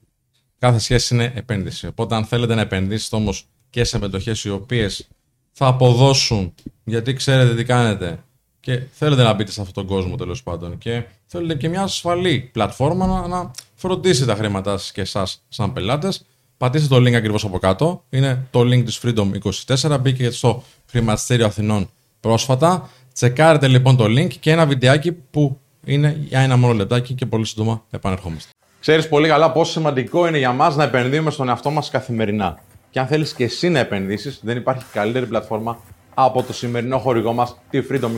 Κάθε 0.57 0.79
σχέση 0.79 1.13
είναι 1.13 1.31
επένδυση. 1.35 1.87
Οπότε, 1.87 2.15
αν 2.15 2.25
θέλετε 2.25 2.55
να 2.55 2.61
επενδύσετε 2.61 3.15
όμως 3.15 3.47
και 3.69 3.83
σε 3.83 3.99
μετοχές 3.99 4.43
οι 4.43 4.49
οποίες 4.49 5.07
θα 5.51 5.67
αποδώσουν 5.67 6.53
γιατί 6.83 7.13
ξέρετε 7.13 7.55
τι 7.55 7.63
κάνετε 7.63 8.23
και 8.67 8.81
θέλετε 8.91 9.23
να 9.23 9.33
μπείτε 9.33 9.51
σε 9.51 9.61
αυτόν 9.61 9.85
τον 9.85 9.95
κόσμο 9.95 10.15
τέλος 10.15 10.43
πάντων 10.43 10.77
και 10.77 11.03
θέλετε 11.25 11.55
και 11.55 11.69
μια 11.69 11.81
ασφαλή 11.81 12.49
πλατφόρμα 12.51 13.05
να, 13.05 13.27
να 13.27 13.51
φροντίσει 13.75 14.25
τα 14.25 14.35
χρήματά 14.35 14.77
σας 14.77 14.91
και 14.91 15.01
εσάς 15.01 15.41
σαν 15.49 15.73
πελάτες, 15.73 16.25
πατήστε 16.57 16.95
το 16.95 17.01
link 17.01 17.13
ακριβώς 17.13 17.43
από 17.43 17.59
κάτω. 17.59 18.03
Είναι 18.09 18.47
το 18.51 18.59
link 18.59 18.83
της 18.85 19.01
Freedom 19.03 19.31
24. 19.67 19.97
Μπήκε 20.01 20.29
στο 20.29 20.63
χρηματιστήριο 20.85 21.45
Αθηνών 21.45 21.89
πρόσφατα. 22.19 22.89
Τσεκάρετε 23.13 23.67
λοιπόν 23.67 23.95
το 23.97 24.03
link 24.03 24.33
και 24.39 24.51
ένα 24.51 24.65
βιντεάκι 24.65 25.11
που 25.11 25.59
είναι 25.85 26.17
για 26.27 26.39
ένα 26.39 26.57
μόνο 26.57 26.73
λεπτάκι 26.73 27.13
και 27.13 27.25
πολύ 27.25 27.45
σύντομα 27.45 27.83
επανερχόμαστε. 27.89 28.49
Ξέρεις 28.79 29.07
πολύ 29.07 29.27
καλά 29.27 29.51
πόσο 29.51 29.71
σημαντικό 29.71 30.27
είναι 30.27 30.37
για 30.37 30.51
μας 30.51 30.75
να 30.75 30.83
επενδύουμε 30.83 31.31
στον 31.31 31.49
εαυτό 31.49 31.69
μας 31.69 31.89
καθημερινά. 31.89 32.59
Και 32.89 32.99
αν 32.99 33.07
θέλεις 33.07 33.33
και 33.33 33.43
εσύ 33.43 33.69
να 33.69 33.79
επενδύσεις, 33.79 34.39
δεν 34.43 34.57
υπάρχει 34.57 34.83
καλύτερη 34.91 35.25
πλατφόρμα 35.25 35.79
από 36.19 36.43
το 36.43 36.53
σημερινό 36.53 36.97
χορηγό 36.97 37.33
μας, 37.33 37.57
τη 37.69 37.81
Freedom 37.89 38.09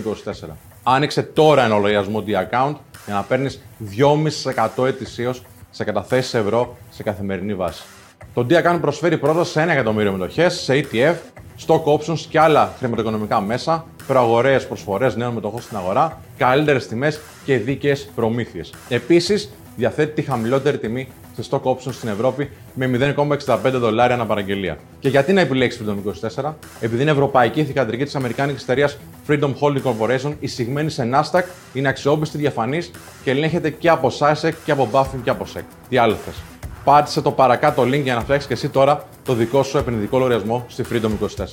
24. 0.45 0.55
Άνοιξε 0.83 1.23
τώρα 1.23 1.63
ένα 1.63 1.75
λογαριασμό 1.75 2.23
D-Account 2.27 2.75
για 3.05 3.13
να 3.13 3.23
παίρνεις 3.23 3.61
2,5% 4.77 4.85
ετησίως 4.85 5.41
σε 5.69 5.83
καταθέσεις 5.83 6.33
ευρώ 6.33 6.77
σε 6.89 7.03
καθημερινή 7.03 7.53
βάση. 7.53 7.83
Το 8.33 8.45
D-Account 8.49 8.77
προσφέρει 8.81 9.17
πρόσβαση 9.17 9.51
σε 9.51 9.63
1 9.63 9.67
εκατομμύριο 9.67 10.11
μετοχές, 10.11 10.53
σε 10.53 10.73
ETF, 10.83 11.15
stock 11.67 11.83
options 11.83 12.19
και 12.29 12.39
άλλα 12.39 12.73
χρηματοοικονομικά 12.77 13.41
μέσα, 13.41 13.85
προαγοραίε 14.07 14.59
προσφορές 14.59 15.15
νέων 15.15 15.33
μετοχών 15.33 15.61
στην 15.61 15.77
αγορά, 15.77 16.21
καλύτερες 16.37 16.87
τιμές 16.87 17.19
και 17.45 17.57
δίκαιες 17.57 18.09
προμήθειες. 18.15 18.73
Επίσης, 18.89 19.49
διαθέτει 19.75 20.13
τη 20.13 20.21
χαμηλότερη 20.21 20.77
τιμή 20.77 21.07
σε 21.28 21.28
stock 21.49 21.61
options 21.61 21.93
στην 21.93 22.09
Ευρώπη 22.09 22.49
με 22.73 23.13
0,65 23.15 23.57
δολάρια 23.73 24.15
ανά 24.15 24.25
παραγγελία. 24.25 24.77
Και 24.99 25.09
γιατί 25.09 25.33
να 25.33 25.41
επιλέξεις 25.41 25.81
Freedom 25.85 26.41
24, 26.43 26.53
επειδή 26.79 27.01
είναι 27.01 27.11
ευρωπαϊκή 27.11 27.63
θηγατρική 27.63 28.03
της 28.03 28.15
Αμερικάνικης 28.15 28.61
εταιρείας 28.61 28.97
Freedom 29.27 29.53
Holding 29.61 29.81
Corporation, 29.83 30.33
εισηγμένη 30.39 30.89
σε 30.89 31.09
Nasdaq, 31.13 31.43
είναι 31.73 31.87
αξιόπιστη, 31.87 32.37
διαφανής 32.37 32.91
και 33.23 33.31
ελέγχεται 33.31 33.69
και 33.69 33.89
από 33.89 34.11
SASEC 34.19 34.53
και 34.65 34.71
από 34.71 34.89
Buffin 34.91 35.19
και 35.23 35.29
από 35.29 35.45
SEC. 35.53 35.61
Τι 35.89 35.97
άλλο 35.97 36.15
θες; 36.15 36.35
Πάτησε 36.83 37.21
το 37.21 37.31
παρακάτω 37.31 37.81
link 37.81 38.01
για 38.03 38.15
να 38.15 38.21
φτιάξεις 38.21 38.47
και 38.47 38.53
εσύ 38.53 38.69
τώρα 38.69 39.07
το 39.25 39.33
δικό 39.33 39.63
σου 39.63 39.77
επενδυτικό 39.77 40.17
λογαριασμό 40.17 40.65
στη 40.67 40.83
Freedom 40.91 41.11
24. 41.27 41.45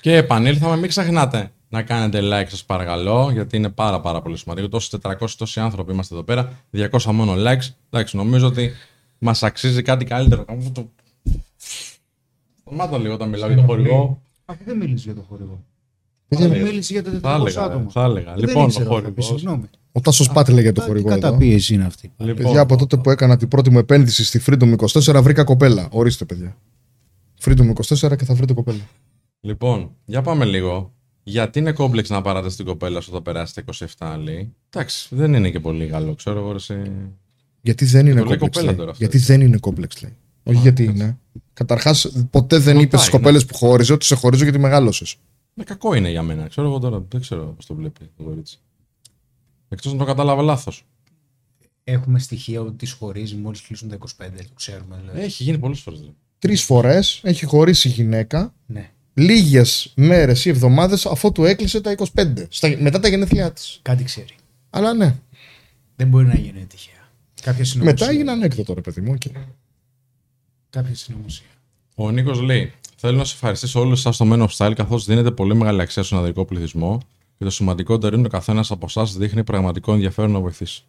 Και 0.00 0.16
επανήλθαμε, 0.16 0.76
μην 0.76 0.88
ξεχνάτε 0.88 1.50
να 1.68 1.82
κάνετε 1.82 2.20
like 2.22 2.48
σας 2.48 2.64
παρακαλώ, 2.64 3.30
γιατί 3.32 3.56
είναι 3.56 3.68
πάρα 3.68 4.00
πάρα 4.00 4.22
πολύ 4.22 4.36
σημαντικό. 4.36 4.68
Τόσοι 4.68 4.98
400 5.02 5.12
τόσοι 5.38 5.60
άνθρωποι 5.60 5.92
είμαστε 5.92 6.14
εδώ 6.14 6.24
πέρα, 6.24 6.52
200 6.72 7.12
μόνο 7.12 7.32
likes. 7.32 7.74
Εντάξει, 7.90 8.16
νομίζω 8.16 8.46
ότι 8.46 8.72
μας 9.18 9.42
αξίζει 9.42 9.82
κάτι 9.82 10.04
καλύτερο. 10.04 10.44
Αυτό 10.48 10.70
το... 10.70 10.90
Σταμάτα 12.60 12.98
λίγο 12.98 13.14
όταν 13.14 13.28
μιλάω 13.28 13.48
για 13.48 13.56
το 13.56 13.62
χορηγό. 13.62 14.22
Αφού 14.44 14.62
δεν 14.64 14.76
μίλησες 14.76 15.04
για 15.04 15.14
το 15.14 15.24
χορηγό. 15.28 15.64
Παιδιά, 16.28 16.46
Αφού 16.46 16.56
μίλησε 16.60 16.92
για 16.92 17.02
τα 17.04 17.10
Θα 17.22 17.36
400 17.36 17.40
έλεγα, 17.40 17.62
άτομα. 17.62 17.90
θα 17.90 18.02
έλεγα. 18.04 18.34
Δεν 18.34 18.44
Λοιπόν, 18.48 18.64
ήξερα 18.66 18.84
το 18.84 18.94
αυτό, 18.94 19.02
χορηγός. 19.10 19.26
Συγγνώμη. 19.26 19.64
Ο 19.92 20.00
Τάσος 20.00 20.28
Πάτη 20.32 20.52
λέγεται 20.52 20.72
το 20.72 20.82
Α, 20.82 20.84
χορηγό 20.86 21.08
Τι 21.08 21.12
εδώ. 21.12 21.20
καταπίεση 21.20 21.74
είναι 21.74 21.84
αυτή. 21.84 22.12
Λοιπόν, 22.16 22.34
Παιδιά, 22.44 22.60
από 22.60 22.76
τότε 22.76 22.96
που 22.96 23.10
έκανα 23.10 23.36
την 23.36 23.48
πρώτη 23.48 23.70
μου 23.70 23.78
επένδυση 23.78 24.24
στη 24.24 24.42
Freedom 24.46 24.76
24, 24.76 25.20
βρήκα 25.22 25.44
κοπέλα. 25.44 25.88
Ορίστε, 25.90 26.24
παιδιά. 26.24 26.56
Freedom 27.44 27.72
24 27.74 28.16
και 28.16 28.24
θα 28.24 28.34
βρείτε 28.34 28.52
κοπέλα. 28.52 28.88
Λοιπόν, 29.40 29.90
για 30.04 30.22
πάμε 30.22 30.44
λίγο. 30.44 30.92
Γιατί 31.22 31.58
είναι 31.58 31.72
κόμπλεξ 31.72 32.08
να 32.08 32.22
παράτε 32.22 32.48
στην 32.50 32.64
κοπέλα 32.64 33.00
σου 33.00 33.08
όταν 33.10 33.22
περάσει 33.22 33.54
τα 33.54 33.64
27, 34.16 34.18
λέει. 34.22 34.54
Εντάξει, 34.70 35.08
δεν 35.14 35.34
είναι 35.34 35.50
και 35.50 35.60
πολύ 35.60 35.86
καλό, 35.86 36.14
ξέρω 36.14 36.38
εγώ. 36.38 36.54
Εσύ... 37.70 37.84
Γιατί 37.84 37.84
δεν 37.84 38.06
είναι 38.06 38.20
το 38.20 38.26
λέει 38.26 38.38
κόμπλεξ. 38.38 38.56
κοπέλα 38.56 38.66
λέει. 38.66 38.76
τώρα 38.76 38.90
αυτό, 38.90 39.04
Γιατί 39.04 39.18
δεν 39.18 39.40
είναι 39.40 39.56
κόμπλεξ, 39.58 40.02
λέει. 40.02 40.16
Όχι 40.42 40.58
γιατί 40.58 40.84
είναι. 40.84 41.18
Καταρχάς, 41.52 42.12
ποτέ 42.30 42.58
δεν 42.58 42.78
είπες 42.78 43.00
στι 43.00 43.10
ναι. 43.10 43.18
κοπέλες 43.18 43.44
που 43.44 43.54
χώριζε 43.54 43.92
ότι 43.92 44.04
σε 44.04 44.14
χωρίζω 44.14 44.42
γιατί 44.42 44.58
μεγάλωσες. 44.58 45.16
Ναι, 45.54 45.64
κακό 45.64 45.94
είναι 45.94 46.10
για 46.10 46.22
μένα. 46.22 46.46
Ξέρω 46.48 46.66
εγώ 46.66 46.78
τώρα. 46.78 47.04
Δεν 47.08 47.20
ξέρω 47.20 47.42
πώς 47.56 47.66
το 47.66 47.74
βλέπει 47.74 48.10
το 48.16 48.22
κορίτσι. 48.22 48.58
Εκτός 49.68 49.92
να 49.92 49.98
το 49.98 50.04
κατάλαβα 50.04 50.42
λάθος. 50.42 50.84
Έχουμε 51.84 52.18
στοιχεία 52.18 52.60
ότι 52.60 52.76
τις 52.76 52.92
χωρίζει 52.92 53.34
μόλις 53.34 53.62
κλείσουν 53.62 53.88
τα 53.88 53.96
25. 53.96 54.04
Το 54.36 54.54
ξέρουμε. 54.54 54.96
Δηλαδή. 55.00 55.20
Έχει 55.20 55.42
γίνει 55.42 55.58
πολλές 55.58 55.80
φορές. 55.80 56.10
Τρεις 56.38 56.62
φορές 56.62 57.20
έχει 57.22 57.44
χωρίσει 57.44 57.88
η 57.88 57.90
γυναίκα 57.90 58.54
Ναι. 58.66 58.90
λίγες 59.14 59.92
μέρες 59.96 60.44
ή 60.44 60.48
εβδομάδες 60.48 61.06
αφού 61.06 61.32
του 61.32 61.44
έκλεισε 61.44 61.80
τα 61.80 61.90
25. 61.90 62.46
Στα, 62.48 62.76
μετά 62.80 63.00
τα 63.00 63.08
γενέθλιά 63.08 63.52
της. 63.52 63.78
Κάτι 63.82 64.04
ξέρει. 64.04 64.34
Αλλά 64.70 64.94
ναι. 64.94 65.16
Δεν 65.96 66.08
μπορεί 66.08 66.26
να 66.26 66.34
γίνει 66.34 66.66
τυχαία. 66.66 67.05
Κάποια 67.42 67.64
συνωμοσία. 67.64 67.96
Μετά 67.98 68.12
έγινε 68.12 68.30
ανέκδοτο, 68.30 68.74
ρε 68.74 68.80
παιδί 68.80 69.00
μου. 69.00 69.12
οκ. 69.12 69.32
Κάποια 70.70 70.94
συνωμοσία. 70.94 71.46
Ο 71.94 72.10
Νίκος 72.10 72.40
λέει: 72.40 72.72
Θέλω 72.96 73.16
να 73.16 73.24
σας 73.24 73.34
ευχαριστήσω 73.34 73.80
όλους 73.80 73.98
εσάς 73.98 74.14
στο 74.14 74.26
Men 74.32 74.46
of 74.46 74.48
Style, 74.56 74.72
καθώς 74.76 75.04
δίνετε 75.04 75.30
πολύ 75.30 75.54
μεγάλη 75.54 75.80
αξία 75.80 76.02
στον 76.02 76.18
ανδρικό 76.18 76.44
πληθυσμό 76.44 77.00
και 77.38 77.44
το 77.44 77.50
σημαντικότερο 77.50 78.16
είναι 78.16 78.26
ότι 78.26 78.34
ο 78.34 78.38
καθένας 78.38 78.70
από 78.70 78.86
εσάς 78.88 79.16
δείχνει 79.16 79.44
πραγματικό 79.44 79.92
ενδιαφέρον 79.92 80.30
να 80.30 80.40
βοηθήσει. 80.40 80.84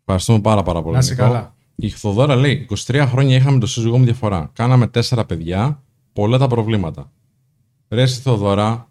Ευχαριστούμε 0.00 0.40
πάρα, 0.40 0.62
πάρα 0.62 0.82
πολύ. 0.82 0.94
Να 0.94 1.00
είσαι 1.00 1.10
Νίκο. 1.12 1.22
καλά. 1.24 1.54
Η 1.74 1.88
Θεοδώρα 1.88 2.36
λέει: 2.36 2.66
23 2.86 3.06
χρόνια 3.08 3.36
είχαμε 3.36 3.58
το 3.58 3.66
σύζυγό 3.66 3.98
μου 3.98 4.04
διαφορά. 4.04 4.50
Κάναμε 4.52 4.86
τέσσερα 4.86 5.24
παιδιά, 5.24 5.82
πολλά 6.12 6.38
τα 6.38 6.46
προβλήματα. 6.46 7.12
Ρε, 7.88 8.02
εσύ 8.02 8.20
Θοδώρα, 8.20 8.90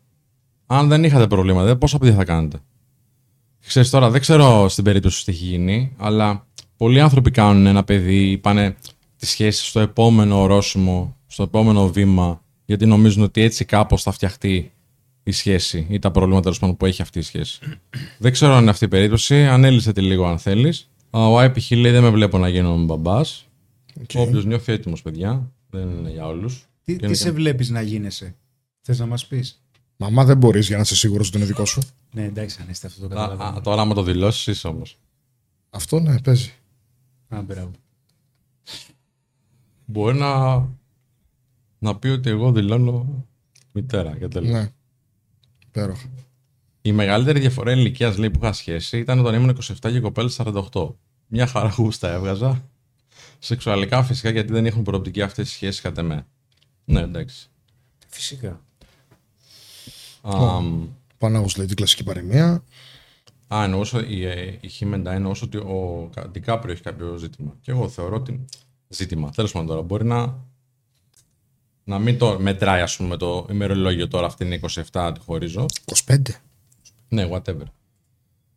αν 0.66 0.88
δεν 0.88 1.04
είχατε 1.04 1.28
προβλήματα, 1.28 1.78
πόσα 1.78 1.98
παιδιά 1.98 2.16
θα 2.16 2.24
κάνετε; 2.26 2.60
Ξέρεις 3.66 3.90
τώρα, 3.90 4.10
δεν 4.10 4.22
ξέρω 4.22 4.70
στην 4.70 4.84
περίπτωση 4.84 5.18
σου 5.18 5.24
τι 5.26 5.32
έχει 5.32 5.46
γίνει, 5.46 5.94
αλλά 5.98 6.48
πολλοί 6.80 7.00
άνθρωποι 7.00 7.32
κάνουν 7.32 7.66
ένα 7.66 7.84
παιδί, 7.84 8.38
πάνε 8.38 8.76
τη 9.16 9.26
σχέση 9.26 9.66
στο 9.66 9.80
επόμενο 9.80 10.42
ορόσημο, 10.42 11.18
στο 11.28 11.44
επόμενο 11.44 11.92
βήμα, 11.92 12.44
γιατί 12.66 12.86
νομίζουν 12.86 13.24
ότι 13.24 13.42
έτσι 13.42 13.66
κάπως 13.66 14.04
θα 14.04 14.12
φτιαχτεί 14.12 14.72
η 15.24 15.32
σχέση 15.32 15.88
ή 15.90 16.00
τα 16.00 16.12
προβλήματα 16.12 16.44
τέλος 16.44 16.60
πάντων, 16.60 16.78
που 16.78 16.86
έχει 16.86 17.02
αυτή 17.02 17.20
η 17.20 17.22
σχέση. 17.22 17.60
δεν 18.20 18.32
ξέρω 18.32 18.54
αν 18.54 18.62
είναι 18.62 18.70
αυτή 18.70 18.86
η 18.86 18.88
περίπτωση. 18.88 19.46
Ανέλυσέ 19.46 19.94
τη 19.94 20.02
λίγο 20.02 20.26
αν 20.26 20.40
θέλεις. 20.40 20.90
Ο 21.10 21.40
IPH 21.40 21.78
λέει 21.78 21.92
δεν 21.92 22.02
με 22.04 22.10
βλέπω 22.10 22.38
να 22.38 22.48
γίνω 22.48 22.78
μπαμπάς. 22.78 23.48
Οκ. 24.02 24.10
Όποιος 24.14 24.46
νιώθει 24.46 24.72
έτοιμος, 24.72 25.02
παιδιά. 25.02 25.52
Δεν 25.70 25.90
είναι 25.90 26.12
για 26.12 26.28
όλους. 26.28 26.68
Τι, 26.84 26.96
τι 26.96 27.14
σε 27.14 27.32
βλέπεις 27.32 27.70
να 27.70 27.82
γίνεσαι, 27.82 28.36
θες 28.82 29.00
να 29.00 29.06
μας 29.06 29.26
πεις; 29.28 29.64
Μαμά 29.98 30.26
δεν 30.26 30.38
μπορείς 30.38 30.68
για 30.68 30.76
να 30.76 30.82
είσαι 30.82 30.96
σίγουρος 30.96 31.28
ότι 31.28 31.38
είναι 31.38 31.46
δικό 31.46 31.66
σου. 31.66 31.82
Ναι, 32.14 32.24
εντάξει, 32.24 32.58
αν 32.62 32.70
είστε 32.70 32.88
αυτό 32.88 33.02
το 33.02 33.08
καταλαβαίνω. 33.08 33.62
Τώρα, 33.62 33.82
άμα 33.82 33.94
το 33.94 34.04
δηλώσεις, 34.04 34.48
είσαι 34.48 34.68
όμως. 34.68 34.98
Αυτό 35.70 36.00
ναι, 36.00 36.22
παίζει. 36.22 36.54
Α, 37.30 37.42
μπράβο. 37.42 37.72
Μπορεί 39.86 40.18
να, 40.18 40.58
να 41.80 41.96
πει 41.96 42.08
ότι 42.08 42.30
εγώ 42.30 42.52
δηλώνω 42.52 43.26
μητέρα 43.72 44.18
και 44.18 44.28
τέλος. 44.28 44.50
Ναι. 44.50 44.72
Υπέροχα. 45.68 46.10
Η 46.82 46.92
μεγαλύτερη 46.92 47.40
διαφορά 47.40 47.72
ηλικίας 47.72 48.18
λέει 48.18 48.32
που 48.32 48.40
είχα 48.44 48.54
σχέση 48.54 48.98
ήταν 48.98 49.20
όταν 49.20 49.34
ήμουν 49.34 49.58
27 49.62 49.74
και 49.82 49.88
η 49.88 50.02
κοπέλα 50.02 50.30
48. 50.72 50.90
Μια 51.28 51.48
χαρά 51.48 51.70
γούστα 51.70 52.12
έβγαζα. 52.12 52.64
Σεξουαλικά 53.40 54.04
φυσικά 54.04 54.30
γιατί 54.30 54.54
δεν 54.54 54.66
έχουν 54.66 54.84
προοπτική 54.84 55.22
αυτές 55.22 55.50
οι 55.50 55.54
σχέσεις 55.54 55.82
κατά 55.82 56.04
με. 56.04 56.26
Ναι, 56.86 57.02
εντάξει. 57.02 57.50
Φυσικά. 58.08 58.62
Αμ, 60.22 60.88
Πανάγος 61.18 61.58
λέει 61.58 61.66
την 61.66 61.76
κλασική 61.76 62.04
παροιμία. 62.04 62.64
Α, 63.54 63.64
εννοούσα 63.64 64.06
η, 64.08 64.26
ε, 64.26 64.58
η 64.62 64.68
Χίμεντα 64.68 65.12
εννοούσε 65.12 65.43
ότι 65.45 65.58
ο 65.58 66.10
Κα- 66.16 66.28
Ντικάπριο 66.30 66.74
έχει 66.74 66.82
κάποιο 66.82 67.16
ζήτημα. 67.18 67.58
Και 67.62 67.72
εγώ 67.72 67.89
θεωρώ 67.89 68.16
ότι. 68.16 68.45
Ζήτημα. 68.88 69.30
Τέλος 69.32 69.52
πάντων 69.52 69.68
τώρα. 69.68 69.82
Μπορεί 69.82 70.06
να. 70.06 70.47
Να 71.84 72.00
μην 72.00 72.18
το 72.18 72.39
μετράει, 72.39 72.82
ας 72.82 72.95
πούμε, 72.97 73.18
το 73.18 73.47
ημερολόγιο 73.52 74.08
τώρα. 74.08 74.26
Αυτή 74.26 74.45
είναι 74.45 74.60
27, 74.91 75.12
τη 75.14 75.20
χωρίζω. 75.20 75.66
25. 76.06 76.16
Ναι, 77.10 77.28
whatever. 77.32 77.64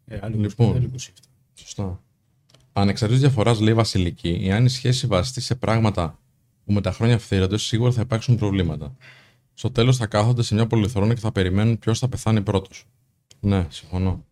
Ε, 0.07 0.18
άλλο 0.22 0.36
Λοιπόν. 0.38 0.68
25, 0.72 0.76
άλλο 0.76 0.90
27. 0.97 1.11
Σωστά. 1.55 2.01
Ανεξαρτήτως 2.72 3.22
διαφοράς, 3.22 3.61
λέει 3.61 3.74
Βασιλική, 3.74 4.40
εάν 4.45 4.64
η 4.64 4.68
σχέση 4.68 5.07
βασιστεί 5.07 5.40
σε 5.40 5.55
πράγματα 5.55 6.18
που 6.64 6.72
με 6.72 6.80
τα 6.80 6.93
χρόνια 6.93 7.18
φθήρονται, 7.18 7.59
σίγουρα 7.59 7.93
θα 7.93 8.01
υπάρξουν 8.01 8.36
προβλήματα. 8.36 8.97
Στο 9.55 9.70
τέλος 9.70 9.97
θα 9.97 10.07
κάθονται 10.07 10.43
σε 10.43 10.55
μια 10.55 10.66
πολυθρόνα 10.66 11.14
και 11.14 11.20
θα 11.20 11.32
περιμένουν 11.32 11.78
ποιος 11.78 11.99
θα 11.99 12.09
πεθάνει 12.09 12.43
πρώτος. 12.43 12.84
Ναι, 13.40 13.66
συμφωνώ. 13.70 14.24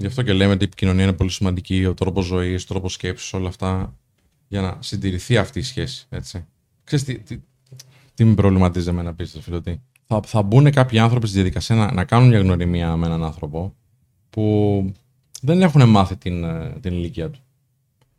Γι' 0.00 0.06
αυτό 0.06 0.22
και 0.22 0.32
λέμε 0.32 0.52
ότι 0.52 0.62
η 0.62 0.66
επικοινωνία 0.66 1.04
είναι 1.04 1.12
πολύ 1.12 1.30
σημαντική, 1.30 1.84
ο 1.84 1.94
τρόπος 1.94 2.24
ζωής, 2.24 2.62
ο 2.62 2.66
τρόπος 2.66 2.92
σκέψης, 2.92 3.32
όλα 3.32 3.48
αυτά, 3.48 3.94
για 4.48 4.60
να 4.60 4.76
συντηρηθεί 4.80 5.36
αυτή 5.36 5.58
η 5.58 5.62
σχέση. 5.62 6.06
Έτσι. 6.08 6.44
Ξέρεις 6.84 7.04
τι, 7.04 7.18
τι, 7.18 7.38
τι 8.14 8.24
με 8.24 8.34
προβληματίζει 8.34 8.88
εμένα 8.88 9.14
πίσω, 9.14 9.40
φίλο, 9.40 9.60
τι. 9.60 9.80
Θα, 10.06 10.20
θα 10.26 10.42
μπουν 10.42 10.70
κάποιοι 10.70 10.98
άνθρωποι 10.98 11.26
στη 11.26 11.34
διαδικασία 11.36 11.76
να, 11.76 11.92
να 11.92 12.04
κάνουν 12.04 12.28
μια 12.28 12.38
γνωριμία 12.38 12.96
με 12.96 13.06
έναν 13.06 13.24
άνθρωπο 13.24 13.74
που 14.30 14.84
δεν 15.42 15.62
έχουν 15.62 15.88
μάθει 15.88 16.16
την, 16.16 16.44
ε, 16.44 16.76
την 16.80 16.92
ηλικία 16.92 17.30
του. 17.30 17.40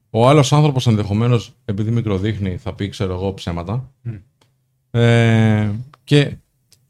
Ο 0.09 0.27
άλλος 0.27 0.53
άνθρωπος 0.53 0.87
ενδεχομένως, 0.87 1.53
επειδή 1.65 1.91
μικροδείχνει, 1.91 2.57
θα 2.57 2.73
πει, 2.73 2.89
ξέρω 2.89 3.13
εγώ, 3.13 3.33
ψέματα. 3.33 3.91
Ε, 4.91 5.71
και 6.03 6.35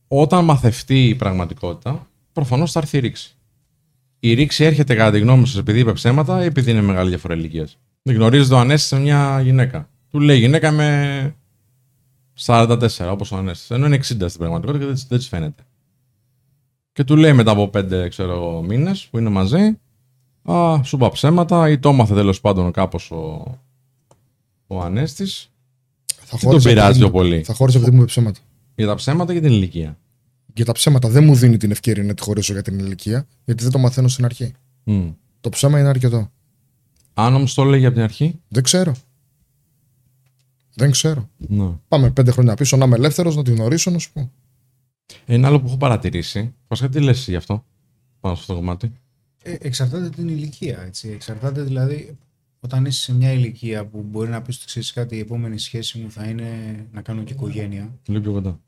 όταν 0.08 0.46
μαθευτεί 0.46 1.08
η 1.08 1.16
πραγματικότητα, 1.16 2.08
προφανώς 2.34 2.72
θα 2.72 2.80
έρθει 2.80 2.98
η 2.98 3.00
ρήξη. 3.00 3.34
Η 4.20 4.34
ρήξη 4.34 4.64
έρχεται 4.64 4.96
κατά 4.96 5.12
τη 5.12 5.20
γνώμη 5.20 5.48
σας 5.48 5.58
επειδή 5.58 5.80
είπε 5.80 5.94
ψέματα 5.94 6.42
ή 6.44 6.46
επειδή 6.46 6.72
είναι 6.72 6.82
μεγάλη 6.82 7.10
διαφορά 7.10 7.34
ηλικίας; 7.36 7.78
Δεν 8.02 8.16
γνωρίζετε 8.16 8.54
ο 8.56 8.58
Ανέστη 8.60 8.88
σε 8.88 9.00
μια 9.00 9.42
γυναίκα. 9.42 9.90
Του 10.10 10.20
λέει 10.20 10.38
γυναίκα 10.40 10.72
με 10.72 11.36
44, 12.46 12.78
όπως 13.12 13.32
ο 13.32 13.36
Ανέστη. 13.38 13.76
Ενώ 13.76 13.86
είναι 13.86 13.96
60 13.96 14.02
στην 14.02 14.38
πραγματικότητα 14.40 14.80
και 14.86 14.92
δεν, 14.92 15.04
δεν 15.10 15.18
της 15.18 15.28
φαίνεται. 15.28 15.64
Και 16.92 17.04
του 17.04 17.16
λέει 17.16 17.34
μετά 17.34 17.52
από 17.52 17.70
5 17.74 18.10
ξέρω 18.10 18.32
εγώ, 18.32 18.62
μήνες 18.62 19.08
που 19.12 19.18
είναι 19.20 19.30
μαζί, 19.30 19.78
Α, 20.52 20.84
σου 20.84 20.96
είπα 20.96 21.10
ψέματα 21.10 21.70
ή 21.70 21.80
το 21.80 21.90
έμαθε 21.90 22.14
τέλος 22.14 22.42
πάντων 22.42 22.72
κάπως 22.72 23.12
ο, 23.12 23.44
ο 24.68 24.82
Ανέστης. 24.82 25.52
Θα 26.16 26.38
τον 26.38 26.40
χώριζα 26.50 26.70
πειράζει 26.70 26.88
επειδή 26.90 27.00
πιο 27.00 27.08
μου- 27.08 27.14
πολύ; 27.14 27.44
Θα 27.44 27.54
χώριζα 27.54 27.78
επειδή 27.78 27.92
μου 27.92 27.98
είπε 28.02 28.10
ψέματα. 28.10 28.40
Για 28.76 28.88
τα 28.88 28.96
ψέματα 28.96 29.34
και 29.34 29.40
την 29.42 29.52
ηλικία. 29.52 29.98
Για 30.60 30.68
τα 30.68 30.74
ψέματα 30.74 31.10
δεν 31.10 31.24
μου 31.24 31.36
δίνει 31.36 31.58
την 31.58 31.72
ευκαιρία 31.72 32.04
να 32.04 32.14
τη 32.14 32.22
χωρίσω 32.22 32.54
για 32.54 32.62
την 32.62 32.80
ηλικία, 32.80 33.28
γιατί 33.46 33.64
δεν 33.64 33.72
το 33.72 33.78
μαθαίνω 33.78 34.08
στην 34.08 34.26
αρχή. 34.26 34.52
Μμ. 34.84 35.10
Το 35.42 35.50
ψέμα 35.50 35.80
είναι 35.80 35.88
αρκετό. 35.88 36.32
Αν 37.14 37.36
όμως 37.36 37.54
το 37.54 37.62
έλεγε 37.62 37.86
από 37.86 37.96
την 37.96 38.04
αρχή; 38.04 38.40
Δεν 38.48 38.64
ξέρω. 38.64 38.96
Δεν 40.74 40.92
ξέρω. 40.92 41.30
Ναι. 41.38 41.70
Πάμε 41.88 42.12
πέντε 42.12 42.32
χρόνια 42.32 42.54
πίσω 42.54 42.78
να 42.78 42.86
είμαι 42.86 42.96
ελεύθερος, 42.96 43.36
να 43.36 43.44
τη 43.44 43.52
γνωρίσω, 43.52 43.92
να 43.92 43.98
σου 43.98 44.12
πω. 44.12 44.32
Ένα 45.26 45.48
άλλο 45.48 45.60
που 45.60 45.68
έχω 45.68 45.78
παρατηρήσει. 45.78 46.54
Βασικά 46.68 46.90
τι 46.90 47.00
λες 47.00 47.28
γι' 47.28 47.36
αυτό, 47.36 47.66
πάνω 48.20 48.36
σε 48.36 48.42
αυτό 48.42 48.54
το 48.54 48.60
κομμάτι; 48.60 48.92
Ε, 49.44 49.56
εξαρτάται 49.60 50.10
την 50.10 50.28
ηλικία. 50.28 50.84
Έτσι. 50.86 51.10
Εξαρτάται 51.10 51.62
δηλαδή 51.62 52.18
όταν 52.60 52.86
είσαι 52.86 53.02
σε 53.02 53.14
μια 53.14 53.32
ηλικία 53.32 53.86
που 53.86 54.06
μπορεί 54.10 54.30
να 54.30 54.42
πεις 54.42 54.56
ότι 54.56 54.66
ξέρει 54.66 54.86
κάτι, 54.94 55.16
η 55.16 55.20
επόμενη 55.20 55.60
σχέση 55.60 56.00
μου 56.00 56.12
θα 56.12 56.26
είναι 56.26 56.48
να 56.92 57.02
κάνω 57.02 57.24
και 57.24 57.34
οικογένεια. 57.34 58.00
Λίγο 58.08 58.22
πιο 58.22 58.32
κοντά. 58.32 58.60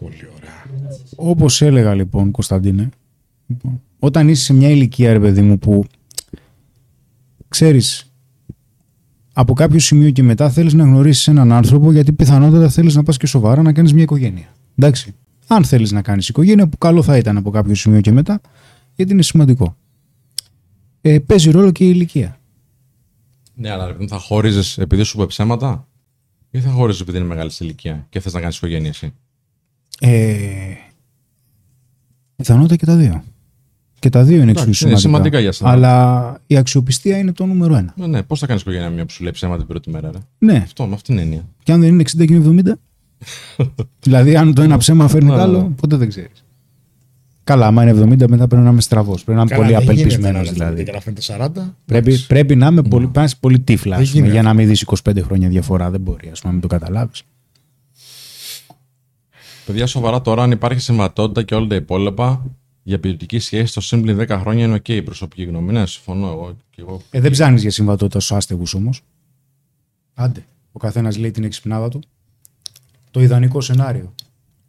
Πολύ 0.00 0.28
ωραία. 0.36 0.64
Όπως 1.16 1.62
έλεγα 1.62 1.94
λοιπόν, 1.94 2.30
Κωνσταντίνε, 2.30 2.88
λοιπόν, 3.46 3.82
όταν 3.98 4.28
είσαι 4.28 4.42
σε 4.42 4.52
μια 4.52 4.70
ηλικία, 4.70 5.12
ρε 5.12 5.20
παιδί 5.20 5.42
μου, 5.42 5.58
που 5.58 5.84
ξέρεις 7.48 8.12
από 9.32 9.54
κάποιο 9.54 9.78
σημείο 9.78 10.10
και 10.10 10.22
μετά 10.22 10.50
θέλεις 10.50 10.72
να 10.74 10.84
γνωρίσεις 10.84 11.28
έναν 11.28 11.52
άνθρωπο 11.52 11.92
γιατί 11.92 12.12
πιθανότατα 12.12 12.68
θέλεις 12.68 12.94
να 12.94 13.02
πας 13.02 13.16
και 13.16 13.26
σοβαρά 13.26 13.62
να 13.62 13.72
κάνεις 13.72 13.92
μια 13.92 14.02
οικογένεια. 14.02 14.54
Εντάξει. 14.76 15.14
Αν 15.46 15.64
θέλεις 15.64 15.92
να 15.92 16.02
κάνεις 16.02 16.28
οικογένεια, 16.28 16.68
που 16.68 16.78
καλό 16.78 17.02
θα 17.02 17.16
ήταν 17.16 17.36
από 17.36 17.50
κάποιο 17.50 17.74
σημείο 17.74 18.00
και 18.00 18.12
μετά, 18.12 18.40
γιατί 18.94 19.12
είναι 19.12 19.22
σημαντικό. 19.22 19.76
Ε, 21.00 21.18
παίζει 21.18 21.50
ρόλο 21.50 21.70
και 21.70 21.84
η 21.84 21.90
ηλικία. 21.94 22.38
Ναι, 23.54 23.70
αλλά 23.70 23.86
ρε 23.86 23.92
παιδί 23.92 24.02
μου, 24.02 24.08
θα 24.08 24.18
χώριζες 24.18 24.78
επειδή 24.78 25.02
σου 25.02 25.16
είπε 25.18 25.26
ψέματα, 25.26 25.88
ή 26.50 26.60
θα 26.60 26.70
χώριζες 26.70 27.00
επειδή 27.00 27.18
είναι 27.18 27.26
μεγάλης 27.26 27.54
σε 27.54 27.64
ηλικία 27.64 28.06
και 28.08 28.20
θες 28.20 28.32
να 28.32 28.40
κάνεις 28.40 28.56
οικογένεια 28.56 28.88
εσύ; 28.88 29.14
Ε, 30.00 30.36
πιθανότατα 32.36 32.76
και 32.76 32.86
τα 32.86 32.96
δύο. 32.96 33.22
Και 33.98 34.08
τα 34.10 34.22
δύο 34.24 34.40
είναι 34.42 34.50
εξίσου 34.50 34.68
Εντάξει, 34.68 34.86
είναι 34.86 34.96
σημαντικά. 34.96 35.08
σημαντικά 35.08 35.40
για 35.40 35.52
σένα. 35.52 35.70
Αλλά 35.70 36.40
η 36.46 36.56
αξιοπιστία 36.56 37.18
είναι 37.18 37.32
το 37.32 37.46
νούμερο 37.46 37.76
ένα. 37.76 37.92
Ναι, 37.96 38.06
ναι. 38.06 38.22
Πώς 38.22 38.38
θα 38.40 38.46
κάνεις 38.46 38.62
οικογένεια 38.62 38.88
με 38.88 38.94
μια 38.94 39.04
που 39.04 39.12
σου 39.12 39.22
λέει 39.22 39.32
ψέματα 39.32 39.58
την 39.58 39.66
πρώτη 39.66 39.90
μέρα, 39.90 40.10
ρε; 40.12 40.18
Ναι, 40.38 40.56
Αυτό, 40.64 40.86
με 40.86 40.94
αυτήν 40.94 41.14
την 41.16 41.24
έννοια. 41.24 41.44
και 41.62 41.72
αν 41.72 41.80
δεν 41.80 41.88
είναι 41.88 42.02
60 42.02 42.26
και 42.26 42.34
είναι 42.34 42.62
70. 42.66 43.66
δηλαδή, 44.04 44.36
αν 44.36 44.54
το 44.54 44.62
ένα 44.62 44.76
ψέμα 44.76 45.08
φέρνει 45.08 45.28
Ναι, 45.28 45.34
το 45.34 45.36
ναι, 45.36 45.42
άλλο, 45.42 45.62
ναι. 45.62 45.68
ποτέ 45.68 45.96
δεν 45.96 46.08
ξέρεις. 46.08 46.44
Καλά, 47.44 47.66
άμα 47.66 47.82
είναι 47.82 47.92
70, 48.02 48.28
μετά 48.28 48.46
πρέπει 48.46 48.62
να 48.62 48.70
είμαι 48.70 48.80
στραβός. 48.80 49.24
Πρέπει 49.24 49.38
να 49.38 49.44
είμαι 49.48 49.56
πολύ 49.64 49.76
απελπισμένος 49.76 50.52
δηλαδή. 50.52 50.84
Και 50.84 50.92
να 50.92 51.00
φαίνεται 51.00 51.22
40. 51.26 51.48
Πρέπει, 51.84 52.18
πρέπει 52.18 52.56
να 52.56 52.66
είμαι 52.66 52.82
πολύ, 52.82 53.02
πρέπει 53.02 53.18
να 53.18 53.24
είσαι 53.24 53.36
πολύ 53.40 53.60
τύφλα, 53.60 53.96
ας 53.96 54.00
Δεν 54.02 54.10
πούμε, 54.10 54.20
γίνεται. 54.22 54.40
για 54.40 54.42
να 54.42 54.54
μην 54.54 54.68
δεις 54.68 54.84
25 55.04 55.22
χρόνια 55.22 55.48
διαφορά. 55.48 55.90
Δεν 55.90 56.00
μπορεί, 56.00 56.28
ας 56.32 56.40
πούμε, 56.40 56.52
να 56.52 56.58
μην 56.58 56.60
το 56.60 56.66
καταλάβεις. 56.76 57.22
Παιδιά, 59.66 59.86
σοβαρά 59.86 60.20
τώρα, 60.20 60.42
αν 60.42 60.50
υπάρχει 60.50 60.80
συμβατότητα 60.80 61.42
και 61.42 61.54
όλα 61.54 61.66
τα 61.66 61.74
υπόλοιπα 61.74 62.44
για 62.82 63.00
ποιοτική 63.00 63.38
σχέση, 63.38 63.74
το 63.74 63.80
σύμπλη 63.80 64.16
10 64.28 64.38
χρόνια 64.40 64.64
είναι 64.64 64.76
OK 64.76 64.88
η 64.88 65.02
προσωπική 65.02 65.44
γνώμη. 65.44 65.72
Ναι, 65.72 65.86
συμφωνώ 65.86 66.26
εγώ. 66.26 66.56
Και 66.70 66.80
εγώ. 66.80 67.00
Ε, 67.10 67.20
δεν 67.20 67.30
ψάχνεις 67.30 67.62
για 67.62 67.70
συμβατότητα 67.70 68.20
στους 68.20 68.36
άστεγους 68.36 68.74
όμως. 68.74 69.02
Άντε. 70.14 70.44
Ο 70.72 70.78
καθένας 70.78 71.16
λέει 71.16 71.30
την 71.30 71.44
εξυπνάδα 71.44 71.88
του. 71.88 72.00
Το 73.10 73.20
ιδανικό 73.20 73.60
σενάριο. 73.60 74.14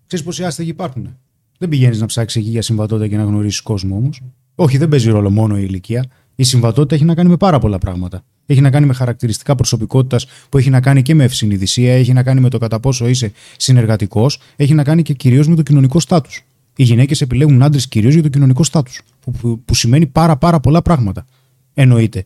Ξέρεις 0.07 0.25
πόσοι 0.25 0.43
άστεγοι 0.43 0.69
υπάρχουν. 0.69 1.17
Δεν 1.57 1.69
πηγαίνεις 1.69 1.99
να 1.99 2.05
ψάξεις 2.05 2.41
εκεί 2.41 2.49
για 2.49 2.61
συμβατότητα 2.61 3.07
και 3.07 3.17
να 3.17 3.23
γνωρίσεις 3.23 3.61
κόσμο 3.61 3.95
όμως. 3.95 4.21
Όχι, 4.55 4.77
δεν 4.77 4.89
παίζει 4.89 5.09
ρόλο 5.09 5.29
μόνο 5.29 5.57
η 5.57 5.63
ηλικία. 5.67 6.05
Η 6.35 6.43
συμβατότητα 6.43 6.95
έχει 6.95 7.05
να 7.05 7.15
κάνει 7.15 7.29
με 7.29 7.37
πάρα 7.37 7.59
πολλά 7.59 7.77
πράγματα. 7.77 8.23
Έχει 8.45 8.61
να 8.61 8.69
κάνει 8.69 8.85
με 8.85 8.93
χαρακτηριστικά 8.93 9.55
προσωπικότητας 9.55 10.25
που 10.49 10.57
έχει 10.57 10.69
να 10.69 10.81
κάνει 10.81 11.01
και 11.01 11.15
με 11.15 11.23
ευσυνειδησία, 11.23 11.93
έχει 11.93 12.13
να 12.13 12.23
κάνει 12.23 12.39
με 12.39 12.49
το 12.49 12.57
κατά 12.57 12.79
πόσο 12.79 13.07
είσαι 13.07 13.31
συνεργατικός, 13.57 14.39
έχει 14.55 14.73
να 14.73 14.83
κάνει 14.83 15.01
και 15.01 15.13
κυρίως 15.13 15.47
με 15.47 15.55
το 15.55 15.61
κοινωνικό 15.61 15.99
στάτους. 15.99 16.45
Οι 16.75 16.83
γυναίκες 16.83 17.21
επιλέγουν 17.21 17.63
άντρες 17.63 17.87
κυρίως 17.87 18.13
για 18.13 18.23
το 18.23 18.29
κοινωνικό 18.29 18.63
στάτους, 18.63 19.01
που, 19.19 19.31
που, 19.31 19.61
που 19.65 19.73
σημαίνει 19.73 20.05
πάρα, 20.05 20.37
πάρα 20.37 20.59
πολλά 20.59 20.81
πράγματα. 20.81 21.25
Εννοείται. 21.73 22.25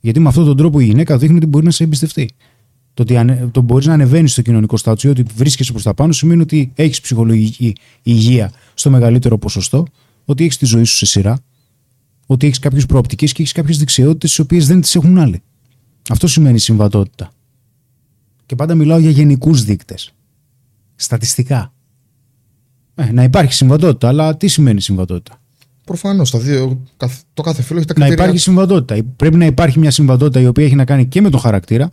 Γιατί 0.00 0.20
με 0.20 0.28
αυτόν 0.28 0.44
τον 0.44 0.56
τρόπο 0.56 0.80
η 0.80 0.84
γυναίκα 0.84 1.18
δείχνει 1.18 1.36
ότι 1.36 1.46
μπορεί 1.46 1.64
να 1.64 1.70
σε 1.70 1.84
εμπιστευτεί. 1.84 2.30
Το 2.94 3.02
ότι 3.02 3.16
ανε, 3.16 3.48
το 3.52 3.60
μπορείς 3.60 3.86
να 3.86 3.92
ανεβαίνεις 3.92 4.32
στο 4.32 4.42
κοινωνικό 4.42 4.76
στάτους 4.76 5.02
ή 5.02 5.08
ότι 5.08 5.24
βρίσκεσαι 5.34 5.72
προς 5.72 5.82
τα 5.82 5.94
πάνω 5.94 6.12
σημαίνει 6.12 6.42
ότι 6.42 6.72
έχεις 6.74 7.00
ψυχολογική 7.00 7.74
υγεία 8.02 8.52
στο 8.74 8.90
μεγαλύτερο 8.90 9.38
ποσοστό, 9.38 9.86
ότι 10.24 10.44
έχεις 10.44 10.56
τη 10.56 10.66
ζωή 10.66 10.84
σου 10.84 10.96
σε 10.96 11.06
σειρά, 11.06 11.38
ότι 12.26 12.46
έχεις 12.46 12.58
κάποιες 12.58 12.86
προοπτικές 12.86 13.32
και 13.32 13.42
έχεις 13.42 13.52
κάποιες 13.52 13.78
δεξιότητες 13.78 14.30
τις 14.30 14.38
οποίες 14.38 14.66
δεν 14.66 14.80
τις 14.80 14.94
έχουν 14.94 15.18
άλλοι. 15.18 15.42
Αυτό 16.08 16.26
σημαίνει 16.26 16.58
συμβατότητα. 16.58 17.30
Και 18.46 18.54
πάντα 18.54 18.74
μιλάω 18.74 18.98
για 18.98 19.10
γενικούς 19.10 19.64
δείκτες. 19.64 20.12
Στατιστικά. 20.96 21.72
Ε, 22.94 23.12
να 23.12 23.22
υπάρχει 23.22 23.52
συμβατότητα, 23.52 24.08
αλλά 24.08 24.36
τι 24.36 24.48
σημαίνει 24.48 24.80
συμβατότητα; 24.80 25.40
Προφανώς. 25.84 26.30
Το 27.34 27.42
κάθε 27.42 27.62
φίλο 27.62 27.78
έχει 27.78 27.86
τα 27.86 27.94
Να 27.96 28.04
κριτήρια. 28.04 28.12
υπάρχει 28.14 28.38
συμβατότητα. 28.38 29.02
Πρέπει 29.16 29.36
να 29.36 29.44
υπάρχει 29.44 29.78
μια 29.78 29.90
συμβατότητα 29.90 30.40
η 30.40 30.46
οποία 30.46 30.64
έχει 30.64 30.74
να 30.74 30.84
κάνει 30.84 31.06
και 31.06 31.20
με 31.20 31.30
τον 31.30 31.40
χαρακτήρα 31.40 31.88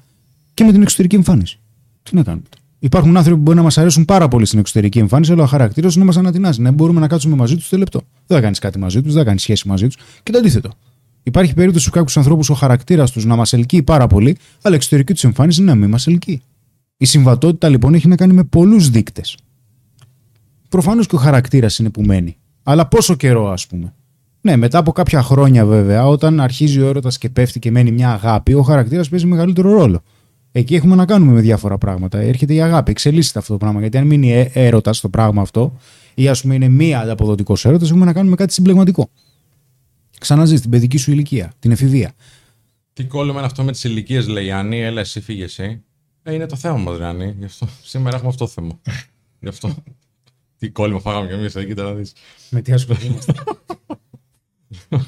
και 0.54 0.64
με 0.64 0.72
την 0.72 0.82
εξωτερική 0.82 1.16
εμφάνιση. 1.16 1.60
Τι 2.04 2.16
να 2.16 2.24
κάνουμε. 2.24 2.46
Υπάρχουν 2.80 3.18
άνθρωποι 3.18 3.38
που 3.38 3.44
μπορεί 3.44 3.58
να 3.58 3.64
μας 3.64 3.78
αρέσουν 3.78 4.06
πάρα 4.06 4.28
πολύ 4.28 4.46
στην 4.46 4.60
εξωτερική 4.60 5.00
εμφάνιση, 5.00 5.32
αλλά 5.32 5.44
ο 5.44 5.46
χαρακτήρας 5.46 5.96
να 5.96 6.06
μας 6.06 6.18
ανατινάζει. 6.18 6.62
Να 6.62 6.72
μπορούμε 6.72 7.00
να 7.00 7.08
κάτσουμε 7.08 7.36
μαζί 7.36 7.56
τους 7.56 7.70
το 7.70 7.78
λεπτό. 7.78 8.02
Δεν 8.28 8.38
θα 8.38 8.44
κάνεις 8.44 8.60
κάτι 8.60 8.80
μαζί 8.80 9.02
τους, 9.02 9.12
δεν 9.14 9.22
θα 9.22 9.28
κάνεις 9.28 9.42
σχέση 9.42 9.68
μαζί 9.68 9.86
τους. 9.86 9.96
Και 10.24 10.32
το 10.32 10.38
αντίθετο. 10.38 10.72
Υπάρχει 11.24 11.54
περίπτωση 11.54 11.80
στους 11.80 11.94
κάποιους 11.98 12.18
ανθρώπους 12.18 12.50
ο 12.50 12.54
χαρακτήρας 12.54 13.12
τους 13.12 13.26
να 13.26 13.36
μας 13.36 13.54
ελκύει 13.54 13.84
πάρα 13.84 14.08
πολύ, 14.08 14.38
αλλά 14.62 14.74
η 14.74 14.78
εξωτερική 14.78 15.14
τους 15.14 15.24
εμφάνιση 15.24 15.62
να 15.64 15.76
μην 15.76 15.90
μας 15.90 16.08
ελκύει. 16.08 16.42
Η 16.98 17.06
συμβατότητα 17.06 17.70
λοιπόν 17.70 17.94
έχει 17.94 18.08
να 18.08 18.16
κάνει 18.16 18.34
με 18.34 18.44
πολλούς 18.44 18.90
δείκτες. 18.90 19.38
Προφανώς 20.70 21.08
και 21.08 21.16
ο 21.16 21.18
χαρακτήρας 21.18 21.78
είναι 21.78 21.90
που 21.90 22.02
μένει. 22.02 22.38
Αλλά 22.64 22.88
πόσο 22.88 23.16
καιρό, 23.16 23.50
ας 23.52 23.68
πούμε. 23.68 23.94
Ναι, 24.42 24.56
μετά 24.56 24.78
από 24.78 24.92
κάποια 24.92 25.22
χρόνια 25.22 25.66
βέβαια, 25.66 26.08
όταν 26.08 26.40
αρχίζει 26.40 26.82
ο 26.82 26.88
έρωτας 26.88 27.18
και 27.18 27.30
πέφτει 27.30 27.60
και 27.60 27.72
μένει 27.72 27.92
μια 27.92 28.12
αγάπη, 28.12 28.54
ο 28.54 28.62
χαρακτήρας 28.62 29.10
παίζει 29.10 29.26
μεγαλύτερο 29.26 29.72
ρόλο. 29.74 30.02
Εκεί 30.52 30.76
έχουμε 30.76 30.96
να 30.96 31.06
κάνουμε 31.06 31.32
με 31.32 31.42
διάφορα 31.42 31.78
πράγματα. 31.78 32.18
Έρχεται 32.20 32.54
η 32.54 32.62
αγάπη, 32.62 32.92
εξελίσσεται 32.92 33.40
αυτό 33.40 33.52
το 33.52 33.58
πράγμα. 33.60 33.80
Γιατί 33.80 33.98
αν 33.98 34.08
μείνει 34.08 34.34
ε- 34.34 34.50
έρωτας 34.54 34.98
στο 34.98 35.10
πράγμα 35.10 35.42
αυτό, 35.42 35.78
ή 36.14 36.28
ας 36.28 36.42
πούμε 36.42 36.56
είναι 36.56 36.68
μία 36.68 37.00
ανταποδοτικός 37.00 37.66
έρωτας, 37.66 37.90
έχουμε 37.90 38.06
να 38.06 38.14
κάνουμε 38.14 38.36
κάτι 38.36 38.54
συμπλεγματικό. 38.54 39.10
Ξαναζείς 40.24 40.62
την 40.62 40.70
παιδική 40.70 40.98
σου 40.98 41.12
ηλικία, 41.12 41.54
την 41.60 41.72
εφηβεία. 41.72 42.14
Τι 42.94 43.04
κόλλημα 43.04 43.38
είναι 43.38 43.46
αυτό 43.46 43.64
με 43.64 43.72
τις 43.72 43.84
ηλικίες, 43.84 44.28
λέει 44.28 44.46
η 44.46 44.52
Άννη. 44.52 44.82
Έλα, 44.82 45.00
εσύ 45.00 45.22
φύγες 45.22 45.60
εσύ. 45.60 45.84
Ε, 46.24 46.34
είναι 46.34 46.46
το 46.46 46.56
θέμα 46.56 46.78
μας, 46.78 46.98
Ράνι. 46.98 47.36
Γι' 47.38 47.46
αυτό 47.46 47.68
σήμερα 47.84 48.16
έχουμε 48.16 48.30
αυτό 48.30 48.46
το 48.46 48.52
θέμα. 48.52 48.80
Γι' 49.40 49.48
αυτό. 49.48 49.76
Τι 50.60 50.70
κόλλημα 50.70 51.00
φάγαμε 51.00 51.28
κι 51.28 51.34
εμείς, 51.34 51.56
εκεί 51.56 51.74
να 51.74 51.94
δεις. 51.94 52.14
Με 52.50 52.62
τι 52.62 52.72
ασχολούμαστε. 52.72 53.34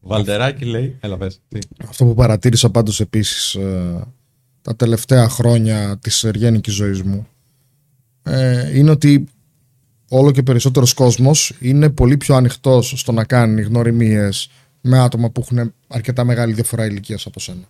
Βαλτεράκι 0.00 0.64
λέει. 0.64 0.96
Έλα, 1.00 1.16
πες. 1.16 1.40
Τι. 1.48 1.58
Αυτό 1.88 2.04
που 2.04 2.14
παρατήρησα 2.14 2.70
πάντως 2.70 3.00
επίσης 3.00 3.54
ε, 3.54 4.06
τα 4.62 4.76
τελευταία 4.76 5.28
χρόνια 5.28 5.98
της 5.98 6.24
εργένικης 6.24 6.74
ζωής 6.74 7.02
μου 7.02 7.26
ε, 8.22 8.78
είναι 8.78 8.90
ότι 8.90 9.28
όλο 10.12 10.30
και 10.30 10.42
περισσότερος 10.42 10.94
κόσμος 10.94 11.56
είναι 11.60 11.90
πολύ 11.90 12.16
πιο 12.16 12.34
ανοιχτός 12.34 12.92
στο 12.96 13.12
να 13.12 13.24
κάνει 13.24 13.62
γνωριμίες 13.62 14.50
με 14.80 14.98
άτομα 14.98 15.30
που 15.30 15.40
έχουν 15.40 15.72
αρκετά 15.88 16.24
μεγάλη 16.24 16.52
διαφορά 16.52 16.86
ηλικίας 16.86 17.26
από 17.26 17.40
σένα. 17.40 17.68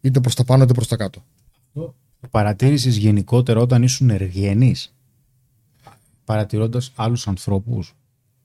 Είτε 0.00 0.20
προς 0.20 0.34
τα 0.34 0.44
πάνω 0.44 0.62
είτε 0.62 0.72
προς 0.72 0.88
τα 0.88 0.96
κάτω. 0.96 1.24
Το 1.72 1.94
παρατήρησες 2.30 2.96
γενικότερα 2.96 3.60
όταν 3.60 3.82
ήσουν 3.82 4.10
εργένης, 4.10 4.94
παρατηρώντας 6.24 6.92
άλλους 6.94 7.28
ανθρώπους. 7.28 7.94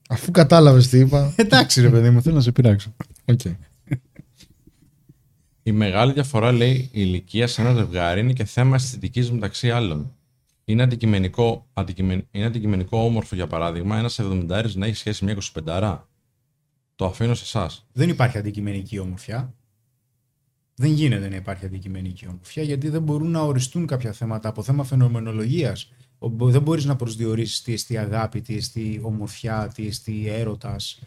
Αφού 0.08 0.30
κατάλαβες 0.30 0.88
τι 0.88 0.98
είπα. 0.98 1.32
Εντάξει 1.36 1.80
ρε 1.80 1.90
παιδί 1.90 2.10
μου, 2.10 2.22
θέλω 2.22 2.34
να 2.34 2.40
σε 2.40 2.52
πειράξω. 2.52 2.94
οκ. 3.24 3.40
Η 5.62 5.72
μεγάλη 5.72 6.12
διαφορά, 6.12 6.52
λέει, 6.52 6.74
ηλικίας 6.74 7.46
σε 7.46 7.60
ένα 7.60 7.74
ζευγάρι 7.74 8.20
είναι 8.20 8.32
και 8.32 8.44
θέμα 8.44 8.74
αισθητικής 8.74 9.30
μεταξύ 9.32 9.70
άλλων. 9.70 10.12
Είναι 10.68 10.82
αντικειμενικό, 10.82 11.66
αντικειμεν, 11.72 12.28
είναι 12.30 12.44
αντικειμενικό 12.44 12.98
όμορφο, 12.98 13.34
για 13.34 13.46
παράδειγμα, 13.46 13.98
ένας 13.98 14.18
70 14.20 14.74
να 14.74 14.86
έχει 14.86 14.96
σχέση 14.96 15.24
με 15.24 15.32
μια 15.32 15.42
25 15.64 16.06
Το 16.94 17.06
αφήνω 17.06 17.34
σε 17.34 17.42
εσάς. 17.44 17.86
Δεν 17.92 18.08
υπάρχει 18.08 18.38
αντικειμενική 18.38 18.98
ομορφιά. 18.98 19.54
Δεν 20.74 20.90
γίνεται 20.90 21.28
να 21.28 21.36
υπάρχει 21.36 21.64
αντικειμενική 21.64 22.26
ομορφιά 22.26 22.62
γιατί 22.62 22.88
δεν 22.88 23.02
μπορούν 23.02 23.30
να 23.30 23.40
οριστούν 23.40 23.86
κάποια 23.86 24.12
θέματα 24.12 24.48
από 24.48 24.62
θέμα 24.62 24.84
φαινομενολογίας. 24.84 25.92
Δεν 26.38 26.62
μπορείς 26.62 26.84
να 26.84 26.96
προσδιορίσεις 26.96 27.62
τι 27.62 27.72
εστί 27.72 27.98
αγάπη, 27.98 28.40
τι 28.40 28.56
εστί 28.56 29.00
ομορφιά, 29.02 29.70
τι 29.74 29.86
εστί 29.86 30.28
έρωτας. 30.28 31.00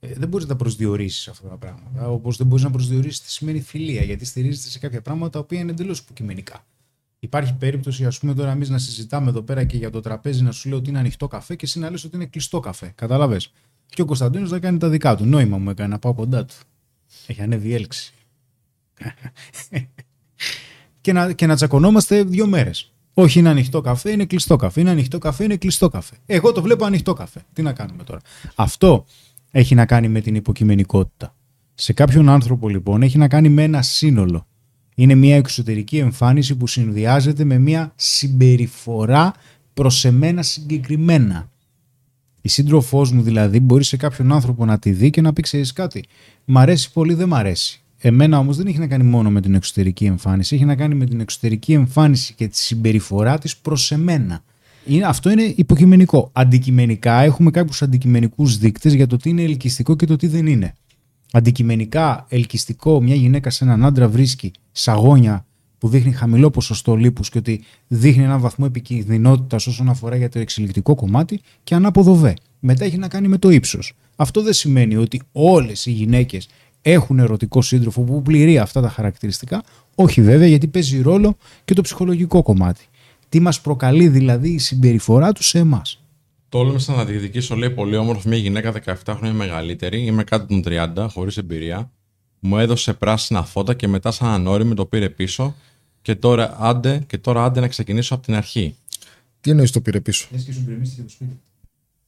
δεν 0.00 0.28
μπορείς 0.28 0.46
να 0.46 0.52
τα 0.52 0.58
προσδιορίσεις 0.58 1.28
αυτά 1.28 1.48
τα 1.48 1.56
πράγματα. 1.56 2.08
Όπως 2.08 2.36
δεν 2.36 2.46
μπορείς 2.46 2.64
να 2.64 2.70
προσδιορίσεις 2.70 3.20
τι 3.20 3.30
σημαίνει 3.30 3.60
φιλία, 3.60 4.02
γιατί 4.02 4.24
στηρίζεται 4.24 4.68
σε 4.68 4.78
κάποια 4.78 5.02
πράγματα 5.02 5.30
τα 5.30 5.38
οποία 5.38 5.60
είναι 5.60 5.70
εντελώς 5.70 5.98
υποκειμενικά. 5.98 6.64
Υπάρχει 7.18 7.54
περίπτωση, 7.54 8.06
ας 8.06 8.18
πούμε, 8.18 8.34
τώρα 8.34 8.50
εμείς 8.50 8.68
να 8.68 8.78
συζητάμε 8.78 9.28
εδώ 9.28 9.42
πέρα 9.42 9.64
και 9.64 9.76
για 9.76 9.90
το 9.90 10.00
τραπέζι 10.00 10.42
να 10.42 10.52
σου 10.52 10.68
λέω 10.68 10.78
ότι 10.78 10.90
είναι 10.90 10.98
ανοιχτό 10.98 11.28
καφέ 11.28 11.56
και 11.56 11.64
εσύ 11.64 11.78
να 11.78 11.90
λες 11.90 12.04
ότι 12.04 12.16
είναι 12.16 12.26
κλειστό 12.26 12.60
καφέ. 12.60 12.92
Κατάλαβε. 12.94 13.40
Και 13.86 14.02
ο 14.02 14.04
Κωνσταντίνος 14.04 14.50
θα 14.50 14.58
κάνει 14.58 14.78
τα 14.78 14.88
δικά 14.88 15.16
του. 15.16 15.24
Νόημα 15.24 15.58
μου 15.58 15.70
έκανε 15.70 15.88
να 15.88 15.98
πάω 15.98 16.14
κοντά 16.14 16.44
του. 16.44 16.54
Έχει 17.26 17.42
ανέβει 17.42 17.68
η 17.68 17.74
έλξη. 17.74 18.12
και, 21.00 21.12
να, 21.12 21.32
και 21.32 21.46
να 21.46 21.54
τσακωνόμαστε 21.54 22.22
δύο 22.22 22.46
μέρες. 22.46 22.92
Όχι, 23.14 23.38
είναι 23.38 23.48
ανοιχτό 23.48 23.80
καφέ, 23.80 24.10
είναι 24.10 24.24
κλειστό 24.24 24.56
καφέ. 24.56 24.80
Είναι 24.80 24.90
ανοιχτό 24.90 25.18
καφέ, 25.18 25.44
είναι 25.44 25.56
κλειστό 25.56 25.88
καφέ. 25.88 26.16
Εγώ 26.26 26.52
το 26.52 26.62
βλέπω 26.62 26.84
ανοιχτό 26.84 27.12
καφέ. 27.12 27.44
Τι 27.52 27.62
να 27.62 27.72
κάνουμε 27.72 28.04
τώρα. 28.04 28.20
Αυτό 28.54 29.06
έχει 29.50 29.74
να 29.74 29.86
κάνει 29.86 30.08
με 30.08 30.20
την 30.20 30.34
υποκειμενικότητα. 30.34 31.34
Σε 31.74 31.92
κάποιον 31.92 32.28
άνθρωπο 32.28 32.68
λοιπόν 32.68 33.02
έχει 33.02 33.18
να 33.18 33.28
κάνει 33.28 33.48
με 33.48 33.62
ένα 33.62 33.82
σύνολο. 33.82 34.46
Είναι 34.98 35.14
μια 35.14 35.36
εξωτερική 35.36 35.98
εμφάνιση 35.98 36.54
που 36.54 36.66
συνδυάζεται 36.66 37.44
με 37.44 37.58
μια 37.58 37.92
συμπεριφορά 37.96 39.32
προς 39.74 40.04
εμένα 40.04 40.42
συγκεκριμένα. 40.42 41.50
Η 42.40 42.48
σύντροφός 42.48 43.12
μου 43.12 43.22
δηλαδή 43.22 43.60
μπορεί 43.60 43.84
σε 43.84 43.96
κάποιον 43.96 44.32
άνθρωπο 44.32 44.64
να 44.64 44.78
τη 44.78 44.90
δει 44.90 45.10
και 45.10 45.20
να 45.20 45.32
πει 45.32 45.42
ξέρεις 45.42 45.72
κάτι. 45.72 46.04
Μ' 46.44 46.58
αρέσει 46.58 46.92
πολύ, 46.92 47.14
δεν 47.14 47.28
μ' 47.28 47.34
αρέσει. 47.34 47.80
Εμένα 47.98 48.38
όμως 48.38 48.56
δεν 48.56 48.66
έχει 48.66 48.78
να 48.78 48.86
κάνει 48.86 49.04
μόνο 49.04 49.30
με 49.30 49.40
την 49.40 49.54
εξωτερική 49.54 50.04
εμφάνιση, 50.04 50.54
έχει 50.54 50.64
να 50.64 50.74
κάνει 50.76 50.94
με 50.94 51.06
την 51.06 51.20
εξωτερική 51.20 51.72
εμφάνιση 51.72 52.34
και 52.34 52.48
τη 52.48 52.56
συμπεριφορά 52.56 53.38
της 53.38 53.56
προς 53.56 53.92
εμένα. 53.92 54.42
Είναι, 54.86 55.04
αυτό 55.04 55.30
είναι 55.30 55.52
υποκειμενικό. 55.56 56.30
Αντικειμενικά 56.32 57.20
έχουμε 57.20 57.50
κάποιους 57.50 57.82
αντικειμενικούς 57.82 58.58
δείκτες 58.58 58.94
για 58.94 59.06
το 59.06 59.16
τι 59.16 59.30
είναι 59.30 59.42
ελκυστικό 59.42 59.96
και 59.96 60.06
το 60.06 60.16
τι 60.16 60.26
δεν 60.26 60.46
είναι. 60.46 60.74
Αντικειμενικά 61.36 62.26
ελκυστικό 62.28 63.02
μια 63.02 63.14
γυναίκα 63.14 63.50
σε 63.50 63.64
έναν 63.64 63.84
άντρα 63.84 64.08
βρίσκει 64.08 64.50
σαγόνια 64.72 65.46
που 65.78 65.88
δείχνει 65.88 66.12
χαμηλό 66.12 66.50
ποσοστό 66.50 66.94
λίπους 66.94 67.30
και 67.30 67.38
ότι 67.38 67.64
δείχνει 67.86 68.22
έναν 68.22 68.40
βαθμό 68.40 68.64
επικίνδυνοτητας 68.68 69.66
όσον 69.66 69.88
αφορά 69.88 70.16
για 70.16 70.28
το 70.28 70.38
εξελικτικό 70.38 70.94
κομμάτι 70.94 71.40
και 71.64 71.74
ανάποδο 71.74 72.14
βε. 72.14 72.34
Μετά 72.60 72.84
έχει 72.84 72.96
να 72.96 73.08
κάνει 73.08 73.28
με 73.28 73.38
το 73.38 73.50
ύψος. 73.50 73.92
Αυτό 74.16 74.42
δεν 74.42 74.52
σημαίνει 74.52 74.96
ότι 74.96 75.22
όλες 75.32 75.86
οι 75.86 75.90
γυναίκες 75.90 76.48
έχουν 76.82 77.18
ερωτικό 77.18 77.62
σύντροφο 77.62 78.02
που 78.02 78.22
πληρεί 78.22 78.58
αυτά 78.58 78.80
τα 78.80 78.88
χαρακτηριστικά. 78.88 79.62
Όχι 79.94 80.22
βέβαια 80.22 80.46
γιατί 80.46 80.66
παίζει 80.66 81.00
ρόλο 81.00 81.36
και 81.64 81.74
το 81.74 81.82
ψυχολογικό 81.82 82.42
κομμάτι. 82.42 82.84
Τι 83.28 83.40
μας 83.40 83.60
προκαλεί 83.60 84.08
δηλαδή 84.08 84.48
η 84.48 84.58
συμπεριφορά 84.58 85.32
τους 85.32 85.48
σε 85.48 85.58
εμάς. 85.58 86.05
Τόλμησα 86.48 86.94
να 86.94 87.04
διεκδικήσω, 87.04 87.56
λέει, 87.56 87.70
πολύ 87.70 87.96
όμορφη 87.96 88.28
μια 88.28 88.38
γυναίκα 88.38 88.72
17 88.84 88.94
χρόνια 89.06 89.32
μεγαλύτερη. 89.32 90.04
Είμαι 90.04 90.24
κάτω 90.24 90.46
των 90.46 90.62
30, 90.66 91.06
χωρίς 91.10 91.36
εμπειρία. 91.36 91.90
Μου 92.40 92.58
έδωσε 92.58 92.92
πράσινα 92.92 93.42
φώτα 93.44 93.74
και 93.74 93.88
μετά, 93.88 94.10
σαν 94.10 94.28
ανώριμη, 94.28 94.74
το 94.74 94.86
πήρε 94.86 95.08
πίσω. 95.08 95.54
Και 96.02 96.14
τώρα, 96.14 96.56
άντε, 96.58 97.04
και 97.06 97.18
τώρα 97.18 97.44
άντε 97.44 97.60
να 97.60 97.68
ξεκινήσω 97.68 98.14
από 98.14 98.24
την 98.24 98.34
αρχή. 98.34 98.76
Τι 99.40 99.50
εννοείς 99.50 99.70
το 99.70 99.80
πήρε 99.80 100.00
πίσω; 100.00 100.28
και 100.44 100.52
σου 100.52 100.62
γκρεμίστηκε 100.64 101.02
το 101.02 101.08
σπίτι. 101.08 101.40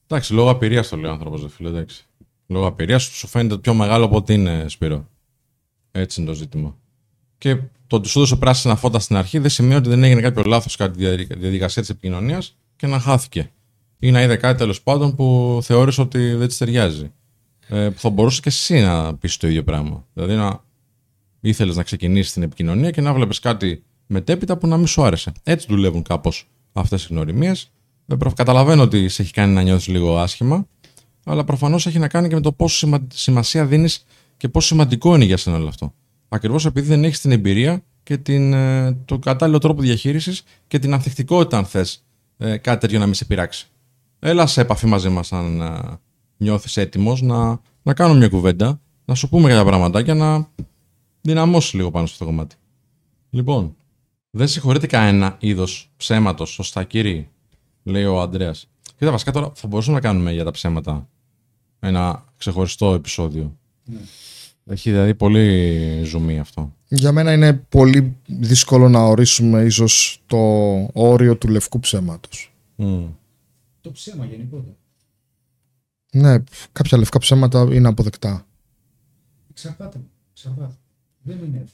Εντάξει, 0.07 0.33
λόγω 0.33 0.49
απειρίας 0.49 0.87
το 0.87 0.97
λέει 0.97 1.09
ο 1.09 1.13
άνθρωπος, 1.13 1.41
δεν 1.41 1.49
φίλε. 1.49 1.69
Εντάξει. 1.69 2.05
Λόγω 2.47 2.65
απειρίας 2.67 3.03
σου 3.03 3.27
φαίνεται 3.27 3.57
πιο 3.57 3.73
μεγάλο 3.73 4.05
από 4.05 4.15
ότι 4.15 4.33
είναι, 4.33 4.65
Σπύρο. 4.67 5.07
Έτσι 5.91 6.21
είναι 6.21 6.29
το 6.29 6.35
ζήτημα. 6.35 6.75
Και 7.37 7.55
το 7.87 7.95
ότι 7.95 8.07
σου 8.07 8.17
έδωσε 8.19 8.35
πράσινα 8.35 8.75
φώτα 8.75 8.99
στην 8.99 9.15
αρχή 9.15 9.37
δεν 9.37 9.49
σημαίνει 9.49 9.75
ότι 9.75 9.89
δεν 9.89 10.03
έγινε 10.03 10.21
κάποιο 10.21 10.43
λάθος 10.43 10.75
κατά 10.75 10.95
τη 10.95 11.23
διαδικασία 11.23 11.81
της 11.81 11.91
επικοινωνίας 11.91 12.57
και 12.75 12.87
να 12.87 12.99
χάθηκε. 12.99 13.51
Ή 13.99 14.11
να 14.11 14.21
είδε 14.21 14.35
κάτι 14.35 14.57
τέλος 14.57 14.81
πάντων 14.81 15.15
που 15.15 15.59
θεώρησε 15.63 16.01
ότι 16.01 16.33
δεν 16.33 16.47
της 16.47 16.57
ταιριάζει. 16.57 17.11
Ε, 17.67 17.89
που 17.89 17.99
θα 17.99 18.09
μπορούσε 18.09 18.41
και 18.41 18.49
εσύ 18.49 18.79
να 18.79 19.15
πεις 19.15 19.37
το 19.37 19.47
ίδιο 19.47 19.63
πράγμα. 19.63 20.05
Δηλαδή 20.13 20.33
να 20.33 20.63
ήθελες 21.39 21.75
να 21.75 21.83
ξεκινήσεις 21.83 22.33
την 22.33 22.43
επικοινωνία 22.43 22.91
και 22.91 23.01
να 23.01 23.13
βλέπεις 23.13 23.39
κάτι 23.39 23.83
μετέπειτα 24.07 24.57
που 24.57 24.67
να 24.67 24.77
μην 24.77 24.87
σου 24.87 25.03
άρεσε. 25.03 25.31
Έτσι 25.43 25.67
δουλεύουν 25.69 26.01
κάπως 26.01 26.49
αυτές 26.73 27.03
οι 27.03 27.07
γνωριμίες. 27.09 27.71
Καταλαβαίνω 28.35 28.81
ότι 28.81 29.09
σε 29.09 29.21
έχει 29.21 29.33
κάνει 29.33 29.53
να 29.53 29.61
νιώθεις 29.61 29.87
λίγο 29.87 30.17
άσχημα, 30.17 30.67
αλλά 31.25 31.43
προφανώς 31.43 31.85
έχει 31.85 31.99
να 31.99 32.07
κάνει 32.07 32.27
και 32.27 32.35
με 32.35 32.41
το 32.41 32.51
πόσο 32.51 32.77
σημα... 32.77 33.07
σημασία 33.13 33.65
δίνεις 33.65 34.05
και 34.37 34.49
πόσο 34.49 34.67
σημαντικό 34.67 35.15
είναι 35.15 35.25
για 35.25 35.37
σένα 35.37 35.57
όλο 35.57 35.67
αυτό. 35.67 35.93
Ακριβώς 36.29 36.65
επειδή 36.65 36.87
δεν 36.87 37.03
έχεις 37.03 37.21
την 37.21 37.31
εμπειρία 37.31 37.83
και 38.03 38.17
την, 38.17 38.53
ε, 38.53 38.97
το 39.05 39.19
κατάλληλο 39.19 39.57
τρόπο 39.57 39.81
διαχείρισης 39.81 40.43
και 40.67 40.79
την 40.79 40.93
ανθεκτικότητα, 40.93 41.57
αν 41.57 41.65
θες, 41.65 42.05
ε, 42.37 42.57
κάτι 42.57 42.79
τέτοιο 42.79 42.99
να 42.99 43.05
μην 43.05 43.13
σε 43.13 43.25
πειράξει. 43.25 43.67
Έλα 44.19 44.47
σε 44.47 44.61
επαφή 44.61 44.85
μαζί 44.85 45.09
μας, 45.09 45.33
αν 45.33 45.61
ε, 45.61 45.79
νιώθεις 46.37 46.77
έτοιμος, 46.77 47.21
να, 47.21 47.59
να 47.81 47.93
κάνουμε 47.93 48.19
μια 48.19 48.29
κουβέντα, 48.29 48.81
να 49.05 49.15
σου 49.15 49.29
πούμε 49.29 49.49
κάποια 49.49 49.65
πράγματα 49.65 50.03
και 50.03 50.13
να 50.13 50.47
δυναμώσεις 51.21 51.73
λίγο 51.73 51.91
πάνω 51.91 52.05
στο 52.05 52.13
αυτό 52.13 52.25
το 52.25 52.31
κομμάτι. 52.31 52.55
Λοιπόν, 53.29 53.75
δεν 54.29 54.47
συγχωρείται 54.47 54.87
κανένα 54.87 55.35
είδος 55.39 55.91
ψέματος, 55.97 56.49
σωστά 56.49 56.83
κύριε, 56.83 57.27
λέει 57.83 58.05
ο 58.05 58.21
Αντρέας. 58.21 58.69
Κοίτα, 58.97 59.11
βασικά 59.11 59.31
τώρα 59.31 59.51
θα 59.55 59.67
μπορούσαμε 59.67 59.95
να 59.95 60.01
κάνουμε 60.01 60.31
για 60.31 60.43
τα 60.43 60.51
ψέματα 60.51 61.07
ένα 61.79 62.25
ξεχωριστό 62.37 62.93
επεισόδιο. 62.93 63.57
Ναι. 63.85 63.99
Έχει 64.65 64.91
δηλαδή 64.91 65.15
πολύ 65.15 66.01
ζουμί 66.03 66.39
αυτό. 66.39 66.73
Για 66.87 67.11
μένα 67.11 67.33
είναι 67.33 67.53
πολύ 67.53 68.15
δύσκολο 68.25 68.89
να 68.89 68.99
ορίσουμε 68.99 69.61
ίσως 69.61 70.21
το 70.25 70.37
όριο 70.93 71.37
του 71.37 71.47
λευκού 71.47 71.79
ψέματος. 71.79 72.53
Το 73.81 73.91
ψέμα 73.91 74.25
γενικότερα. 74.25 74.75
Ναι, 76.11 76.43
κάποια 76.71 76.97
λευκά 76.97 77.19
ψέματα 77.19 77.67
είναι 77.71 77.87
αποδεκτά. 77.87 78.45
Εξαρτάται. 79.49 79.99
Εξαρτάται. 80.31 80.73
Δεν 81.21 81.37
είναι 81.37 81.57
εύκολο. 81.57 81.73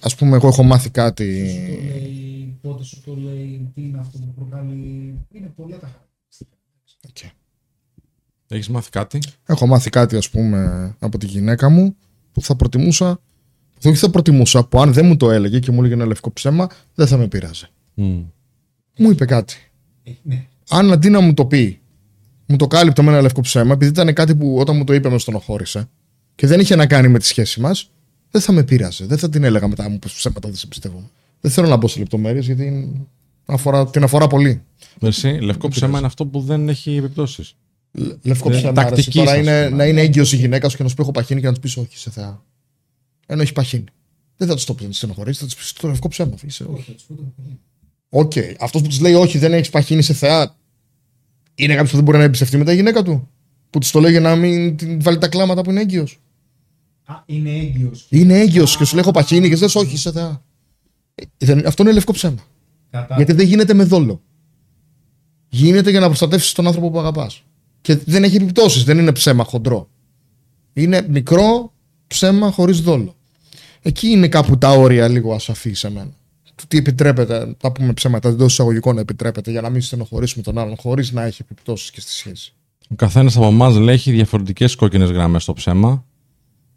Α 0.00 0.16
πούμε, 0.16 0.36
εγώ 0.36 0.48
έχω 0.48 0.62
μάθει 0.62 0.90
κάτι. 0.90 1.48
Σου 1.48 1.66
το 1.66 1.82
λέει, 1.82 2.58
πότε 2.60 2.82
σου 2.82 3.00
το 3.00 3.14
λέει, 3.16 3.70
τι 3.74 3.82
είναι 3.82 3.98
αυτό 3.98 4.18
που 4.18 4.34
προκαλεί. 4.34 5.18
Είναι 5.30 5.52
πολλά 5.56 5.78
τα 5.78 5.86
χαρακτηριστικά. 5.86 7.32
Έχεις 8.48 8.68
μάθει 8.68 8.90
κάτι; 8.90 9.18
Έχω 9.46 9.66
μάθει 9.66 9.90
κάτι, 9.90 10.16
ας 10.16 10.30
πούμε, 10.30 10.94
από 10.98 11.18
τη 11.18 11.26
γυναίκα 11.26 11.68
μου 11.68 11.96
που 12.32 12.42
θα 12.42 12.56
προτιμούσα. 12.56 13.20
Όχι 13.84 13.96
θα 13.96 14.10
προτιμούσα, 14.10 14.64
που 14.64 14.80
αν 14.80 14.92
δεν 14.92 15.06
μου 15.06 15.16
το 15.16 15.30
έλεγε 15.30 15.58
και 15.58 15.70
μου 15.70 15.78
έλεγε 15.78 15.94
ένα 15.94 16.06
λευκό 16.06 16.32
ψέμα, 16.32 16.68
δεν 16.94 17.06
θα 17.06 17.16
με 17.16 17.28
πειράζει. 17.28 17.66
Μμ. 17.94 18.22
Μου 18.98 19.10
είπε 19.10 19.24
κάτι. 19.24 19.72
Ε, 20.04 20.10
ναι. 20.22 20.46
Αν 20.68 20.92
αντί 20.92 21.08
να 21.10 21.20
μου 21.20 21.34
το 21.34 21.44
πει, 21.46 21.80
μου 22.46 22.56
το 22.56 22.66
κάλυπτε 22.66 23.02
με 23.02 23.10
ένα 23.10 23.20
λευκό 23.20 23.40
ψέμα, 23.40 23.72
επειδή 23.72 23.90
ήταν 23.90 24.14
κάτι 24.14 24.34
που 24.34 24.56
όταν 24.58 24.76
μου 24.76 24.84
το 24.84 24.92
είπε 24.94 25.08
με 25.08 25.18
στενοχώρησε 25.18 25.88
και 26.34 26.46
δεν 26.46 26.60
είχε 26.60 26.76
να 26.76 26.86
κάνει 26.86 27.08
με 27.08 27.18
τη 27.18 27.26
σχέση 27.26 27.60
μας, 27.60 27.90
δεν 28.30 28.40
θα 28.42 28.52
με 28.52 28.62
πείραζε. 28.62 29.06
Δεν 29.06 29.18
θα 29.18 29.28
την 29.28 29.44
έλεγα 29.44 29.68
μετά 29.68 29.88
μου 29.88 29.98
πω 29.98 30.08
ψέματα, 30.14 30.48
δεν 30.48 30.56
σε 30.56 30.66
πιστεύω. 30.66 31.10
Δεν 31.40 31.50
θέλω 31.50 31.68
να 31.68 31.76
μπω 31.76 31.88
σε 31.88 31.98
λεπτομέρειες 31.98 32.46
γιατί 32.46 32.92
αφορά, 33.44 33.86
την 33.86 34.02
αφορά 34.02 34.26
πολύ. 34.26 34.62
Εσύ, 35.00 35.28
λευκό 35.28 35.68
ψέμα 35.68 35.98
είναι 35.98 36.06
αυτό 36.06 36.26
που 36.26 36.40
δεν 36.40 36.68
έχει 36.68 36.96
επιπτώσεις. 36.96 37.54
Λ- 37.92 38.12
Λευκό 38.22 38.50
Ε, 38.50 38.56
ψέμα. 38.56 38.72
τακτικής 38.72 39.06
αρέσει. 39.06 39.18
Τώρα 39.18 39.28
σας, 39.30 39.38
είναι, 39.38 39.64
πούμε. 39.64 39.76
να 39.76 39.86
είναι 39.86 40.00
έγκυος 40.00 40.32
η 40.32 40.36
γυναίκα 40.36 40.68
σου 40.68 40.76
και 40.76 40.82
να 40.82 40.88
σου 40.88 40.94
πει 40.94 41.02
έχω 41.02 41.10
παχύνει 41.10 41.40
και 41.40 41.46
να 41.46 41.52
του 41.52 41.60
πεις 41.60 41.76
όχι 41.76 41.98
είσαι 41.98 42.10
θεά. 42.10 42.42
Ενώ 43.26 43.42
έχει 43.42 43.52
παχύνει. 43.52 43.84
Δεν 44.36 44.48
θα 44.48 44.54
του 44.56 44.64
το 44.64 44.74
πει 44.74 44.82
να 44.82 44.88
τη 44.88 44.96
στενοχωρήσεις, 44.98 45.40
θα 45.40 45.46
του 45.46 45.54
πεις 45.56 45.72
το 45.72 45.88
λευκό 45.88 46.08
ψέμα. 46.08 46.34
Είσαι, 46.46 46.64
όχι. 46.64 46.72
Όχι, 46.74 46.84
θα 46.90 46.92
τους 46.92 47.04
πω 47.06 47.32
το 48.22 48.28
παιδί. 48.28 48.38
Οκ. 48.56 48.62
Αυτός 48.62 48.82
που 48.82 48.88
της 48.88 49.00
λέει 49.00 49.14
όχι, 49.14 49.38
δεν 49.38 49.52
έχεις 49.52 49.70
παχύνει 49.70 50.02
είσαι 50.02 50.12
θεά. 50.12 50.56
Είναι 51.54 51.72
κάποιος 51.72 51.90
που 51.90 51.96
δεν 51.96 52.04
μπορεί 52.04 52.18
να 52.18 52.24
εμπιστευτεί 52.24 52.56
μετά 52.56 52.64
η 52.64 52.72
γυναίκα 52.72 53.02
του; 53.02 53.28
Που 53.70 53.78
της 53.78 53.90
το 53.90 54.00
λέει 54.00 54.10
για 54.10 54.20
να 54.20 54.36
μην 54.36 54.76
την 54.76 55.02
βάλει 55.02 55.18
τα 55.18 55.28
κλάματα 55.28 55.62
που 55.62 55.70
είναι 55.70 55.80
έγκυος; 55.80 56.20
Α, 57.04 57.14
είναι 57.26 57.50
έγκυος. 57.50 58.06
Είναι 58.08 58.38
έγκυος 58.40 58.76
και 58.76 58.84
σου 58.84 58.94
λέει 58.94 59.02
έχω 59.02 59.12
παχύνει 59.12 59.48
και 59.48 59.56
λες 59.56 59.64
όχι, 59.64 59.94
είσαι 59.94 60.12
θεά. 60.12 60.42
Ε, 61.14 61.24
δεν- 61.38 61.66
Αυτό 61.66 61.82
είναι 61.82 61.92
λευκό 61.92 62.12
ψέμα. 62.12 62.42
Κατά. 62.90 63.14
Γιατί 63.16 63.32
δεν 63.32 63.46
γίνεται 63.46 63.74
με 63.74 63.84
δόλο. 63.84 64.22
Γίνεται 65.48 65.90
για 65.90 66.00
να 66.00 66.06
προστατεύσεις 66.06 66.52
τον 66.52 66.66
άνθρωπο 66.66 66.90
που 66.90 66.98
αγαπάς. 66.98 67.42
Και 67.80 67.96
δεν 67.96 68.24
έχει 68.24 68.36
επιπτώσεις. 68.36 68.84
Δεν 68.84 68.98
είναι 68.98 69.12
ψέμα 69.12 69.44
χοντρό. 69.44 69.88
Είναι 70.72 71.06
μικρό 71.08 71.72
ψέμα 72.06 72.50
χωρίς 72.50 72.80
δόλο. 72.80 73.16
Εκεί 73.82 74.08
είναι 74.08 74.28
κάπου 74.28 74.58
τα 74.58 74.70
όρια 74.70 75.08
λίγο 75.08 75.34
ασαφή 75.34 75.72
σε 75.72 75.90
μένα. 75.90 76.16
Του 76.54 76.64
τι 76.68 76.76
επιτρέπεται, 76.78 77.54
θα 77.58 77.72
πούμε 77.72 77.92
ψέματα 77.92 78.28
εντός 78.28 78.52
εισαγωγικών 78.52 78.98
επιτρέπεται 78.98 79.50
για 79.50 79.60
να 79.60 79.70
μην 79.70 79.80
στενοχωρήσουμε 79.80 80.42
τον 80.42 80.58
άλλον 80.58 80.76
χωρίς 80.76 81.12
να 81.12 81.22
έχει 81.22 81.42
επιπτώσεις 81.42 81.90
και 81.90 82.00
στη 82.00 82.10
σχέση. 82.10 82.54
Ο 82.88 82.94
καθένας 82.94 83.36
από 83.36 83.46
εμάς 83.46 83.76
λέει 83.76 83.94
έχει 83.94 84.10
διαφορετικές 84.10 84.74
κόκκινες 84.74 85.10
γραμμές 85.10 85.42
στο 85.42 85.52
ψέμα. 85.52 86.04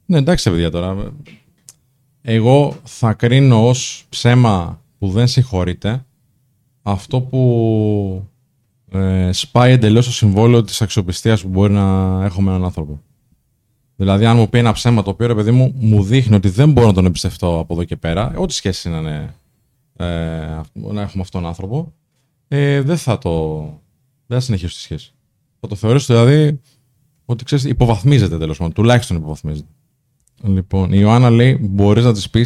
Ναι, 0.06 0.18
εντάξει, 0.18 0.50
παιδιά 0.50 0.72
τώρα. 0.72 1.14
Εγώ 2.22 2.76
θα 2.84 3.14
κρίνω 3.14 3.68
ως 3.68 4.06
ψέμα 4.10 4.82
που 5.00 5.10
δεν 5.10 5.28
συγχωρείται 5.28 6.06
αυτό 6.82 7.22
που 7.22 8.28
ε, 8.92 9.30
σπάει 9.32 9.72
εντελώς 9.72 10.06
το 10.06 10.12
συμβόλαιο 10.12 10.64
της 10.64 10.82
αξιοπιστίας 10.82 11.42
που 11.42 11.48
μπορεί 11.48 11.74
να 11.74 12.20
έχω 12.26 12.42
με 12.42 12.50
έναν 12.50 12.64
άνθρωπο. 12.64 13.02
Δηλαδή, 13.96 14.26
αν 14.26 14.38
μου 14.38 14.50
πει 14.50 14.58
ένα 14.58 14.72
ψέμα 14.72 15.04
το 15.04 15.10
οποίο 15.10 15.28
ρε 15.28 15.36
παιδί 15.36 15.52
μου 15.52 15.74
μου 15.76 16.04
δείχνει 16.04 16.36
ότι 16.36 16.50
δεν 16.50 16.72
μπορώ 16.72 16.88
να 16.88 16.94
τον 16.94 17.06
εμπιστευτώ 17.06 17.60
από 17.60 17.74
εδώ 17.74 17.84
και 17.84 17.96
πέρα, 17.96 18.34
ό,τι 18.36 18.54
σχέση 18.54 18.90
να 18.90 18.98
είναι 18.98 19.36
ε, 19.98 20.06
να 20.74 21.02
έχουμε 21.02 21.22
αυτόν 21.22 21.42
τον 21.42 21.46
άνθρωπο, 21.46 21.94
ε, 22.48 22.82
δεν 22.82 22.98
θα 22.98 23.18
το. 23.18 23.60
Δεν 24.28 24.40
θα 24.40 24.46
συνεχίσω 24.46 24.76
τη 24.76 24.82
σχέση. 24.82 25.12
Θα 25.60 25.68
το 25.68 25.76
θεωρήσω 25.76 26.14
δηλαδή 26.14 26.62
ότι 27.26 27.44
ξέρεις, 27.44 27.66
υποβαθμίζεται 27.66 28.38
τέλος 28.38 28.58
πάντων. 28.58 28.74
Τουλάχιστον 28.74 29.18
υποβαθμίζεται. 29.18 29.68
Λοιπόν, 30.44 30.94
η 30.94 30.98
Ιωάννα 31.00 31.30
λέει: 31.30 31.58
Μπορείς 31.62 32.04
να 32.04 32.14
της 32.14 32.30
πει. 32.30 32.46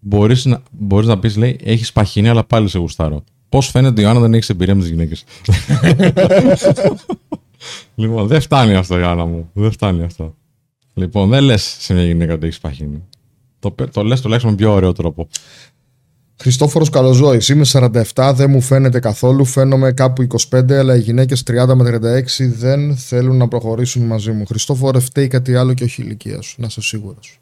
Μπορείς 0.00 0.44
να, 0.44 0.62
μπορείς 0.70 1.06
να 1.06 1.18
πεις, 1.18 1.36
λέει: 1.36 1.58
Έχεις 1.62 1.92
παχύνει, 1.92 2.28
αλλά 2.28 2.44
πάλι 2.44 2.68
σε 2.68 2.78
γουστάρω. 2.78 3.24
Πώς 3.48 3.68
φαίνεται, 3.68 4.00
η 4.00 4.04
Ιωάννα 4.04 4.20
δεν 4.20 4.34
έχει 4.34 4.52
εμπειρία 4.52 4.74
με 4.74 4.80
τις 4.80 4.90
γυναίκες. 4.90 5.24
λοιπόν, 7.94 8.26
δεν 8.26 8.40
φτάνει 8.40 8.74
αυτό, 8.74 8.98
Ιωάννα 8.98 9.24
μου. 9.24 9.50
Δεν 9.52 9.70
φτάνει 9.70 10.02
αυτό. 10.02 10.34
Λοιπόν, 10.94 11.28
δεν 11.28 11.42
λες 11.42 11.76
σε 11.80 11.94
μια 11.94 12.04
γυναίκα 12.04 12.34
ότι 12.34 12.46
έχεις 12.46 12.58
παχύνει. 12.58 13.04
Το, 13.58 13.70
πε- 13.70 13.92
το 13.92 14.02
λες 14.02 14.20
τουλάχιστον 14.20 14.52
με 14.52 14.56
πιο 14.56 14.72
ωραίο 14.72 14.92
τρόπο. 14.92 15.28
Χριστόφορος 16.40 16.90
Καλοζώης. 16.90 17.48
Είμαι 17.48 17.64
47, 17.72 18.32
δεν 18.34 18.50
μου 18.50 18.60
φαίνεται 18.60 19.00
καθόλου. 19.00 19.44
Φαίνομαι 19.44 19.92
κάπου 19.92 20.26
25, 20.50 20.72
αλλά 20.72 20.96
οι 20.96 21.00
γυναίκες 21.00 21.42
30 21.42 21.74
με 21.74 21.84
36 21.84 22.48
δεν 22.48 22.96
θέλουν 22.96 23.36
να 23.36 23.48
προχωρήσουν 23.48 24.06
μαζί 24.06 24.30
μου. 24.30 24.46
Χριστόφορο, 24.46 25.00
φταίει 25.00 25.28
κάτι 25.28 25.54
άλλο 25.54 25.74
και 25.74 25.84
όχι 25.84 26.00
η 26.00 26.04
ηλικία 26.06 26.40
σου. 26.40 26.60
Να 26.60 26.66
είσαι 26.66 26.80
σίγουρος. 26.80 27.40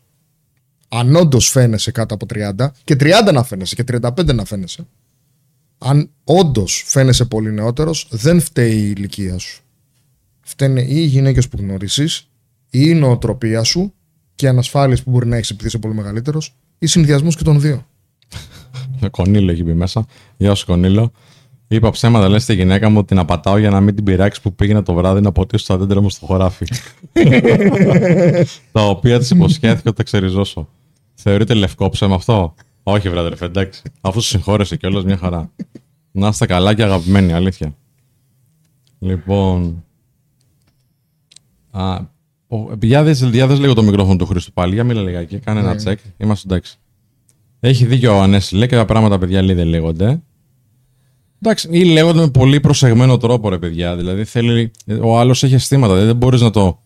Αν 0.88 1.16
όντως 1.16 1.48
φαίνεσαι 1.48 1.90
κάτω 1.90 2.14
από 2.14 2.26
30, 2.26 2.72
και 2.84 2.96
30 3.00 3.32
να 3.32 3.42
φαίνεσαι, 3.42 3.74
και 3.74 3.84
35 3.84 4.34
να 4.34 4.44
φαίνεσαι, 4.44 4.86
αν 5.78 6.10
όντως 6.24 6.84
φαίνεσαι 6.86 7.24
πολύ 7.24 7.52
νεότερος, 7.52 8.08
δεν 8.10 8.40
φταίει 8.40 8.76
η 8.76 8.92
ηλικία 8.96 9.38
σου. 9.38 9.62
Φταίνε 10.40 10.80
ή 10.80 10.94
οι 10.96 11.04
γυναίκες 11.04 11.48
που 11.48 11.56
γνωρίζεις, 11.60 12.28
ή 12.70 12.80
η 12.88 12.94
νοοτροπία 12.94 13.62
σου 13.62 13.94
και 14.34 14.46
οι 14.46 14.48
ανασφάλειε 14.48 14.96
που 14.96 15.10
μπορεί 15.10 15.26
να 15.26 15.36
έχεις 15.36 15.50
επειδή 15.50 15.66
είσαι 15.66 15.78
πολύ 15.78 15.94
μεγαλύτερος, 15.94 16.54
ή 16.78 16.86
συνδυασμός 16.86 17.36
και 17.36 17.44
των 17.44 17.60
δύο. 17.60 17.86
Με 19.00 19.08
Κονίλο 19.08 19.50
έχει 19.50 19.62
μπει 19.62 19.74
μέσα. 19.74 20.06
Γεια 20.36 20.54
σου, 20.54 20.66
Κονίλο. 20.66 21.10
Είπα 21.68 21.90
ψέματα, 21.90 22.28
λες 22.28 22.42
στη 22.42 22.54
γυναίκα 22.54 22.88
μου 22.88 22.98
ότι 22.98 23.06
την 23.06 23.18
απατάω 23.18 23.58
για 23.58 23.70
να 23.70 23.80
μην 23.80 23.94
την 23.94 24.04
πειράξει 24.04 24.42
που 24.42 24.54
πήγαινα 24.54 24.82
το 24.82 24.94
βράδυ 24.94 25.20
να 25.20 25.32
ποτίσω 25.32 25.66
τα 25.66 25.76
δέντρα 25.78 26.00
μου 26.00 26.10
στο 26.10 26.26
χωράφι. 26.26 26.66
τα 28.72 28.82
οποία 28.88 29.18
της 29.18 29.30
υποσχέθηκα 29.30 29.88
ότι 29.88 29.96
θα 29.96 30.02
ξεριζώσω. 30.02 30.68
Θεωρείτε 31.14 31.54
λευκό 31.54 31.88
ψέμα 31.88 32.14
αυτό; 32.14 32.54
Όχι, 32.82 33.08
βράδυ, 33.08 33.28
ρε, 33.38 33.46
εντάξει. 33.46 33.82
Αφού 34.00 34.20
σου 34.20 34.28
συγχώρεσε 34.28 34.76
κιόλας, 34.76 35.04
μια 35.04 35.16
χαρά. 35.16 35.50
Να 36.10 36.28
είστε 36.28 36.46
καλά 36.46 36.74
και 36.74 36.82
αγαπημένοι, 36.82 37.32
αλήθεια. 37.32 37.74
Λοιπόν. 38.98 39.84
Α, 41.70 41.96
ο- 42.48 42.74
για 42.82 43.02
δες, 43.02 43.20
για 43.22 43.46
δες 43.46 43.58
λίγο 43.58 43.74
το 43.74 43.82
μικρόφωνο 43.82 44.16
του 44.16 44.26
Χρήστου 44.26 44.52
πάλι. 44.52 44.74
Για 44.74 44.84
μίλα 44.84 45.02
λιγάκι. 45.02 45.38
Κάνε 45.38 45.60
ένα 45.60 45.74
τσεκ. 45.76 45.98
Είμαστε 46.16 46.48
εντάξει. 46.54 46.78
Έχει 47.60 47.86
δίκιο 47.86 48.16
ο 48.16 48.20
Ανέση. 48.20 48.54
Λέει 48.56 48.68
και 48.68 48.76
τα 48.76 48.84
πράγματα, 48.84 49.18
παιδιά, 49.18 49.42
λέει 49.42 49.54
δεν 49.54 49.66
λέγονται. 49.66 50.22
Εντάξει, 51.42 51.68
ή 51.70 51.84
λέγονται 51.84 52.20
με 52.20 52.30
πολύ 52.30 52.60
προσεγμένο 52.60 53.16
τρόπο, 53.16 53.48
ρε 53.48 53.58
παιδιά. 53.58 53.96
Δηλαδή, 53.96 54.24
θέλει, 54.24 54.70
ο 55.02 55.18
άλλος 55.18 55.42
έχει 55.42 55.54
αισθήματα. 55.54 55.92
Δηλαδή, 55.92 56.06
δεν 56.10 56.16
μπορείς 56.16 56.40
να, 56.40 56.50
το, 56.50 56.78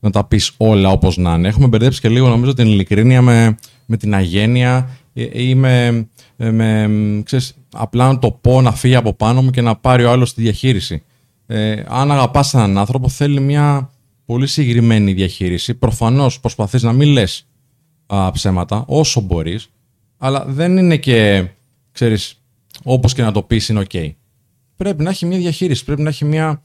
να 0.00 0.10
τα 0.10 0.24
πεις 0.24 0.52
όλα 0.56 0.90
όπως 0.90 1.16
να 1.16 1.34
είναι. 1.34 1.48
Έχουμε 1.48 1.66
μπερδέψει 1.66 2.00
και 2.00 2.08
λίγο, 2.08 2.28
νομίζω, 2.28 2.54
την 2.54 2.66
ειλικρίνεια 2.66 3.22
με, 3.22 3.56
με 3.86 3.96
την 3.96 4.14
αγένεια 4.14 4.88
ή 5.12 5.30
ή 5.32 5.54
με, 5.54 6.06
με 6.36 6.90
ξέρεις, 7.24 7.56
απλά 7.72 8.06
να 8.06 8.18
το 8.18 8.30
πω 8.30 8.60
να 8.60 8.72
φύγει 8.72 8.94
από 8.94 9.12
πάνω 9.12 9.42
μου 9.42 9.50
και 9.50 9.60
να 9.60 9.76
πάρει 9.76 10.04
ο 10.04 10.10
άλλος 10.10 10.34
τη 10.34 10.42
διαχείριση. 10.42 11.02
Ε, 11.46 11.82
αν 11.88 12.12
αγαπάς 12.12 12.54
έναν 12.54 12.78
άνθρωπο, 12.78 13.08
θέλει 13.08 13.40
μια 13.40 13.90
πολύ 14.24 14.46
συγκεκριμένη 14.46 15.12
διαχείριση. 15.12 15.74
Προφανώς 15.74 16.40
προσπαθείς 16.40 16.82
να 16.82 16.92
μην 16.92 17.08
λες 17.08 17.46
ψέματα 18.32 18.84
όσο 18.86 19.20
μπορείς, 19.20 19.70
αλλά 20.18 20.44
δεν 20.44 20.76
είναι 20.76 20.96
και, 20.96 21.48
ξέρεις, 21.92 22.42
όπως 22.82 23.14
και 23.14 23.22
να 23.22 23.32
το 23.32 23.42
πεις 23.42 23.68
είναι 23.68 23.80
οκ. 23.80 24.14
Πρέπει 24.76 25.02
να 25.02 25.10
έχει 25.10 25.26
μια 25.26 25.38
διαχείριση, 25.38 25.84
πρέπει 25.84 26.02
να 26.02 26.08
έχει 26.08 26.24
μια... 26.24 26.62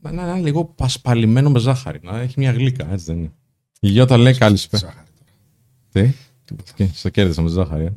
Να 0.00 0.12
να 0.12 0.22
είναι 0.22 0.40
λίγο 0.40 0.64
πασπαλισμένο 0.64 1.50
με 1.50 1.58
ζάχαρη, 1.58 2.00
να 2.02 2.20
έχει 2.20 2.34
μια 2.36 2.52
γλύκα, 2.52 2.92
έτσι 2.92 3.04
δεν 3.04 3.18
είναι. 3.18 3.32
Η 3.80 3.88
Γιώτα 3.88 4.16
λέει 4.16 4.34
καλησπέρα. 4.34 5.04
Τι, 5.92 6.12
Και 6.74 6.88
στο 6.94 7.08
κέρδισα 7.08 7.42
με 7.42 7.48
ζάχαρη. 7.48 7.84
Ε. 7.84 7.92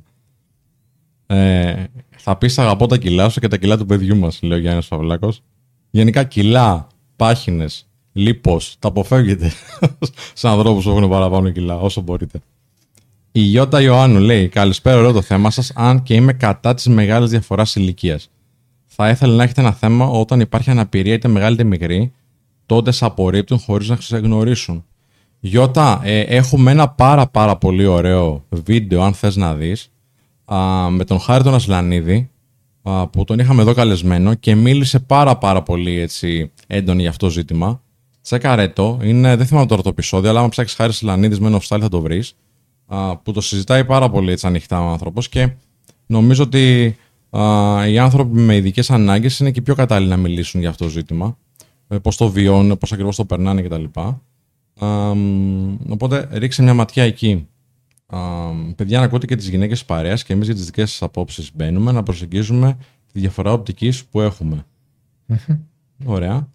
Ε, 1.34 1.88
θα 2.10 2.38
πεις 2.38 2.60
αγαπώ 2.60 2.88
τα 2.88 2.98
κιλά 2.98 3.30
σου 3.30 3.40
και 3.40 3.48
τα 3.48 3.58
κιλά 3.58 3.78
του 3.78 3.86
παιδιού 3.86 4.18
μας, 4.18 4.42
λέει 4.42 4.58
ο 4.58 4.62
Γιάννης 4.62 4.88
Παυλάκος. 4.88 5.44
Γενικά 5.90 6.24
κιλά, 6.24 6.88
πάχινες, 7.16 7.88
λίπος, 8.12 8.76
τα 8.80 8.88
αποφεύγετε 8.88 9.52
σε 10.34 10.48
ανθρώπους 10.48 10.84
που 10.84 10.90
έχουν 10.90 11.10
παραπάνω 11.10 11.50
κιλά, 11.50 11.80
όσο 11.80 12.02
μπορείτε. 12.02 12.40
Η 13.34 13.40
Γιώτα 13.40 13.82
Ιωάννου 13.82 14.20
λέει: 14.20 14.48
Καλησπέρα, 14.48 14.98
ωραίο 14.98 15.12
το 15.12 15.22
θέμα 15.22 15.52
σας, 15.52 15.72
αν 15.76 16.04
και 16.04 16.14
είμαι 16.14 16.34
κατά 16.34 16.74
της 16.74 16.88
μεγάλης 16.88 17.30
διαφοράς 17.30 17.76
ηλικίας. 17.76 18.30
Θα 18.86 19.10
ήθελα 19.10 19.36
να 19.36 19.44
έχετε 19.44 19.62
ένα 19.62 19.72
θέμα 19.72 20.06
όταν 20.06 20.40
υπάρχει 20.40 20.70
αναπηρία 20.70 21.14
είτε 21.14 21.28
μεγάλη 21.28 21.54
είτε 21.54 21.64
μικρή, 21.64 22.14
τότε 22.66 22.92
σε 22.92 23.06
απορρίπτουν 23.06 23.60
χωρίς 23.60 23.90
να 23.90 23.96
σε 23.96 24.18
γνωρίσουν. 24.18 24.86
Γιώτα, 25.40 26.02
ε, 26.04 26.20
έχουμε 26.20 26.72
ένα 26.72 26.90
πάρα 26.90 27.28
πάρα 27.28 27.58
πολύ 27.58 27.86
ωραίο 27.86 28.46
βίντεο, 28.50 29.02
αν 29.02 29.14
θες 29.14 29.36
να 29.36 29.56
δεις, 29.56 29.92
α, 30.46 30.90
με 30.90 31.04
τον 31.04 31.20
Χάρη 31.20 31.44
τον 31.44 31.54
Ασλανίδη, 31.54 32.30
α, 32.82 33.08
που 33.08 33.24
τον 33.24 33.40
είχαμε 33.40 33.62
εδώ 33.62 33.74
καλεσμένο 33.74 34.34
και 34.34 34.56
μίλησε 34.56 35.00
πάρα 35.00 35.38
πάρα 35.38 35.62
πολύ 35.64 36.00
έτσι, 36.00 36.52
έντονη 36.68 37.02
για 37.02 37.10
αυτό 37.10 37.26
το 37.26 37.32
ζήτημα. 37.32 37.82
Τσέκαρε 38.22 38.68
το, 38.68 39.00
είναι, 39.04 39.36
δεν 39.36 39.46
θυμάμαι 39.46 39.66
τώρα 39.66 39.82
το 39.82 39.90
επεισόδιο, 39.90 40.30
αλλά 40.30 40.40
άμα 40.40 40.50
ψάξεις 40.50 40.78
Χάρη 40.78 40.90
Ασλανίδης 40.90 41.40
με 41.40 41.60
Style 41.62 41.80
θα 41.82 41.90
το 41.90 42.02
βρεις 42.02 42.36
α, 42.96 43.18
που 43.18 43.32
το 43.32 43.42
συζητάει 43.42 43.86
πάρα 43.86 44.10
πολύ 44.10 44.32
έτσι 44.32 44.48
ανοιχτά 44.48 44.82
ο 44.82 44.88
άνθρωπος 44.88 45.30
και 45.30 45.54
νομίζω 46.06 46.44
ότι 46.44 46.96
α, 47.30 47.88
οι 47.88 47.98
άνθρωποι 48.00 48.40
με 48.40 48.56
ειδικές 48.56 48.92
ανάγκες 48.92 49.40
είναι 49.40 49.52
και 49.52 49.62
πιο 49.62 49.76
κατάλληλοι 49.76 50.10
να 50.10 50.18
μιλήσουν 50.18 50.60
για 50.60 50.70
αυτό 50.70 50.84
το 50.84 50.90
ζήτημα. 50.90 51.38
ε, 51.88 51.98
πώς 51.98 52.18
το 52.18 52.30
βιώνουν, 52.30 52.78
πώς 52.78 52.92
ακριβώς 52.92 53.16
το 53.16 53.26
περνάνε 53.26 53.62
κτλ. 53.62 53.84
Α, 54.86 55.16
μ, 55.16 55.76
οπότε 55.90 56.28
ρίξε 56.32 56.64
μια 56.64 56.74
ματιά 56.74 57.04
εκεί. 57.04 57.48
Α, 58.06 58.20
παιδιά, 58.76 59.00
να 59.00 59.06
ακούτε 59.06 59.26
και 59.26 59.36
τις 59.36 59.50
γυναίκες 59.50 59.78
της 59.78 59.88
παρέας 59.88 60.24
και 60.24 60.34
εμείς 60.34 60.46
για 60.46 60.56
τις 60.56 60.66
δικές 60.66 60.90
σας 60.92 61.02
απόψεις 61.02 61.52
μπαίνουμε 61.56 61.92
να 61.92 62.04
προσεγγίζουμε 62.04 62.78
τη 63.14 63.20
διαφορά 63.20 63.54
οπτικής 63.54 64.06
που 64.06 64.22
έχουμε. 64.22 64.66
Ωραία. 66.06 66.48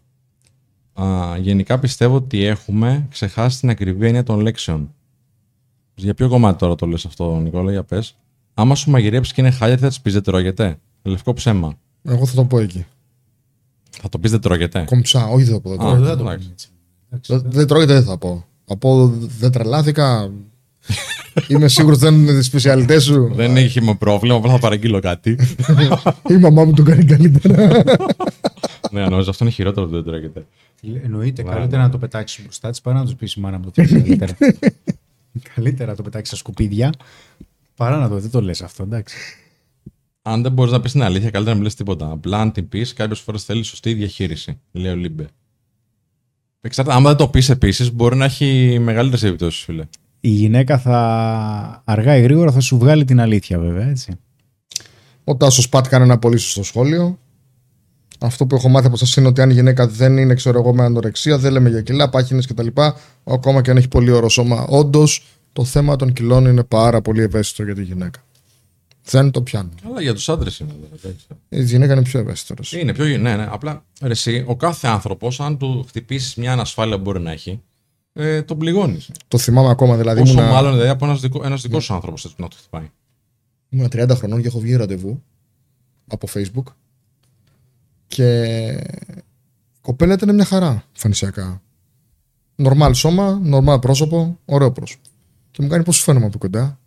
Α, 0.93 1.37
γενικά 1.39 1.79
πιστεύω 1.79 2.15
ότι 2.15 2.45
έχουμε 2.45 3.07
ξεχάσει 3.11 3.61
την 3.61 3.71
ακριβή 3.71 4.07
έννοια 4.07 4.23
των 4.23 4.41
λέξεων. 4.41 4.95
Για 5.99 6.15
ποιο 6.15 6.29
κομμάτι 6.29 6.59
τώρα 6.59 6.75
το 6.75 6.87
λες 6.87 7.05
αυτό, 7.07 7.41
Νικόλα, 7.43 7.71
για 7.71 7.83
πες. 7.85 8.17
Άμα 8.55 8.75
σου 8.75 8.91
μαγειρέψει 8.91 9.35
και 9.35 9.41
είναι 9.41 9.51
χάλια, 9.51 9.77
θα 9.77 9.89
της 9.89 10.01
πεις 10.01 10.13
δεν 10.13 10.23
τρώγεται; 10.23 10.79
Λευκό 11.03 11.33
ψέμα. 11.33 11.75
Εγώ 12.03 12.27
θα 12.27 12.35
το 12.35 12.45
πω 12.45 12.59
εκεί. 12.59 12.87
Θα 13.91 14.09
το 14.09 14.19
πεις 14.19 14.31
δεν 14.31 14.41
τρώγεται; 14.41 14.85
Κομψά, 14.87 15.27
όχι 15.27 15.45
δεν 15.45 15.55
θα 15.55 15.61
πω. 15.61 15.71
Δεν, 15.71 15.81
Α, 15.81 15.83
τρώγεται. 15.85 16.07
δεν 16.07 16.09
θα 16.09 16.17
το 16.17 16.23
εντάξει. 16.23 16.39
πούμε 16.39 16.53
έτσι. 16.53 16.69
Εντάξει, 17.11 17.33
δεν, 17.33 17.43
δεν 17.53 17.67
τρώγεται, 17.67 17.93
δεν 17.93 18.03
θα 18.05 18.19
πω. 18.19 18.45
Θα 18.65 18.77
πω 18.77 19.09
δεν 19.39 19.51
τρελάθηκα. 19.53 20.31
Είμαι 21.49 21.69
σίγουρος 21.69 21.99
δεν 21.99 22.15
είναι 22.15 22.33
τι 22.33 22.43
σπεσιαλιτέ 22.43 22.99
σου. 23.01 23.31
Δεν 23.35 23.57
έχει 23.57 23.83
με 23.83 23.95
πρόβλημα, 23.95 24.37
απλά 24.37 24.53
θα 24.53 24.59
παραγγείλω 24.59 25.01
κάτι. 25.01 25.39
Η 26.29 26.35
μαμά 26.41 26.65
μου 26.65 26.73
το 26.73 26.83
κάνει 26.83 27.05
καλύτερα. 27.05 27.83
ναι, 28.91 29.05
νομίζω 29.05 29.31
αυτό 29.31 29.45
είναι 29.45 29.53
χειρότερο 29.53 29.87
που 29.87 29.93
δεν 29.93 30.03
τρώγεται. 30.05 30.47
Εννοείται 31.05 31.43
Ναι. 31.43 31.51
καλύτερα 31.51 31.83
να 31.83 31.89
το 31.89 31.99
πετάξεις 31.99 32.43
μπροστά 32.43 32.71
της 32.71 32.81
παρά 32.81 32.99
να 32.99 33.05
τους 33.05 33.15
πεις 33.15 33.35
η 33.35 33.41
μάνα 33.41 33.59
μου 33.59 33.65
το 33.65 33.71
θέλει 33.75 33.89
καλύτερα. 34.17 34.37
καλύτερα 35.55 35.91
να 35.91 35.97
το 35.97 36.03
πετάξεις 36.03 36.29
στα 36.29 36.37
σκουπίδια 36.37 36.93
παρά 37.77 37.97
να 37.97 38.09
το. 38.09 38.19
Δεν 38.19 38.31
το 38.31 38.41
λες 38.41 38.63
αυτό, 38.63 38.83
εντάξει. 38.83 39.17
Αν 40.23 40.43
δεν 40.43 40.53
μπορείς 40.53 40.73
να 40.73 40.81
πεις 40.81 40.93
την 40.93 41.03
αλήθεια, 41.03 41.31
καλύτερα 41.31 41.49
να 41.49 41.55
μην 41.55 41.63
λες 41.63 41.75
τίποτα. 41.75 42.11
Απλά 42.11 42.41
αν 42.41 42.53
την 42.53 42.69
πεις, 42.69 42.93
κάποιες 42.93 43.21
φορές 43.21 43.45
θέλει 43.45 43.63
σωστή 43.63 43.95
διαχείριση. 43.95 44.61
Λέει 44.73 44.93
ο 44.93 44.97
Λίμπε. 44.97 45.27
Εξαρτάται, 46.61 46.97
άμα 46.97 47.09
δεν 47.09 47.19
το 47.19 47.29
πεις 47.29 47.49
επίσης, 47.49 47.93
μπορεί 47.93 48.17
να 48.17 48.25
έχει 48.25 48.79
μεγαλύτερες 48.79 49.23
επιπτώσεις, 49.23 49.65
φίλε. 49.65 49.87
Η 50.21 50.29
γυναίκα 50.29 50.79
θα 50.79 51.83
αργά 51.85 52.17
ή 52.17 52.23
γρήγορα 52.23 52.53
θα 52.53 52.61
σου 52.61 52.79
βγάλει 52.79 53.05
την 53.05 53.21
αλήθεια, 53.21 53.59
βέβαια, 53.59 53.89
έτσι. 53.89 54.19
Ο 55.25 55.37
Τάσος 55.37 55.69
Πατ 55.69 55.87
κάνει 55.89 56.05
ένα 56.05 56.19
πολύ 56.19 56.37
σωστό 56.37 56.63
σχόλιο. 56.63 57.19
Αυτό 58.19 58.47
που 58.47 58.55
έχω 58.57 58.69
μάθει 58.69 58.87
από 58.87 58.95
εσάς 58.95 59.17
είναι 59.17 59.29
ότι 59.29 59.41
αν 59.41 59.51
η 59.51 59.53
γυναίκα 59.53 59.87
δεν 59.89 60.17
είναι, 60.17 60.35
ξέρω 60.35 60.59
εγώ, 60.59 60.75
με 60.75 60.85
ανορεξία, 60.85 61.39
δεν 61.39 61.53
λέμε 61.53 61.69
για 61.69 61.83
κιλά, 61.83 62.09
πάχυνε 62.09 62.43
κτλ. 62.49 62.67
Ακόμα 63.25 63.63
και 63.63 63.71
αν 63.71 63.77
έχει 63.77 63.89
πολύ 63.89 64.11
ωραίο 64.11 64.29
σώμα. 64.29 64.67
Όντως, 64.69 65.27
το 65.53 65.65
θέμα 65.65 65.97
των 65.97 66.13
κιλών 66.13 66.47
είναι 66.47 66.65
πάρα 66.65 67.01
πολύ 67.01 67.23
ευαίσθητο 67.23 67.63
για 67.63 67.75
τη 67.75 67.83
γυναίκα. 67.83 68.21
Δεν 69.05 69.31
το 69.31 69.43
πιάνουν. 69.43 69.73
Αλλά 69.87 70.01
για 70.01 70.15
τους 70.15 70.29
άντρες 70.29 70.59
είναι. 70.59 70.73
εντάξει. 70.95 71.27
Η 71.49 71.63
γυναίκα 71.63 71.93
είναι 71.93 72.03
πιο 72.03 72.21
ευαίσθητος. 72.21 72.73
Είναι 72.73 72.93
πιο. 72.95 73.05
Ναι, 73.05 73.37
ναι. 73.37 73.49
Απλά 73.51 73.85
ρε, 74.03 74.11
εσύ, 74.11 74.45
ο 74.47 74.57
κάθε 74.57 74.89
άνθρωπος, 74.89 75.41
αν 75.41 75.59
του 75.59 75.85
χτυπήσεις 75.89 76.35
μια 76.35 76.53
ανασφάλεια 76.53 76.97
που 76.97 77.03
μπορεί 77.03 77.21
να 77.21 77.31
έχει, 77.33 77.61
ε, 78.13 78.43
τον 78.43 78.59
πληγώνεις. 78.59 79.11
Το 79.29 79.39
θυμάμαι 79.39 79.71
ακόμα. 79.71 79.97
Δηλαδή, 79.97 80.21
Όσο 80.21 80.33
ήμουνα, 80.33 80.49
μάλλον 80.51 80.73
δηλαδή 80.73 80.89
από 80.91 81.05
ένας 81.05 81.21
δικό, 81.21 81.41
ένας 81.45 81.63
δικός 81.63 81.85
σου 81.85 81.95
άνθρωπος 81.95 82.25
έτσι 82.25 82.37
να 82.39 82.49
το 82.49 82.57
χτυπάει. 82.59 82.91
ήμουνα 83.69 83.89
30 83.93 84.15
χρονών 84.17 84.41
και 84.41 84.47
έχω 84.47 84.59
βγει 84.59 84.75
ραντεβού 84.77 85.23
από 86.07 86.29
Facebook. 86.35 86.73
Και 88.07 88.43
η 89.77 89.81
κοπέλα 89.81 90.15
ήταν 90.15 90.35
μια 90.35 90.45
χαρά 90.45 90.85
εμφανισιακά. 90.95 91.63
Νορμάλ 92.57 92.95
σώμα, 92.95 93.41
νορμάλ 93.43 93.79
πρόσωπο, 93.79 94.39
ωραίο 94.45 94.73
πρόσωπο. 94.73 95.09
Και 95.51 95.63
μου 95.63 95.69
κάνει 95.69 95.85
πώ 95.85 95.93
σου 95.93 96.03
φαίνομαι 96.03 96.27
από 96.27 96.39
κοντά. 96.39 96.79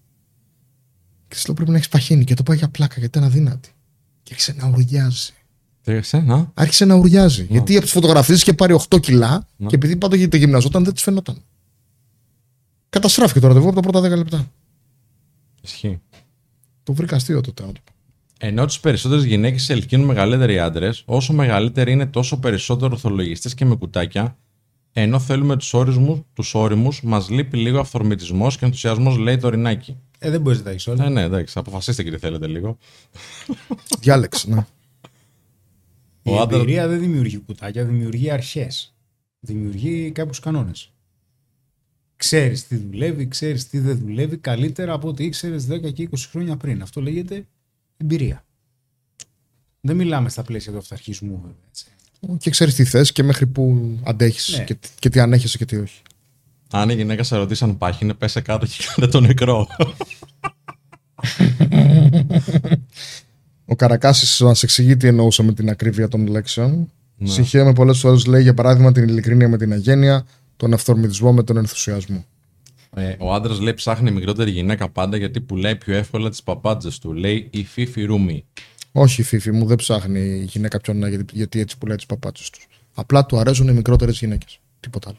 Και 1.28 1.36
της 1.36 1.46
λέω 1.46 1.56
πρέπει 1.56 1.72
να 1.72 1.76
έχεις 1.76 1.90
παχύνει 1.90 2.24
και 2.24 2.34
το 2.34 2.44
πάει 2.44 2.58
για 2.58 2.70
πλάκα 2.70 2.96
γιατί 2.98 3.18
ήταν 3.18 3.30
αδύνατη. 3.30 3.70
Και 4.24 4.34
άρχισε 4.34 4.54
να 4.58 4.68
ουριάζει. 4.68 5.34
Τι 5.82 5.92
έχασε, 5.92 6.20
να. 6.20 6.52
Άρχισε 6.54 6.86
να 6.86 6.96
ουριάζει. 6.96 7.44
Γιατί 7.50 7.74
από 7.74 7.84
τις 7.84 7.92
φωτογραφίες 7.92 8.42
είχε 8.42 8.54
πάρει 8.54 8.74
8 8.90 9.00
κιλά 9.02 9.48
Να. 9.58 9.68
και 9.68 9.76
επειδή 9.76 9.96
πάντοτε 9.96 10.28
το 10.28 10.38
γυμναζόταν 10.38 10.84
δεν 10.84 10.94
της 10.94 11.04
φαινόταν. 11.04 11.42
Καταστράφηκε 12.90 13.40
το 13.40 13.48
ραντεβού 13.48 13.68
από 13.68 13.82
τα 13.82 13.90
πρώτα 13.90 14.08
10 14.08 14.18
λεπτά. 14.18 14.52
Ισχύει. 15.62 16.02
Το 16.84 16.94
βρήκα 16.94 17.16
αστείο 17.16 17.42
τότε. 17.42 17.66
να 17.66 17.72
το 17.72 17.80
πω. 17.84 17.94
Ενώ 18.42 18.66
τις 18.66 18.80
περισσότερες 18.80 19.24
γυναίκες 19.24 19.70
ελκύουν 19.70 20.02
μεγαλύτεροι 20.02 20.60
άντρες, 20.60 21.04
όσο 21.06 21.34
μεγαλύτεροι 21.34 21.92
είναι 21.92 22.06
τόσο 22.06 22.40
περισσότερο 22.40 22.94
ορθολογιστές 22.94 23.54
και 23.54 23.66
με 23.66 23.76
κουτάκια, 23.76 24.38
ενώ 24.94 25.20
θέλουμε 25.20 25.58
τους 25.58 25.74
όριμου, 25.74 26.26
τους 26.34 26.54
όριμους, 26.54 27.02
μας 27.04 27.30
λείπει 27.30 27.58
λίγο 27.58 27.80
αυθορμητισμός 27.80 28.58
και 28.58 28.66
ενθουσιασμός, 28.66 29.18
λέει 29.18 29.38
το 29.38 29.50
ρινάκι. 29.50 29.98
Ε, 30.20 30.30
δεν 30.30 30.42
μπορείς 30.42 30.58
να 30.58 30.64
τα 30.64 30.70
έχεις 30.70 30.88
όλα. 30.88 31.04
Ναι, 31.04 31.10
ναι, 31.10 31.22
εντάξει, 31.22 31.60
αποφασίστε 31.60 32.04
και 32.04 32.12
τι 32.12 32.18
θέλετε 32.18 32.48
λίγο. 32.48 32.78
Διάλεξε, 34.00 34.50
ναι. 34.50 34.66
Η 36.24 36.30
Ο 36.32 36.42
άντρας- 36.42 36.62
εμπειρία 36.62 36.88
δεν 36.88 37.00
δημιουργεί 37.00 37.38
κουτάκια, 37.38 37.86
δημιουργεί 37.86 38.32
αρχές. 38.32 38.96
Δημιουργεί 39.40 40.12
κάποιους 40.12 40.40
κανόνες. 40.40 40.92
Ξέρεις 42.16 42.68
τι 42.68 42.76
δουλεύει, 42.76 43.28
ξέρεις 43.28 43.68
τι 43.68 43.80
δεν 43.80 43.98
δουλεύει 44.00 44.38
καλύτερα 44.38 44.94
από 44.94 45.08
ό,τι 45.08 45.24
ήξερες 45.24 45.66
10 45.66 45.92
και 45.92 46.02
20 46.04 46.28
χρόνια 46.32 46.58
πριν. 46.58 46.82
Αυτό 46.82 47.02
λέγεται 47.02 47.48
εμπειρία. 48.02 48.44
Δεν 49.82 49.96
μιλάμε 49.96 50.30
στα 50.30 50.44
πλαίσια 50.44 50.72
του 50.72 50.78
αυταρχισμού, 50.78 51.36
βέβαια. 51.36 51.56
Έτσι. 51.70 51.86
Και 52.38 52.50
ξέρεις 52.50 52.76
τι 52.76 52.84
θες 52.84 53.12
και 53.12 53.24
μέχρι 53.24 53.48
που 53.48 53.96
αντέχεις 54.04 54.58
Ναι. 54.58 54.64
και, 54.64 54.78
και 55.00 55.10
τι 55.10 55.20
ανέχεσαι 55.20 55.58
και 55.58 55.66
τι 55.66 55.76
όχι. 55.78 56.02
Αν 56.72 56.90
η 56.90 56.94
γυναίκα 56.94 57.24
σε 57.24 57.36
ρωτήσει 57.36 57.64
αν 57.64 57.78
πάχινε, 57.78 58.14
πέσε 58.14 58.42
κάτω 58.42 58.66
και 58.66 58.84
κάνε 58.96 59.12
το 59.12 59.20
νεκρό. 59.20 59.68
Ο 63.66 63.76
Καρακάσης 63.76 64.40
μας 64.40 64.64
εξηγεί 64.64 64.98
τι 64.98 65.08
εννοούσε 65.08 65.44
με 65.44 65.54
την 65.54 65.70
ακρίβεια 65.70 66.08
των 66.08 66.28
λέξεων. 66.28 66.92
Ναι. 67.18 67.30
Συγχαίρομαι 67.30 67.74
πολλές 67.74 68.00
φορές 68.00 68.26
λέει 68.26 68.42
για 68.42 68.54
παράδειγμα 68.54 68.92
την 68.92 69.04
ειλικρίνεια 69.04 69.50
με 69.50 69.58
την 69.58 69.72
αγένεια, 69.72 70.26
τον 70.58 70.74
αυθορμητισμό 70.74 71.34
με 71.34 71.44
τον 71.44 71.58
ενθουσιασμό. 71.58 72.26
Ε, 72.96 73.16
ο 73.20 73.34
άντρας 73.34 73.60
λέει 73.60 73.74
ψάχνει 73.74 74.12
μικρότερη 74.12 74.52
γυναίκα 74.52 74.90
πάντα 74.90 75.18
γιατί 75.18 75.42
πουλάει 75.42 75.76
πιο 75.76 75.96
εύκολα 75.96 76.30
τις 76.30 76.44
παπάντζε 76.44 77.00
του. 77.02 77.14
Λέει 77.14 77.48
η 77.52 77.64
Φίφη 77.64 78.04
Ρούμι. 78.04 78.46
Όχι, 78.92 79.24
Φίφη 79.24 79.52
μου, 79.52 79.66
δεν 79.66 79.78
ψάχνει 79.78 80.20
η 80.20 80.44
γυναίκα 80.44 80.80
ποιον 80.80 80.98
να 80.98 81.10
γιατί, 81.10 81.36
γιατί 81.36 81.60
έτσι 81.60 81.78
πουλάει 81.78 81.96
τις 81.96 82.06
παπάτσες 82.06 82.50
τους. 82.50 82.68
Απλά 82.94 83.26
του 83.26 83.38
αρέσουν 83.38 83.68
οι 83.68 83.74
μικρότερες 83.74 84.20
γυναίκες. 84.20 84.60
Τίποτα 84.80 85.10
άλλο. 85.10 85.18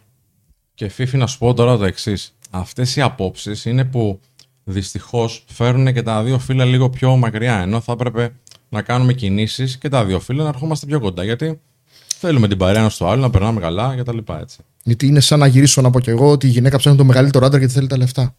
Και 0.74 0.88
Φίφη, 0.88 1.16
να 1.16 1.26
σου 1.26 1.38
πω 1.38 1.55
τώρα 1.55 1.76
το 1.76 1.84
εξής. 1.84 2.34
Αυτές 2.51 2.97
οι 2.97 3.01
απόψεις 3.01 3.64
είναι 3.64 3.84
που 3.84 4.20
δυστυχώς 4.64 5.44
φέρνουν 5.48 5.92
και 5.92 6.02
τα 6.02 6.22
δύο 6.22 6.38
φύλλα 6.38 6.64
λίγο 6.64 6.90
πιο 6.90 7.16
μακριά. 7.16 7.60
Ενώ 7.60 7.80
θα 7.80 7.92
έπρεπε 7.92 8.32
να 8.68 8.82
κάνουμε 8.82 9.12
κινήσεις 9.12 9.78
και 9.78 9.88
τα 9.88 10.05
δύο 10.05 10.20
φύλλα 10.20 10.42
να 10.42 10.48
ερχόμαστε 10.48 10.86
πιο 10.86 11.01
κοντά. 11.01 11.24
Γιατί 11.24 11.60
θέλουμε 12.06 12.48
την 12.48 12.59
παρέα 12.59 12.80
ένας 12.80 12.94
στο 12.94 13.06
άλλο, 13.06 13.20
να 13.20 13.30
περνάμε 13.30 13.60
καλά 13.60 13.97
κτλ. 13.97 14.18
Έτσι. 14.40 14.59
Γιατί 14.85 15.07
είναι 15.07 15.20
σαν 15.20 15.39
να 15.39 15.47
γυρίσω 15.47 15.81
να 15.81 15.90
πω 15.90 16.01
κι 16.01 16.11
εγώ 16.11 16.31
ότι 16.31 16.47
η 16.47 16.51
γυναίκα 16.51 16.77
ψάχνει 16.77 16.98
το 16.98 17.05
μεγαλύτερο 17.05 17.47
άντρα 17.47 17.59
γιατί 17.59 17.73
θέλει 17.73 17.86
τα 17.86 17.97
λεφτά. 17.97 18.35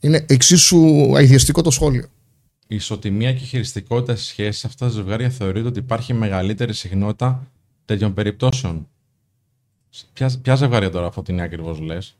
Είναι 0.00 0.24
εξίσου 0.28 1.12
αειδιαστικό 1.16 1.62
το 1.62 1.70
σχόλιο. 1.70 2.06
Η 2.66 2.74
ισοτιμία 2.74 3.32
και 3.32 3.42
η 3.42 3.46
χειριστικότητα 3.46 4.16
στι 4.16 4.24
σχέσει 4.24 4.58
σε 4.58 4.66
αυτά 4.66 4.86
τα 4.86 4.92
ζευγάρια 4.92 5.30
θεωρείται 5.30 5.68
ότι 5.68 5.78
υπάρχει 5.78 6.12
μεγαλύτερη 6.12 6.74
συχνότητα 6.74 7.46
τέτοιων 7.84 8.14
περιπτώσεων. 8.14 8.88
Ποια, 10.12 10.30
ποια 10.42 10.54
ζευγάρια 10.54 10.90
τώρα 10.90 11.06
αυτό 11.06 11.22
την 11.22 11.40
ακριβώς 11.40 11.80
λες; 11.80 12.16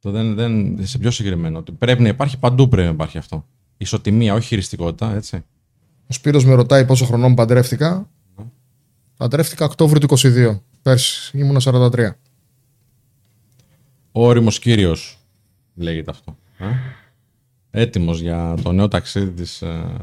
Δεν, 0.00 0.34
δεν, 0.34 0.78
σε 0.86 0.98
πιο 0.98 1.10
συγκεκριμένο. 1.10 1.58
Ότι 1.58 1.72
πρέπει 1.72 2.02
να 2.02 2.08
υπάρχει 2.08 2.38
παντού 2.38 2.68
πρέπει 2.68 2.86
να 2.86 2.92
υπάρχει 2.92 3.18
αυτό. 3.18 3.46
Ισοτιμία, 3.76 4.34
όχι 4.34 4.46
χειριστικότητα, 4.46 5.14
έτσι. 5.14 5.44
Ο 6.06 6.12
Σπύρος 6.12 6.44
με 6.44 6.54
ρωτάει 6.54 6.84
πόσο 6.84 7.04
χρονών 7.04 7.34
παντρεύτηκα. 7.34 8.08
Παντρεύτηκα 9.20 9.64
Οκτώβριο 9.64 10.00
του 10.00 10.18
22. 10.18 10.60
Πέρσι 10.82 11.38
ήμουνα 11.38 11.60
43. 11.64 12.10
Ο 14.12 14.26
όριμος 14.26 14.58
κύριος 14.58 15.18
λέγεται 15.74 16.10
αυτό. 16.10 16.36
Ε; 16.58 16.66
Έτοιμος 17.70 18.20
για 18.20 18.54
το 18.62 18.72
νέο 18.72 18.88
ταξίδι 18.88 19.30
της, 19.30 19.62
ε, 19.62 19.96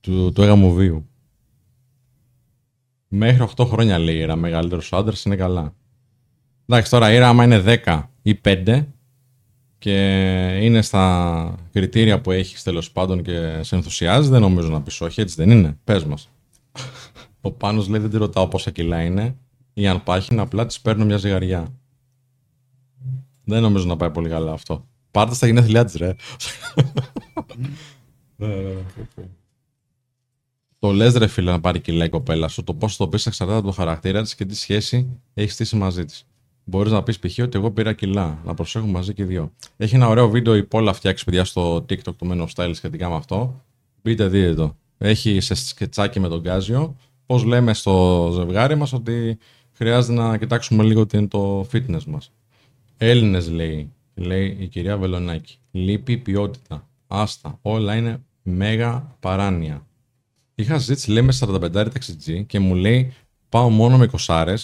του, 0.00 0.32
του 0.32 0.42
έγαμου 0.42 0.74
βίου. 0.74 1.08
Μέχρι 3.08 3.42
8 3.56 3.66
χρόνια 3.66 3.98
λέει 3.98 4.14
η 4.14 4.18
Ήρα, 4.18 4.36
μεγαλύτερος 4.36 4.92
άντρας 4.92 5.24
είναι 5.24 5.36
καλά. 5.36 5.74
Εντάξει, 6.66 6.90
τώρα 6.90 7.12
η 7.12 7.14
Ήρα 7.14 7.28
άμα 7.28 7.44
είναι 7.44 7.82
10 7.84 8.10
ή 8.22 8.34
5 8.34 8.86
και 9.78 9.94
είναι 10.60 10.82
στα 10.82 11.54
κριτήρια 11.72 12.20
που 12.20 12.30
έχεις 12.30 12.62
τέλος 12.62 12.90
πάντων 12.90 13.22
και 13.22 13.60
σε 13.62 13.76
ενθουσιάζει, 13.76 14.28
δεν 14.28 14.40
νομίζω 14.40 14.68
να 14.68 14.82
πεις 14.82 15.00
όχι, 15.00 15.20
έτσι 15.20 15.34
δεν 15.38 15.50
είναι. 15.50 15.78
Πες 15.84 16.04
μας. 16.04 16.28
Ο 17.40 17.52
Πάνος 17.52 17.88
λέει 17.88 18.00
δεν 18.00 18.10
τη 18.10 18.16
ρωτάω 18.16 18.48
πόσα 18.48 18.70
κιλά 18.70 19.02
είναι 19.02 19.36
ή 19.72 19.86
αν 19.86 20.02
πάχει, 20.02 20.38
απλά 20.38 20.66
της 20.66 20.80
παίρνω 20.80 21.04
μια 21.04 21.16
ζυγαριά. 21.16 21.74
Δεν 23.44 23.62
νομίζω 23.62 23.86
να 23.86 23.96
πάει 23.96 24.10
πολύ 24.10 24.28
καλά 24.28 24.52
αυτό. 24.52 24.86
Πάρτε 25.10 25.34
στα 25.34 25.46
γενέθλιά 25.46 25.84
της, 25.84 25.94
ρε. 25.94 26.14
Ναι, 28.36 28.46
ναι, 28.46 28.72
ναι. 29.16 29.28
Το 30.78 30.92
λες, 30.92 31.14
ρε 31.14 31.26
φίλε, 31.26 31.50
να 31.50 31.60
πάρει 31.60 31.80
κιλά 31.80 32.04
η 32.04 32.08
κοπέλα 32.08 32.48
σου. 32.48 32.64
Το 32.64 32.74
πώς 32.74 32.96
το 32.96 33.08
πεις 33.08 33.26
εξαρτάται 33.26 33.58
από 33.58 33.66
το 33.66 33.72
χαρακτήρα 33.72 34.22
της 34.22 34.34
και 34.34 34.44
τι 34.44 34.54
σχέση 34.54 35.20
έχεις 35.34 35.52
στήσει 35.52 35.76
μαζί 35.76 36.04
της. 36.04 36.26
Μπορείς 36.64 36.92
να 36.92 37.02
πεις 37.02 37.18
π.χ. 37.18 37.38
ότι 37.38 37.58
εγώ 37.58 37.70
πήρα 37.70 37.92
κιλά. 37.92 38.38
Να 38.44 38.54
προσέχουμε 38.54 38.92
μαζί 38.92 39.14
και 39.14 39.22
οι 39.22 39.24
δύο. 39.24 39.52
Έχει 39.76 39.94
ένα 39.94 40.08
ωραίο 40.08 40.28
βίντεο 40.28 40.56
η 40.56 40.64
Πόλα 40.64 40.92
φτιάξει 40.92 41.24
παιδιά 41.24 41.44
στο 41.44 41.76
TikTok 41.76 42.16
του 42.16 42.28
Men 42.30 42.46
of 42.46 42.48
Style 42.54 42.70
σχετικά 42.74 43.08
με 43.08 43.14
αυτό. 43.14 43.64
Μπείτε, 44.02 44.28
δείτε 44.28 44.54
το. 44.54 44.76
Έχει 44.98 45.40
σε 45.40 45.54
σκετσάκι 45.54 46.20
με 46.20 46.28
τον 46.28 46.40
Γκάζιο 46.40 46.96
πώς 47.28 47.44
λέμε 47.44 47.74
στο 47.74 48.30
ζευγάρι 48.34 48.74
μας 48.76 48.92
ότι 48.92 49.38
χρειάζεται 49.72 50.20
να 50.20 50.38
κοιτάξουμε 50.38 50.82
λίγο 50.82 51.06
τι 51.06 51.18
είναι 51.18 51.26
το 51.26 51.66
fitness 51.72 52.04
μας. 52.06 52.32
Έλληνες 52.96 53.50
λέει, 53.50 53.92
λέει 54.14 54.56
η 54.60 54.66
κυρία 54.66 54.96
Βελονάκη. 54.96 55.56
Λείπει 55.70 56.12
η 56.12 56.16
ποιότητα. 56.16 56.88
Άστα. 57.06 57.58
Όλα 57.62 57.96
είναι 57.96 58.22
μέγα 58.42 59.16
παράνοια. 59.20 59.86
Είχα 60.54 60.78
ζήτηση 60.78 61.10
λέει 61.10 61.22
με 61.22 61.32
45 61.40 61.70
ταξιτζή 61.70 62.44
και 62.44 62.58
μου 62.58 62.74
λέει 62.74 63.12
πάω 63.48 63.70
μόνο 63.70 63.98
με 63.98 64.10
20 64.26 64.56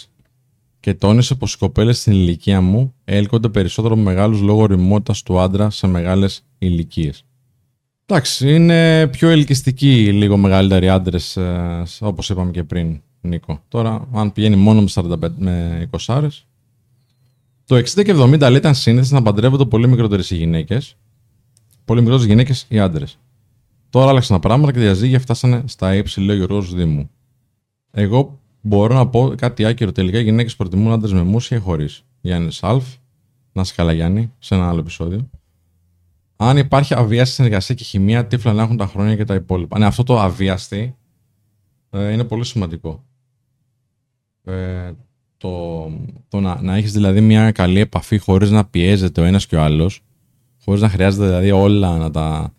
και 0.81 0.95
τόνισε 0.95 1.35
πως 1.35 1.55
οι 1.55 1.59
κοπέλες 1.59 1.99
στην 2.01 2.13
ηλικία 2.13 2.61
μου 2.61 2.95
έλκονται 3.05 3.49
περισσότερο 3.49 3.97
με 3.97 4.03
μεγάλους 4.03 4.41
λόγω 4.41 4.67
ρημότητας 4.67 5.23
του 5.23 5.39
άντρα 5.39 5.71
σε 5.71 5.87
μεγάλες 5.87 6.45
ηλικίες. 6.59 7.25
Εντάξει, 8.07 8.55
είναι 8.55 9.09
πιο 9.09 9.29
ελκυστικοί 9.29 10.13
λίγο 10.13 10.37
μεγαλύτεροι 10.37 10.89
άντρες, 10.89 11.39
όπως 12.01 12.31
είπαμε 12.31 12.51
και 12.51 12.65
πριν, 12.65 13.01
Νίκο. 13.21 13.63
Τώρα, 13.69 14.09
αν 14.13 14.33
πηγαίνει 14.33 14.57
μόνο 14.57 14.81
με 14.81 14.89
45 14.95 15.17
με 15.37 15.89
20 16.07 16.29
το 17.67 17.77
60 17.77 18.05
και 18.05 18.15
70 18.15 18.39
λέει 18.39 18.57
ήταν 18.57 18.75
σύνθεση 18.75 19.15
να 19.15 19.23
παντρεύονται 19.23 19.65
πολύ 19.65 19.89
μικρότερες 19.89 20.31
οι 20.31 20.37
γυναίκες. 20.37 20.97
Πολύ 21.85 22.01
μικρότερες 22.01 22.31
γυναίκες 22.31 22.67
οι 22.69 22.79
άντρες. 22.79 23.19
Τώρα 23.91 24.09
άλλαξαν 24.09 24.41
τα 24.41 24.49
πράγματα 24.49 24.73
και 24.73 24.79
τα 24.79 24.85
διαζύγια 24.85 25.21
φτάσανε 25.21 25.63
στα 25.67 25.95
ύψη, 25.95 26.21
λέει 26.21 26.37
ο 26.37 26.39
Γιώργο 26.39 26.61
Δήμου. 26.61 27.11
Εγώ 27.91 28.41
μπορώ 28.61 28.95
να 28.95 29.09
πω 29.09 29.35
κάτι 29.37 29.65
άκυρο. 29.65 29.93
Τελικά 29.93 30.19
οι 30.19 30.23
γυναίκες 30.23 30.57
προτιμούν 30.57 30.93
άντρες 30.93 31.13
με 31.13 31.23
μουσια 31.23 31.57
ή 31.57 31.61
χωρίς. 31.61 32.05
Γιάννης 32.21 32.57
Σαλφ, 32.57 32.85
να 33.53 33.65
σε 33.65 33.75
καλά 33.75 33.93
Γιάννη, 33.93 34.33
σε 34.39 34.55
ένα 34.55 34.69
άλλο 34.69 34.81
επεισόδιο. 34.81 35.31
Αν 36.37 36.57
υπάρχει 36.57 36.95
αβίαστη 36.95 37.35
συνεργασία 37.35 37.75
και 37.75 37.85
χημεία, 37.85 38.27
τι 38.27 38.49
να 38.49 38.63
έχουν 38.63 38.77
τα 38.77 38.87
χρόνια 38.87 39.17
και 39.17 39.25
τα 39.25 39.35
υπόλοιπα. 39.35 39.79
Ναι, 39.79 39.87
αυτό 39.87 40.03
το 40.03 40.21
αβίαστη 40.21 40.97
ε, 41.91 42.13
είναι 42.13 42.25
πολύ 42.25 42.45
σημαντικό. 42.45 43.05
Ε, 44.45 44.93
το, 45.37 45.91
το 46.29 46.41
να, 46.41 46.63
να 46.63 46.77
έχεις 46.77 46.93
δηλαδή 46.93 47.21
μια 47.21 47.53
καλή 47.53 47.81
επαφή 47.81 48.19
χωρίς 48.19 48.51
να 48.51 48.65
πιέζεται 48.65 49.21
ο 49.21 49.25
ένας 49.25 49.47
και 49.47 49.57
ο 49.57 49.63
άλλος, 49.63 50.01
χωρίς 50.65 50.81
να 50.81 50.89
χρειάζεται 50.89 51.25
δηλαδή 51.27 51.51
όλα 51.51 51.99
να 51.99 52.11
τα 52.11 52.55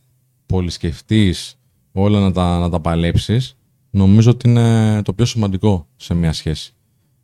πολυσκεφτείς, 0.45 1.60
όλα 1.91 2.19
να 2.19 2.31
τα, 2.31 2.60
να 2.60 2.69
τα 2.69 2.80
παλέψεις, 2.80 3.57
νομίζω 3.89 4.31
ότι 4.31 4.49
είναι 4.49 5.02
το 5.02 5.14
πιο 5.14 5.26
σημαντικό 5.26 5.88
σε 5.95 6.14
μια 6.14 6.34
σχέση. 6.34 6.73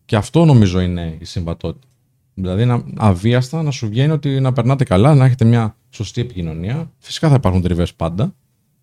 Και 0.05 0.15
αυτό 0.15 0.45
νομίζω 0.45 0.79
είναι 0.79 1.17
η 1.19 1.25
συμβατότητα. 1.25 1.87
Δηλαδή 2.33 2.65
να, 2.65 2.83
αβίαστα 2.97 3.61
να 3.63 3.71
σου 3.71 3.87
βγαίνει 3.87 4.11
ότι 4.11 4.29
να 4.39 4.53
περνάτε 4.53 4.83
καλά, 4.83 5.15
να 5.15 5.25
έχετε 5.25 5.45
μια 5.45 5.75
σωστή 5.89 6.21
επικοινωνία. 6.21 6.91
Φυσικά 6.97 7.29
θα 7.29 7.35
υπάρχουν 7.35 7.61
τριβές 7.61 7.93
πάντα. 7.93 8.33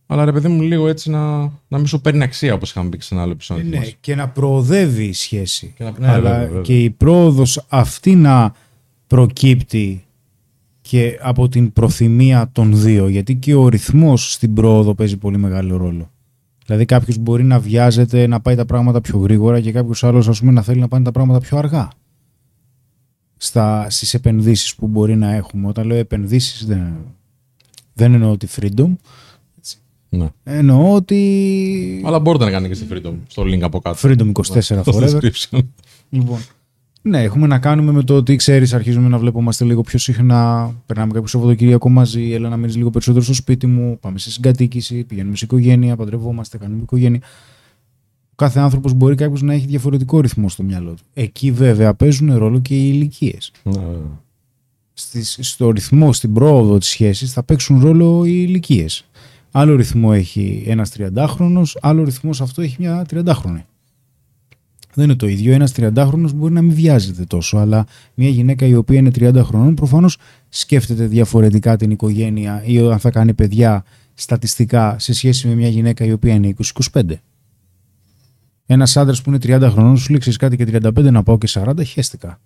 Αλλά 0.07 0.25
ρε 0.25 0.33
παιδί 0.33 0.49
μου, 0.49 0.63
λίγο 0.63 0.89
έτσι 0.89 1.11
να, 1.11 1.39
να 1.69 1.79
μην 1.79 1.87
σου 1.87 2.01
παίρνει 2.01 2.23
αξία, 2.23 2.55
όπως 2.55 2.71
είχαμε 2.71 2.89
πει 2.89 2.97
και 2.97 3.03
σε 3.03 3.15
ένα 3.15 3.23
άλλο 3.23 3.33
επεισόδιο. 3.33 3.65
Ναι, 3.79 3.87
και 4.01 4.15
να 4.15 4.29
προοδεύει 4.29 5.05
η 5.05 5.13
σχέση. 5.13 5.73
Και 5.77 5.85
να- 5.85 5.95
ναι, 5.99 6.09
Αλλά 6.09 6.31
βέβαια, 6.31 6.47
βέβαια. 6.47 6.61
και 6.63 6.83
η 6.83 6.91
πρόοδος 6.91 7.65
αυτή 7.69 8.15
να 8.17 8.53
προκύπτει 9.07 10.05
και 10.81 11.19
από 11.23 11.49
την 11.49 11.73
προθυμία 11.73 12.49
των 12.53 12.81
δύο. 12.81 13.09
Γιατί 13.09 13.35
και 13.35 13.55
ο 13.55 13.69
ρυθμός 13.69 14.33
στην 14.33 14.55
πρόοδο 14.55 14.95
παίζει 14.95 15.17
πολύ 15.17 15.39
μεγάλο 15.39 15.77
ρόλο. 15.77 16.11
Δηλαδή 16.67 16.85
κάποιος 16.85 17.17
μπορεί 17.19 17.45
να 17.45 17.59
βιάζεται 17.59 18.27
να 18.27 18.41
πάει 18.41 18.55
τα 18.55 18.65
πράγματα 18.65 19.01
πιο 19.01 19.19
γρήγορα 19.19 19.61
και 19.61 19.73
κάποιος 19.73 20.05
άλλος 20.05 20.29
ας 20.29 20.39
πούμε 20.41 20.53
να 20.53 20.63
θέλει 20.63 20.81
να 20.81 20.89
πάνε 20.89 21.05
τα 21.05 21.11
πράγματα 21.11 21.41
πιο 21.41 21.59
αργά. 21.59 21.89
Στα, 23.41 23.87
στις 23.91 24.15
επενδύσεις 24.15 24.75
που 24.75 24.87
μπορεί 24.87 25.17
να 25.17 25.33
έχουμε. 25.35 25.69
Όταν 25.69 25.87
λέω 25.87 25.97
επενδύσεις 25.97 26.67
δεν, 26.67 26.93
δεν 27.95 28.15
εννοώ 28.15 28.37
τη 28.37 28.47
freedom. 28.61 28.97
Ναι. 30.11 30.29
Εννοώ 30.45 30.95
ότι 30.95 32.03
Αλλά 32.05 32.19
μπορείτε 32.21 32.45
να 32.45 32.51
κάνετε 32.51 32.75
και 32.75 32.81
στη 32.85 32.87
Freedom, 32.93 33.15
στο 33.29 33.43
link 33.43 33.61
από 33.61 33.81
κάτω. 33.81 33.99
freedom 34.03 34.33
24 34.33 34.61
Στο 34.61 34.83
forever. 34.85 35.19
description. 35.21 35.59
Λοιπόν. 36.09 36.39
Ναι, 37.03 37.23
έχουμε 37.23 37.47
να 37.47 37.59
κάνουμε 37.59 37.93
με 37.93 38.03
το 38.03 38.17
ότι 38.17 38.37
ξέρεις, 38.37 38.75
αρχίζουμε 38.75 39.09
να 39.09 39.19
βλέπομαστε 39.19 39.65
λίγο 39.65 39.81
πιο 39.83 39.99
συχνά. 39.99 40.73
Περνάμε 40.87 41.13
κάποιο 41.13 41.29
Σαββατοκύριακο 41.29 41.89
μαζί. 41.89 42.33
Έλα 42.33 42.49
να 42.49 42.57
μείνεις 42.57 42.77
λίγο 42.77 42.91
περισσότερο 42.91 43.25
στο 43.25 43.35
σπίτι 43.35 43.67
μου. 43.67 43.99
Πάμε 44.01 44.19
σε 44.19 44.31
συγκατοίκηση. 44.31 45.05
Πηγαίνουμε 45.05 45.37
σε 45.37 45.45
οικογένεια. 45.45 45.97
Παντρευόμαστε. 45.97 46.59
Κάνουμε 46.59 46.83
οικογένεια. 46.83 47.21
Ο 48.41 48.45
κάθε 48.45 48.61
άνθρωπος 48.61 48.93
μπορεί 48.93 49.15
κάποιος 49.15 49.43
να 49.43 49.53
έχει 49.53 49.67
διαφορετικό 49.67 50.21
ρυθμό 50.21 50.49
στο 50.49 50.63
μυαλό 50.63 50.91
του. 50.91 51.03
Εκεί 51.15 51.51
βέβαια 51.51 51.95
παίζουν 51.95 52.37
ρόλο 52.37 52.59
και 52.61 52.75
οι 52.75 52.91
ηλικίες. 52.95 53.53
Ναι, 53.63 53.73
βέβαια. 53.73 54.21
Στο 55.41 55.71
ρυθμό, 55.71 56.13
στην 56.13 56.33
πρόοδο 56.33 56.79
της 56.79 56.89
σχέσης 56.89 57.33
θα 57.33 57.43
παίξουν 57.43 57.81
ρόλο 57.81 58.25
οι 58.25 58.45
ηλικίες. 58.49 59.05
Άλλο 59.51 59.77
ρυθμό 59.77 60.11
έχει 60.13 60.63
ένας 60.67 60.93
30χρονο, 60.99 61.63
άλλο 61.81 62.05
ρυθμός 62.05 62.41
αυτό 62.41 62.63
έχει 62.63 62.77
μια 62.79 63.07
30χρονη. 63.11 63.65
Δεν 64.95 65.05
είναι 65.05 65.15
το 65.15 65.27
ίδιο. 65.27 65.53
Ένας 65.53 65.73
30χρονο 65.77 66.31
μπορεί 66.35 66.53
να 66.53 66.63
μην 66.63 66.75
βιάζεται 66.75 67.25
τόσο, 67.25 67.57
αλλά 67.57 67.87
μια 68.15 68.29
γυναίκα 68.29 68.67
η 68.67 68.75
οποία 68.75 68.99
είναι 68.99 69.11
30 69.19 69.43
χρονών 69.45 69.75
προφανώς 69.75 70.19
σκέφτεται 70.49 71.07
διαφορετικά 71.07 71.77
την 71.77 71.91
οικογένεια 71.91 72.63
ή 72.67 72.79
αν 72.79 72.99
θα 72.99 73.11
κάνει 73.11 73.35
παιδιά 73.35 73.85
στατιστικά 74.15 74.97
σε 74.99 75.13
σχέση 75.13 75.49
με 75.49 75.55
μια 75.55 75.69
γυναίκα 75.69 76.05
η 76.05 76.13
οποία 76.13 76.35
είναι 76.35 76.55
20-25. 76.93 77.03
Ένας 78.71 78.97
άντρας 78.97 79.23
που 79.23 79.31
είναι 79.31 79.39
30 79.43 79.71
χρονών 79.73 79.97
σου 79.97 80.11
λέει: 80.11 80.19
«Ξέρεις 80.19 80.39
κάτι 80.39 80.57
και 80.57 80.65
35 80.65 81.11
να 81.11 81.23
πάω 81.23 81.39
και 81.39 81.49
40, 81.51 81.85
χαίστηκα. 81.85 82.41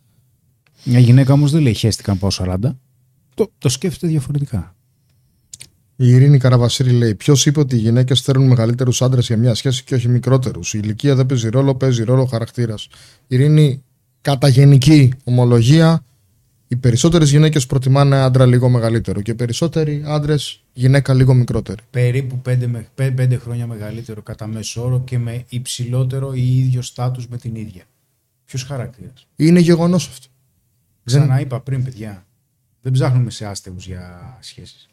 Μια 0.84 0.98
γυναίκα 0.98 1.32
όμως 1.32 1.50
δεν 1.50 1.62
λέει: 1.62 1.74
Χαίστηκα 1.74 2.12
να 2.12 2.18
πάω 2.18 2.30
40. 2.32 2.56
Το, 3.34 3.50
το 3.58 3.68
σκέφτεται 3.68 4.06
διαφορετικά. 4.06 4.74
Η 5.96 6.08
Ειρήνη 6.08 6.38
Καραβασίρη 6.38 6.90
λέει: 6.90 7.14
Ποιος 7.14 7.46
είπε 7.46 7.60
ότι 7.60 7.76
οι 7.76 7.78
γυναίκες 7.78 8.20
θέλουν 8.20 8.46
μεγαλύτερους 8.46 9.02
άντρες 9.02 9.26
για 9.26 9.36
μια 9.36 9.54
σχέση 9.54 9.84
και 9.84 9.94
όχι 9.94 10.08
μικρότερους; 10.08 10.74
Η 10.74 10.80
ηλικία 10.82 11.14
δεν 11.14 11.26
παίζει 11.26 11.48
ρόλο, 11.48 11.74
παίζει 11.74 12.02
ρόλο 12.02 12.22
ο 12.22 12.26
χαρακτήρας. 12.26 12.88
Ειρήνη, 13.26 13.82
κατά 14.20 14.48
γενική 14.48 15.12
ομολογία, 15.24 16.04
οι 16.68 16.76
περισσότερες 16.76 17.30
γυναίκες 17.30 17.66
προτιμάνε 17.66 18.16
άντρα 18.16 18.46
λίγο 18.46 18.68
μεγαλύτερο 18.68 19.20
και 19.20 19.30
οι 19.30 19.34
περισσότεροι 19.34 20.02
άντρες 20.06 20.61
γυναίκα 20.72 21.14
λίγο 21.14 21.34
μικρότερη. 21.34 21.82
Περίπου 21.90 22.42
5, 22.48 22.66
με, 22.66 22.88
5 22.96 23.38
χρόνια 23.38 23.66
μεγαλύτερο 23.66 24.22
κατά 24.22 24.46
μέσο 24.46 24.84
όρο 24.84 25.00
και 25.00 25.18
με 25.18 25.44
υψηλότερο 25.48 26.32
ή 26.34 26.58
ίδιο 26.58 26.82
στάτους 26.82 27.28
με 27.28 27.36
την 27.36 27.54
ίδια. 27.54 27.82
Ποιος 28.44 28.62
χαρακτήρας; 28.64 29.26
Είναι 29.36 29.60
γεγονός 29.60 30.08
αυτό. 30.08 30.26
Ξαναείπα 31.04 31.60
πριν, 31.60 31.84
παιδιά. 31.84 32.26
Δεν 32.80 32.92
ψάχνουμε 32.92 33.30
σε 33.30 33.46
άστεγους 33.46 33.86
για 33.86 34.38
σχέσεις. 34.40 34.86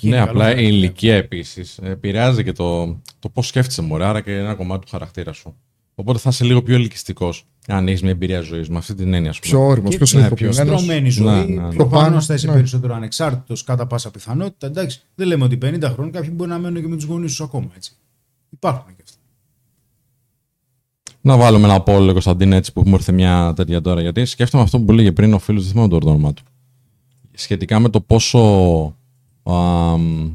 Ναι, 0.00 0.20
απλά 0.20 0.56
η 0.56 0.66
ηλικία 0.66 1.14
επίσης 1.14 1.78
επηρεάζει 1.78 2.44
και 2.44 2.52
το, 2.52 2.86
το 3.18 3.28
πώς 3.28 3.46
σκέφτεσαι 3.46 3.82
μωρέ, 3.82 4.04
άρα 4.04 4.20
και 4.20 4.36
ένα 4.36 4.54
κομμάτι 4.54 4.84
του 4.84 4.90
χαρακτήρα 4.90 5.32
σου. 5.32 5.56
Οπότε 5.94 6.18
θα 6.18 6.28
είσαι 6.28 6.44
λίγο 6.44 6.62
πιο 6.62 6.74
ελκυστικός 6.74 7.46
αν 7.70 7.88
έχεις 7.88 8.02
μια 8.02 8.10
εμπειρία 8.10 8.40
ζωής 8.40 8.68
με 8.68 8.76
αυτή 8.76 8.94
την 8.94 9.14
έννοια, 9.14 9.30
ας 9.30 9.38
πούμε. 9.38 9.52
Πιο 9.52 9.66
όριμος, 9.66 9.90
Και- 9.90 9.96
πιο 10.04 10.18
ναι, 10.18 10.28
συνειδητοποιημένος. 10.28 10.80
Στρωμένη 10.80 11.10
ζωή. 11.10 11.26
Ναι, 11.26 11.44
ναι, 11.62 11.66
ναι. 11.68 11.74
Προφανώς 11.74 12.26
θα 12.26 12.34
είσαι 12.34 12.46
Ναι. 12.46 12.52
περισσότερο 12.52 12.94
ανεξάρτητος 12.94 13.64
κατά 13.64 13.86
πάσα 13.86 14.10
πιθανότητα. 14.10 14.66
Εντάξει, 14.66 15.00
δεν 15.14 15.26
λέμε 15.26 15.44
ότι 15.44 15.56
50 15.56 15.90
χρόνια 15.90 16.12
κάποιοι 16.12 16.30
μπορεί 16.34 16.50
να 16.50 16.58
μένουν 16.58 16.82
και 16.82 16.88
με 16.88 16.96
τους 16.96 17.04
γονείς 17.04 17.30
τους 17.30 17.40
ακόμα. 17.40 17.68
Έτσι. 17.76 17.92
Υπάρχουν 18.50 18.96
και 18.96 19.02
αυτά. 19.04 19.16
Να 21.20 21.36
βάλουμε 21.36 21.64
ένα 21.68 21.80
πόλο, 21.80 22.12
Κωνσταντίνα, 22.12 22.56
έτσι 22.56 22.72
που 22.72 22.82
μου 22.86 22.94
ήρθε 22.94 23.12
μια 23.12 23.52
τέτοια 23.56 23.80
τώρα. 23.80 24.00
Γιατί 24.00 24.24
σκέφτομαι 24.24 24.62
αυτό 24.62 24.80
που 24.80 24.92
λέγε 24.92 25.12
πριν 25.12 25.32
ο 25.34 25.38
φίλος, 25.38 25.62
δεν 25.62 25.72
θυμάμαι 25.72 25.88
το 25.88 26.08
όνομα 26.08 26.32
του. 26.32 26.42
Σχετικά 27.32 27.78
με 27.78 27.88
το 27.88 28.00
πόσο 28.00 28.38
αμ, 29.42 30.30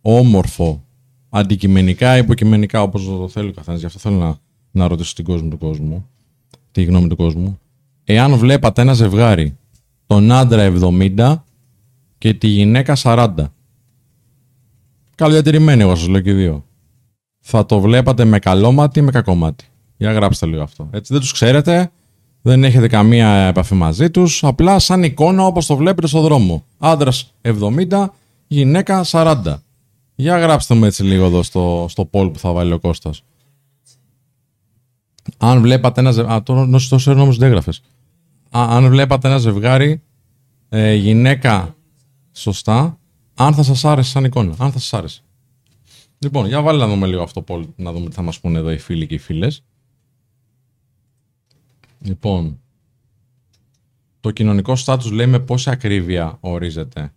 όμορφο 0.00 0.84
αντικειμενικά 1.28 2.16
ή 2.16 2.18
υποκειμενικά, 2.18 2.82
όπως 2.82 3.04
το 3.04 3.28
θέλει 3.28 3.48
ο 3.48 3.52
καθένας. 3.52 3.80
Γι' 3.80 3.86
αυτό 3.86 3.98
θέλω 3.98 4.16
να, 4.16 4.36
να 4.70 4.88
ρωτήσω 4.88 5.14
την 5.14 5.24
κόσμο 5.24 5.48
του 5.48 5.58
κόσμου, 5.58 6.08
τη 6.72 6.82
γνώμη 6.82 7.08
του 7.08 7.16
κόσμου. 7.16 7.58
Εάν 8.04 8.36
βλέπατε 8.36 8.82
ένα 8.82 8.92
ζευγάρι, 8.92 9.56
τον 10.06 10.32
άντρα 10.32 10.72
70 10.80 11.34
και 12.18 12.34
τη 12.34 12.46
γυναίκα 12.46 12.96
40. 13.02 13.28
Καλοδιατηρημένοι, 15.14 15.82
εγώ 15.82 15.94
σας 15.94 16.08
λέω 16.08 16.20
και 16.20 16.30
οι 16.30 16.34
δύο. 16.34 16.64
Θα 17.40 17.66
το 17.66 17.80
βλέπατε 17.80 18.24
με 18.24 18.38
καλό 18.38 18.72
μάτι 18.72 18.98
ή 18.98 19.02
με 19.02 19.10
κακό 19.10 19.34
μάτι. 19.34 19.64
Για 19.96 20.12
γράψτε 20.12 20.46
λίγο 20.46 20.62
αυτό. 20.62 20.88
Έτσι, 20.92 21.12
δεν 21.12 21.22
τους 21.22 21.32
ξέρετε, 21.32 21.90
δεν 22.42 22.64
έχετε 22.64 22.88
καμία 22.88 23.28
επαφή 23.28 23.74
μαζί 23.74 24.10
τους. 24.10 24.44
Απλά 24.44 24.78
σαν 24.78 25.02
εικόνα 25.02 25.46
όπως 25.46 25.66
το 25.66 25.76
βλέπετε 25.76 26.06
στο 26.06 26.20
δρόμο. 26.20 26.64
Άντρας 26.78 27.34
70, 27.42 28.06
γυναίκα 28.46 29.04
40. 29.04 29.62
Για 30.14 30.38
γράψτε 30.38 30.74
μου 30.74 30.84
έτσι 30.84 31.02
λίγο 31.02 31.24
εδώ 31.24 31.42
στο, 31.42 31.86
στο 31.88 32.08
poll 32.12 32.32
που 32.32 32.38
θα 32.38 32.52
βάλει 32.52 32.72
ο 32.72 32.78
Κώστας. 32.78 33.22
Αν 35.38 35.60
βλέπατε 35.60 36.00
ένα 36.00 36.10
ζευγάρι. 36.10 36.36
Α, 36.36 36.42
τώρα 36.42 36.66
νόση 36.66 36.88
τόσο 36.88 37.12
όμως 37.12 37.36
δεν 37.36 37.48
έγραφες. 37.48 37.82
Α, 38.56 38.66
αν 38.68 38.88
βλέπατε 38.88 39.28
ένα 39.28 39.38
ζευγάρι 39.38 40.02
ε, 40.68 40.94
γυναίκα 40.94 41.76
σωστά, 42.32 42.98
αν 43.34 43.54
θα 43.54 43.62
σας 43.62 43.84
άρεσε 43.84 44.10
σαν 44.10 44.24
εικόνα. 44.24 44.54
Αν 44.58 44.72
θα 44.72 44.78
σας 44.78 44.94
άρεσε. 44.94 45.22
Λοιπόν, 46.18 46.46
για 46.46 46.62
βάλε 46.62 46.78
να 46.78 46.88
δούμε 46.88 47.06
λίγο 47.06 47.22
αυτό 47.22 47.42
το 47.42 47.54
poll, 47.54 47.68
να 47.76 47.92
δούμε 47.92 48.08
τι 48.08 48.14
θα 48.14 48.22
μας 48.22 48.40
πούνε 48.40 48.58
εδώ 48.58 48.70
οι 48.70 48.78
φίλοι 48.78 49.06
και 49.06 49.14
οι 49.14 49.18
φίλες. 49.18 49.64
Λοιπόν, 51.98 52.60
το 54.20 54.30
κοινωνικό 54.30 54.76
στάτους 54.76 55.10
λέει 55.10 55.26
με 55.26 55.38
πόση 55.38 55.70
ακρίβεια 55.70 56.36
ορίζεται. 56.40 57.12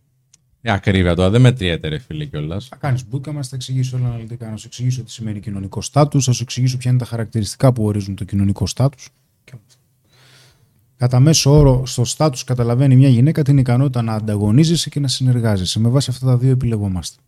Η 0.66 0.70
ακρίβεια 0.70 1.16
τώρα 1.16 1.30
δεν 1.30 1.42
μετριέται, 1.42 1.88
ρε 1.88 1.98
φίλε 1.98 2.26
κιόλας. 2.26 2.68
Θα 2.68 2.76
κάνεις 2.76 3.08
μπουκα 3.08 3.32
μας, 3.32 3.48
θα 3.48 3.56
εξηγήσω 3.56 3.98
όλα 3.98 4.08
αναλυτικά. 4.08 4.50
Να 4.50 4.58
σου 4.58 4.68
εξηγήσω 4.68 5.04
τι 5.04 5.12
σημαίνει 5.12 5.40
κοινωνικό 5.40 5.82
στάτους, 5.82 6.26
θα 6.26 6.32
σου 6.32 6.44
εξηγήσω 6.44 6.78
ποια 6.78 6.92
είναι 6.92 7.00
τα 7.00 7.06
χαρακτηριστικά 7.06 7.74
που 7.74 7.84
ορίζουν 7.86 8.16
το 8.16 8.24
κοινωνικό 8.24 8.68
στάτους. 8.68 9.10
Κατά 10.98 11.20
μέσο 11.20 11.52
όρο, 11.52 11.86
στο 11.86 12.06
στάτους 12.06 12.44
καταλαβαίνει 12.44 12.96
μια 12.96 13.10
γυναίκα 13.10 13.42
την 13.42 13.58
ικανότητα 13.58 14.02
να 14.02 14.14
ανταγωνίζεσαι 14.14 14.90
και 14.90 15.00
να 15.00 15.08
συνεργάζεσαι. 15.08 15.80
Με 15.80 15.90
βάση 15.90 16.10
αυτά 16.10 16.26
τα 16.26 16.38
δύο 16.38 16.52
επιλεγόμαστε. 16.52 17.22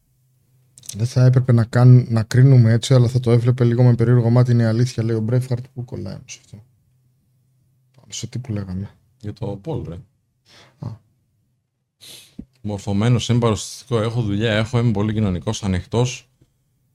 Δεν 0.95 1.05
θα 1.05 1.25
έπρεπε 1.25 1.51
να, 1.51 1.63
κάν, 1.63 2.05
να 2.09 2.23
κρίνουμε 2.23 2.71
έτσι, 2.71 2.93
αλλά 2.93 3.07
θα 3.07 3.19
το 3.19 3.31
έβλεπε 3.31 3.63
λίγο 3.63 3.83
με 3.83 3.95
περίεργο 3.95 4.29
μάτι. 4.29 4.51
Είναι 4.51 4.63
η 4.63 4.65
αλήθεια, 4.65 5.03
λέει 5.03 5.15
ο 5.15 5.21
Μπρέφχαρτ. 5.21 5.65
Πού 5.73 5.85
κολλάει 5.85 6.13
όμως 6.13 6.39
αυτό. 6.45 6.63
Πάνω 7.95 8.11
σε 8.11 8.27
τι 8.27 8.39
που 8.39 8.51
λέγαμε. 8.51 8.89
Για 9.21 9.33
το 9.33 9.45
Πολ, 9.61 9.83
ρε. 9.89 9.97
Α. 12.67 12.69
Μορφωμένος, 12.69 13.29
είμαι 13.29 13.39
παρουσιαστικό, 13.39 14.01
έχω 14.01 14.21
δουλειά, 14.21 14.53
έχω, 14.53 14.79
είμαι 14.79 14.91
πολύ 14.91 15.13
κοινωνικός, 15.13 15.63
ανοιχτός, 15.63 16.29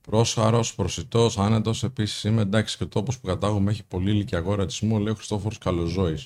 πρόσχαρος, 0.01 0.75
προσιτός, 0.75 1.37
άνετος. 1.37 1.83
Επίσης 1.83 2.23
είμαι 2.23 2.41
εντάξει 2.41 2.77
και 2.77 2.83
ο 2.83 2.87
τόπος 2.87 3.19
που 3.19 3.27
κατάγομαι 3.27 3.71
έχει 3.71 3.83
πολύ 3.83 4.11
ηλικιακό 4.11 4.55
ρατσισμό, 4.55 4.97
λέει 4.97 5.13
ο 5.13 5.15
Χριστόφορος 5.15 5.57
Καλοζόη. 5.57 6.19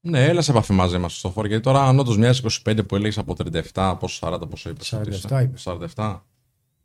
Ναι, 0.00 0.24
έλα 0.24 0.42
σε 0.42 0.50
επαφή 0.50 0.72
μαζί 0.72 0.98
μας, 0.98 1.10
Χριστόφορο, 1.10 1.46
γιατί 1.48 1.62
τώρα 1.62 1.82
αν 1.82 1.98
όντως 1.98 2.18
μοιάζει 2.18 2.40
25 2.64 2.86
που 2.86 2.96
έλεγες 2.96 3.18
από 3.18 3.34
37, 3.72 3.96
πόσο 4.00 4.26
40, 4.26 4.48
πόσο 4.50 4.70
είπες. 4.70 4.94
47 4.94 5.42
είπες. 5.42 5.62
47. 5.94 6.22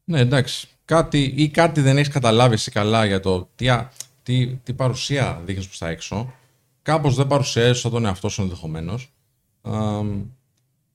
Ναι, 0.04 0.20
εντάξει. 0.20 0.68
Κάτι, 0.86 1.34
ή 1.38 1.50
κάτι 1.50 1.82
δεν 1.82 1.98
έχεις 1.98 2.14
καταλάβει 2.14 2.54
εσύ 2.54 2.72
καλά 2.72 3.06
για 3.06 3.20
το 3.20 3.50
τι, 3.56 3.70
α- 3.70 3.92
τι, 4.24 4.48
τι 4.48 4.74
παρουσία 4.74 5.42
δείχνεις 5.46 5.66
προς 5.66 5.78
τα 5.78 5.90
έξω. 5.90 6.34
Κάπως 6.82 7.16
δεν 7.16 7.28
παρουσιάζεις 7.28 7.82
τον 7.82 8.06
εαυτό 8.06 8.30
σου 8.30 8.42
ενδεχομένως. 8.42 9.12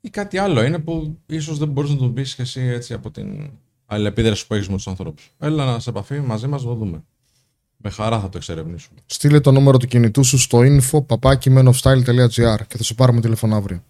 Ή 0.07 0.11
κάτι 0.11 0.39
άλλο 0.39 0.65
είναι 0.65 0.79
που 0.79 1.19
ίσως 1.27 1.59
δεν 1.59 1.69
μπορείς 1.69 1.91
να 1.91 1.97
τον 1.97 2.13
πεις 2.13 2.35
και 2.35 2.43
εσύ 2.43 2.61
έτσι 2.61 2.95
από 2.95 3.11
την 3.11 3.51
αλληλεπίδραση 3.87 4.47
που 4.47 4.55
έχεις 4.55 4.69
με 4.69 4.77
τους 4.77 4.87
ανθρώπους. 4.87 5.33
Έλα 5.39 5.65
να 5.65 5.79
σε 5.79 5.91
επαφή 5.91 6.21
μαζί 6.21 6.47
μας 6.47 6.63
να 6.63 6.69
το 6.69 6.75
δούμε. 6.75 7.05
Με 7.77 7.91
χαρά 7.91 8.21
θα 8.21 8.29
το 8.29 8.37
εξερευνήσουμε. 8.37 8.99
Στείλε 9.07 9.41
το 9.41 9.53
νούμερο 9.53 9.79
του 9.79 9.87
κινητού 9.87 10.25
σου 10.25 10.39
στο 10.39 10.59
info 10.59 11.07
papakimenoffstyle.gr 11.07 12.59
και 12.69 12.77
θα 12.77 12.83
σου 12.83 12.95
πάρουμε 12.95 13.21
τηλέφωνο 13.21 13.57
αύριο. 13.57 13.83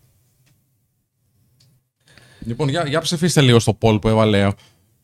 Λοιπόν, 2.41 2.69
για, 2.69 2.87
για 2.87 3.01
ψηφίστε 3.01 3.41
λίγο 3.41 3.59
στο 3.59 3.79
poll 3.81 4.01
που 4.01 4.09
έβαλε 4.09 4.53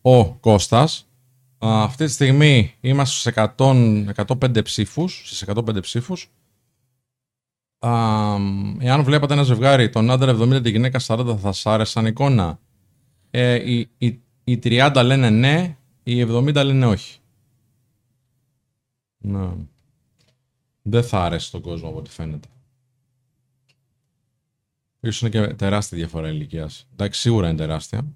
ο 0.02 0.34
Κώστας. 0.34 1.08
Α, 1.58 1.82
αυτή 1.82 2.04
τη 2.04 2.10
στιγμή 2.10 2.74
είμαστε 2.80 3.14
στους 3.14 3.32
100, 3.56 4.04
105 4.14 4.62
ψήφους, 4.62 5.22
στις 5.24 5.42
105 5.42 5.80
ψήφους. 5.80 6.30
Α, 7.86 8.36
εάν 8.78 9.02
βλέπατε 9.04 9.32
ένα 9.32 9.42
ζευγάρι, 9.42 9.90
τον 9.90 10.10
άντρα 10.10 10.36
70, 10.40 10.62
τη 10.62 10.70
γυναίκα 10.70 11.00
40, 11.06 11.26
θα 11.26 11.52
σας 11.52 11.66
άρεσαν 11.66 12.06
εικόνα. 12.06 12.58
Ε, 13.30 13.70
οι, 13.70 13.90
οι, 13.98 14.20
οι 14.44 14.58
30 14.62 15.02
λένε 15.04 15.30
ναι, 15.30 15.76
οι 16.02 16.22
70 16.22 16.54
λένε 16.54 16.86
όχι. 16.86 17.18
Να. 19.18 19.56
Δεν 20.82 21.02
θα 21.02 21.24
άρεσε 21.24 21.50
τον 21.50 21.60
κόσμο 21.60 21.88
από 21.88 21.98
ό,τι 21.98 22.10
φαίνεται. 22.10 22.48
Ίσως 25.00 25.20
είναι 25.20 25.30
και 25.30 25.54
τεράστια 25.54 25.98
διαφορά 25.98 26.28
ηλικίας. 26.28 26.86
Εντάξει, 26.92 27.20
σίγουρα 27.20 27.48
είναι 27.48 27.56
τεράστια. 27.56 28.06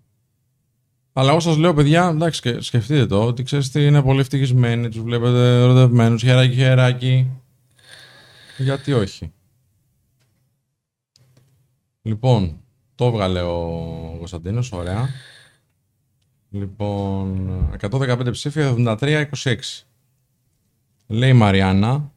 Αλλά 1.12 1.30
εγώ 1.30 1.40
σας 1.40 1.56
λέω, 1.56 1.74
παιδιά, 1.74 2.08
εντάξει, 2.08 2.40
και 2.40 2.60
σκεφτείτε 2.60 3.06
το, 3.06 3.24
ότι 3.24 3.42
ξέρεις 3.42 3.70
τι 3.70 3.86
είναι 3.86 4.02
πολύ 4.02 4.20
ευτυχισμένοι, 4.20 4.88
τους 4.88 5.02
βλέπετε 5.02 5.60
ερωτευμένους, 5.62 6.22
χεράκι, 6.22 6.54
χεράκι. 6.54 7.30
Γιατί 8.58 8.92
όχι; 8.92 9.32
Λοιπόν, 12.06 12.60
το 12.94 13.04
έβγαλε 13.04 13.40
ο 13.42 14.14
Κωνσταντίνος, 14.18 14.72
ωραία. 14.72 15.08
Λοιπόν, 16.50 17.48
115 17.80 18.28
ψήφια, 18.30 18.74
73-26. 18.78 19.56
Λέει 21.06 21.30
η 21.30 21.32
Μαριάννα, 21.32 22.12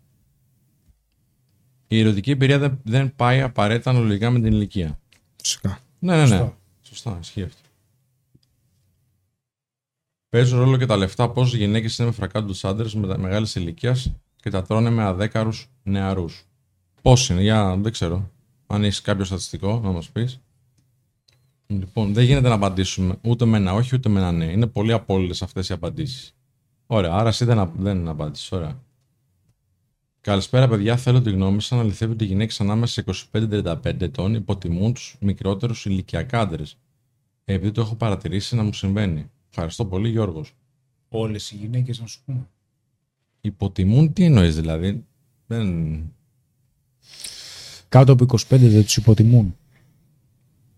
η 1.87 1.99
ερωτική 1.99 2.31
εμπειρία 2.31 2.59
δεν, 2.59 2.79
δεν 2.83 3.15
πάει 3.15 3.41
απαραίτητα 3.41 3.89
αναλογικά 3.89 4.29
με 4.29 4.39
την 4.39 4.53
ηλικία. 4.53 4.99
Φυσικά. 5.41 5.79
Ναι, 5.99 6.15
ναι, 6.15 6.21
ναι. 6.21 6.27
Σωστά. 6.27 6.57
Σωστά, 6.81 7.17
ισχύει 7.21 7.43
αυτό. 7.43 7.61
Παίζουν 10.29 10.59
ρόλο 10.59 10.77
και 10.77 10.85
τα 10.85 10.97
λεφτά 10.97 11.29
πόσε 11.29 11.57
γυναίκες 11.57 11.97
είναι 11.97 12.07
με 12.07 12.13
φρακάντους 12.13 12.65
άντρες 12.65 12.93
με 12.93 13.17
μεγάλης 13.17 13.55
ηλικίας 13.55 14.13
και 14.35 14.49
τα 14.49 14.61
τρώνε 14.63 14.89
με 14.89 15.03
αδέκαρους 15.03 15.69
νεαρούς. 15.83 16.45
Πώς 17.01 17.29
είναι, 17.29 17.41
για 17.41 17.77
δεν 17.77 17.91
ξέρω. 17.91 18.31
Αν 18.71 18.83
έχεις 18.83 19.01
κάποιο 19.01 19.25
στατιστικό 19.25 19.79
να 19.79 19.91
μας 19.91 20.09
πεις. 20.09 20.39
Λοιπόν, 21.67 22.13
δεν 22.13 22.23
γίνεται 22.23 22.47
να 22.47 22.53
απαντήσουμε 22.53 23.15
ούτε 23.21 23.45
με 23.45 23.57
ένα 23.57 23.73
όχι 23.73 23.95
ούτε 23.95 24.09
με 24.09 24.19
ένα 24.19 24.31
ναι. 24.31 24.45
Είναι 24.45 24.67
πολύ 24.67 24.91
απόλυτες 24.91 25.41
αυτές 25.41 25.69
οι 25.69 25.73
απαντήσεις. 25.73 26.35
Ωραία, 26.87 27.13
άρα 27.13 27.29
εσύ 27.29 27.45
δεν, 27.45 27.59
απ- 27.59 27.79
δεν 27.79 28.07
απάντησες. 28.07 28.51
Ωραία. 28.51 28.81
Καλησπέρα, 30.21 30.67
παιδιά. 30.67 30.97
Θέλω 30.97 31.21
τη 31.21 31.31
γνώμη 31.31 31.61
σας. 31.61 31.79
Αληθεύει 31.79 32.11
ότι 32.13 32.23
οι 32.23 32.27
γυναίκες 32.27 32.61
ανάμεσα 32.61 32.93
σε 32.93 33.27
25-35 33.31 34.01
ετών 34.01 34.33
υποτιμούν 34.33 34.93
τους 34.93 35.15
μικρότερους 35.19 35.85
ηλικιακά 35.85 36.39
άντρες. 36.39 36.77
Επειδή 37.45 37.71
το 37.71 37.81
έχω 37.81 37.95
παρατηρήσει 37.95 38.55
να 38.55 38.63
μου 38.63 38.73
συμβαίνει. 38.73 39.29
Ευχαριστώ 39.49 39.85
πολύ, 39.85 40.09
Γιώργος. 40.09 40.53
Όλες 41.09 41.51
οι 41.51 41.55
γυναίκες, 41.55 41.99
να 41.99 42.05
σου 42.07 42.19
πούμε. 42.25 42.47
Υποτιμούν, 43.41 44.13
τι 44.13 44.23
εννοείς 44.23 44.55
δηλαδή; 44.55 45.05
Δεν... 45.47 46.01
Κάτω 47.89 48.11
από 48.11 48.25
25 48.29 48.37
δεν 48.49 48.83
τους 48.83 48.97
υποτιμούν. 48.97 49.55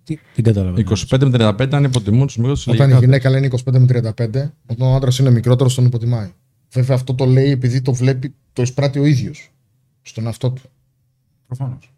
Τι, 0.04 0.18
τι 0.34 0.42
καταλαβαίνω. 0.42 0.90
25 1.10 1.20
με 1.30 1.56
35 1.60 1.68
αν 1.72 1.84
υποτιμούν 1.84 2.28
τους 2.28 2.38
μικρότερου 2.38 2.72
Όταν 2.72 2.90
η 2.90 2.98
ηλικιακά. 3.00 3.06
γυναίκα 3.06 3.30
λένε 3.30 3.48
25 3.66 3.80
με 3.80 4.14
35, 4.18 4.50
όταν 4.68 4.88
ο 4.88 4.96
άντρας 4.96 5.18
είναι 5.20 5.30
μικρότερος, 5.30 5.76
τον 5.76 5.86
υποτιμάει. 5.86 6.32
Βέβαια 6.70 6.96
αυτό 6.96 7.14
το 7.14 7.26
λέει 7.26 7.50
επειδή 7.50 7.82
το 7.82 7.94
βλέπει, 7.94 8.34
το 8.54 8.62
εισπράττει 8.62 9.00
ο 9.00 9.06
ίδιος 9.06 9.52
στον 10.02 10.26
εαυτό 10.26 10.52
του. 10.52 10.62
Προφανώς. 11.48 11.94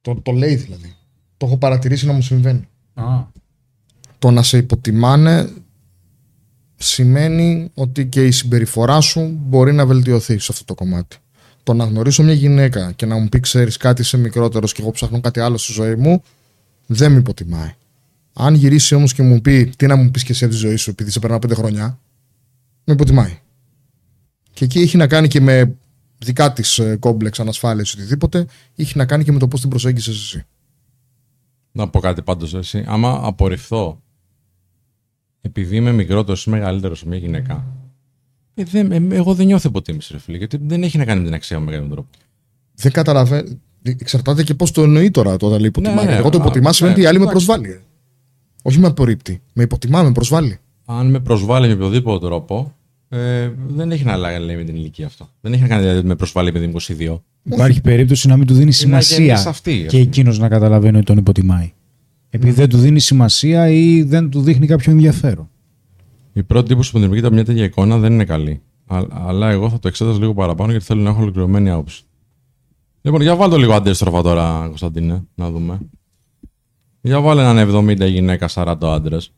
Το, 0.00 0.14
το 0.22 0.32
λέει 0.32 0.54
δηλαδή. 0.54 0.94
Το 1.36 1.46
έχω 1.46 1.56
παρατηρήσει 1.56 2.06
να 2.06 2.12
μου 2.12 2.22
συμβαίνει. 2.22 2.68
Α, 2.94 3.04
Το 4.18 4.30
να 4.30 4.42
σε 4.42 4.58
υποτιμάνε 4.58 5.48
σημαίνει 6.76 7.70
ότι 7.74 8.06
και 8.06 8.26
η 8.26 8.30
συμπεριφορά 8.30 9.00
σου 9.00 9.38
μπορεί 9.46 9.72
να 9.72 9.86
βελτιωθεί 9.86 10.38
σε 10.38 10.52
αυτό 10.52 10.64
το 10.64 10.74
κομμάτι. 10.74 11.16
Το 11.62 11.74
να 11.74 11.84
γνωρίσω 11.84 12.22
μια 12.22 12.32
γυναίκα 12.32 12.92
και 12.92 13.06
να 13.06 13.18
μου 13.18 13.28
πει 13.28 13.40
ξέρεις 13.40 13.76
κάτι 13.76 14.00
είσαι 14.00 14.16
μικρότερος 14.16 14.72
και 14.72 14.82
εγώ 14.82 14.90
ψάχνω 14.90 15.20
κάτι 15.20 15.40
άλλο 15.40 15.56
στη 15.56 15.72
ζωή 15.72 15.94
μου, 15.94 16.22
δεν 16.86 17.12
με 17.12 17.18
υποτιμάει. 17.18 17.74
Αν 18.32 18.54
γυρίσει 18.54 18.94
όμως 18.94 19.14
και 19.14 19.22
μου 19.22 19.40
πει 19.40 19.72
τι 19.76 19.86
να 19.86 19.96
μου 19.96 20.10
πεις 20.10 20.24
και 20.24 20.32
εσύ 20.32 20.44
από 20.44 20.52
τη 20.52 20.58
ζωή 20.58 20.76
σου 20.76 20.90
επειδή 20.90 21.10
σε 21.10 21.18
περνάω 21.18 21.38
πέντε 21.38 21.54
χρόνια, 21.54 21.98
με 22.84 22.92
υποτιμάει. 22.94 23.38
Και 24.52 24.64
εκεί 24.64 24.80
έχει 24.80 24.96
να 24.96 25.06
κάνει 25.06 25.28
και 25.28 25.40
με 25.40 25.76
δικά 26.18 26.52
της 26.52 26.80
κόμπλεξ, 26.98 27.40
ανασφάλεια 27.40 27.84
οτιδήποτε, 27.94 28.46
έχει 28.76 28.98
να 28.98 29.06
κάνει 29.06 29.24
και 29.24 29.32
με 29.32 29.38
το 29.38 29.48
πώς 29.48 29.60
την 29.60 29.70
προσέγγισες 29.70 30.14
εσύ. 30.14 30.44
Να 31.72 31.88
πω 31.88 32.00
κάτι 32.00 32.22
πάντως 32.22 32.54
εσύ. 32.54 32.84
Άμα 32.86 33.20
απορριφθώ 33.22 34.02
επειδή 35.40 35.76
είμαι 35.76 35.92
μικρότερος 35.92 36.46
ή 36.46 36.50
μεγαλύτερος 36.50 36.98
σε 36.98 37.08
μια 37.08 37.18
γυναίκα. 37.18 37.66
Ε, 38.54 38.64
δεν, 38.64 38.92
ε, 38.92 39.16
εγώ 39.16 39.34
δεν 39.34 39.46
νιώθω 39.46 39.68
υποτίμηση, 39.68 40.12
ρε 40.12 40.18
φίλε, 40.18 40.36
γιατί 40.36 40.58
δεν 40.62 40.82
έχει 40.82 40.98
να 40.98 41.04
κάνει 41.04 41.18
με 41.20 41.26
την 41.26 41.34
αξία 41.34 41.58
μου 41.58 41.64
με 41.64 41.72
κάποιο 41.72 41.88
τρόπο. 41.88 42.08
Δεν 42.74 42.92
καταλαβαίνω. 42.92 43.48
Εξαρτάται 43.82 44.42
και 44.42 44.54
πώς 44.54 44.70
το 44.70 44.82
εννοεί 44.82 45.10
τώρα 45.10 45.36
το 45.36 45.46
όταν 45.46 45.58
λέει 45.58 45.68
υποτιμάει. 45.68 46.04
Ναι, 46.04 46.10
ναι, 46.10 46.16
Εγώ 46.16 46.28
το 46.28 46.38
α, 46.38 46.40
υποτιμάς 46.40 46.76
σημαίνει 46.76 46.94
ναι, 46.94 47.00
ότι 47.00 47.08
η 47.08 47.10
άλλη 47.10 47.24
με 47.24 47.30
εντάξει. 47.30 47.46
προσβάλλει. 47.46 47.80
Όχι 48.62 48.78
με 48.78 48.86
απορρίπτει. 48.86 49.40
Με 49.52 49.62
υποτιμά, 49.62 50.02
με 50.02 50.12
προσβάλλει. 50.12 50.58
Αν 50.84 51.10
με 51.10 51.20
προσβάλλει 51.20 51.66
με 51.66 51.72
οποιοδήποτε 51.72 52.26
τρόπο, 52.26 52.74
ε, 53.08 53.50
δεν 53.68 53.90
έχει 53.92 54.04
να 54.04 54.16
λέει 54.16 54.56
με 54.56 54.64
την 54.64 54.74
ηλικία 54.74 55.06
αυτό. 55.06 55.28
Δεν 55.40 55.52
έχει 55.52 55.62
να 55.62 55.68
κάνει 55.68 55.80
δηλαδή 55.80 55.98
ότι 55.98 56.06
με 56.06 56.16
προσβάλλει 56.16 56.48
επειδή 56.48 56.64
είμαι 56.64 56.80
22. 57.12 57.20
Υπάρχει 57.42 57.80
περίπτωση 57.80 58.28
να 58.28 58.36
μην 58.36 58.46
του 58.46 58.54
δίνει 58.54 58.70
γεννήσει 58.70 59.14
σημασία 59.14 59.34
αυτή, 59.48 59.72
ας 59.72 59.80
και 59.80 59.86
πούμε. 59.86 60.02
εκείνος 60.02 60.38
να 60.38 60.48
καταλαβαίνει 60.48 60.96
ότι 60.96 61.06
τον 61.06 61.16
υποτιμάει. 61.16 61.72
Επειδή 62.30 62.52
δεν 62.52 62.68
του 62.68 62.78
δίνει 62.78 63.00
σημασία 63.00 63.68
ή 63.68 64.02
δεν 64.02 64.30
του 64.30 64.42
δείχνει 64.42 64.66
κάποιο 64.66 64.92
ενδιαφέρον. 64.92 65.50
Η 66.32 66.42
πρώτη 66.42 66.68
τύπωση 66.68 66.90
που 66.90 66.98
δημιουργείται 66.98 67.26
από 67.26 67.36
μια 67.36 67.44
τέτοια 67.44 67.64
εικόνα 67.64 67.98
δεν 67.98 68.12
είναι 68.12 68.24
καλή. 68.24 68.62
Α- 68.86 69.06
αλλά 69.10 69.50
εγώ 69.50 69.70
θα 69.70 69.78
το 69.78 69.88
εξέταζα 69.88 70.18
λίγο 70.18 70.34
παραπάνω 70.34 70.70
γιατί 70.70 70.84
θέλω 70.86 71.00
να 71.02 71.10
έχω 71.10 71.20
ολοκληρωμένη 71.20 71.70
άποψη. 71.70 72.02
Λοιπόν, 73.02 73.20
για 73.22 73.36
βάλω 73.36 73.56
λίγο 73.56 73.72
αντίστροφα 73.72 74.22
τώρα, 74.22 74.64
Κωνσταντίνε, 74.66 75.22
να 75.34 75.50
δούμε. 75.50 75.80
Για 77.00 77.20
βάλε 77.20 77.42
έναν 77.42 77.58
70 77.58 78.06
γυναίκα, 78.08 78.48
40 78.48 78.76
άντρες. 78.82 79.32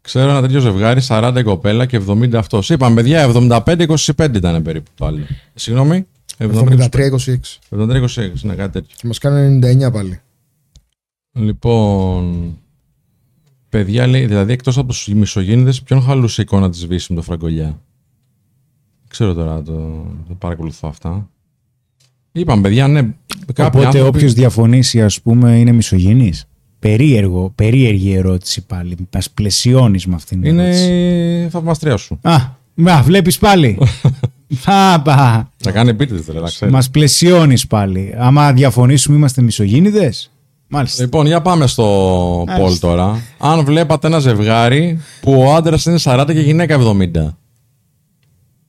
Ξέρω 0.00 0.30
ένα 0.30 0.40
τέτοιο 0.40 0.60
ζευγάρι, 0.60 1.00
40 1.08 1.34
η 1.38 1.42
κοπέλα 1.42 1.86
και 1.86 1.96
70 2.08 2.34
αυτός. 2.34 2.70
Είπαμε, 2.70 2.94
παιδιά, 2.94 3.22
75-25 3.22 4.34
ήταν 4.34 4.62
περίπου 4.62 4.90
το 4.94 5.06
άλλο. 5.06 5.18
Συγγνώμη. 5.54 6.06
73-26. 6.38 7.58
73-26, 7.70 8.42
ναι, 8.42 8.54
κάτι 8.54 8.72
τέτοιο. 8.72 8.96
Και 8.96 9.06
μας 9.06 9.18
κάνει 9.18 9.58
99 9.62 9.90
πάλι. 9.92 10.20
Λοιπόν. 11.32 12.56
Παιδιά, 13.72 14.06
λέει, 14.06 14.26
δηλαδή 14.26 14.52
εκτός 14.52 14.78
από 14.78 14.88
τους 14.88 15.08
μισογίνηδε, 15.08 15.72
ποιον 15.84 16.02
χαλούσε 16.02 16.40
η 16.40 16.44
εικόνα 16.46 16.70
της 16.70 16.86
Βύση 16.86 17.06
με 17.12 17.16
το 17.18 17.22
Φραγκολιά; 17.24 17.64
Δεν 17.64 17.74
Ξέρω 19.08 19.34
τώρα, 19.34 19.62
το, 19.62 19.72
το 20.28 20.34
παρακολουθώ 20.38 20.88
αυτά. 20.88 21.28
Είπαμε, 22.32 22.62
παιδιά, 22.62 22.88
ναι. 22.88 23.00
Κάποιοι 23.00 23.14
Οπότε 23.58 23.86
άνθρωποι- 23.86 24.14
όποιος 24.14 24.32
διαφωνήσει, 24.32 25.02
ας 25.02 25.20
πούμε, 25.20 25.58
είναι 25.58 25.72
μισογενής. 25.72 26.44
Περίεργο, 26.78 27.52
περίεργη 27.54 28.12
ερώτηση 28.12 28.66
πάλι. 28.66 28.96
Μα 29.12 29.20
πλαισιώνεις 29.34 30.06
με 30.06 30.14
αυτήν 30.14 30.40
την 30.40 30.50
Είναι 30.50 30.62
ερώτηση. 30.62 31.44
η 31.46 31.48
θαυμαστρία 31.48 31.96
σου. 31.96 32.18
Α, 32.22 32.36
μα 32.74 33.02
βλέπεις 33.02 33.38
πάλι. 33.38 33.78
Πάπα. 34.64 35.50
Θα 35.56 35.70
κάνει 35.70 35.90
επίτηδες, 35.90 36.24
δηλαδή, 36.24 36.40
να 36.44 36.46
ξέρεις. 36.50 36.74
Μας 36.74 36.90
πλαισιώνεις 36.90 37.66
πάλι. 37.66 38.14
Άμα 38.18 38.52
διαφωνήσουμε, 38.52 39.16
είμαστε 39.16 39.42
μισογεννηδε. 39.42 40.12
Μάλιστα. 40.74 41.02
Λοιπόν, 41.02 41.26
για 41.26 41.42
πάμε 41.42 41.66
στο 41.66 41.84
Μάλιστα. 42.46 42.66
Πολ 42.66 42.78
τώρα. 42.78 43.22
Αν 43.38 43.64
βλέπατε 43.64 44.06
ένα 44.06 44.18
ζευγάρι 44.18 44.98
που 45.20 45.32
ο 45.32 45.54
άντρας 45.54 45.84
είναι 45.84 45.98
40 46.02 46.24
και 46.26 46.40
η 46.40 46.42
γυναίκα 46.42 46.78
70. 46.80 47.28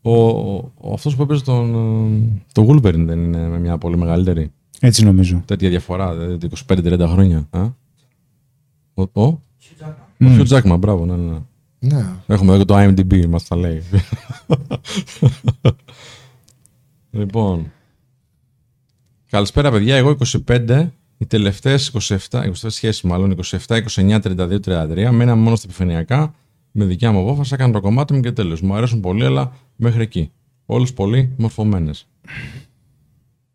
Ο, 0.01 0.13
ο, 0.15 0.93
αυτός 0.93 1.15
που 1.15 1.21
έπαιζε 1.21 1.43
τον, 1.43 1.75
ε, 1.75 2.41
το 2.51 2.67
Wolverine 2.69 3.05
δεν 3.05 3.23
είναι 3.23 3.47
με 3.47 3.59
μια 3.59 3.77
πολύ 3.77 3.97
μεγαλύτερη; 3.97 4.51
Έτσι 4.79 5.03
νομίζω. 5.03 5.41
τέτοια 5.45 5.69
διαφορά, 5.69 6.13
δηλαδή 6.15 6.49
25-30 6.67 7.07
χρόνια. 7.11 7.47
Α; 7.49 7.61
Ο, 8.93 9.01
ο, 9.01 9.23
ο 9.23 9.41
Μμ. 10.17 10.41
Hugh 10.41 10.47
Jackman, 10.47 10.77
μπράβο, 10.79 11.05
ναι, 11.05 11.15
ναι. 11.15 11.37
Ναι. 11.79 12.05
Έχουμε 12.27 12.53
εδώ 12.53 12.63
και 12.63 12.65
το 12.65 12.77
IMDb, 12.77 13.25
μας 13.27 13.47
τα 13.47 13.55
λέει. 13.55 13.83
λοιπόν. 17.19 17.71
Καλησπέρα, 19.29 19.71
παιδιά. 19.71 19.95
Εγώ 19.95 20.15
25, 20.47 20.87
οι 21.23 21.25
τελευταίες 21.25 21.91
27, 21.99 22.17
27 22.31 22.51
σχέσεις 22.51 23.01
μάλλον, 23.01 23.31
27, 23.31 23.57
29, 23.67 24.19
32, 24.21 24.59
33, 24.59 25.11
μέναμε 25.11 25.41
μόνο 25.41 25.55
στα 25.55 25.67
επιφανειακά. 25.67 26.35
Με 26.71 26.85
δικιά 26.85 27.11
μου 27.11 27.19
απόφαση 27.19 27.53
έκανα 27.53 27.73
το 27.73 27.81
κομμάτι 27.81 28.13
μου 28.13 28.19
και 28.19 28.31
τέλος. 28.31 28.61
Μου 28.61 28.75
αρέσουν 28.75 28.99
πολύ, 28.99 29.25
αλλά 29.25 29.53
μέχρι 29.75 30.01
εκεί. 30.01 30.31
Όλες 30.65 30.93
πολύ 30.93 31.33
μορφωμένες. 31.37 32.07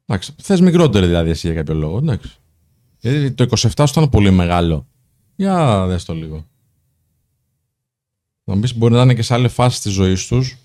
Εντάξει. 0.07 0.35
Θες 0.43 0.61
μικρότερη 0.61 1.07
δηλαδή 1.07 1.31
εσύ 1.31 1.47
για 1.47 1.57
κάποιο 1.57 1.75
λόγο. 1.75 1.99
Εντάξει. 1.99 2.31
Γιατί 2.99 3.33
το 3.33 3.47
27 3.51 3.57
σου 3.59 3.85
ήταν 3.89 4.09
πολύ 4.09 4.31
μεγάλο. 4.31 4.87
Για 5.37 5.87
δες 5.87 6.05
το 6.05 6.15
λίγο. 6.15 6.47
Θα 8.45 8.55
μου 8.55 8.61
πεις 8.61 8.77
μπορεί 8.77 8.95
να 8.95 9.03
είναι 9.03 9.15
και 9.15 9.23
σε 9.23 9.35
άλλη 9.35 9.49
φάση 9.49 9.83
της 9.83 9.93
ζωής 9.93 10.27
τους. 10.27 10.57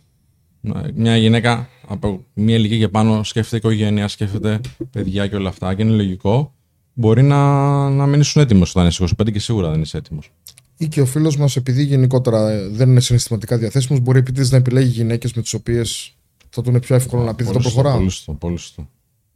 Μια 0.94 1.18
γυναίκα 1.18 1.70
από 1.88 2.26
μια 2.34 2.56
ηλικία 2.56 2.78
και 2.78 2.90
πάνω 2.90 3.24
σκέφτεται 3.24 3.58
οικογένεια, 3.58 4.08
σκέφτεται 4.08 4.62
παιδιά 4.92 5.28
και 5.28 5.36
όλα 5.36 5.50
αυτά 5.50 5.74
και 5.74 5.82
είναι 5.82 5.92
λογικό. 5.92 6.54
Μπορεί 6.94 7.24
να, 7.24 7.90
να 7.90 8.06
μην 8.06 8.20
ήσουν 8.20 8.42
έτοιμος 8.42 8.70
όταν 8.70 8.88
είσαι 8.88 9.04
25 9.24 9.32
και 9.32 9.40
σίγουρα 9.40 9.70
δεν 9.70 9.82
είσαι 9.82 9.98
έτοιμος. 9.98 10.32
Ή 10.78 10.88
και 10.88 11.02
ο 11.02 11.06
φίλος 11.06 11.38
μας, 11.38 11.56
επειδή 11.56 11.84
γενικότερα 11.84 12.50
ε, 12.52 12.68
δεν 12.68 12.90
είναι 12.90 13.00
συναισθηματικά 13.00 13.58
διαθέσιμος, 13.58 14.00
μπορεί 14.00 14.20
επίτηδε 14.20 14.48
να 14.52 14.58
επιλέγει 14.58 14.90
γυναίκες 14.90 15.34
με 15.34 15.42
τις 15.42 15.54
οποίες 15.54 16.16
θα 16.50 16.62
του 16.62 16.70
είναι 16.70 16.80
πιο 16.80 16.96
εύκολο 16.96 17.24
να 17.24 17.36
πεις 17.36 17.46
δεν 17.46 17.56
το 17.56 17.62
προχωράω. 17.62 17.98
Πολύ 17.98 18.10
σωστό, 18.10 18.34
πολύ 18.34 18.58
σωστό. 18.58 18.88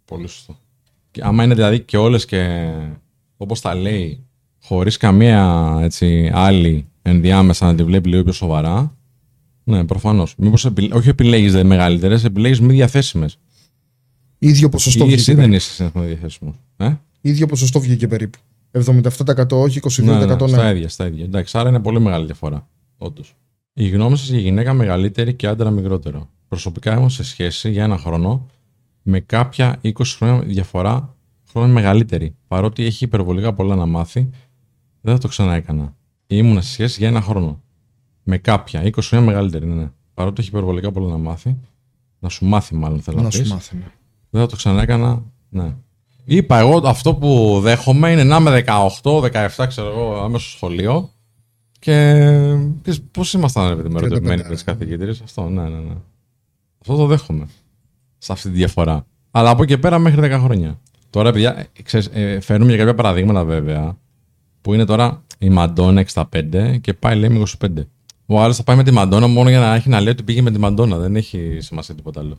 Πολύ 0.05 0.27
σωστό. 0.27 0.57
Και 1.11 1.21
άμα 1.23 1.43
είναι 1.43 1.53
δηλαδή 1.53 1.79
και 1.79 1.97
όλες 1.97 2.25
και 2.25 2.69
όπως 3.37 3.61
τα 3.61 3.75
λέει, 3.75 4.23
χωρίς 4.63 4.97
καμία 4.97 5.77
έτσι, 5.81 6.31
άλλη 6.33 6.87
ενδιάμεσα 7.01 7.65
να 7.65 7.75
τη 7.75 7.83
βλέπει 7.83 8.09
λίγο 8.09 8.23
πιο 8.23 8.31
σοβαρά. 8.31 8.95
Ναι, 9.63 9.85
προφανώς. 9.85 10.33
Μήπως 10.37 10.65
επι... 10.65 10.89
όχι 10.93 11.09
επιλέγεις 11.09 11.51
δηλαδή, 11.51 11.67
μεγαλύτερες, 11.67 12.23
επιλέγεις 12.23 12.61
μη 12.61 12.73
διαθέσιμες. 12.73 13.39
ίδιο 14.39 14.69
ποσοστό 14.69 15.05
Ή 15.05 15.13
εσύ 15.13 15.15
βγήκε. 15.15 15.31
δεν 15.31 15.35
περίπου. 15.35 15.55
είσαι 15.55 15.73
συνεχώς 15.73 16.05
διαθέσιμος. 16.05 16.55
Ε; 16.77 16.93
Ίδιο 17.27 17.45
ποσοστό 17.45 17.79
βγήκε 17.79 18.07
περίπου. 18.07 18.37
77% 18.71 19.49
όχι, 19.51 19.79
22% 19.83 20.03
Ναι, 20.03 20.25
ναι, 20.25 20.35
ναι. 20.35 20.47
στα 20.47 20.71
ίδια, 20.71 20.89
στα 20.89 21.05
ίδια. 21.07 21.23
Εντάξει, 21.23 21.57
άρα 21.57 21.69
είναι 21.69 21.79
πολύ 21.79 21.99
μεγάλη 21.99 22.25
διαφορά. 22.25 22.67
Όντως. 22.97 23.35
Η 23.73 23.87
γνώμη 23.89 24.17
σας 24.17 24.27
για 24.29 24.39
γυναίκα 24.39 24.73
μεγαλύτερη 24.73 25.33
και 25.33 25.47
άντρα 25.47 25.69
μικρότερο. 25.69 26.29
Προσωπικά 26.47 26.95
ήμουν 26.97 27.09
σε 27.09 27.23
σχέση 27.23 27.69
για 27.71 27.83
ένα 27.83 27.97
χρόνο 27.97 28.45
με 29.01 29.19
κάποια 29.19 29.79
20 29.83 29.91
χρόνια 30.05 30.41
διαφορά 30.41 31.15
χρόνια 31.51 31.73
μεγαλύτερη. 31.73 32.35
Παρότι 32.47 32.85
έχει 32.85 33.03
υπερβολικά 33.03 33.53
πολλά 33.53 33.75
να 33.75 33.85
μάθει, 33.85 34.29
δεν 35.01 35.13
θα 35.13 35.19
το 35.19 35.27
ξανά 35.27 35.53
έκανα. 35.55 35.95
Ήμουν 36.27 36.61
σε 36.61 36.71
σχέση 36.71 36.99
για 36.99 37.07
ένα 37.07 37.21
χρόνο. 37.21 37.61
Με 38.23 38.37
κάποια 38.37 38.81
20 38.83 38.91
χρόνια 39.01 39.27
μεγαλύτερη, 39.27 39.65
ναι, 39.65 39.73
ναι. 39.75 39.91
Παρότι 40.13 40.39
έχει 40.41 40.49
υπερβολικά 40.49 40.91
πολλά 40.91 41.09
να 41.09 41.17
μάθει, 41.17 41.57
να 42.19 42.29
σου 42.29 42.45
μάθει 42.45 42.75
μάλλον 42.75 43.01
θέλω 43.01 43.17
να, 43.17 43.23
Να 43.23 43.29
σου 43.31 43.41
πεις. 43.41 43.51
μάθει. 43.51 43.75
ναι. 43.75 43.91
Δεν 44.29 44.41
θα 44.41 44.47
το 44.47 44.55
ξανά 44.55 44.81
έκανα. 44.81 45.23
Ναι. 45.49 45.75
Είπα 46.29 46.59
εγώ 46.59 46.81
αυτό 46.85 47.15
που 47.15 47.59
δέχομαι 47.61 48.11
είναι 48.11 48.23
να 48.23 48.35
είμαι 48.35 48.63
18, 49.01 49.47
17, 49.57 49.67
ξέρω 49.67 49.87
εγώ, 49.87 50.23
άμεσο 50.23 50.47
στο 50.47 50.57
σχολείο. 50.57 51.09
Και 51.79 52.15
πώς 53.11 53.33
ήμασταν, 53.33 53.67
ρε 53.67 53.75
παιδί, 53.75 53.89
με 53.89 53.99
35, 53.99 54.01
ερωτευμένοι 54.01 54.41
με 54.41 54.47
ναι. 54.47 54.53
τις 54.53 54.63
καθηγήτριε. 54.63 55.13
Αυτό, 55.23 55.49
ναι, 55.49 55.61
ναι, 55.61 55.79
ναι. 55.79 55.95
Αυτό 56.81 56.95
το 56.95 57.05
δέχομαι. 57.05 57.47
Σε 58.17 58.31
αυτή 58.31 58.49
τη 58.49 58.55
διαφορά. 58.55 59.05
Αλλά 59.31 59.49
από 59.49 59.63
εκεί 59.63 59.77
πέρα 59.77 59.99
μέχρι 59.99 60.21
10 60.23 60.39
χρόνια. 60.43 60.79
Τώρα, 61.09 61.31
παιδιά, 61.31 61.57
ε, 61.57 61.81
ξέρεις, 61.81 62.09
ε, 62.13 62.39
φέρνουμε 62.39 62.69
για 62.69 62.79
κάποια 62.79 62.95
παραδείγματα 62.95 63.45
βέβαια. 63.45 63.97
Που 64.61 64.73
είναι 64.73 64.85
τώρα 64.85 65.23
η 65.37 65.49
Μαντόνα 65.49 66.05
65 66.13 66.77
και 66.81 66.93
πάει 66.93 67.15
λέει 67.15 67.29
με 67.29 67.43
25. 67.59 67.67
Ο 68.25 68.41
άλλος 68.41 68.55
θα 68.57 68.63
πάει 68.63 68.75
με 68.75 68.83
τη 68.83 68.91
Μαντόνα 68.91 69.27
μόνο 69.27 69.49
για 69.49 69.59
να 69.59 69.75
έχει 69.75 69.89
να 69.89 69.99
λέει 69.99 70.11
ότι 70.11 70.23
πήγε 70.23 70.41
με 70.41 70.51
τη 70.51 70.59
Μαντόνα. 70.59 70.97
Δεν 70.97 71.15
έχει 71.15 71.57
σημασία 71.61 71.95
τίποτα 71.95 72.19
άλλο. 72.19 72.37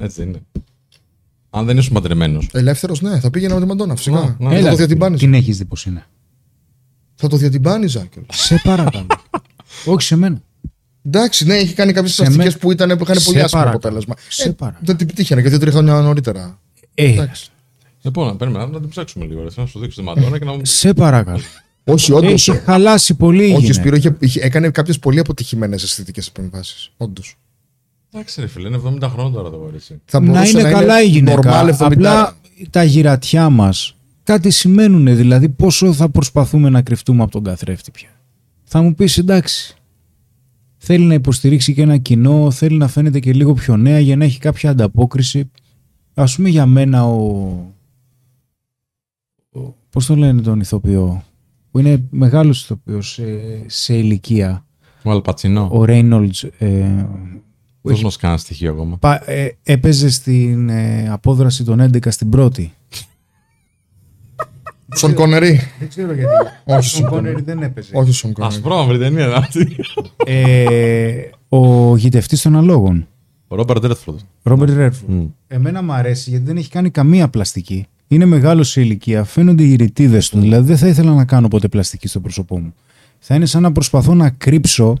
Έτσι 0.00 0.20
δεν 0.20 0.28
είναι. 0.28 0.42
Αν 1.56 1.66
δεν 1.66 1.76
ήσουν 1.78 1.92
παντρεμένος. 1.94 2.48
Ελεύθερος, 2.52 3.00
ναι, 3.00 3.20
θα 3.20 3.30
πήγαινα 3.30 3.54
με 3.54 3.60
τη 3.60 3.66
Μαντόνα, 3.66 3.96
φυσικά. 3.96 4.36
Ναι, 4.38 4.48
ναι. 4.48 4.50
θα 4.52 4.56
Έλα, 4.56 4.70
το 4.70 4.76
διατυμπάνιζα. 4.76 5.20
την 5.24 5.34
έχεις 5.34 5.58
δει 5.58 5.64
πώ 5.64 5.76
είναι. 5.86 6.06
Θα 7.14 7.28
το 7.28 7.36
διατυμπάνιζα 7.36 8.04
κιόλας. 8.10 8.36
Σε 8.38 8.60
παρακαλώ. 8.64 9.06
Όχι 9.84 10.06
σε 10.06 10.16
μένα. 10.16 10.40
Εντάξει, 11.02 11.44
ναι, 11.46 11.54
έχει 11.56 11.74
κάνει 11.74 11.92
κάποιες 11.92 12.14
Σε 12.14 12.22
πλαστικέ 12.22 12.44
με- 12.44 12.56
που, 12.56 12.72
ήταν, 12.72 12.88
που 12.96 13.02
είχαν 13.02 13.16
Σε 13.18 13.24
πολύ 13.24 13.40
άσχημο 13.42 13.62
παρακαλώ. 13.62 13.76
αποτέλεσμα. 13.76 14.14
Σε 14.28 14.48
Ε, 14.48 14.52
παρακαλώ. 14.52 14.84
δεν 14.86 14.96
την 14.96 15.06
πετύχαινα 15.06 15.42
και 15.42 15.48
δύο-τρία 15.48 15.72
χρόνια 15.72 16.00
νωρίτερα. 16.00 16.58
Ε, 16.94 17.10
Εντάξει. 17.12 17.50
Λοιπόν, 18.02 18.36
παίρνουμε 18.36 18.66
να 18.66 18.80
την 18.80 18.88
ψάξουμε 18.88 19.24
λίγο. 19.24 19.42
Ρε. 19.42 19.50
Θέλω 19.50 19.64
να 19.64 19.70
σου 19.70 19.78
δείξω 19.78 20.00
τη 20.00 20.06
Μαντόνα 20.06 20.38
και 20.38 20.44
να 20.44 20.52
μου 20.52 20.58
πεις. 20.58 20.70
σε 20.70 20.92
παρακαλώ. 20.94 21.40
Όχι, 21.84 22.12
όντως. 22.12 22.48
Έχει 22.48 22.58
χαλάσει 22.58 23.14
πολύ 23.14 23.42
η 23.42 23.46
Όχι, 23.46 23.54
ο 23.54 23.58
γυναίκα. 23.58 23.72
Σπύρο 23.80 23.96
είχε, 23.96 24.16
είχε, 24.18 24.40
έκανε 24.40 24.70
κάποιες 24.70 24.98
πολύ 24.98 25.18
αποτυχημένες 25.18 25.82
αισθητικές 25.82 26.26
επεμβάσεις. 26.26 26.90
Όντως. 26.96 27.36
Εντάξει, 28.18 28.40
ρε 28.40 28.46
φίλε, 28.46 28.68
είναι 28.68 28.80
70 28.84 29.02
χρόνια 29.02 29.32
τώρα 29.32 29.50
το 29.50 29.56
κορίτσι. 29.56 30.00
Θα 30.04 30.20
να 30.20 30.26
μπορούσε 30.26 30.60
είναι 30.60 30.70
καλά 30.70 31.02
η 31.02 31.06
γυναίκα. 31.08 31.40
normal 31.64 31.68
70. 31.68 31.74
Απλά 31.78 32.36
τα 32.70 32.82
γυρατιά 32.84 33.50
μας 33.50 33.96
κάτι 34.22 34.50
σημαίνουν. 34.50 35.16
Δηλαδή, 35.16 35.48
πόσο 35.48 35.92
θα 35.92 36.08
προσπαθούμε 36.08 36.68
να 36.70 36.82
κρυφτούμε 36.82 37.22
από 37.22 37.30
τον 37.32 37.42
καθρέφτη 37.44 37.90
πια. 37.90 38.08
Θα 38.64 38.82
μου 38.82 38.94
πεις 38.94 39.18
εντάξει. 39.18 39.76
Θέλει 40.76 41.04
να 41.04 41.14
υποστηρίξει 41.14 41.74
και 41.74 41.82
ένα 41.82 41.96
κοινό, 41.96 42.50
θέλει 42.50 42.76
να 42.76 42.88
φαίνεται 42.88 43.20
και 43.20 43.32
λίγο 43.32 43.54
πιο 43.54 43.76
νέα 43.76 43.98
για 43.98 44.16
να 44.16 44.24
έχει 44.24 44.38
κάποια 44.38 44.70
ανταπόκριση. 44.70 45.50
Α 46.14 46.24
πούμε 46.36 46.48
για 46.48 46.66
μένα 46.66 47.04
ο. 47.04 47.16
ο 49.50 49.74
Πώς 49.90 50.06
το 50.06 50.16
λένε 50.16 50.40
τον 50.42 50.60
ηθοποιό, 50.60 51.22
που 51.70 51.78
είναι 51.78 52.04
μεγάλος 52.10 52.62
ηθοποιός 52.62 53.12
σε, 53.12 53.24
σε 53.66 53.94
ηλικία, 53.94 54.64
Ο 55.02 55.10
Αλπατσινό. 55.10 55.68
ο 55.72 55.84
Ρέινολτ. 55.84 56.34
Ε, 56.58 57.06
Πώ 57.94 58.00
μα 58.02 58.10
κάνει 58.18 58.38
στοιχείο 58.38 58.70
ακόμα. 58.72 58.96
Πα- 58.98 59.30
ε, 59.30 59.48
έπαιζε 59.62 60.10
στην 60.10 60.68
ε, 60.68 61.08
απόδραση 61.10 61.64
των 61.64 61.80
11 61.80 61.98
στην 62.10 62.30
πρώτη. 62.30 62.72
Σον 64.96 65.14
Κόνερι. 65.14 65.60
Δεν 65.78 65.88
ξέρω 65.88 66.12
γιατί. 66.12 66.32
Όχι, 66.64 66.88
Σον 66.88 67.06
Κόνερι. 67.08 67.42
δεν 67.42 67.62
έπαιζε. 67.62 67.90
Όχι, 67.94 68.12
Σον 68.12 68.32
Κόνερι. 68.32 68.54
Ασπρό, 68.54 68.84
βρετανία 68.84 69.24
είναι 69.24 69.34
αυτή. 69.34 69.76
Ε, 70.26 71.14
ο 71.48 71.96
γητευτής 71.96 72.42
των 72.42 72.56
αλόγων, 72.56 73.06
Ο 73.48 73.56
Ρόμπερτ 73.56 73.84
Ρέτφορντ. 73.84 74.18
Ρόμπερτ 74.42 74.72
Ρέρφορντ. 74.76 75.28
Εμένα 75.46 75.82
μου 75.82 75.92
αρέσει 75.92 76.30
γιατί 76.30 76.44
δεν 76.44 76.56
έχει 76.56 76.68
κάνει 76.70 76.90
καμία 76.90 77.28
πλαστική. 77.28 77.86
Είναι 78.08 78.24
μεγάλο 78.24 78.62
σε 78.62 78.80
ηλικία, 78.80 79.24
φαίνονται 79.24 79.62
οι 79.62 79.74
ρητίδες 79.74 80.28
του. 80.28 80.40
Δηλαδή 80.40 80.66
δεν 80.66 80.76
θα 80.76 80.86
ήθελα 80.88 81.14
να 81.14 81.24
κάνω 81.24 81.48
ποτέ 81.48 81.68
πλαστική 81.68 82.08
στο 82.08 82.20
πρόσωπό 82.20 82.58
μου. 82.58 82.74
Θα 83.18 83.34
είναι 83.34 83.46
σαν 83.46 83.62
να 83.62 83.72
προσπαθώ 83.72 84.14
να 84.14 84.30
κρύψω 84.30 84.96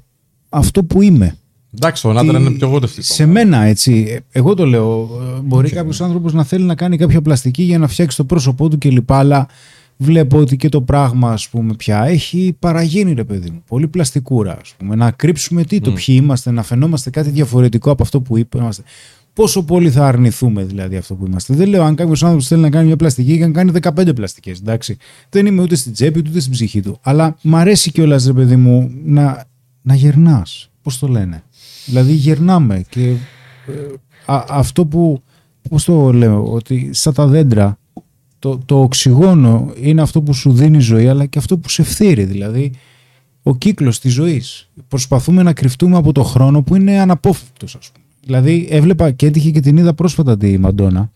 αυτό 0.48 0.84
που 0.84 1.02
είμαι. 1.02 1.36
Εντάξει, 1.74 2.06
ο 2.06 2.10
άντρα 2.10 2.22
Τι- 2.38 2.44
είναι 2.44 2.50
πιο 2.50 2.68
γοητευτικό. 2.68 3.02
Σε 3.14 3.26
μένα, 3.26 3.62
έτσι. 3.62 4.06
ε, 4.08 4.38
Εγώ 4.38 4.54
το 4.54 4.66
λέω. 4.66 5.08
ε, 5.36 5.40
Μπορεί 5.40 5.70
κάποιος 5.70 6.00
άνθρωπος 6.00 6.32
να 6.32 6.44
θέλει 6.44 6.64
να 6.64 6.74
κάνει 6.74 6.96
κάποια 6.96 7.22
πλαστική 7.22 7.62
για 7.62 7.78
να 7.78 7.86
φτιάξει 7.88 8.16
το 8.16 8.24
πρόσωπό 8.24 8.68
του 8.68 8.78
κλπ. 8.78 9.12
Αλλά 9.12 9.46
βλέπω 9.96 10.38
ότι 10.38 10.56
και 10.56 10.68
το 10.68 10.82
πράγμα, 10.82 11.32
ας 11.32 11.48
πούμε, 11.48 11.74
πια 11.74 12.04
έχει 12.04 12.56
παραγίνει, 12.58 13.12
ρε 13.12 13.24
παιδί 13.24 13.50
μου. 13.50 13.62
Πολύ 13.68 13.88
πλαστικούρα, 13.88 14.58
ας 14.60 14.74
πούμε. 14.78 14.94
Να 14.94 15.10
κρύψουμε 15.10 15.64
τι, 15.64 15.80
το 15.80 15.90
ποιοι 15.92 16.18
είμαστε, 16.22 16.50
να 16.50 16.62
φαινόμαστε 16.62 17.10
κάτι 17.10 17.30
διαφορετικό 17.30 17.90
από 17.90 18.02
αυτό 18.02 18.20
που 18.20 18.36
είμαστε. 18.54 18.82
Πόσο 19.32 19.62
πολύ 19.64 19.90
θα 19.90 20.06
αρνηθούμε 20.06 20.64
δηλαδή 20.64 20.96
αυτό 20.96 21.14
που 21.14 21.26
είμαστε. 21.26 21.54
Δεν 21.54 21.68
λέω 21.68 21.82
αν 21.82 21.94
κάποιος 21.94 22.22
άνθρωπος 22.22 22.46
θέλει 22.46 22.60
να 22.60 22.70
κάνει 22.70 22.86
μια 22.86 22.96
πλαστική 22.96 23.38
και 23.38 23.46
να 23.46 23.52
κάνει 23.52 23.70
15 23.82 24.14
πλαστικές. 24.14 24.58
Εντάξει. 24.58 24.96
Δεν 25.28 25.46
είμαι 25.46 25.62
ούτε 25.62 25.74
στην 25.74 25.92
τσέπη 25.92 26.22
του 26.22 26.28
ούτε 26.30 26.40
στην 26.40 26.52
ψυχή 26.52 26.80
του. 26.82 26.98
Αλλά 27.02 27.36
μ' 27.42 27.56
αρέσει 27.56 27.90
κιόλας, 27.92 28.24
ρε 28.26 28.32
παιδί 28.32 28.56
μου, 28.56 28.90
να, 29.04 29.44
να 29.82 29.94
γερνάς. 29.94 30.70
Πώς 30.82 30.98
το 30.98 31.08
λένε; 31.08 31.42
Δηλαδή 31.86 32.12
γερνάμε 32.12 32.84
και 32.88 33.08
ε, 33.08 33.16
α- 34.26 34.44
αυτό 34.48 34.86
που, 34.86 35.22
πώς 35.68 35.84
το 35.84 36.12
λέω, 36.12 36.52
ότι 36.52 36.90
στα 36.92 37.12
τα 37.12 37.26
δέντρα 37.26 37.78
το, 38.38 38.58
το 38.58 38.80
οξυγόνο 38.80 39.72
είναι 39.80 40.02
αυτό 40.02 40.22
που 40.22 40.32
σου 40.32 40.52
δίνει 40.52 40.78
ζωή 40.78 41.08
αλλά 41.08 41.26
και 41.26 41.38
αυτό 41.38 41.58
που 41.58 41.68
σε 41.68 41.82
φθείρει, 41.82 42.24
δηλαδή 42.24 42.72
ο 43.42 43.56
κύκλος 43.56 44.00
της 44.00 44.12
ζωής. 44.12 44.70
Προσπαθούμε 44.88 45.42
να 45.42 45.52
κρυφτούμε 45.52 45.96
από 45.96 46.12
το 46.12 46.22
χρόνο 46.22 46.62
που 46.62 46.76
είναι 46.76 47.00
αναπόφευκτος 47.00 47.74
ας 47.74 47.90
πούμε. 47.92 48.04
Δηλαδή 48.24 48.66
έβλεπα 48.70 49.10
και 49.10 49.26
έτυχε 49.26 49.50
και 49.50 49.60
την 49.60 49.76
είδα 49.76 49.94
πρόσφατα 49.94 50.36
τη 50.36 50.58
Μαντόνα 50.58 51.10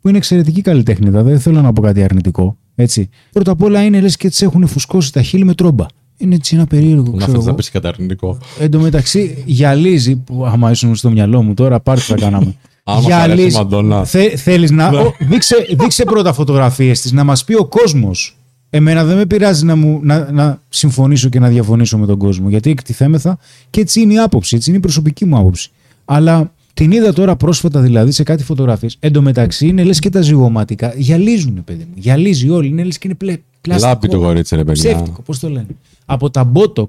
που 0.00 0.08
είναι 0.08 0.16
εξαιρετική 0.16 0.60
καλλιτέχνητα. 0.60 1.22
Δεν 1.22 1.40
θέλω 1.40 1.62
να 1.62 1.72
πω 1.72 1.82
κάτι 1.82 2.02
αρνητικό. 2.02 2.56
Έτσι. 2.74 3.08
Πρώτα 3.32 3.50
απ' 3.50 3.62
όλα 3.62 3.84
είναι 3.84 4.00
λες 4.00 4.16
και 4.16 4.28
τις 4.28 4.42
έχουν 4.42 4.66
φουσκώσει 4.66 5.12
τα 5.12 5.22
χείλη 5.22 5.44
με 5.44 5.54
τρόμπα. 5.54 5.86
Είναι 6.22 6.34
έτσι 6.34 6.54
ένα 6.54 6.66
περίεργο. 6.66 7.10
Να 7.10 7.16
ξέρω 7.16 7.32
θες 7.32 7.44
να 7.44 7.48
εγώ. 7.48 7.54
πεις 7.54 7.70
καταρνητικό. 7.70 8.38
Εν 8.58 8.70
τω 8.70 8.80
μεταξύ, 8.80 9.42
γυαλίζει, 9.46 10.16
που 10.16 10.46
άμα 10.46 10.70
ήσουν 10.70 10.94
στο 10.94 11.10
μυαλό 11.10 11.42
μου 11.42 11.54
τώρα, 11.54 11.80
πάρτι 11.80 12.02
θα 12.02 12.14
κάναμε. 12.14 12.54
Άμα 12.84 13.00
σ' 13.00 13.12
αρέσει 13.12 13.46
η 13.46 13.52
Μαντόνα. 13.52 14.04
Θε, 14.04 14.36
θέλεις 14.36 14.70
να. 14.70 14.88
ο, 14.88 15.14
δείξε, 15.18 15.66
δείξε 15.78 16.04
πρώτα 16.04 16.32
φωτογραφίες 16.32 17.00
της, 17.00 17.12
να 17.12 17.24
μας 17.24 17.44
πει 17.44 17.54
ο 17.54 17.64
κόσμος. 17.64 18.36
Εμένα 18.70 19.04
δεν 19.04 19.16
με 19.16 19.26
πειράζει 19.26 19.64
να, 19.64 19.76
μου, 19.76 20.00
να, 20.02 20.32
να 20.32 20.60
συμφωνήσω 20.68 21.28
και 21.28 21.38
να 21.38 21.48
διαφωνήσω 21.48 21.98
με 21.98 22.06
τον 22.06 22.18
κόσμο, 22.18 22.48
γιατί 22.48 22.70
εκτιθέμεθα 22.70 23.38
και 23.70 23.80
έτσι 23.80 24.00
είναι 24.00 24.12
η 24.12 24.18
άποψη, 24.18 24.56
έτσι 24.56 24.70
είναι 24.70 24.78
η 24.78 24.82
προσωπική 24.82 25.24
μου 25.24 25.36
άποψη. 25.36 25.70
Αλλά 26.04 26.52
την 26.74 26.90
είδα 26.90 27.12
τώρα 27.12 27.36
πρόσφατα 27.36 27.80
δηλαδή 27.80 28.10
σε 28.10 28.22
κάτι 28.22 28.44
φωτογραφίες. 28.44 28.96
Εν 29.00 29.12
τω 29.12 29.22
μεταξύ 29.22 29.66
είναι 29.66 29.82
λες 29.82 29.98
και 29.98 30.10
τα 30.10 30.20
ζυγωματικά. 30.20 30.92
Γυαλίζουν, 30.96 31.64
παιδί 31.64 31.86
μου. 31.88 31.94
Γυαλίζει 31.94 32.48
όλοι. 32.50 32.68
Είναι 32.68 32.84
λες 32.84 32.98
και 32.98 33.08
είναι 33.08 33.16
πλε, 33.16 33.36
πλαστικό. 33.62 33.88
Λάπη 33.88 34.08
το 34.08 34.18
κορίτσι, 34.18 34.56
ρε 34.56 34.64
παιδιά. 34.64 34.94
Ψεύτικο, 34.94 35.22
πώς 35.22 35.38
το 35.38 35.48
λένε. 35.48 35.66
Από 36.04 36.30
τα 36.30 36.52
Botox 36.54 36.88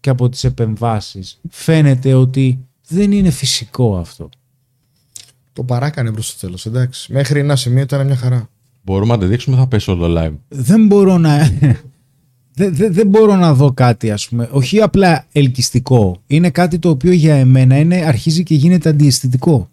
και 0.00 0.10
από 0.10 0.28
τις 0.28 0.44
επεμβάσεις 0.44 1.40
φαίνεται 1.50 2.14
ότι 2.14 2.58
δεν 2.88 3.12
είναι 3.12 3.30
φυσικό 3.30 3.96
αυτό. 3.96 4.28
Το 5.52 5.62
παράκανε 5.62 6.12
προ 6.12 6.22
το 6.22 6.34
τέλος. 6.40 6.66
Εντάξει. 6.66 7.12
Μέχρι 7.12 7.40
ένα 7.40 7.56
σημείο 7.56 7.82
ήταν 7.82 8.06
μια 8.06 8.16
χαρά. 8.16 8.48
Μπορούμε 8.82 9.14
να 9.14 9.20
τη 9.20 9.26
δείξουμε, 9.26 9.56
θα 9.56 9.66
πέσει 9.66 9.90
όλο 9.90 10.20
live. 10.20 10.34
Δεν 10.48 10.86
μπορώ 10.86 11.18
να... 11.18 11.38
δεν, 12.58 12.74
δεν, 12.76 12.92
δεν 12.92 13.06
μπορώ 13.06 13.36
να 13.36 13.54
δω 13.54 13.72
κάτι, 13.72 14.10
ας 14.10 14.28
πούμε. 14.28 14.48
Όχι 14.52 14.80
απλά 14.80 15.26
ελκυστικό. 15.32 16.22
Είναι 16.26 16.50
κάτι 16.50 16.78
το 16.78 16.88
οποίο 16.88 17.12
για 17.12 17.34
εμένα 17.34 17.78
είναι, 17.78 17.96
αρχίζει 17.96 18.42
και 18.42 18.54
γίνεται 18.54 18.88
αντιαισθητικό. 18.88 19.68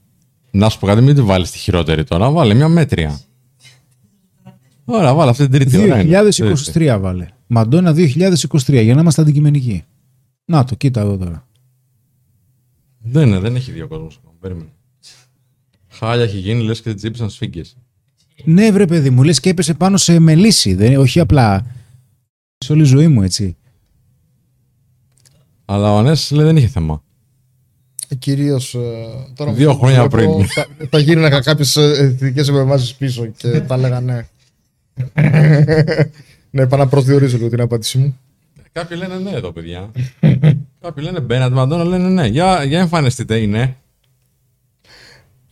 Να 0.51 0.69
σου 0.69 0.79
πω 0.79 0.85
κάτι, 0.87 1.01
μην 1.01 1.15
τη 1.15 1.21
βάλεις 1.21 1.51
τη 1.51 1.57
χειρότερη 1.57 2.03
τώρα. 2.03 2.29
Βάλε 2.29 2.53
μια 2.53 2.67
μέτρια. 2.67 3.19
Ωραία, 4.85 5.13
βάλε 5.13 5.29
αυτή 5.29 5.47
την 5.47 5.59
τρίτη. 5.59 5.77
ωραία 5.77 6.01
είναι. 6.01 6.19
2023 6.73 6.97
βάλε. 6.99 7.27
Μαντόνα 7.47 7.93
2023, 7.93 8.83
για 8.83 8.93
να 8.95 9.01
είμαστε 9.01 9.21
αντικειμενικοί. 9.21 9.83
Να 10.45 10.63
το, 10.63 10.75
κοίτα 10.75 11.01
εδώ 11.01 11.17
τώρα. 11.17 11.47
Δεν 12.97 13.27
είναι, 13.27 13.39
δεν 13.39 13.55
έχει 13.55 13.71
δύο 13.71 13.87
κόσμος. 13.87 14.21
Περίμενε. 14.39 14.69
Χάλια 15.87 16.23
έχει 16.23 16.37
γίνει, 16.37 16.63
λες 16.63 16.81
και 16.81 16.89
την 16.89 16.97
τσίπησαν 16.97 17.29
σφίγγε. 17.29 17.61
Ναι, 18.43 18.71
βρε 18.71 18.85
παιδί 18.85 19.09
μου, 19.09 19.23
λες 19.23 19.39
και 19.39 19.49
έπεσε 19.49 19.73
πάνω 19.73 19.97
σε 19.97 20.19
μελίσι. 20.19 20.73
Δεν, 20.73 20.97
όχι 20.97 21.19
απλά 21.19 21.65
σε 22.57 22.71
όλη 22.71 22.81
η 22.81 22.85
ζωή 22.85 23.07
μου, 23.07 23.21
έτσι. 23.21 23.57
Αλλά 25.65 25.93
ο 25.93 25.97
Ανέσης 25.97 26.31
λέει 26.31 26.45
δεν 26.45 26.57
είχε 26.57 26.67
θέμα. 26.67 27.03
Κυρίως. 28.19 28.75
τώρα 29.35 29.53
Δύο 29.53 29.71
που 29.71 29.77
χρόνια 29.77 30.07
βλέπω, 30.07 30.35
πριν. 30.35 30.47
Θα, 30.47 30.67
θα 30.89 30.99
γίνανε 30.99 31.39
κάποιες 31.39 31.75
εθνικές 31.75 32.47
επεμβάσεις 32.47 32.95
πίσω 32.95 33.25
και 33.25 33.61
τα 33.61 33.77
λέγανε. 33.77 34.27
Ναι, 36.51 36.67
πάω 36.67 36.79
να 36.79 36.87
προσδιορίζω 36.87 37.37
λίγο 37.37 37.49
την 37.49 37.61
απάντησή 37.61 37.97
μου. 37.97 38.17
Κάποιοι 38.71 38.97
λένε 38.99 39.17
ναι 39.17 39.31
εδώ, 39.31 39.51
παιδιά. 39.51 39.91
Κάποιοι 40.81 41.03
λένε 41.05 41.19
Μπέναντ 41.19 41.53
Μαντόνα, 41.53 41.83
λένε 41.83 42.09
ναι. 42.09 42.27
Για, 42.27 42.63
για 42.63 42.79
εμφανιστείτε, 42.79 43.37
είναι. 43.37 43.77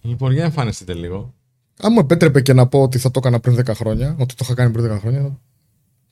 Λοιπόν, 0.01 0.31
για 0.31 0.43
εμφανιστείτε 0.43 0.93
λίγο. 0.93 1.33
Αν 1.81 1.91
μου 1.93 1.99
επέτρεπε 1.99 2.41
και 2.41 2.53
να 2.53 2.67
πω 2.67 2.81
ότι 2.81 2.97
θα 2.97 3.11
το 3.11 3.19
έκανα 3.23 3.39
πριν 3.39 3.59
10 3.59 3.75
χρόνια, 3.75 4.15
ότι 4.19 4.35
το 4.35 4.39
είχα 4.43 4.53
κάνει 4.53 4.71
πριν 4.71 4.91
10 4.93 4.99
χρόνια. 4.99 5.39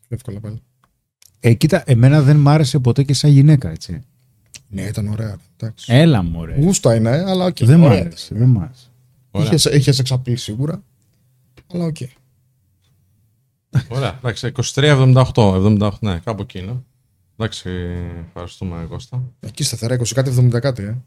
Εύκολα 0.07 0.39
πάλι. 0.39 0.61
Ε, 1.39 1.53
κοίτα, 1.53 1.84
εμένα 1.85 2.22
δεν 2.22 2.35
μ' 2.35 2.49
άρεσε 2.49 2.80
ποτέ 2.80 3.03
και 3.03 3.14
σαν 3.14 3.30
γυναίκα, 3.30 3.69
έτσι. 3.69 4.03
Ναι, 4.68 4.81
ήταν 4.81 5.07
ωραία. 5.07 5.38
Εντάξει. 5.57 5.93
Έλα, 5.93 6.23
μωρέ. 6.23 6.56
Γούστα 6.60 6.95
είναι, 6.95 7.10
αλλά 7.10 7.45
οκ. 7.45 7.57
δεν 7.64 7.80
μ' 7.80 7.84
ωραία. 7.84 7.99
άρεσε, 7.99 8.35
δεν 8.35 8.47
μ' 8.47 8.60
άρεσε. 8.60 8.88
Ωραία. 9.31 9.47
Είχε, 9.47 9.65
είχε 9.65 9.99
σεξαπίλ 9.99 10.35
σίγουρα. 10.35 10.84
Αλλά 11.73 11.85
οκ. 11.85 11.97
Ωραία, 13.89 14.17
εντάξει, 14.17 14.51
23-78, 14.73 15.33
78, 15.33 15.89
ναι, 15.99 16.19
κάπου 16.19 16.41
εκεί 16.41 16.59
είναι. 16.59 16.83
Εντάξει, 17.37 17.69
ευχαριστούμε 18.27 18.85
Κώστα. 18.89 19.23
Εκεί 19.39 19.63
σταθερά 19.63 19.95
20 19.99 20.03
κάτι 20.13 20.49
70 20.53 20.59
κάτι, 20.59 20.83
ε. 20.83 20.97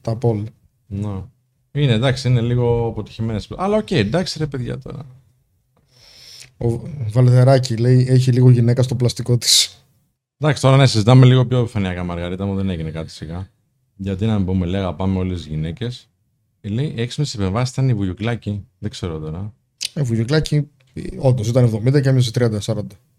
Τα 0.00 0.16
polls. 0.16 0.44
Ναι. 0.86 1.22
Είναι 1.72 1.92
εντάξει, 1.92 2.28
είναι 2.28 2.40
λίγο 2.40 2.86
αποτυχημένες. 2.86 3.48
Αλλά 3.56 3.76
οκ, 3.76 3.90
εντάξει 3.90 4.38
ρε 4.38 4.46
παιδιά 4.46 4.78
τώρα. 4.78 5.06
Ο 6.58 6.80
Βαλδεράκη 7.10 7.76
λέει 7.76 8.06
έχει 8.08 8.32
λίγο 8.32 8.50
γυναίκα 8.50 8.82
στο 8.82 8.94
πλαστικό 8.94 9.38
της. 9.38 9.84
Εντάξει, 10.38 10.62
τώρα 10.62 10.76
ναι, 10.76 10.86
συζητάμε 10.86 11.26
λίγο 11.26 11.46
πιο 11.46 11.58
επιφανειακά, 11.58 12.04
Μαργαρίτα 12.04 12.46
μου, 12.46 12.54
δεν 12.54 12.70
έγινε 12.70 12.90
κάτι 12.90 13.10
σιγά. 13.10 13.48
Γιατί 13.96 14.26
να 14.26 14.36
μην 14.36 14.46
πούμε, 14.46 14.66
λέγα 14.66 14.94
πάμε 14.94 15.18
όλες 15.18 15.36
τις 15.36 15.46
γυναίκες. 15.46 16.08
Λέει, 16.60 16.94
έξυπνε 16.96 17.26
επεμβάσεις 17.34 17.72
ήταν 17.72 17.88
η 17.88 17.94
Βουγιουκλάκη. 17.94 18.66
Δεν 18.78 18.90
ξέρω 18.90 19.18
τώρα. 19.18 19.54
Ε, 19.92 20.02
Βουγιουκλάκη, 20.02 20.68
όντως 21.18 21.48
ήταν 21.48 21.64
70 21.86 22.00
και 22.02 22.08
έμεινε 22.08 22.24
30, 22.34 22.58
40. 22.60 22.76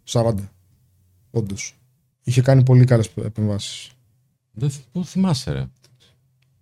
40. 0.09 0.33
Όντως. 1.31 1.75
Είχε 2.23 2.41
κάνει 2.41 2.63
πολύ 2.63 2.85
καλές 2.85 3.09
επεμβάσεις. 3.15 3.89
Δεν 4.51 4.69
θ- 4.69 4.81
πού 4.91 5.05
θυμάσαι, 5.05 5.51
ρε; 5.51 5.65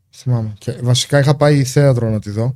Θυμάμαι. 0.10 0.54
Και 0.58 0.72
βασικά 0.72 1.20
είχα 1.20 1.36
πάει 1.36 1.64
θέατρο 1.64 2.10
να 2.10 2.20
τη 2.20 2.30
δω. 2.30 2.56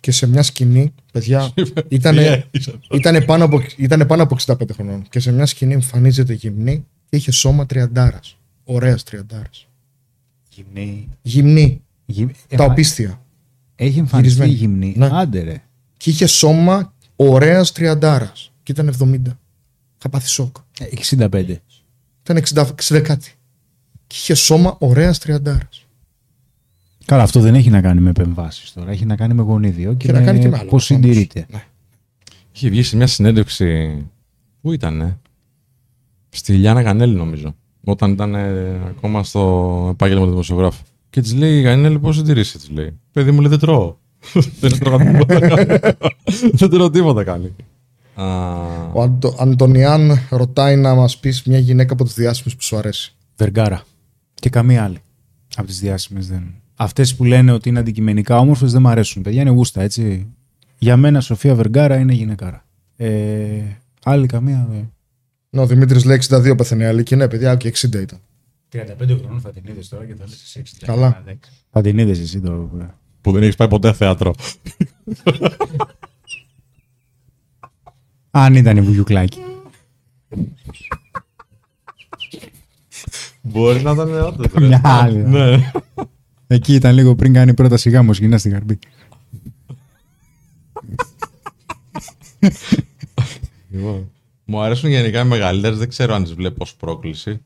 Και 0.00 0.10
σε 0.12 0.26
μια 0.26 0.42
σκηνή, 0.42 0.94
παιδιά, 1.12 1.52
ήτανε, 1.88 2.44
ήτανε, 2.90 3.20
πάνω 3.20 3.44
από, 3.44 3.62
ήτανε 3.76 4.04
πάνω 4.06 4.22
από 4.22 4.36
65 4.46 4.54
χρονών. 4.72 5.06
Και 5.08 5.20
σε 5.20 5.32
μια 5.32 5.46
σκηνή 5.46 5.72
εμφανίζεται 5.72 6.32
γυμνή 6.32 6.86
και 7.08 7.16
είχε 7.16 7.30
σώμα 7.30 7.66
τριαντάρας. 7.66 8.36
Ωραία 8.64 8.96
τριαντάρας. 8.96 9.66
Γυμνή. 10.54 11.08
Γυμνή. 11.22 11.82
Γυμ... 12.06 12.28
Τα 12.48 12.64
οπίστια. 12.64 13.22
Έχει 13.76 13.98
εμφανιστεί 13.98 14.44
Γυρισμένη. 14.46 14.52
γυμνή. 14.52 14.94
Ναι. 14.96 15.08
Άντε 15.20 15.40
ρε. 15.42 15.62
Και 15.96 16.10
είχε 16.10 16.26
σώμα 16.26 16.94
ωραία 17.28 17.64
τριαντάρας. 17.64 18.52
Και 18.62 18.72
ήταν 18.72 18.88
70. 18.88 19.20
Είχα 19.98 20.08
πάθει 20.10 20.28
σοκ. 20.28 20.56
Ε, 20.78 20.84
65. 21.28 21.56
Ήταν 22.22 22.36
60, 22.36 22.66
60 22.88 23.00
κάτι. 23.00 23.32
Και 24.06 24.16
είχε 24.18 24.34
σώμα 24.34 24.76
ωραία 24.80 25.12
τριαντάρας. 25.14 25.86
Καλά, 27.04 27.22
αυτό 27.22 27.40
δεν 27.40 27.54
έχει 27.54 27.70
να 27.70 27.80
κάνει 27.80 28.00
με 28.00 28.10
επεμβάσεις 28.10 28.72
τώρα. 28.72 28.90
Έχει 28.90 29.04
να 29.04 29.16
κάνει 29.16 29.34
με 29.34 29.42
γονίδιο 29.42 29.94
και, 29.94 30.06
Και 30.06 30.12
να 30.12 30.22
κάνει 30.22 30.38
και 30.38 30.48
με 30.48 30.58
άλλο. 30.58 30.68
πώς 30.68 30.84
συντηρείται. 30.84 31.46
Ναι. 31.50 31.64
Είχε 32.52 32.68
βγει 32.68 32.82
σε 32.82 32.96
μια 32.96 33.06
συνέντευξη. 33.06 33.96
Πού 34.60 34.72
ήταν, 34.72 35.20
Στη 36.28 36.52
Λιάννα 36.52 36.82
Γανέλη, 36.82 37.14
νομίζω. 37.14 37.54
Όταν 37.84 38.12
ήταν 38.12 38.34
ε, 38.34 38.80
ακόμα 38.88 39.24
στο 39.24 39.88
επάγγελμα 39.92 40.24
του 40.24 40.30
δημοσιογράφου. 40.30 40.82
Και 41.10 41.20
της 41.20 41.34
λέει: 41.34 41.60
Γανέλη, 41.60 41.98
πώς 41.98 42.16
συντηρήσει, 42.16 42.58
της 42.58 42.70
λέει. 42.70 42.98
Παιδί 43.12 43.30
μου 43.30 43.40
λέει: 43.40 43.50
Δεν 43.50 43.58
τρώω. 43.58 43.96
Δεν 44.60 44.78
τρώω 44.78 44.98
τίποτα. 44.98 45.38
δεν 46.52 46.70
τρώω 46.70 46.90
τίποτα 46.90 47.24
κάνει. 47.24 47.54
Α, 48.14 48.24
Ο 48.92 49.02
Αντο, 49.02 49.36
Αντωνιάν 49.38 50.18
ρωτάει 50.30 50.76
να 50.76 50.94
μας 50.94 51.18
πεις 51.18 51.42
μια 51.42 51.58
γυναίκα 51.58 51.92
από 51.92 52.04
τις 52.04 52.14
διάσημες 52.14 52.54
που 52.56 52.62
σου 52.62 52.76
αρέσει. 52.76 53.14
Βεργάρα. 53.36 53.82
Και 54.34 54.50
καμία 54.50 54.84
άλλη. 54.84 54.98
Από 55.56 55.66
τις 55.66 55.80
διάσημες 55.80 56.28
δεν. 56.28 56.54
Αυτές 56.74 57.14
που 57.14 57.24
λένε 57.24 57.52
ότι 57.52 57.68
είναι 57.68 57.78
αντικειμενικά 57.78 58.38
όμορφες 58.38 58.72
δεν 58.72 58.80
μ' 58.80 58.88
αρέσουν. 58.88 59.22
Παιδιά 59.22 59.40
είναι 59.40 59.50
γούστα, 59.50 59.82
έτσι. 59.82 60.26
Για 60.78 60.96
μένα 60.96 61.20
Σοφία 61.20 61.54
Βεργάρα 61.54 61.98
είναι 61.98 62.12
γυναικάρα. 62.12 62.64
Ε, 62.96 63.62
άλλη 64.04 64.26
καμία 64.26 64.66
δεν. 64.70 64.92
Ναι, 65.50 65.60
ο 65.60 65.66
Δημήτρης 65.66 66.04
λέει 66.04 66.20
62 66.28 66.56
πεθαίνει 66.56 66.84
άλλη 66.84 67.02
και 67.02 67.16
ναι, 67.16 67.28
παιδιά, 67.28 67.56
και 67.56 67.72
60 67.76 67.94
ήταν. 67.94 68.18
35 68.72 68.82
χρονών 69.20 69.40
θα 69.40 69.50
την 69.50 69.62
είδες 69.66 69.88
τώρα 69.88 70.04
και 70.04 70.14
θα 70.14 70.24
λες 70.24 70.58
60. 70.58 70.62
Καλά. 70.84 71.24
Θα 71.70 71.80
την 71.80 71.98
είδες 71.98 72.20
εσύ 72.20 72.40
τώρα. 72.40 72.99
Που 73.20 73.32
δεν 73.32 73.42
έχεις 73.42 73.56
πάει 73.56 73.68
ποτέ 73.68 73.92
θέατρο. 73.92 74.34
Αν 78.30 78.54
ήταν 78.54 78.76
η 78.76 78.80
Βουγιουκλάκη. 78.80 79.38
Μπορεί 83.42 83.82
να 83.82 83.90
ήταν 83.90 84.22
όντω. 84.22 84.44
Μια 84.60 84.80
άλλη. 84.84 85.16
Ναι. 85.16 85.72
Εκεί 86.46 86.74
ήταν 86.74 86.94
λίγο 86.94 87.14
πριν 87.14 87.32
κάνει 87.32 87.54
πρώτα 87.54 87.76
σιγά 87.76 88.02
μου 88.02 88.12
σκηνά 88.12 88.38
στη 88.38 88.48
Γαρμπή. 88.48 88.78
Λοιπόν, 93.70 94.10
μου 94.44 94.60
αρέσουν 94.60 94.90
γενικά 94.90 95.20
οι 95.20 95.24
μεγαλύτερες, 95.24 95.78
δεν 95.78 95.88
ξέρω 95.88 96.14
αν 96.14 96.22
τις 96.22 96.34
βλέπω 96.34 96.56
ως 96.62 96.74
πρόκληση 96.74 97.44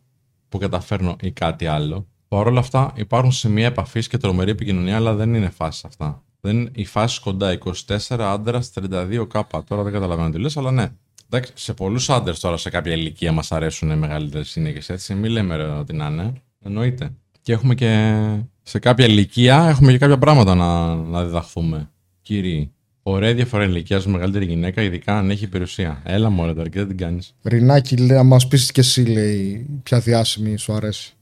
που 0.48 0.58
καταφέρνω 0.58 1.16
ή 1.20 1.30
κάτι 1.30 1.66
άλλο. 1.66 2.06
Παρ' 2.34 2.46
όλα 2.46 2.58
αυτά 2.58 2.92
υπάρχουν 2.94 3.32
σημεία 3.32 3.66
επαφής 3.66 4.08
και 4.08 4.18
τρομερή 4.18 4.50
επικοινωνία, 4.50 4.96
αλλά 4.96 5.14
δεν 5.14 5.34
είναι 5.34 5.50
φάσει 5.50 5.82
αυτά. 5.86 6.22
Δεν 6.40 6.58
είναι 6.58 6.70
η 6.74 6.84
φάση 6.84 7.20
κοντά. 7.20 7.58
24 7.86 8.18
άντρας, 8.18 8.72
32 8.74 9.26
κάπα. 9.28 9.64
Τώρα 9.64 9.82
δεν 9.82 9.92
καταλαβαίνω 9.92 10.30
τι 10.30 10.38
λες, 10.38 10.56
αλλά 10.56 10.70
ναι. 10.70 10.90
Εντάξει, 11.30 11.52
σε 11.54 11.72
πολλούς 11.72 12.10
άντρες 12.10 12.40
τώρα 12.40 12.56
σε 12.56 12.70
κάποια 12.70 12.92
ηλικία 12.92 13.32
μας 13.32 13.52
αρέσουν 13.52 13.90
οι 13.90 13.96
μεγαλύτερες 13.96 14.52
γυναίκε, 14.54 14.92
έτσι. 14.92 15.14
Μην 15.14 15.30
λέμε 15.30 15.56
ρε, 15.56 15.64
ότι 15.64 15.92
να 15.92 16.06
είναι. 16.06 16.32
Εννοείται. 16.64 17.10
Και 17.42 17.52
έχουμε 17.52 17.74
και 17.74 18.20
σε 18.62 18.78
κάποια 18.78 19.06
ηλικία 19.06 19.66
έχουμε 19.68 19.92
και 19.92 19.98
κάποια 19.98 20.18
πράγματα 20.18 20.54
να, 20.54 20.94
να 20.94 21.24
διδαχθούμε. 21.24 21.90
Κύριοι, 22.22 22.72
ωραία 23.02 23.34
διαφορά 23.34 23.64
ηλικίας 23.64 24.06
με 24.06 24.12
μεγαλύτερη 24.12 24.44
γυναίκα, 24.44 24.82
ειδικά 24.82 25.18
αν 25.18 25.30
έχει 25.30 25.48
περιουσία. 25.48 26.02
Έλα 26.04 26.30
μωρέ 26.30 26.54
τώρα 26.54 26.68
και 26.68 26.78
δεν 26.78 26.88
την 26.88 26.96
κάνεις. 26.96 27.34
Ρινάκη 27.42 27.96
λέει, 27.96 28.16
να 28.16 28.22
μα 28.22 28.38
πει 28.48 28.66
και 28.66 28.80
εσύ, 28.80 29.04
λέει, 29.04 29.66
ποια 29.82 30.00
διάσημη 30.00 30.56
σου 30.56 30.72
αρέσει. 30.72 31.13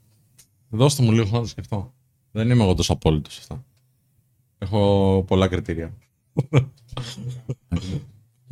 Δώστε 0.74 1.02
μου 1.02 1.12
λίγο 1.12 1.28
να 1.32 1.40
το 1.40 1.46
σκεφτώ. 1.46 1.92
Δεν 2.30 2.50
είμαι 2.50 2.62
εγώ 2.62 2.74
τόσο 2.74 2.92
απόλυτος 2.92 3.32
σε 3.32 3.38
αυτά. 3.42 3.64
Έχω 4.58 5.24
πολλά 5.26 5.48
κριτήρια. 5.48 5.94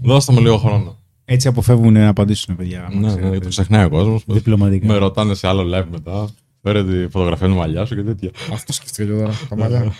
Δώστε 0.03 0.33
μου 0.33 0.41
λίγο 0.41 0.57
χρόνο. 0.57 0.97
Έτσι 1.25 1.49
αποφεύγουν 1.49 1.93
να 1.93 2.09
απαντήσουν, 2.09 2.57
παιδιά. 2.57 2.85
άμα 2.85 3.01
Ναι, 3.01 3.07
ναι, 3.07 3.17
ξέρετε. 3.17 3.39
το 3.39 3.49
ξεχνάει 3.49 3.85
ο 3.85 3.89
κόσμος. 3.89 4.25
Διπλωματικά. 4.27 4.87
Με 4.87 4.97
ρωτάνε 4.97 5.35
σε 5.35 5.47
άλλο 5.49 5.79
live 5.79 5.87
μετά. 5.91 6.29
Φέρε 6.63 6.85
τη 6.85 7.09
φωτογραφία 7.11 7.49
του 7.49 7.55
μαλλιά 7.55 7.85
σου 7.85 7.95
και 7.95 8.03
τέτοια. 8.03 8.31
Αυτό 8.53 8.73
σκέφτηκα 8.73 9.05
και 9.05 9.19
τώρα. 9.19 9.33
Τα 9.49 9.57
μαλλιά. 9.57 9.93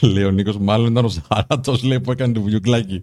λέει 0.12 0.24
ο 0.24 0.30
Νίκος, 0.30 0.58
μάλλον 0.58 0.90
ήταν 0.90 1.04
ο 1.04 1.08
Ζαράτο 1.08 1.76
λέει 1.82 2.00
που 2.00 2.12
έκανε 2.12 2.32
το 2.32 2.40
βουγιουκλάκι. 2.40 3.02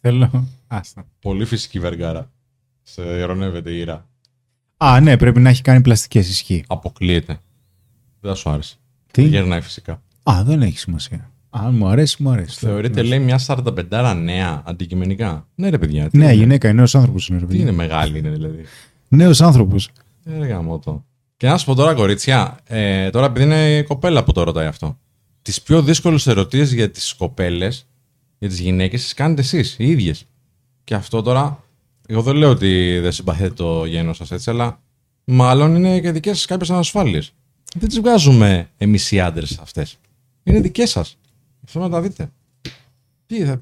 Θέλω. 0.00 0.48
Άστα. 0.66 1.06
Πολύ 1.20 1.44
φυσική 1.44 1.78
βεργάρα. 1.80 2.30
Σε 2.82 3.02
ειρωνεύεται 3.02 3.70
η 3.70 3.78
ήρα. 3.78 4.08
Α, 4.76 5.00
ναι, 5.00 5.16
πρέπει 5.16 5.40
να 5.40 5.48
έχει 5.48 5.62
κάνει 5.62 5.80
πλαστικές 5.80 6.28
ισχύ. 6.28 6.64
Αποκλείεται. 6.66 7.40
Δεν 8.26 8.34
θα 8.34 8.40
σου 8.40 8.50
άρεσε. 8.50 8.76
Τι; 9.10 9.22
Γερνάει 9.22 9.60
φυσικά. 9.60 10.02
Α, 10.22 10.42
δεν 10.44 10.62
έχει 10.62 10.78
σημασία. 10.78 11.30
Αν 11.50 11.74
μου 11.74 11.86
αρέσει, 11.86 12.22
μου 12.22 12.30
αρέσει. 12.30 12.58
Θεωρείται, 12.58 13.02
λέει, 13.02 13.18
μια 13.18 13.40
45 13.46 14.14
νέα 14.22 14.62
αντικειμενικά. 14.66 15.46
Ναι, 15.54 15.68
ρε 15.68 15.78
παιδιά. 15.78 16.08
τι 16.10 16.18
Νέα 16.18 16.32
είναι; 16.32 16.40
γυναίκα, 16.40 16.72
νέος 16.72 16.94
άνθρωπος 16.94 17.28
είναι. 17.28 17.38
ρε 17.38 17.44
Τι 17.44 17.50
παιδιά. 17.50 17.62
είναι 17.62 17.76
μεγάλη 17.76 18.18
είναι 18.18 18.30
δηλαδή. 18.30 18.64
Νέος 19.08 19.40
άνθρωπος. 19.40 19.90
Ε, 20.24 20.38
ρε 20.38 20.46
γαμώ 20.46 20.78
το. 20.78 21.04
Και 21.36 21.46
να 21.46 21.58
σου 21.58 21.64
πω 21.64 21.74
τώρα, 21.74 21.94
κορίτσια, 21.94 22.58
ε, 22.64 23.10
τώρα 23.10 23.26
επειδή 23.26 23.44
είναι 23.44 23.76
η 23.76 23.82
κοπέλα 23.82 24.24
που 24.24 24.32
το 24.32 24.42
ρωτάει 24.42 24.66
αυτό. 24.66 24.98
Τις 25.42 25.62
πιο 25.62 25.82
δύσκολες 25.82 26.26
ερωτήσει 26.26 26.74
για 26.74 26.90
τις 26.90 27.14
κοπέλες, 27.14 27.86
για 28.38 28.48
τις 28.48 28.58
γυναίκες, 28.60 29.02
τις 29.02 29.14
κάνετε 29.14 29.40
εσείς 29.40 29.76
οι 29.78 29.90
ίδιες. 29.90 30.24
Και 30.84 30.94
αυτό 30.94 31.22
τώρα, 31.22 31.64
εγώ 32.06 32.22
δεν 32.22 32.36
λέω 32.36 32.50
ότι 32.50 32.98
δεν 32.98 33.12
συμπαθείτε 33.12 33.50
το 33.50 33.84
γένος 33.84 34.16
σας 34.16 34.30
έτσι, 34.30 34.50
αλλά 34.50 34.80
μάλλον 35.24 35.74
είναι 35.74 36.00
και 36.00 36.10
δικές 36.10 36.36
σας 36.36 36.46
κάποιες 36.46 36.70
ανασφάλειες. 36.70 37.32
Δεν 37.74 37.88
τις 37.88 38.00
βγάζουμε 38.00 38.68
εμείς 38.76 39.12
οι 39.12 39.20
άντρες 39.20 39.58
αυτές. 39.58 39.98
Είναι 40.42 40.60
δικές 40.60 40.90
σας. 40.90 41.18
Αυτό 41.64 41.78
να 41.78 41.88
τα 41.88 42.00
δείτε. 42.00 42.30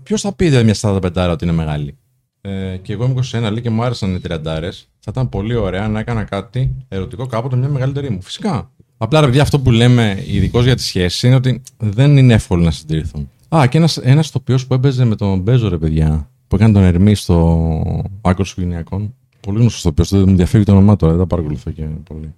Ποιος 0.03 0.21
θα 0.21 0.33
πει 0.33 0.65
μια 0.65 0.75
45 0.81 1.29
ότι 1.31 1.45
είναι 1.45 1.53
μεγάλη; 1.53 1.97
Ε, 2.41 2.77
και 2.77 2.93
εγώ 2.93 3.05
είμαι 3.05 3.23
21 3.33 3.41
λέει 3.41 3.61
και 3.61 3.71
μου 3.71 3.83
άρεσαν 3.83 4.15
οι 4.15 4.21
30 4.29 4.87
Θα 4.99 5.11
ήταν 5.11 5.29
πολύ 5.29 5.55
ωραία 5.55 5.89
να 5.89 6.01
έκανα 6.01 6.25
κάτι 6.25 6.75
ερωτικό 6.89 7.27
κάποτε 7.27 7.57
μια 7.57 7.69
μεγαλύτερη 7.69 8.11
μου. 8.11 8.23
Φυσικά. 8.23 8.71
Απλά 8.97 9.21
ρε 9.21 9.27
παιδιά, 9.27 9.43
αυτό 9.43 9.61
που 9.61 9.71
λέμε 9.71 10.25
ειδικώς 10.27 10.65
για 10.65 10.75
τις 10.75 10.85
σχέσεις 10.85 11.23
είναι 11.23 11.35
ότι 11.35 11.63
δεν 11.79 12.17
είναι 12.17 12.35
εύκολο 12.35 12.63
να 12.65 12.71
συντηρηθούν. 12.71 13.31
Α, 13.57 13.67
και 13.67 13.79
ένας 13.79 13.97
ένας 13.97 14.31
τοπίο 14.31 14.59
που 14.69 14.75
έπαιζε 14.75 15.05
με 15.05 15.17
τον 15.17 15.39
Μπέζο, 15.41 15.69
ρε 15.69 15.79
παιδιά, 15.79 16.31
που 16.49 16.57
έκανε 16.57 16.73
τον 16.73 16.83
Ερμή 16.83 17.15
στο 17.15 18.05
άκρος 18.21 18.55
των 18.55 18.65
Γυναικών. 18.65 19.15
Πολύ 19.41 19.59
γνωστός 19.59 19.83
τοπίο, 19.83 20.05
δεν 20.05 20.29
μου 20.29 20.37
διαφεύγει 20.37 20.67
το 20.67 20.73
όνομά 20.73 20.97
τώρα, 20.97 21.13
δεν 21.13 21.21
τα 21.21 21.27
παρακολουθώ 21.27 21.71
και 21.71 21.83
πολύ. 21.83 22.35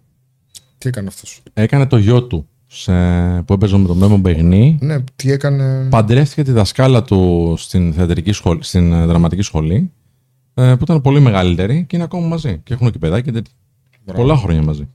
Τι 0.87 0.93
έκανε 0.93 1.09
αυτός; 1.09 1.43
Έκανε 1.53 1.87
το 1.87 1.97
γιο 1.97 2.23
του 2.23 2.49
σε, 2.67 2.93
που 3.43 3.53
έπαιζε 3.53 3.77
με 3.77 3.87
τον 3.87 3.97
Μέμο 3.97 4.17
Μπεγνή. 4.17 4.79
Ναι, 4.81 4.97
τι 5.17 5.33
έκανε; 5.33 5.89
Παντρεύτηκε 5.89 6.43
τη 6.43 6.53
δασκάλα 6.53 7.03
του 7.03 7.55
στην, 7.59 7.93
θεατρική 7.93 8.33
σχολή, 8.33 8.63
στην 8.63 8.93
ε, 8.93 9.07
δραματική 9.07 9.43
σχολή, 9.43 9.93
ε, 10.55 10.75
που 10.75 10.83
ήταν 10.83 11.01
πολύ 11.01 11.21
μεγαλύτερη 11.21 11.85
και 11.89 11.97
είναι 11.97 12.05
ακόμα 12.05 12.27
μαζί. 12.27 12.61
Και 12.65 12.75
έχουν 12.75 12.91
και 12.91 12.99
παιδάκια 12.99 13.33
και 13.33 13.33
τέτοια. 13.33 13.55
Πολλά 14.15 14.37
χρόνια 14.37 14.63
μαζί. 14.63 14.89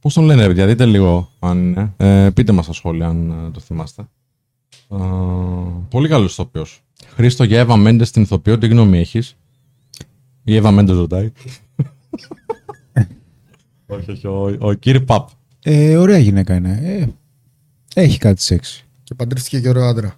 Πώς 0.00 0.14
τον 0.14 0.24
λένε, 0.24 0.46
παιδιά, 0.46 0.66
δείτε 0.66 0.86
λίγο 0.86 1.30
αν 1.38 1.58
είναι. 1.58 1.92
Ε, 1.96 2.30
πείτε 2.34 2.52
μας 2.52 2.64
στα 2.64 2.72
σχόλια 2.74 3.06
αν 3.06 3.30
ε, 3.30 3.50
το 3.50 3.60
θυμάστε. 3.60 4.02
Ε, 4.88 4.96
πολύ 5.88 6.08
καλός 6.08 6.32
ηθοποιός. 6.32 6.82
Χρήστο 7.06 7.44
για 7.44 7.58
Εύα 7.58 7.76
Μέντες 7.76 8.08
στην 8.08 8.22
ηθοποιό, 8.22 8.58
τι 8.58 8.66
γνώμη 8.66 8.98
έχεις; 8.98 9.36
Η 10.44 10.56
Εύα 10.56 10.70
Μέντες 10.70 10.96
ρωτάει. 10.96 11.32
Όχι, 13.92 14.10
όχι, 14.10 14.26
ο, 14.26 14.56
ο 14.60 14.72
κύριε 14.72 15.00
Παπ. 15.00 15.28
Ε, 15.62 15.96
ωραία 15.96 16.18
γυναίκα 16.18 16.54
είναι. 16.54 16.80
Ε, 16.82 17.06
έχει 18.02 18.18
κάτι 18.18 18.42
σεξ. 18.42 18.84
Και 19.04 19.14
παντρεύτηκε 19.14 19.60
και 19.60 19.68
ωραίο 19.68 19.84
άντρα. 19.84 20.14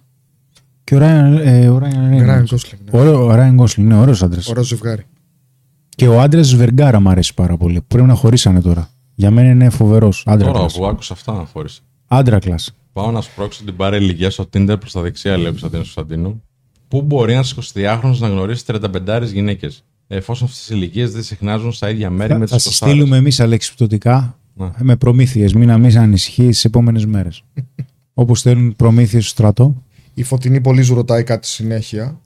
Και 0.83 0.95
ο 0.95 0.97
Ράιν 0.97 1.37
ε, 1.37 1.69
ο 1.69 1.77
Ράιν 1.77 1.93
Ράιν 1.93 2.09
Ρέινολντς. 2.09 2.51
Γκόσλινγκ. 2.51 2.81
ναι. 2.91 2.99
Ωραίο- 2.99 3.25
Ο 3.25 3.35
Ράιν 3.35 3.53
Γκόσλινγκ 3.55 3.89
είναι 3.91 3.99
ωραίος 3.99 4.23
άντρας. 4.23 4.47
Ωραίο 4.47 4.63
ζευγάρι. 4.63 5.03
Και 5.89 6.07
ο 6.07 6.21
άντρας 6.21 6.55
Βεργάρα 6.55 6.99
μου 6.99 7.09
αρέσει 7.09 7.33
πάρα 7.33 7.57
πολύ. 7.57 7.81
Πρέπει 7.87 8.07
να 8.07 8.13
χωρίσανε 8.13 8.61
τώρα. 8.61 8.89
Για 9.15 9.31
μένα 9.31 9.49
είναι 9.49 9.69
φοβερός. 9.69 10.23
Άντρα 10.27 10.47
Τώρα 10.47 10.59
κλάσ. 10.59 10.73
που 10.77 10.85
άκουσα 10.85 11.13
αυτά, 11.13 11.47
χώρισε. 11.53 11.81
Άντρα 12.07 12.39
κλάσ. 12.39 12.75
Πάω 12.93 13.11
να 13.11 13.21
σπρώξω 13.21 13.63
την 13.63 13.75
πάρε 13.75 13.97
ηλικία 13.97 14.29
στο 14.29 14.43
Tinder 14.53 14.75
προς 14.79 14.91
τα 14.91 15.01
δεξιά, 15.01 15.37
λέει 15.37 15.45
ο 15.45 15.49
Κωνσταντίνο 15.49 15.81
Κωνσταντίνου. 15.81 16.43
Πού 16.87 17.01
μπορεί 17.01 17.33
ένας 17.33 17.55
22χρονο 17.75 18.17
να 18.17 18.27
γνωρίσει 18.27 18.63
35 18.67 19.21
γυναίκες, 19.33 19.83
εφόσον 20.07 20.47
αυτές 20.47 20.69
οι 20.69 20.73
ηλικίες 20.75 21.11
δεν 21.11 21.23
συχνάζουν 21.23 21.71
στα 21.71 21.89
ίδια 21.89 22.09
μέρη 22.09 22.33
με 22.33 22.39
Θα, 22.39 22.45
τι 22.45 22.51
θα 22.51 22.59
σε 22.59 22.73
στείλουμε 22.73 23.17
εμείς 23.17 23.39
αλεξιπτωτικά 23.39 24.39
Ναι. 24.53 24.71
με 24.79 24.95
προμήθειες. 24.95 25.53
Μην 25.53 25.67
να 25.67 25.77
μην 25.77 25.97
ανησυχεί 25.97 26.47
τις 26.47 26.65
επόμενες 26.65 27.05
μέρες. 27.05 27.43
Όπως 28.13 28.39
στέλνουν 28.39 28.75
προμήθειες 28.75 29.23
στο 29.23 29.31
στρατό. 29.31 29.83
Η 30.13 30.23
Φωτεινή 30.23 30.61
Πολύζου 30.61 30.95
ρωτάει 30.95 31.23
κάτι 31.23 31.47
συνέχεια. 31.47 32.19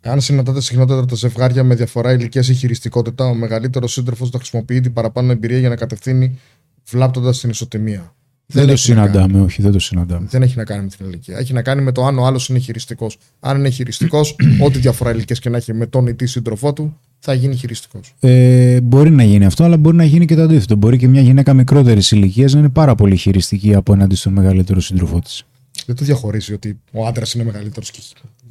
Αν 0.00 0.20
συναντάτε 0.20 0.60
συχνότερα 0.60 1.04
τα 1.04 1.14
ζευγάρια 1.14 1.64
με 1.64 1.74
διαφορά 1.74 2.12
ηλικίας 2.12 2.48
ή 2.48 2.54
χειριστικότητα, 2.54 3.24
ο 3.24 3.34
μεγαλύτερος 3.34 3.92
σύντροφος 3.92 4.30
θα 4.30 4.38
χρησιμοποιεί 4.38 4.80
την 4.80 4.92
παραπάνω 4.92 5.32
εμπειρία 5.32 5.58
για 5.58 5.68
να 5.68 5.76
κατευθύνει 5.76 6.38
βλάπτοντας 6.86 7.40
την 7.40 7.50
ισοτιμία. 7.50 8.14
Δεν, 8.46 8.66
το 8.66 8.72
έχει 8.72 8.92
να 8.92 8.96
κάνει. 8.96 9.08
συναντάμε, 9.10 9.44
όχι, 9.44 9.62
δεν 9.62 9.72
το 9.72 9.78
συναντάμε. 9.78 10.26
Δεν 10.30 10.42
έχει 10.42 10.56
να 10.56 10.64
κάνει 10.64 10.82
με 10.82 10.88
την 10.96 11.06
ηλικία. 11.06 11.38
Έχει 11.38 11.52
να 11.52 11.62
κάνει 11.62 11.82
με 11.82 11.92
το 11.92 12.04
αν 12.04 12.18
ο 12.18 12.26
άλλος 12.26 12.48
είναι 12.48 12.58
χειριστικός. 12.58 13.18
Αν 13.40 13.58
είναι 13.58 13.68
χειριστικός, 13.68 14.36
ό,τι 14.66 14.78
διαφορά 14.78 15.10
ηλικίας 15.10 15.38
και 15.38 15.48
να 15.48 15.56
έχει 15.56 15.74
με 15.74 15.86
τον 15.86 16.06
ή 16.06 16.14
τη 16.14 16.26
σύντροφό 16.26 16.72
του, 16.72 16.96
θα 17.18 17.34
γίνει 17.34 17.56
χειριστικός. 17.56 18.14
Ε, 18.20 18.80
μπορεί 18.80 19.10
να 19.10 19.22
γίνει 19.22 19.44
αυτό, 19.44 19.64
αλλά 19.64 19.76
μπορεί 19.76 19.96
να 19.96 20.04
γίνει 20.04 20.26
και 20.26 20.34
το 20.34 20.42
αντίθετο. 20.42 20.76
Μπορεί 20.76 20.98
και 20.98 21.08
μια 21.08 21.20
γυναίκα 21.20 21.54
μικρότερης 21.54 22.10
ηλικίας 22.10 22.52
να 22.52 22.58
είναι 22.58 22.68
πάρα 22.68 22.94
πολύ 22.94 23.16
χειριστική 23.16 23.74
απέναντι 23.74 24.14
στον 24.14 24.32
μεγαλύτερο 24.32 24.80
σύντροφό 24.80 25.18
της. 25.20 25.44
Δεν 25.86 25.96
το 25.96 26.04
διαχωρίζει 26.04 26.52
ότι 26.52 26.78
ο 26.92 27.06
άντρας 27.06 27.34
είναι 27.34 27.44
μεγαλύτερος 27.44 27.90
και. 27.90 28.00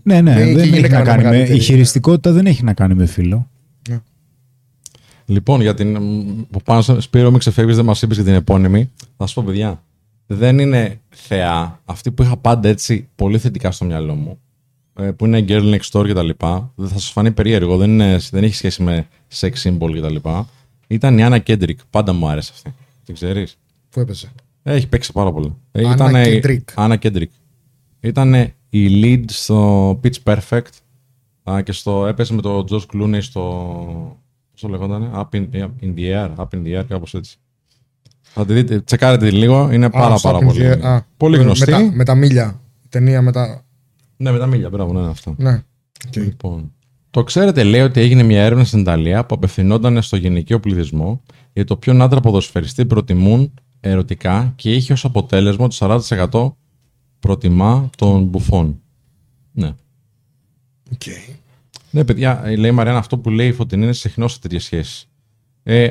Ναι, 0.03 0.21
ναι, 0.21 0.33
Ναι, 0.33 0.43
και 0.43 0.49
η 0.49 0.53
δεν 0.53 0.63
έχει 0.63 0.69
γυναίκα 0.69 0.93
να 0.93 0.99
είναι 0.99 1.09
κάνει 1.09 1.23
με, 1.23 1.29
μεγαλύτερη, 1.29 1.57
η 1.57 1.61
χειριστικότητα 1.61 2.31
δεν 2.31 2.45
έχει 2.45 2.63
να 2.63 2.73
κάνει 2.73 2.93
με 2.93 3.05
φίλο. 3.05 3.49
Λοιπόν, 5.33 5.61
για 5.61 5.73
την. 5.73 5.93
που 6.45 6.61
Πάνω 6.63 6.81
στο 6.81 7.01
Σπύρο, 7.01 7.29
μην 7.29 7.39
ξεφεύγεις, 7.39 7.75
δεν 7.75 7.85
μας 7.85 8.01
είπες 8.01 8.15
για 8.15 8.25
την 8.25 8.33
επώνυμη. 8.33 8.91
Θα 9.17 9.25
σου 9.27 9.33
πω, 9.33 9.43
παιδιά, 9.45 9.83
δεν 10.27 10.59
είναι 10.59 10.99
θεά. 11.09 11.81
Αυτή 11.85 12.11
που 12.11 12.23
είχα 12.23 12.37
πάντα 12.37 12.69
έτσι 12.69 13.07
πολύ 13.15 13.37
θετικά 13.37 13.71
στο 13.71 13.85
μυαλό 13.85 14.15
μου, 14.15 14.39
ε, 14.99 15.11
που 15.11 15.25
είναι 15.25 15.45
girl 15.47 15.75
next 15.75 15.99
door 15.99 16.05
κτλ. 16.09 16.29
Δεν 16.75 16.87
θα 16.87 16.99
σας 16.99 17.11
φανεί 17.11 17.31
περίεργο, 17.31 17.77
δεν, 17.77 17.89
είναι, 17.89 18.19
δεν 18.31 18.43
έχει 18.43 18.55
σχέση 18.55 18.83
με 18.83 19.07
sex 19.39 19.51
symbol 19.63 19.91
κτλ. 19.95 20.29
Ήταν 20.87 21.17
η 21.17 21.23
Άννα 21.23 21.39
Κέντρικ. 21.39 21.79
Πάντα 21.89 22.13
μου 22.13 22.27
άρεσε 22.27 22.51
αυτή. 22.55 22.73
Την 23.05 23.13
ξέρεις; 23.13 23.57
Που 23.89 23.99
έπαιζε. 23.99 24.31
Έχει 24.63 24.87
παίξει 24.87 25.11
πάρα 25.11 25.31
πολύ. 25.31 25.55
Ε, 25.71 25.81
Άννα 25.81 25.93
ήτανε- 25.93 26.25
Κέντρικ. 26.27 26.69
Άννα 26.75 26.95
Κέντρικ. 26.95 27.31
Ήταν 27.99 28.33
η 28.69 29.01
lead 29.03 29.23
στο 29.27 29.89
Pitch 30.03 30.23
Perfect 30.23 30.71
α, 31.51 31.61
και 31.61 31.71
στο, 31.71 32.05
έπαιζε 32.05 32.33
με 32.33 32.41
τον 32.41 32.65
George 32.69 32.85
Clooney 32.93 33.17
στο. 33.21 34.17
Πώς 34.63 34.71
το 34.71 34.77
λεγότανε, 34.77 35.09
Up 35.13 35.35
in, 35.35 35.47
in 35.81 35.93
the 35.95 36.13
Air, 36.13 36.35
Up 36.35 36.45
in 36.55 36.63
the 36.65 36.79
Air, 36.79 36.83
κάπως 36.87 37.13
έτσι. 37.13 37.37
Θα 38.21 38.45
τη 38.45 38.53
δείτε, 38.53 38.81
τσεκάρετε 38.81 39.29
τη 39.29 39.35
λίγο, 39.35 39.71
είναι 39.71 39.89
πάρα 39.89 40.05
Α, 40.13 40.19
πάρα 40.21 40.37
στο 40.37 40.45
πολύ. 40.47 40.59
Apple 40.63 40.77
Gear. 40.77 40.81
Α, 40.85 41.01
πολύ 41.17 41.37
με- 41.37 41.43
γνωστή. 41.43 41.71
Με 41.71 41.77
τα, 41.77 41.91
με 41.93 42.03
τα 42.03 42.15
μίλια. 42.15 42.61
Ταινία 42.89 43.21
με 43.21 43.31
τα. 43.31 43.63
Ναι, 44.17 44.31
με 44.31 44.37
τα 44.39 44.45
μίλια, 44.45 44.69
μπράβο, 44.69 44.93
ναι, 44.93 44.99
είναι 44.99 45.09
αυτό. 45.09 45.35
Ναι. 45.37 45.63
Λοιπόν. 46.15 46.71
Το 47.09 47.23
ξέρετε, 47.23 47.63
λέει 47.63 47.81
ότι 47.81 47.99
έγινε 48.01 48.23
μια 48.23 48.43
έρευνα 48.43 48.63
στην 48.63 48.79
Ιταλία 48.79 49.25
που 49.25 49.35
απευθυνόταν 49.35 50.01
στο 50.01 50.15
γενικό 50.15 50.59
πληθυσμό 50.59 51.21
για 51.53 51.65
το 51.65 51.77
ποιον 51.77 52.01
άντρα 52.01 52.19
ποδοσφαιριστή 52.19 52.85
προτιμούν 52.85 53.53
ερωτικά 53.79 54.53
και 54.55 54.73
είχε 54.75 54.93
ως 54.93 55.05
αποτέλεσμα 55.05 55.67
το 55.67 55.75
40% 56.31 56.51
προτιμά 57.19 57.89
τον 57.97 58.23
μπουφόν. 58.23 58.79
Ναι. 59.51 59.73
Okay. 60.97 61.33
Ναι, 61.93 62.03
παιδιά, 62.03 62.41
λέει 62.45 62.69
η 62.69 62.73
Μαριάννα, 62.73 62.99
αυτό 62.99 63.17
που 63.17 63.29
λέει 63.29 63.47
η 63.47 63.51
Φωτεινή 63.51 63.83
είναι 63.83 63.93
συχνό 63.93 64.27
σε 64.27 64.39
τέτοιες 64.39 64.63
σχέσεις. 64.63 65.09
Ε, 65.63 65.89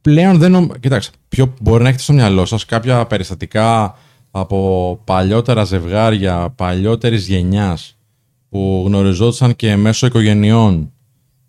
πλέον 0.00 0.38
δεν 0.38 0.50
νομ... 0.50 0.68
Κοιτάξτε, 0.80 1.16
ποιο 1.28 1.54
μπορεί 1.60 1.82
να 1.82 1.88
έχετε 1.88 2.02
στο 2.02 2.12
μυαλό 2.12 2.44
σας 2.44 2.64
κάποια 2.64 3.06
περιστατικά 3.06 3.98
από 4.30 5.00
παλιότερα 5.04 5.64
ζευγάρια, 5.64 6.52
παλιότερης 6.56 7.28
γενιάς 7.28 7.96
που 8.48 8.82
γνωριζόντουσαν 8.86 9.56
και 9.56 9.76
μέσω 9.76 10.06
οικογενειών 10.06 10.92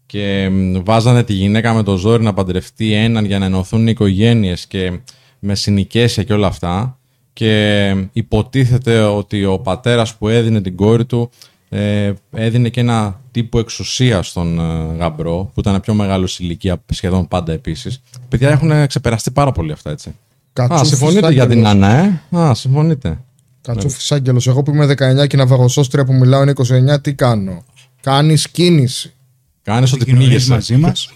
και 0.06 0.50
μ, 0.50 0.80
βάζανε 0.84 1.24
τη 1.24 1.34
γυναίκα 1.34 1.74
με 1.74 1.84
το 1.84 1.98
ζόρι 1.98 2.24
να 2.24 2.34
παντρευτεί 2.34 2.94
έναν 2.94 3.26
για 3.26 3.40
να 3.40 3.46
ενωθούν 3.46 3.88
οι 3.88 3.92
οικογένειες 3.92 4.68
και 4.68 5.00
με 5.40 5.56
συνοικέσια 5.56 6.24
και 6.24 6.34
όλα 6.34 6.48
αυτά 6.48 7.00
και 7.34 7.90
υποτίθεται 8.14 9.00
ότι 9.00 9.46
ο 9.46 9.60
πατέρας 9.60 10.16
που 10.16 10.28
έδινε 10.28 10.62
την 10.62 10.76
κόρη 10.76 11.06
του 11.06 11.30
ε, 11.70 12.14
έδινε 12.32 12.70
και 12.70 12.80
ένα 12.80 13.22
τύπο 13.32 13.60
εξουσία 13.60 14.22
στον 14.22 14.60
ε, 14.60 14.96
γαμπρό 14.98 15.52
που 15.54 15.60
ήταν 15.60 15.80
πιο 15.80 15.94
μεγάλος 15.94 16.34
σε 16.34 16.44
ηλικία 16.44 16.84
σχεδόν 16.94 17.28
πάντα 17.28 17.54
επίσης. 17.54 18.02
Παιδιά 18.30 18.50
έχουν 18.50 18.88
ξεπεραστεί 18.88 19.32
πάρα 19.32 19.52
πολύ 19.52 19.72
αυτά 19.72 19.92
έτσι. 19.92 20.10
Α, 20.10 20.14
Κατσούφης 20.54 20.88
συμφωνείτε 20.88 21.32
για 21.32 21.48
την 21.48 21.68
άγγελος. 21.68 21.72
Άννα, 21.72 22.22
ε; 22.32 22.50
Α, 22.50 22.54
συμφωνείτε. 22.54 23.20
Κατσούφης 23.62 24.12
άγγελος. 24.12 24.48
Εγώ 24.48 24.64
που 24.64 24.72
είμαι 24.72 24.86
19 24.86 25.28
και 25.28 25.36
η 25.36 25.40
ναυαγοσώστρια 25.40 26.06
που 26.06 26.14
μιλάω 26.14 26.42
είναι 26.42 26.54
29, 26.96 27.02
τι 27.02 27.14
κάνω; 27.14 27.64
Κάνεις 28.02 28.50
κίνηση. 28.50 29.14
Κάνεις 29.62 29.92
ότι 29.92 30.02
Επικοινωνείς 30.02 30.28
πνίγεσαι. 30.28 30.54
μαζί 30.54 30.78
μας; 30.78 31.14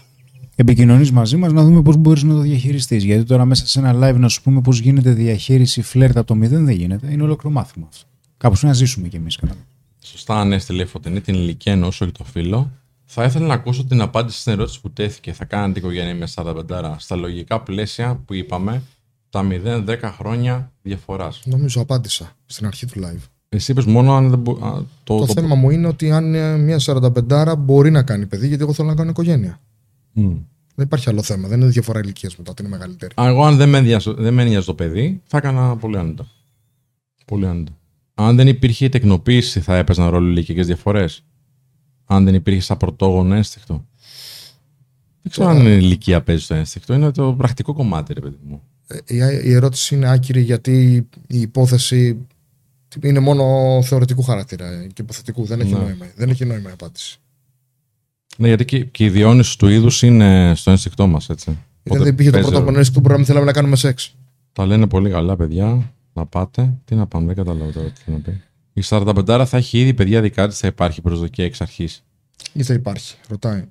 Επικοινωνείς 0.56 1.12
μαζί 1.12 1.36
μας; 1.38 1.52
Να 1.52 1.64
δούμε 1.64 1.82
πώς 1.82 1.96
μπορείς 1.98 2.24
να 2.24 2.34
το 2.34 2.40
διαχειριστείς. 2.40 3.04
Γιατί 3.04 3.24
τώρα 3.24 3.46
μέσα 3.46 3.68
σε 3.68 3.80
ένα 3.80 3.94
live 3.94 4.16
να 4.16 4.28
σου 4.28 4.42
πούμε 4.42 4.62
πώς 4.62 4.80
γίνεται 4.80 5.12
διαχείριση 5.12 5.82
φλερτ 5.82 6.18
από 6.18 6.28
το 6.28 6.36
μηδέν 6.36 6.66
δεν 6.66 6.76
γίνεται. 6.76 7.12
Είναι 7.12 7.24
ολόκληρο 7.24 7.56
μάθημα 7.56 7.88
αυτό. 7.90 8.06
Κάπως 8.38 8.64
να 8.64 8.74
ζήσουμε 8.74 9.08
κι 9.08 9.16
εμείς. 9.16 9.40
Σωστά 10.04 10.40
ανέστηλε 10.40 10.84
η 10.84 10.86
φωτεινή 10.86 11.22
την 11.22 11.36
ηλικία 11.36 11.72
ενό 11.74 11.88
όχι 11.88 12.12
το 12.12 12.24
φίλο. 12.24 12.72
Θα 13.06 13.24
ήθελα 13.24 13.46
να 13.48 13.54
ακούσω 13.54 13.86
την 13.86 14.02
απάντηση 14.02 14.40
στην 14.40 14.52
ερώτηση 14.52 14.82
που 14.82 14.92
τέθηκε. 14.92 15.34
Θα 15.34 15.46
κάνετε 15.46 15.80
οικογένεια 15.80 16.16
με 16.16 16.28
45 16.36 16.96
στα 16.98 17.16
λογικά 17.16 17.62
πλαίσια 17.62 18.16
που 18.26 18.34
είπαμε 18.34 18.82
τα 19.30 19.48
0-10 19.66 19.98
χρόνια 20.18 20.72
διαφοράς. 20.82 21.42
Νομίζω 21.46 21.82
απάντησα 21.82 22.36
στην 22.46 22.66
αρχή 22.66 22.86
του 22.86 23.00
live. 23.00 23.22
Εσύ 23.50 23.72
είπες 23.72 23.86
μόνο 23.86 24.14
αν 24.16 24.30
δεν 24.30 24.40
μπο... 24.40 24.52
α, 24.52 24.84
το, 25.04 25.18
Το, 25.18 25.28
θέμα 25.34 25.56
μου 25.56 25.70
είναι 25.70 25.88
ότι 25.88 26.12
αν 26.12 26.34
ε, 26.36 26.58
μια 26.58 26.80
45 26.86 27.54
μπορεί 27.58 27.92
να 27.92 28.04
κάνει 28.04 28.26
παιδί, 28.26 28.48
γιατί 28.48 28.64
εγώ 28.64 28.74
θέλω 28.74 28.88
να 28.88 28.96
κάνω 28.96 29.10
οικογένεια. 29.10 29.60
Μμ. 30.12 30.36
Δεν 30.76 30.86
υπάρχει 30.86 31.10
άλλο 31.10 31.22
θέμα. 31.24 31.48
Δεν 31.48 31.62
είναι 31.62 31.70
διαφορά 31.70 32.00
ηλικίας 32.00 32.38
μετά 32.38 32.52
ότι 32.52 32.62
είναι 32.62 32.72
μεγαλύτερη. 32.72 33.14
Α, 33.22 33.28
Εγώ, 33.28 33.44
αν 33.46 33.56
δεν 33.58 33.70
με, 33.70 33.78
ενδιασ- 33.78 34.16
δεν 34.18 34.34
με 34.34 34.42
ένοιαζε 34.42 34.66
το 34.66 34.74
παιδί, 34.74 35.22
θα 35.26 35.38
έκανα 35.38 35.76
πολύ 35.78 35.98
άνετα. 35.98 36.28
Πολύ 37.26 37.48
άνετα. 37.48 37.72
Αν 38.22 38.36
δεν 38.36 38.48
υπήρχε 38.48 38.86
η 38.86 38.90
τεκνοποίηση, 38.90 39.60
θα 39.60 39.76
έπαιζαν 39.78 40.10
ρόλο 40.10 40.30
ηλικιακέ 40.30 40.64
διαφορές; 40.64 41.24
Αν 42.06 42.24
δεν 42.26 42.34
υπήρχε 42.34 42.62
σαν 42.62 42.78
πρωτόγονο 42.78 43.34
ένστικτο; 43.36 43.86
Δεν 45.22 45.32
ξέρω 45.32 45.48
αν 45.48 45.66
η 45.68 45.78
ηλικία 45.82 46.22
παίζει 46.22 46.44
στο 46.44 46.54
ένστικτο. 46.54 46.94
Είναι 46.94 47.12
το 47.12 47.34
πρακτικό 47.34 47.74
κομμάτι, 47.74 48.14
ρε 48.14 48.20
παιδί 48.20 48.38
μου. 48.48 48.62
Ε, 48.88 48.98
Η, 49.06 49.18
η 49.44 49.54
ερώτηση 49.54 49.96
είναι 49.96 50.10
άκυρη 50.12 50.42
γιατί 50.42 51.08
η 51.28 51.40
υπόθεση 51.42 52.18
είναι 53.04 53.20
μόνο 53.20 53.44
θεωρητικού 53.84 54.22
χαρακτήρα 54.22 54.88
και 54.94 55.02
υποθετικού. 55.02 55.46
Δεν 55.46 55.60
έχει, 55.60 55.74
Ναι. 55.74 55.80
νόημα, 55.80 56.06
δεν 56.16 56.30
έχει 56.30 56.46
νόημα 56.46 56.70
η 56.70 56.74
απάντηση. 56.74 57.20
Ναι, 58.38 58.48
γιατί 58.48 58.66
και, 58.66 58.84
και 58.86 59.06
η 59.06 59.10
διόνυσης 59.10 59.56
του 59.56 59.68
είδους 59.68 60.02
είναι 60.02 60.54
στο 60.56 60.72
ένστικτό 60.72 61.08
μας, 61.08 61.30
έτσι. 61.30 61.46
Γιατί 61.52 61.68
Οπότε 61.90 62.04
δεν 62.04 62.14
υπήρχε 62.14 62.32
το 62.32 62.36
παίζει 62.38 62.48
πρώτο 62.48 62.60
ρόλο. 62.60 62.70
απονέστηκε 62.70 62.96
του 62.98 63.04
πρόγραμμα 63.04 63.26
θέλαμε 63.28 63.46
να 63.46 63.52
κάνουμε 63.54 63.76
σεξ. 63.76 64.16
Τα 64.54 64.66
λένε 64.66 64.88
πολύ 64.88 65.10
καλά, 65.10 65.36
παιδιά. 65.36 65.94
Να 66.14 66.26
πάτε. 66.26 66.74
Τι 66.86 66.96
να 66.96 67.08
πάμε, 67.08 67.26
δεν 67.26 67.36
καταλαβαίνω 67.36 67.72
τώρα 67.72 67.88
τι 67.90 68.02
θέλει 68.06 68.18
να 68.18 68.24
πει. 68.24 68.42
Η 68.74 68.82
45 68.86 69.44
θα 69.48 69.58
έχει 69.58 69.80
ήδη 69.80 69.94
παιδιά 69.94 70.22
δικά 70.22 70.48
της, 70.48 70.58
θα 70.58 70.68
υπάρχει 70.68 71.02
προσδοκία 71.02 71.46
εξ 71.46 71.62
αρχής. 71.62 72.04
Ή 72.54 72.64
θα 72.64 72.74
υπάρχει, 72.74 73.16
ρωτάει. 73.30 73.64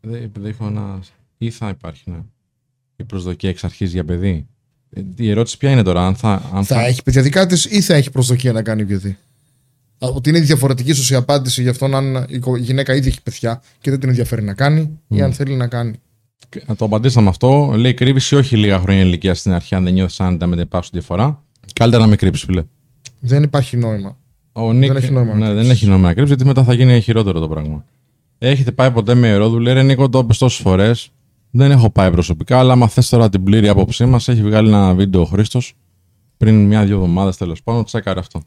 Δεν 0.00 0.30
δεν 0.34 0.44
έχω 0.50 0.66
ένα. 0.66 0.98
ή 1.38 1.50
θα 1.50 1.68
υπάρχει, 1.68 2.10
ναι. 2.10 2.18
Η 2.96 3.04
προσδοκία 3.04 3.48
εξ 3.50 3.64
αρχής 3.64 3.92
για 3.92 4.04
παιδί. 4.04 4.46
Ε, 4.90 5.00
Η 5.16 5.30
ερώτηση 5.30 5.56
ποια 5.58 5.70
είναι 5.70 5.82
τώρα, 5.82 6.06
αν 6.06 6.14
θα. 6.16 6.50
Αν 6.52 6.64
Θα 6.64 6.84
έχει 6.86 7.02
παιδιά 7.02 7.22
δικά 7.22 7.46
της 7.46 7.64
ή 7.64 7.80
θα 7.80 7.94
έχει 7.94 8.10
προσδοκία 8.10 8.52
να 8.52 8.62
κάνει 8.62 8.84
παιδί; 8.86 9.16
Α, 9.98 10.08
Ότι 10.14 10.28
είναι 10.28 10.40
διαφορετική 10.40 10.90
ίσως 10.90 11.10
η 11.10 11.14
απάντηση 11.14 11.62
για 11.62 11.70
αυτόν 11.70 11.94
αν 11.94 12.24
η 12.28 12.38
κο- 12.38 12.56
η 12.56 12.60
γυναίκα 12.60 12.94
ήδη 12.94 13.08
έχει 13.08 13.22
παιδιά 13.22 13.62
και 13.80 13.90
δεν 13.90 14.00
την 14.00 14.08
ενδιαφέρει 14.08 14.42
να 14.42 14.54
κάνει 14.54 14.98
ή 15.08 15.22
αν 15.22 15.32
θέλει 15.32 15.54
να 15.54 15.66
κάνει. 15.66 16.00
Να 16.66 16.76
το 16.76 16.84
απαντήσαμε 16.84 17.28
αυτό. 17.28 17.72
Λέει 17.76 17.94
κρύβεις 17.94 18.32
όχι 18.32 18.56
λίγα 18.56 18.78
χρόνια 18.78 19.02
ηλικία 19.02 19.34
στην 19.34 19.52
αρχή, 19.52 19.74
αν 19.74 19.84
δεν 19.84 19.92
νιώθεις 19.92 20.20
άνετα 20.20 20.46
με 20.46 20.54
την 20.54 20.64
υπάρχουσα 20.64 20.90
διαφορά; 20.92 21.42
Καλύτερα 21.72 22.02
να 22.02 22.08
μην 22.08 22.18
κρύψεις, 22.18 22.44
φίλε. 22.44 22.62
Δεν 23.20 23.42
υπάρχει 23.42 23.76
νόημα. 23.76 24.16
Ο 24.52 24.72
Νίκ, 24.72 24.92
Δεν 24.92 25.02
έχει 25.02 25.12
νόημα 25.12 25.32
να 25.32 25.38
Ναι, 25.38 25.44
κρύψεις. 25.44 25.62
δεν 25.62 25.70
έχει 25.76 25.86
νόημα 25.86 26.06
να 26.06 26.14
κρύψεις, 26.14 26.28
γιατί 26.36 26.44
μετά 26.44 26.64
θα 26.64 26.72
γίνει 26.74 27.00
χειρότερο 27.00 27.40
το 27.40 27.48
πράγμα. 27.48 27.84
Έχετε 28.38 28.72
πάει 28.72 28.90
ποτέ 28.90 29.14
με 29.14 29.26
ιερόδου, 29.26 29.58
λέει 29.58 29.74
ρε 29.74 29.82
Νίκο, 29.82 30.08
το 30.08 30.18
είπες 30.18 30.38
τόσες 30.38 30.60
φορές. 30.60 31.10
Δεν 31.50 31.70
έχω 31.70 31.90
πάει 31.90 32.10
προσωπικά, 32.10 32.58
αλλά 32.58 32.72
άμα 32.72 32.88
θες 32.88 33.08
τώρα 33.08 33.28
την 33.28 33.44
πλήρη 33.44 33.68
άποψή 33.68 34.06
μας, 34.06 34.28
έχει 34.28 34.42
βγάλει 34.42 34.68
ένα 34.68 34.94
βίντεο 34.94 35.20
ο 35.20 35.24
Χρήστος 35.24 35.74
πριν 36.36 36.66
μια-δύο 36.66 36.94
εβδομάδες 36.94 37.36
τέλος 37.36 37.62
πάντων. 37.62 37.84
Τσέκαρε 37.84 38.18
αυτό. 38.20 38.42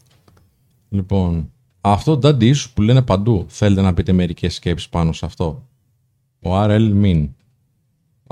Λοιπόν, 0.90 1.52
αυτό 1.82 2.18
το 2.18 2.28
daddy 2.28 2.44
issue 2.44 2.66
που 2.74 2.82
λένε 2.82 3.02
παντού, 3.02 3.46
θέλετε 3.48 3.82
να 3.82 3.94
πείτε 3.94 4.12
μερικές 4.12 4.54
σκέψεις 4.54 4.90
πάνω 4.90 5.12
σε 5.14 5.26
αυτό; 5.26 5.64
Ο 6.42 6.50
RL 6.64 6.92
Min. 7.04 7.28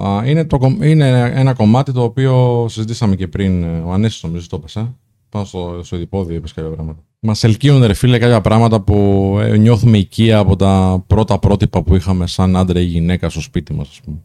Α, 0.01 0.21
είναι, 0.25 0.45
το, 0.45 0.57
κομ- 0.57 0.83
είναι 0.83 1.31
ένα 1.35 1.53
κομμάτι 1.53 1.91
το 1.91 2.03
οποίο 2.03 2.65
συζητήσαμε 2.69 3.15
και 3.15 3.27
πριν. 3.27 3.63
ε, 3.63 3.79
Ο 3.79 3.91
Ανέσης 3.91 4.23
νομίζω 4.23 4.47
το 4.49 4.55
έπες, 4.55 4.75
ε. 4.75 4.95
Πάνω 5.29 5.45
στο, 5.45 5.79
στο 5.83 5.95
ειδipόδιο 5.95 6.35
είπες 6.35 6.53
κάποια 6.53 6.69
πράγματα. 6.71 7.03
Μας 7.19 7.43
ελκύουν 7.43 7.83
ρε 7.85 7.93
φίλε 7.93 8.17
κάποια 8.17 8.41
πράγματα 8.41 8.81
που 8.81 8.95
ε, 9.41 9.57
νιώθουμε 9.57 9.97
οικία 9.97 10.37
από 10.37 10.55
τα 10.55 11.03
πρώτα 11.07 11.39
πρότυπα 11.39 11.83
που 11.83 11.95
είχαμε 11.95 12.27
σαν 12.27 12.55
άντρα 12.55 12.79
ή 12.79 12.83
γυναίκα 12.83 13.29
στο 13.29 13.41
σπίτι 13.41 13.73
μας 13.73 13.87
ας 13.89 14.01
πούμε. 14.01 14.17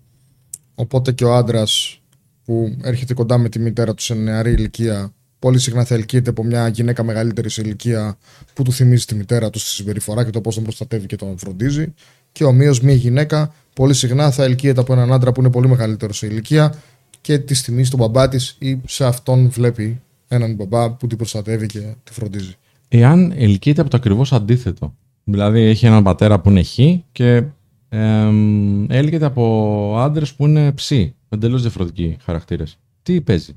Οπότε 0.74 1.12
και 1.12 1.24
ο 1.24 1.34
άντρας 1.34 2.00
που 2.44 2.76
έρχεται 2.82 3.14
κοντά 3.14 3.38
με 3.38 3.48
τη 3.48 3.58
μητέρα 3.58 3.94
του 3.94 4.02
σε 4.02 4.14
νεαρή 4.14 4.52
ηλικία, 4.52 5.12
πολύ 5.38 5.58
συχνά 5.58 5.84
θα 5.84 5.94
ελκύεται 5.94 6.30
από 6.30 6.44
μια 6.44 6.68
γυναίκα 6.68 7.02
μεγαλύτερης 7.02 7.52
σε 7.52 7.60
ηλικία 7.62 8.18
που 8.54 8.62
του 8.62 8.72
θυμίζει 8.72 9.04
τη 9.04 9.14
μητέρα 9.14 9.50
του 9.50 9.58
στη 9.58 9.68
συμπεριφορά 9.68 10.24
και 10.24 10.30
το 10.30 10.40
πώς 10.40 10.54
τον 10.54 10.62
προστατεύει 10.64 11.06
και 11.06 11.16
τον 11.16 11.38
φροντίζει. 11.38 11.94
Και 12.32 12.44
ομοίως 12.44 12.80
μια 12.80 12.94
γυναίκα 12.94 13.54
πολύ 13.74 13.94
συχνά 13.94 14.30
θα 14.30 14.44
ελκύεται 14.44 14.80
από 14.80 14.92
έναν 14.92 15.12
άντρα 15.12 15.32
που 15.32 15.40
είναι 15.40 15.50
πολύ 15.50 15.68
μεγαλύτερο 15.68 16.12
σε 16.12 16.26
ηλικία 16.26 16.74
και 17.20 17.38
τη 17.38 17.54
θυμίζει 17.54 17.90
τον 17.90 17.98
μπαμπά 17.98 18.28
της 18.28 18.56
ή 18.58 18.80
σε 18.86 19.04
αυτόν 19.04 19.50
βλέπει 19.50 20.00
έναν 20.28 20.54
μπαμπά 20.54 20.90
που 20.90 21.06
την 21.06 21.16
προστατεύει 21.16 21.66
και 21.66 21.78
τη 22.04 22.12
φροντίζει. 22.12 22.54
Εάν 22.88 23.32
ελκύεται 23.36 23.80
από 23.80 23.90
το 23.90 23.96
ακριβώς 23.96 24.32
αντίθετο. 24.32 24.94
Δηλαδή 25.24 25.60
έχει 25.60 25.86
έναν 25.86 26.02
πατέρα 26.02 26.40
που 26.40 26.50
είναι 26.50 26.62
χ 26.62 26.78
και 27.12 27.44
εμ, 27.88 28.90
έλκεται 28.90 29.24
από 29.24 29.94
άντρες 29.98 30.34
που 30.34 30.46
είναι 30.46 30.72
ψ. 30.72 30.90
Εντελώς 31.28 31.60
διαφορετικοί 31.60 32.16
χαρακτήρες. 32.24 32.78
Τι 33.02 33.20
παίζει; 33.20 33.56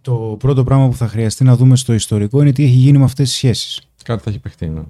Το 0.00 0.36
πρώτο 0.38 0.64
πράγμα 0.64 0.88
που 0.88 0.94
θα 0.94 1.08
χρειαστεί 1.08 1.44
να 1.44 1.56
δούμε 1.56 1.76
στο 1.76 1.92
ιστορικό 1.92 2.40
είναι 2.40 2.52
τι 2.52 2.64
έχει 2.64 2.72
γίνει 2.72 2.98
με 2.98 3.04
αυτές 3.04 3.28
τις 3.28 3.36
σχέσεις. 3.36 3.80
Κάτι 4.04 4.22
θα 4.22 4.30
έχει 4.30 4.38
παιχτεί. 4.38 4.66
Ναι. 4.66 4.82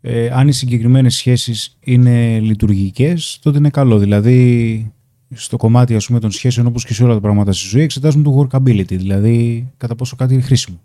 Ε, 0.00 0.30
αν 0.30 0.48
οι 0.48 0.52
συγκεκριμένες 0.52 1.14
σχέσεις 1.14 1.76
είναι 1.80 2.38
λειτουργικές, 2.40 3.38
τότε 3.42 3.58
είναι 3.58 3.70
καλό. 3.70 3.98
Δηλαδή, 3.98 4.92
στο 5.34 5.56
κομμάτι 5.56 5.94
ας 5.94 6.06
πούμε, 6.06 6.20
των 6.20 6.30
σχέσεων, 6.30 6.66
όπως 6.66 6.84
και 6.84 6.94
σε 6.94 7.04
όλα 7.04 7.14
τα 7.14 7.20
πράγματα 7.20 7.52
στη 7.52 7.68
ζωή, 7.68 7.82
εξετάζουμε 7.82 8.24
το 8.24 8.48
workability, 8.50 8.96
δηλαδή 8.96 9.68
κατά 9.76 9.94
πόσο 9.94 10.16
κάτι 10.16 10.34
είναι 10.34 10.42
χρήσιμο. 10.42 10.80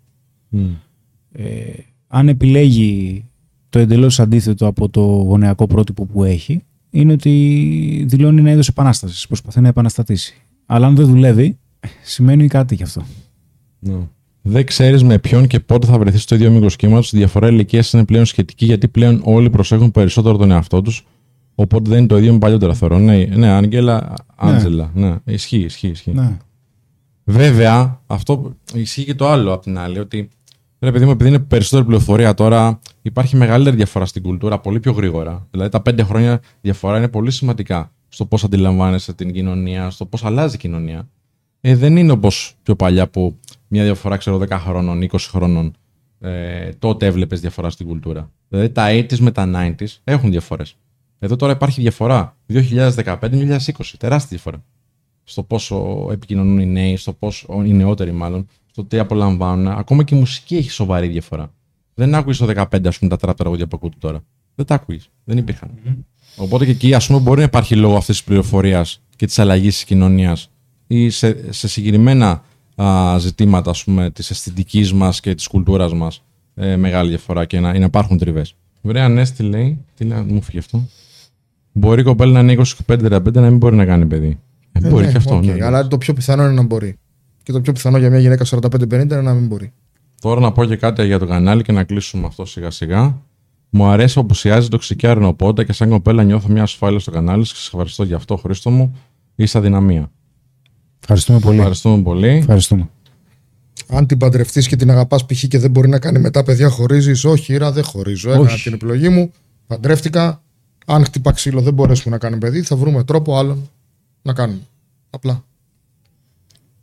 Μμ. 0.48 0.66
Ε, 1.32 1.44
αν 2.06 2.28
επιλέγει 2.28 3.24
το 3.68 3.78
εντελώς 3.78 4.20
αντίθετο 4.20 4.66
από 4.66 4.88
το 4.88 5.00
γονεακό 5.00 5.66
πρότυπο 5.66 6.06
που 6.06 6.24
έχει, 6.24 6.62
είναι 6.90 7.12
ότι 7.12 8.04
δηλώνει 8.08 8.40
ένα 8.40 8.50
είδος 8.50 8.68
επανάστασης, 8.68 9.26
προσπαθεί 9.26 9.60
να 9.60 9.68
επαναστατήσει. 9.68 10.34
Αλλά 10.66 10.86
αν 10.86 10.94
δεν 10.94 11.06
δουλεύει, 11.06 11.58
σημαίνει 12.02 12.48
κάτι 12.48 12.74
γι' 12.74 12.82
αυτό. 12.82 13.06
Ναι. 13.78 14.08
Δεν 14.46 14.66
ξέρεις 14.66 15.02
με 15.02 15.18
ποιον 15.18 15.46
και 15.46 15.60
πότε 15.60 15.86
θα 15.86 15.98
βρεθείς 15.98 16.22
στο 16.22 16.34
ίδιο 16.34 16.50
μήκος 16.50 16.76
κύματος. 16.76 17.12
Η 17.12 17.16
διαφορά 17.16 17.48
ηλικίας 17.48 17.92
είναι 17.92 18.04
πλέον 18.04 18.24
σχετική 18.24 18.64
γιατί 18.64 18.88
πλέον 18.88 19.20
όλοι 19.24 19.50
προσέχουν 19.50 19.90
περισσότερο 19.90 20.36
τον 20.36 20.50
εαυτό 20.50 20.82
τους. 20.82 21.06
Οπότε 21.54 21.90
δεν 21.90 21.98
είναι 21.98 22.06
το 22.06 22.18
ίδιο 22.18 22.32
με 22.32 22.38
παλιότερα 22.38 22.74
θεωρώ. 22.74 22.98
Ναι, 22.98 23.24
ναι 23.24 23.48
Άγγελα, 23.48 24.14
Άντζελα. 24.36 24.90
Ναι. 24.94 25.14
Ισχύει, 25.24 25.58
ισχύει, 25.58 25.88
ισχύει. 25.88 26.12
Ναι. 26.12 26.36
Βέβαια, 27.24 28.00
αυτό 28.06 28.54
ισχύει 28.74 29.04
και 29.04 29.14
το 29.14 29.28
άλλο 29.28 29.52
απ' 29.52 29.62
την 29.62 29.78
άλλη. 29.78 29.98
Ότι 29.98 30.28
ρε 30.78 30.92
παιδί 30.92 31.04
μου, 31.04 31.10
επειδή 31.10 31.28
είναι 31.28 31.38
περισσότερη 31.38 31.84
πληροφορία 31.84 32.34
τώρα, 32.34 32.80
υπάρχει 33.02 33.36
μεγαλύτερη 33.36 33.76
διαφορά 33.76 34.06
στην 34.06 34.22
κουλτούρα 34.22 34.58
πολύ 34.58 34.80
πιο 34.80 34.92
γρήγορα. 34.92 35.46
Δηλαδή, 35.50 35.70
τα 35.70 35.80
πέντε 35.80 36.02
χρόνια 36.02 36.40
διαφορά 36.60 36.96
είναι 36.96 37.08
πολύ 37.08 37.30
σημαντικά 37.30 37.92
στο 38.08 38.24
πώς 38.24 38.44
αντιλαμβάνεσαι 38.44 39.12
την 39.12 39.32
κοινωνία, 39.32 39.90
στο 39.90 40.06
πώς 40.06 40.24
αλλάζει 40.24 40.54
η 40.54 40.58
κοινωνία. 40.58 41.08
Ε, 41.60 41.76
δεν 41.76 41.96
είναι 41.96 42.12
όπως 42.12 42.56
πιο 42.62 42.76
παλιά 42.76 43.08
που 43.08 43.38
μια 43.74 43.84
διαφορά, 43.84 44.16
ξέρω, 44.16 44.38
10 44.38 44.58
χρόνων, 44.58 45.02
20 45.02 45.18
χρόνων, 45.18 45.74
ε, 46.20 46.68
τότε 46.78 47.06
έβλεπες 47.06 47.40
διαφορά 47.40 47.70
στην 47.70 47.86
κουλτούρα. 47.86 48.30
Δηλαδή, 48.48 48.70
τα 48.70 48.86
80s 48.90 49.18
με 49.18 49.30
τα 49.30 49.50
90s 49.54 50.00
έχουν 50.04 50.30
διαφορές. 50.30 50.76
Εδώ 51.18 51.36
τώρα 51.36 51.52
υπάρχει 51.52 51.80
διαφορά. 51.80 52.36
2015-2020, 52.46 53.96
τεράστια 53.98 54.28
διαφορά 54.28 54.62
στο 55.24 55.42
πόσο 55.42 56.08
επικοινωνούν 56.10 56.58
οι 56.58 56.66
νέοι, 56.66 56.96
στο 56.96 57.12
πόσο 57.12 57.62
οι 57.64 57.72
νεότεροι 57.72 58.12
μάλλον, 58.12 58.46
στο 58.70 58.84
τι 58.84 58.98
απολαμβάνουν. 58.98 59.68
Ακόμα 59.68 60.02
και 60.02 60.14
η 60.14 60.18
μουσική 60.18 60.56
έχει 60.56 60.70
σοβαρή 60.70 61.08
διαφορά. 61.08 61.52
Δεν 61.94 62.14
άκουγες 62.14 62.38
το 62.38 62.46
15 62.46 62.86
ας 62.86 62.98
πούμε, 62.98 63.10
τα 63.10 63.16
τραπ 63.16 63.36
τραγούδια 63.36 63.66
που 63.66 63.76
ακούτε 63.76 63.96
τώρα. 63.98 64.24
Δεν 64.54 64.66
τα 64.66 64.74
άκουγες. 64.74 65.10
Δεν 65.24 65.36
υπήρχαν. 65.36 65.70
Οπότε 66.36 66.64
και 66.64 66.70
εκεί 66.70 66.94
ας 66.94 67.06
πούμε, 67.06 67.18
μπορεί 67.18 67.38
να 67.38 67.44
υπάρχει 67.44 67.76
λόγω 67.76 67.96
αυτής 67.96 68.16
της 68.16 68.24
πληροφορίας 68.24 69.02
και 69.16 69.26
της 69.26 69.38
αλλαγής 69.38 69.74
της 69.74 69.84
κοινωνίας 69.84 70.50
ή 70.86 71.10
σε, 71.10 71.52
σε 71.52 71.68
συγκεκριμένα 71.68 72.42
α, 72.82 73.18
ζητήματα 73.18 73.70
ας 73.70 73.84
πούμε, 73.84 74.10
της 74.10 74.30
αισθητικής 74.30 74.92
μας 74.92 75.20
και 75.20 75.34
της 75.34 75.46
κουλτούρας 75.46 75.94
μας 75.94 76.22
ε, 76.54 76.76
μεγάλη 76.76 77.08
διαφορά 77.08 77.44
και 77.44 77.60
να, 77.60 77.78
να 77.78 77.84
υπάρχουν 77.84 78.18
τριβές. 78.18 78.54
Βρε 78.82 79.04
Ανέστη 79.04 79.42
λέει, 79.42 79.84
τι 79.94 80.04
λέει, 80.04 80.20
μου 80.20 80.42
φύγει 80.42 80.58
αυτό. 80.58 80.88
Μπορεί 81.72 82.00
η 82.00 82.04
κοπέλα 82.04 82.42
να 82.42 82.52
είναι 82.52 82.62
25-35 82.86 83.32
να 83.32 83.40
μην 83.40 83.56
μπορεί 83.56 83.76
να 83.76 83.84
κάνει 83.84 84.06
παιδί. 84.06 84.38
Ε, 84.72 84.88
μπορεί 84.88 85.04
ναι, 85.04 85.10
και 85.10 85.16
αυτό. 85.16 85.36
οκ, 85.36 85.44
ναι, 85.44 85.52
ναι. 85.52 85.64
αλλά 85.64 85.88
το 85.88 85.98
πιο 85.98 86.14
πιθανό 86.14 86.42
είναι 86.42 86.52
να 86.52 86.62
μπορεί. 86.62 86.98
Και 87.42 87.52
το 87.52 87.60
πιο 87.60 87.72
πιθανό 87.72 87.98
για 87.98 88.10
μια 88.10 88.18
γυναίκα 88.18 88.44
45-50 88.48 88.92
είναι 88.92 89.04
να 89.04 89.34
μην 89.34 89.46
μπορεί. 89.46 89.72
Τώρα 90.20 90.40
να 90.40 90.52
πω 90.52 90.64
και 90.64 90.76
κάτι 90.76 91.06
για 91.06 91.18
το 91.18 91.26
κανάλι 91.26 91.62
και 91.62 91.72
να 91.72 91.84
κλείσουμε 91.84 92.26
αυτό 92.26 92.44
σιγά 92.44 92.70
σιγά. 92.70 93.22
Μου 93.70 93.86
αρέσει 93.86 94.14
που 94.14 94.20
απουσιάζει 94.20 94.68
τοξική 94.68 95.06
αρρενωπότητα 95.06 95.64
και 95.64 95.72
σαν 95.72 95.88
κοπέλα 95.88 96.22
νιώθω 96.22 96.48
μια 96.48 96.62
ασφάλεια 96.62 96.98
στο 96.98 97.10
κανάλι 97.10 97.44
σας. 97.44 97.66
ευχαριστώ 97.66 98.04
για 98.04 98.16
αυτό, 98.16 98.36
Χρήστο 98.36 98.70
μου. 98.70 98.96
Είσαι 99.34 99.58
αδυναμία. 99.58 100.10
Ευχαριστούμε 101.06 101.38
πολύ. 101.38 101.56
Ευχαριστούμε 101.56 102.02
πολύ. 102.02 102.28
Ευχαριστούμε. 102.28 102.88
Αν 103.88 104.06
την 104.06 104.18
παντρευτείς 104.18 104.68
και 104.68 104.76
την 104.76 104.90
αγαπάς 104.90 105.26
π.χ. 105.26 105.44
και 105.48 105.58
δεν 105.58 105.70
μπορεί 105.70 105.88
να 105.88 105.98
κάνει 105.98 106.18
μετά 106.18 106.42
παιδιά, 106.42 106.68
χωρίζεις. 106.68 107.24
Όχι, 107.24 107.52
ήρα, 107.52 107.72
δεν 107.72 107.84
χωρίζω. 107.84 108.30
Έκανα 108.30 108.44
Όχι. 108.50 108.62
την 108.62 108.72
επιλογή 108.72 109.08
μου. 109.08 109.32
Παντρεύτηκα. 109.66 110.42
Αν 110.86 111.04
χτυπά 111.04 111.32
ξύλο 111.32 111.60
δεν 111.60 111.74
μπορέσουμε 111.74 112.14
να 112.14 112.20
κάνουμε 112.20 112.40
παιδί, 112.40 112.62
θα 112.62 112.76
βρούμε 112.76 113.04
τρόπο 113.04 113.36
άλλον 113.36 113.70
να 114.22 114.32
κάνουμε. 114.32 114.60
Απλά. 115.10 115.44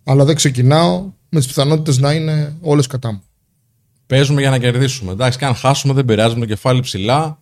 Αλλά 0.04 0.26
δεν 0.26 0.36
ξεκινάω 0.36 1.12
με 1.30 1.40
τις 1.40 1.48
πιθανότητες 1.48 1.98
να 1.98 2.14
είναι 2.14 2.56
όλες 2.62 2.88
κατά 2.88 3.12
μου. 3.12 3.22
παίζουμε 4.08 4.42
για 4.42 4.50
να 4.50 4.58
κερδίσουμε. 4.58 5.12
Εντάξει, 5.12 5.38
και 5.38 5.46
αν 5.46 5.56
χάσουμε 5.56 5.94
δεν 5.94 6.06
πειράζει, 6.06 6.34
με 6.34 6.40
το 6.40 6.46
κεφάλι 6.46 6.80
ψηλά. 6.82 7.40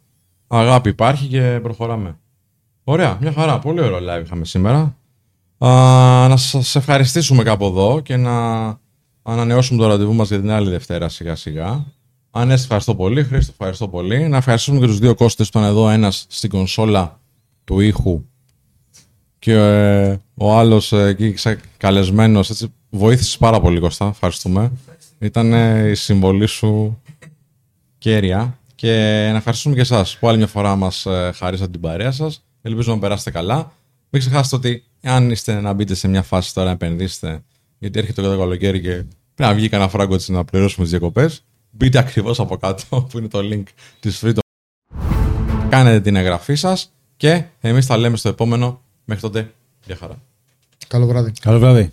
Αγάπη 0.47 0.89
υπάρχει 0.89 1.27
και 1.27 1.59
προχωράμε. 1.61 2.17
Ωραία, 2.83 3.17
μια 3.21 3.31
χαρά. 3.33 3.59
Πολύ 3.59 3.81
ωραίο 3.81 3.97
live 3.97 4.23
είχαμε 4.25 4.45
σήμερα. 4.45 4.97
Α, 5.65 6.27
να 6.27 6.37
σας 6.37 6.75
ευχαριστήσουμε 6.75 7.43
κάπου 7.43 7.65
εδώ 7.65 7.99
και 7.99 8.17
να 8.17 8.33
ανανεώσουμε 9.23 9.81
το 9.81 9.87
ραντεβού 9.87 10.13
μας 10.13 10.27
για 10.27 10.39
την 10.39 10.51
άλλη 10.51 10.69
Δευτέρα 10.69 11.09
σιγά 11.09 11.35
σιγά. 11.35 11.85
Ανέστη, 12.31 12.63
ευχαριστώ 12.63 12.95
πολύ. 12.95 13.23
Χρήστο, 13.23 13.51
ευχαριστώ 13.51 13.87
πολύ. 13.87 14.27
Να 14.27 14.37
ευχαριστούμε 14.37 14.79
και 14.79 14.85
τους 14.85 14.99
δύο 14.99 15.15
κώστες 15.15 15.49
που 15.49 15.57
ήταν 15.57 15.69
εδώ, 15.69 15.89
ένας 15.89 16.25
στην 16.29 16.49
κονσόλα 16.49 17.19
του 17.63 17.79
ήχου 17.79 18.23
και 19.39 19.53
ε, 19.53 20.17
ο 20.35 20.57
άλλος 20.57 20.91
ε, 20.91 21.05
εκεί 21.05 21.31
ξε- 21.31 21.59
καλεσμένος. 21.77 22.49
Έτσι, 22.49 22.73
βοήθησες 22.89 23.37
πάρα 23.37 23.59
πολύ 23.59 23.79
Κώστα, 23.79 24.07
ευχαριστούμε. 24.07 24.71
Ήταν 25.19 25.53
ε, 25.53 25.89
η 25.89 25.95
συμβολή 25.95 26.45
σου 26.45 27.01
κέρια. 27.97 28.57
Και 28.75 29.27
να 29.31 29.37
ευχαριστούμε 29.37 29.75
και 29.75 29.81
εσάς 29.81 30.17
που 30.17 30.27
άλλη 30.27 30.37
μια 30.37 30.47
φορά 30.47 30.75
μας 30.75 31.05
ε, 31.05 31.31
χαρίσατε 31.35 31.71
την 31.71 31.81
παρέα 31.81 32.11
σας. 32.11 32.43
Ελπίζω 32.61 32.93
να 32.93 32.99
περάσετε 32.99 33.31
καλά. 33.31 33.71
Μην 34.09 34.21
ξεχάσετε 34.21 34.55
ότι 34.55 34.83
αν 35.03 35.31
είστε 35.31 35.61
να 35.61 35.73
μπείτε 35.73 35.93
σε 35.93 36.07
μια 36.07 36.23
φάση 36.23 36.53
τώρα 36.53 36.67
να 36.67 36.73
επενδύσετε, 36.73 37.43
γιατί 37.79 37.99
έρχεται 37.99 38.21
το 38.21 38.37
καλοκαίρι 38.37 38.81
και 38.81 38.89
πρέπει 38.89 39.09
να 39.35 39.53
βγει 39.53 39.69
κανένα 39.69 39.89
φράγκο 39.89 40.13
έτσι 40.13 40.31
να 40.31 40.45
πληρώσουμε 40.45 40.83
τις 40.83 40.91
διακοπές, 40.91 41.45
μπείτε 41.71 41.97
ακριβώς 41.97 42.39
από 42.39 42.57
κάτω 42.57 42.83
που 43.09 43.17
είναι 43.17 43.27
το 43.27 43.39
link 43.39 43.63
της 43.99 44.23
Freedom. 44.23 44.39
Κάνετε 45.69 46.01
την 46.01 46.15
εγγραφή 46.15 46.55
σας 46.55 46.93
και 47.17 47.43
εμείς 47.59 47.85
τα 47.85 47.97
λέμε 47.97 48.17
στο 48.17 48.29
επόμενο. 48.29 48.81
Μέχρι 49.05 49.21
τότε, 49.21 49.53
γεια 49.85 49.95
χαρά. 49.95 50.21
Καλό 50.87 51.05
βράδυ. 51.05 51.31
Καλό 51.39 51.59
βράδυ. 51.59 51.91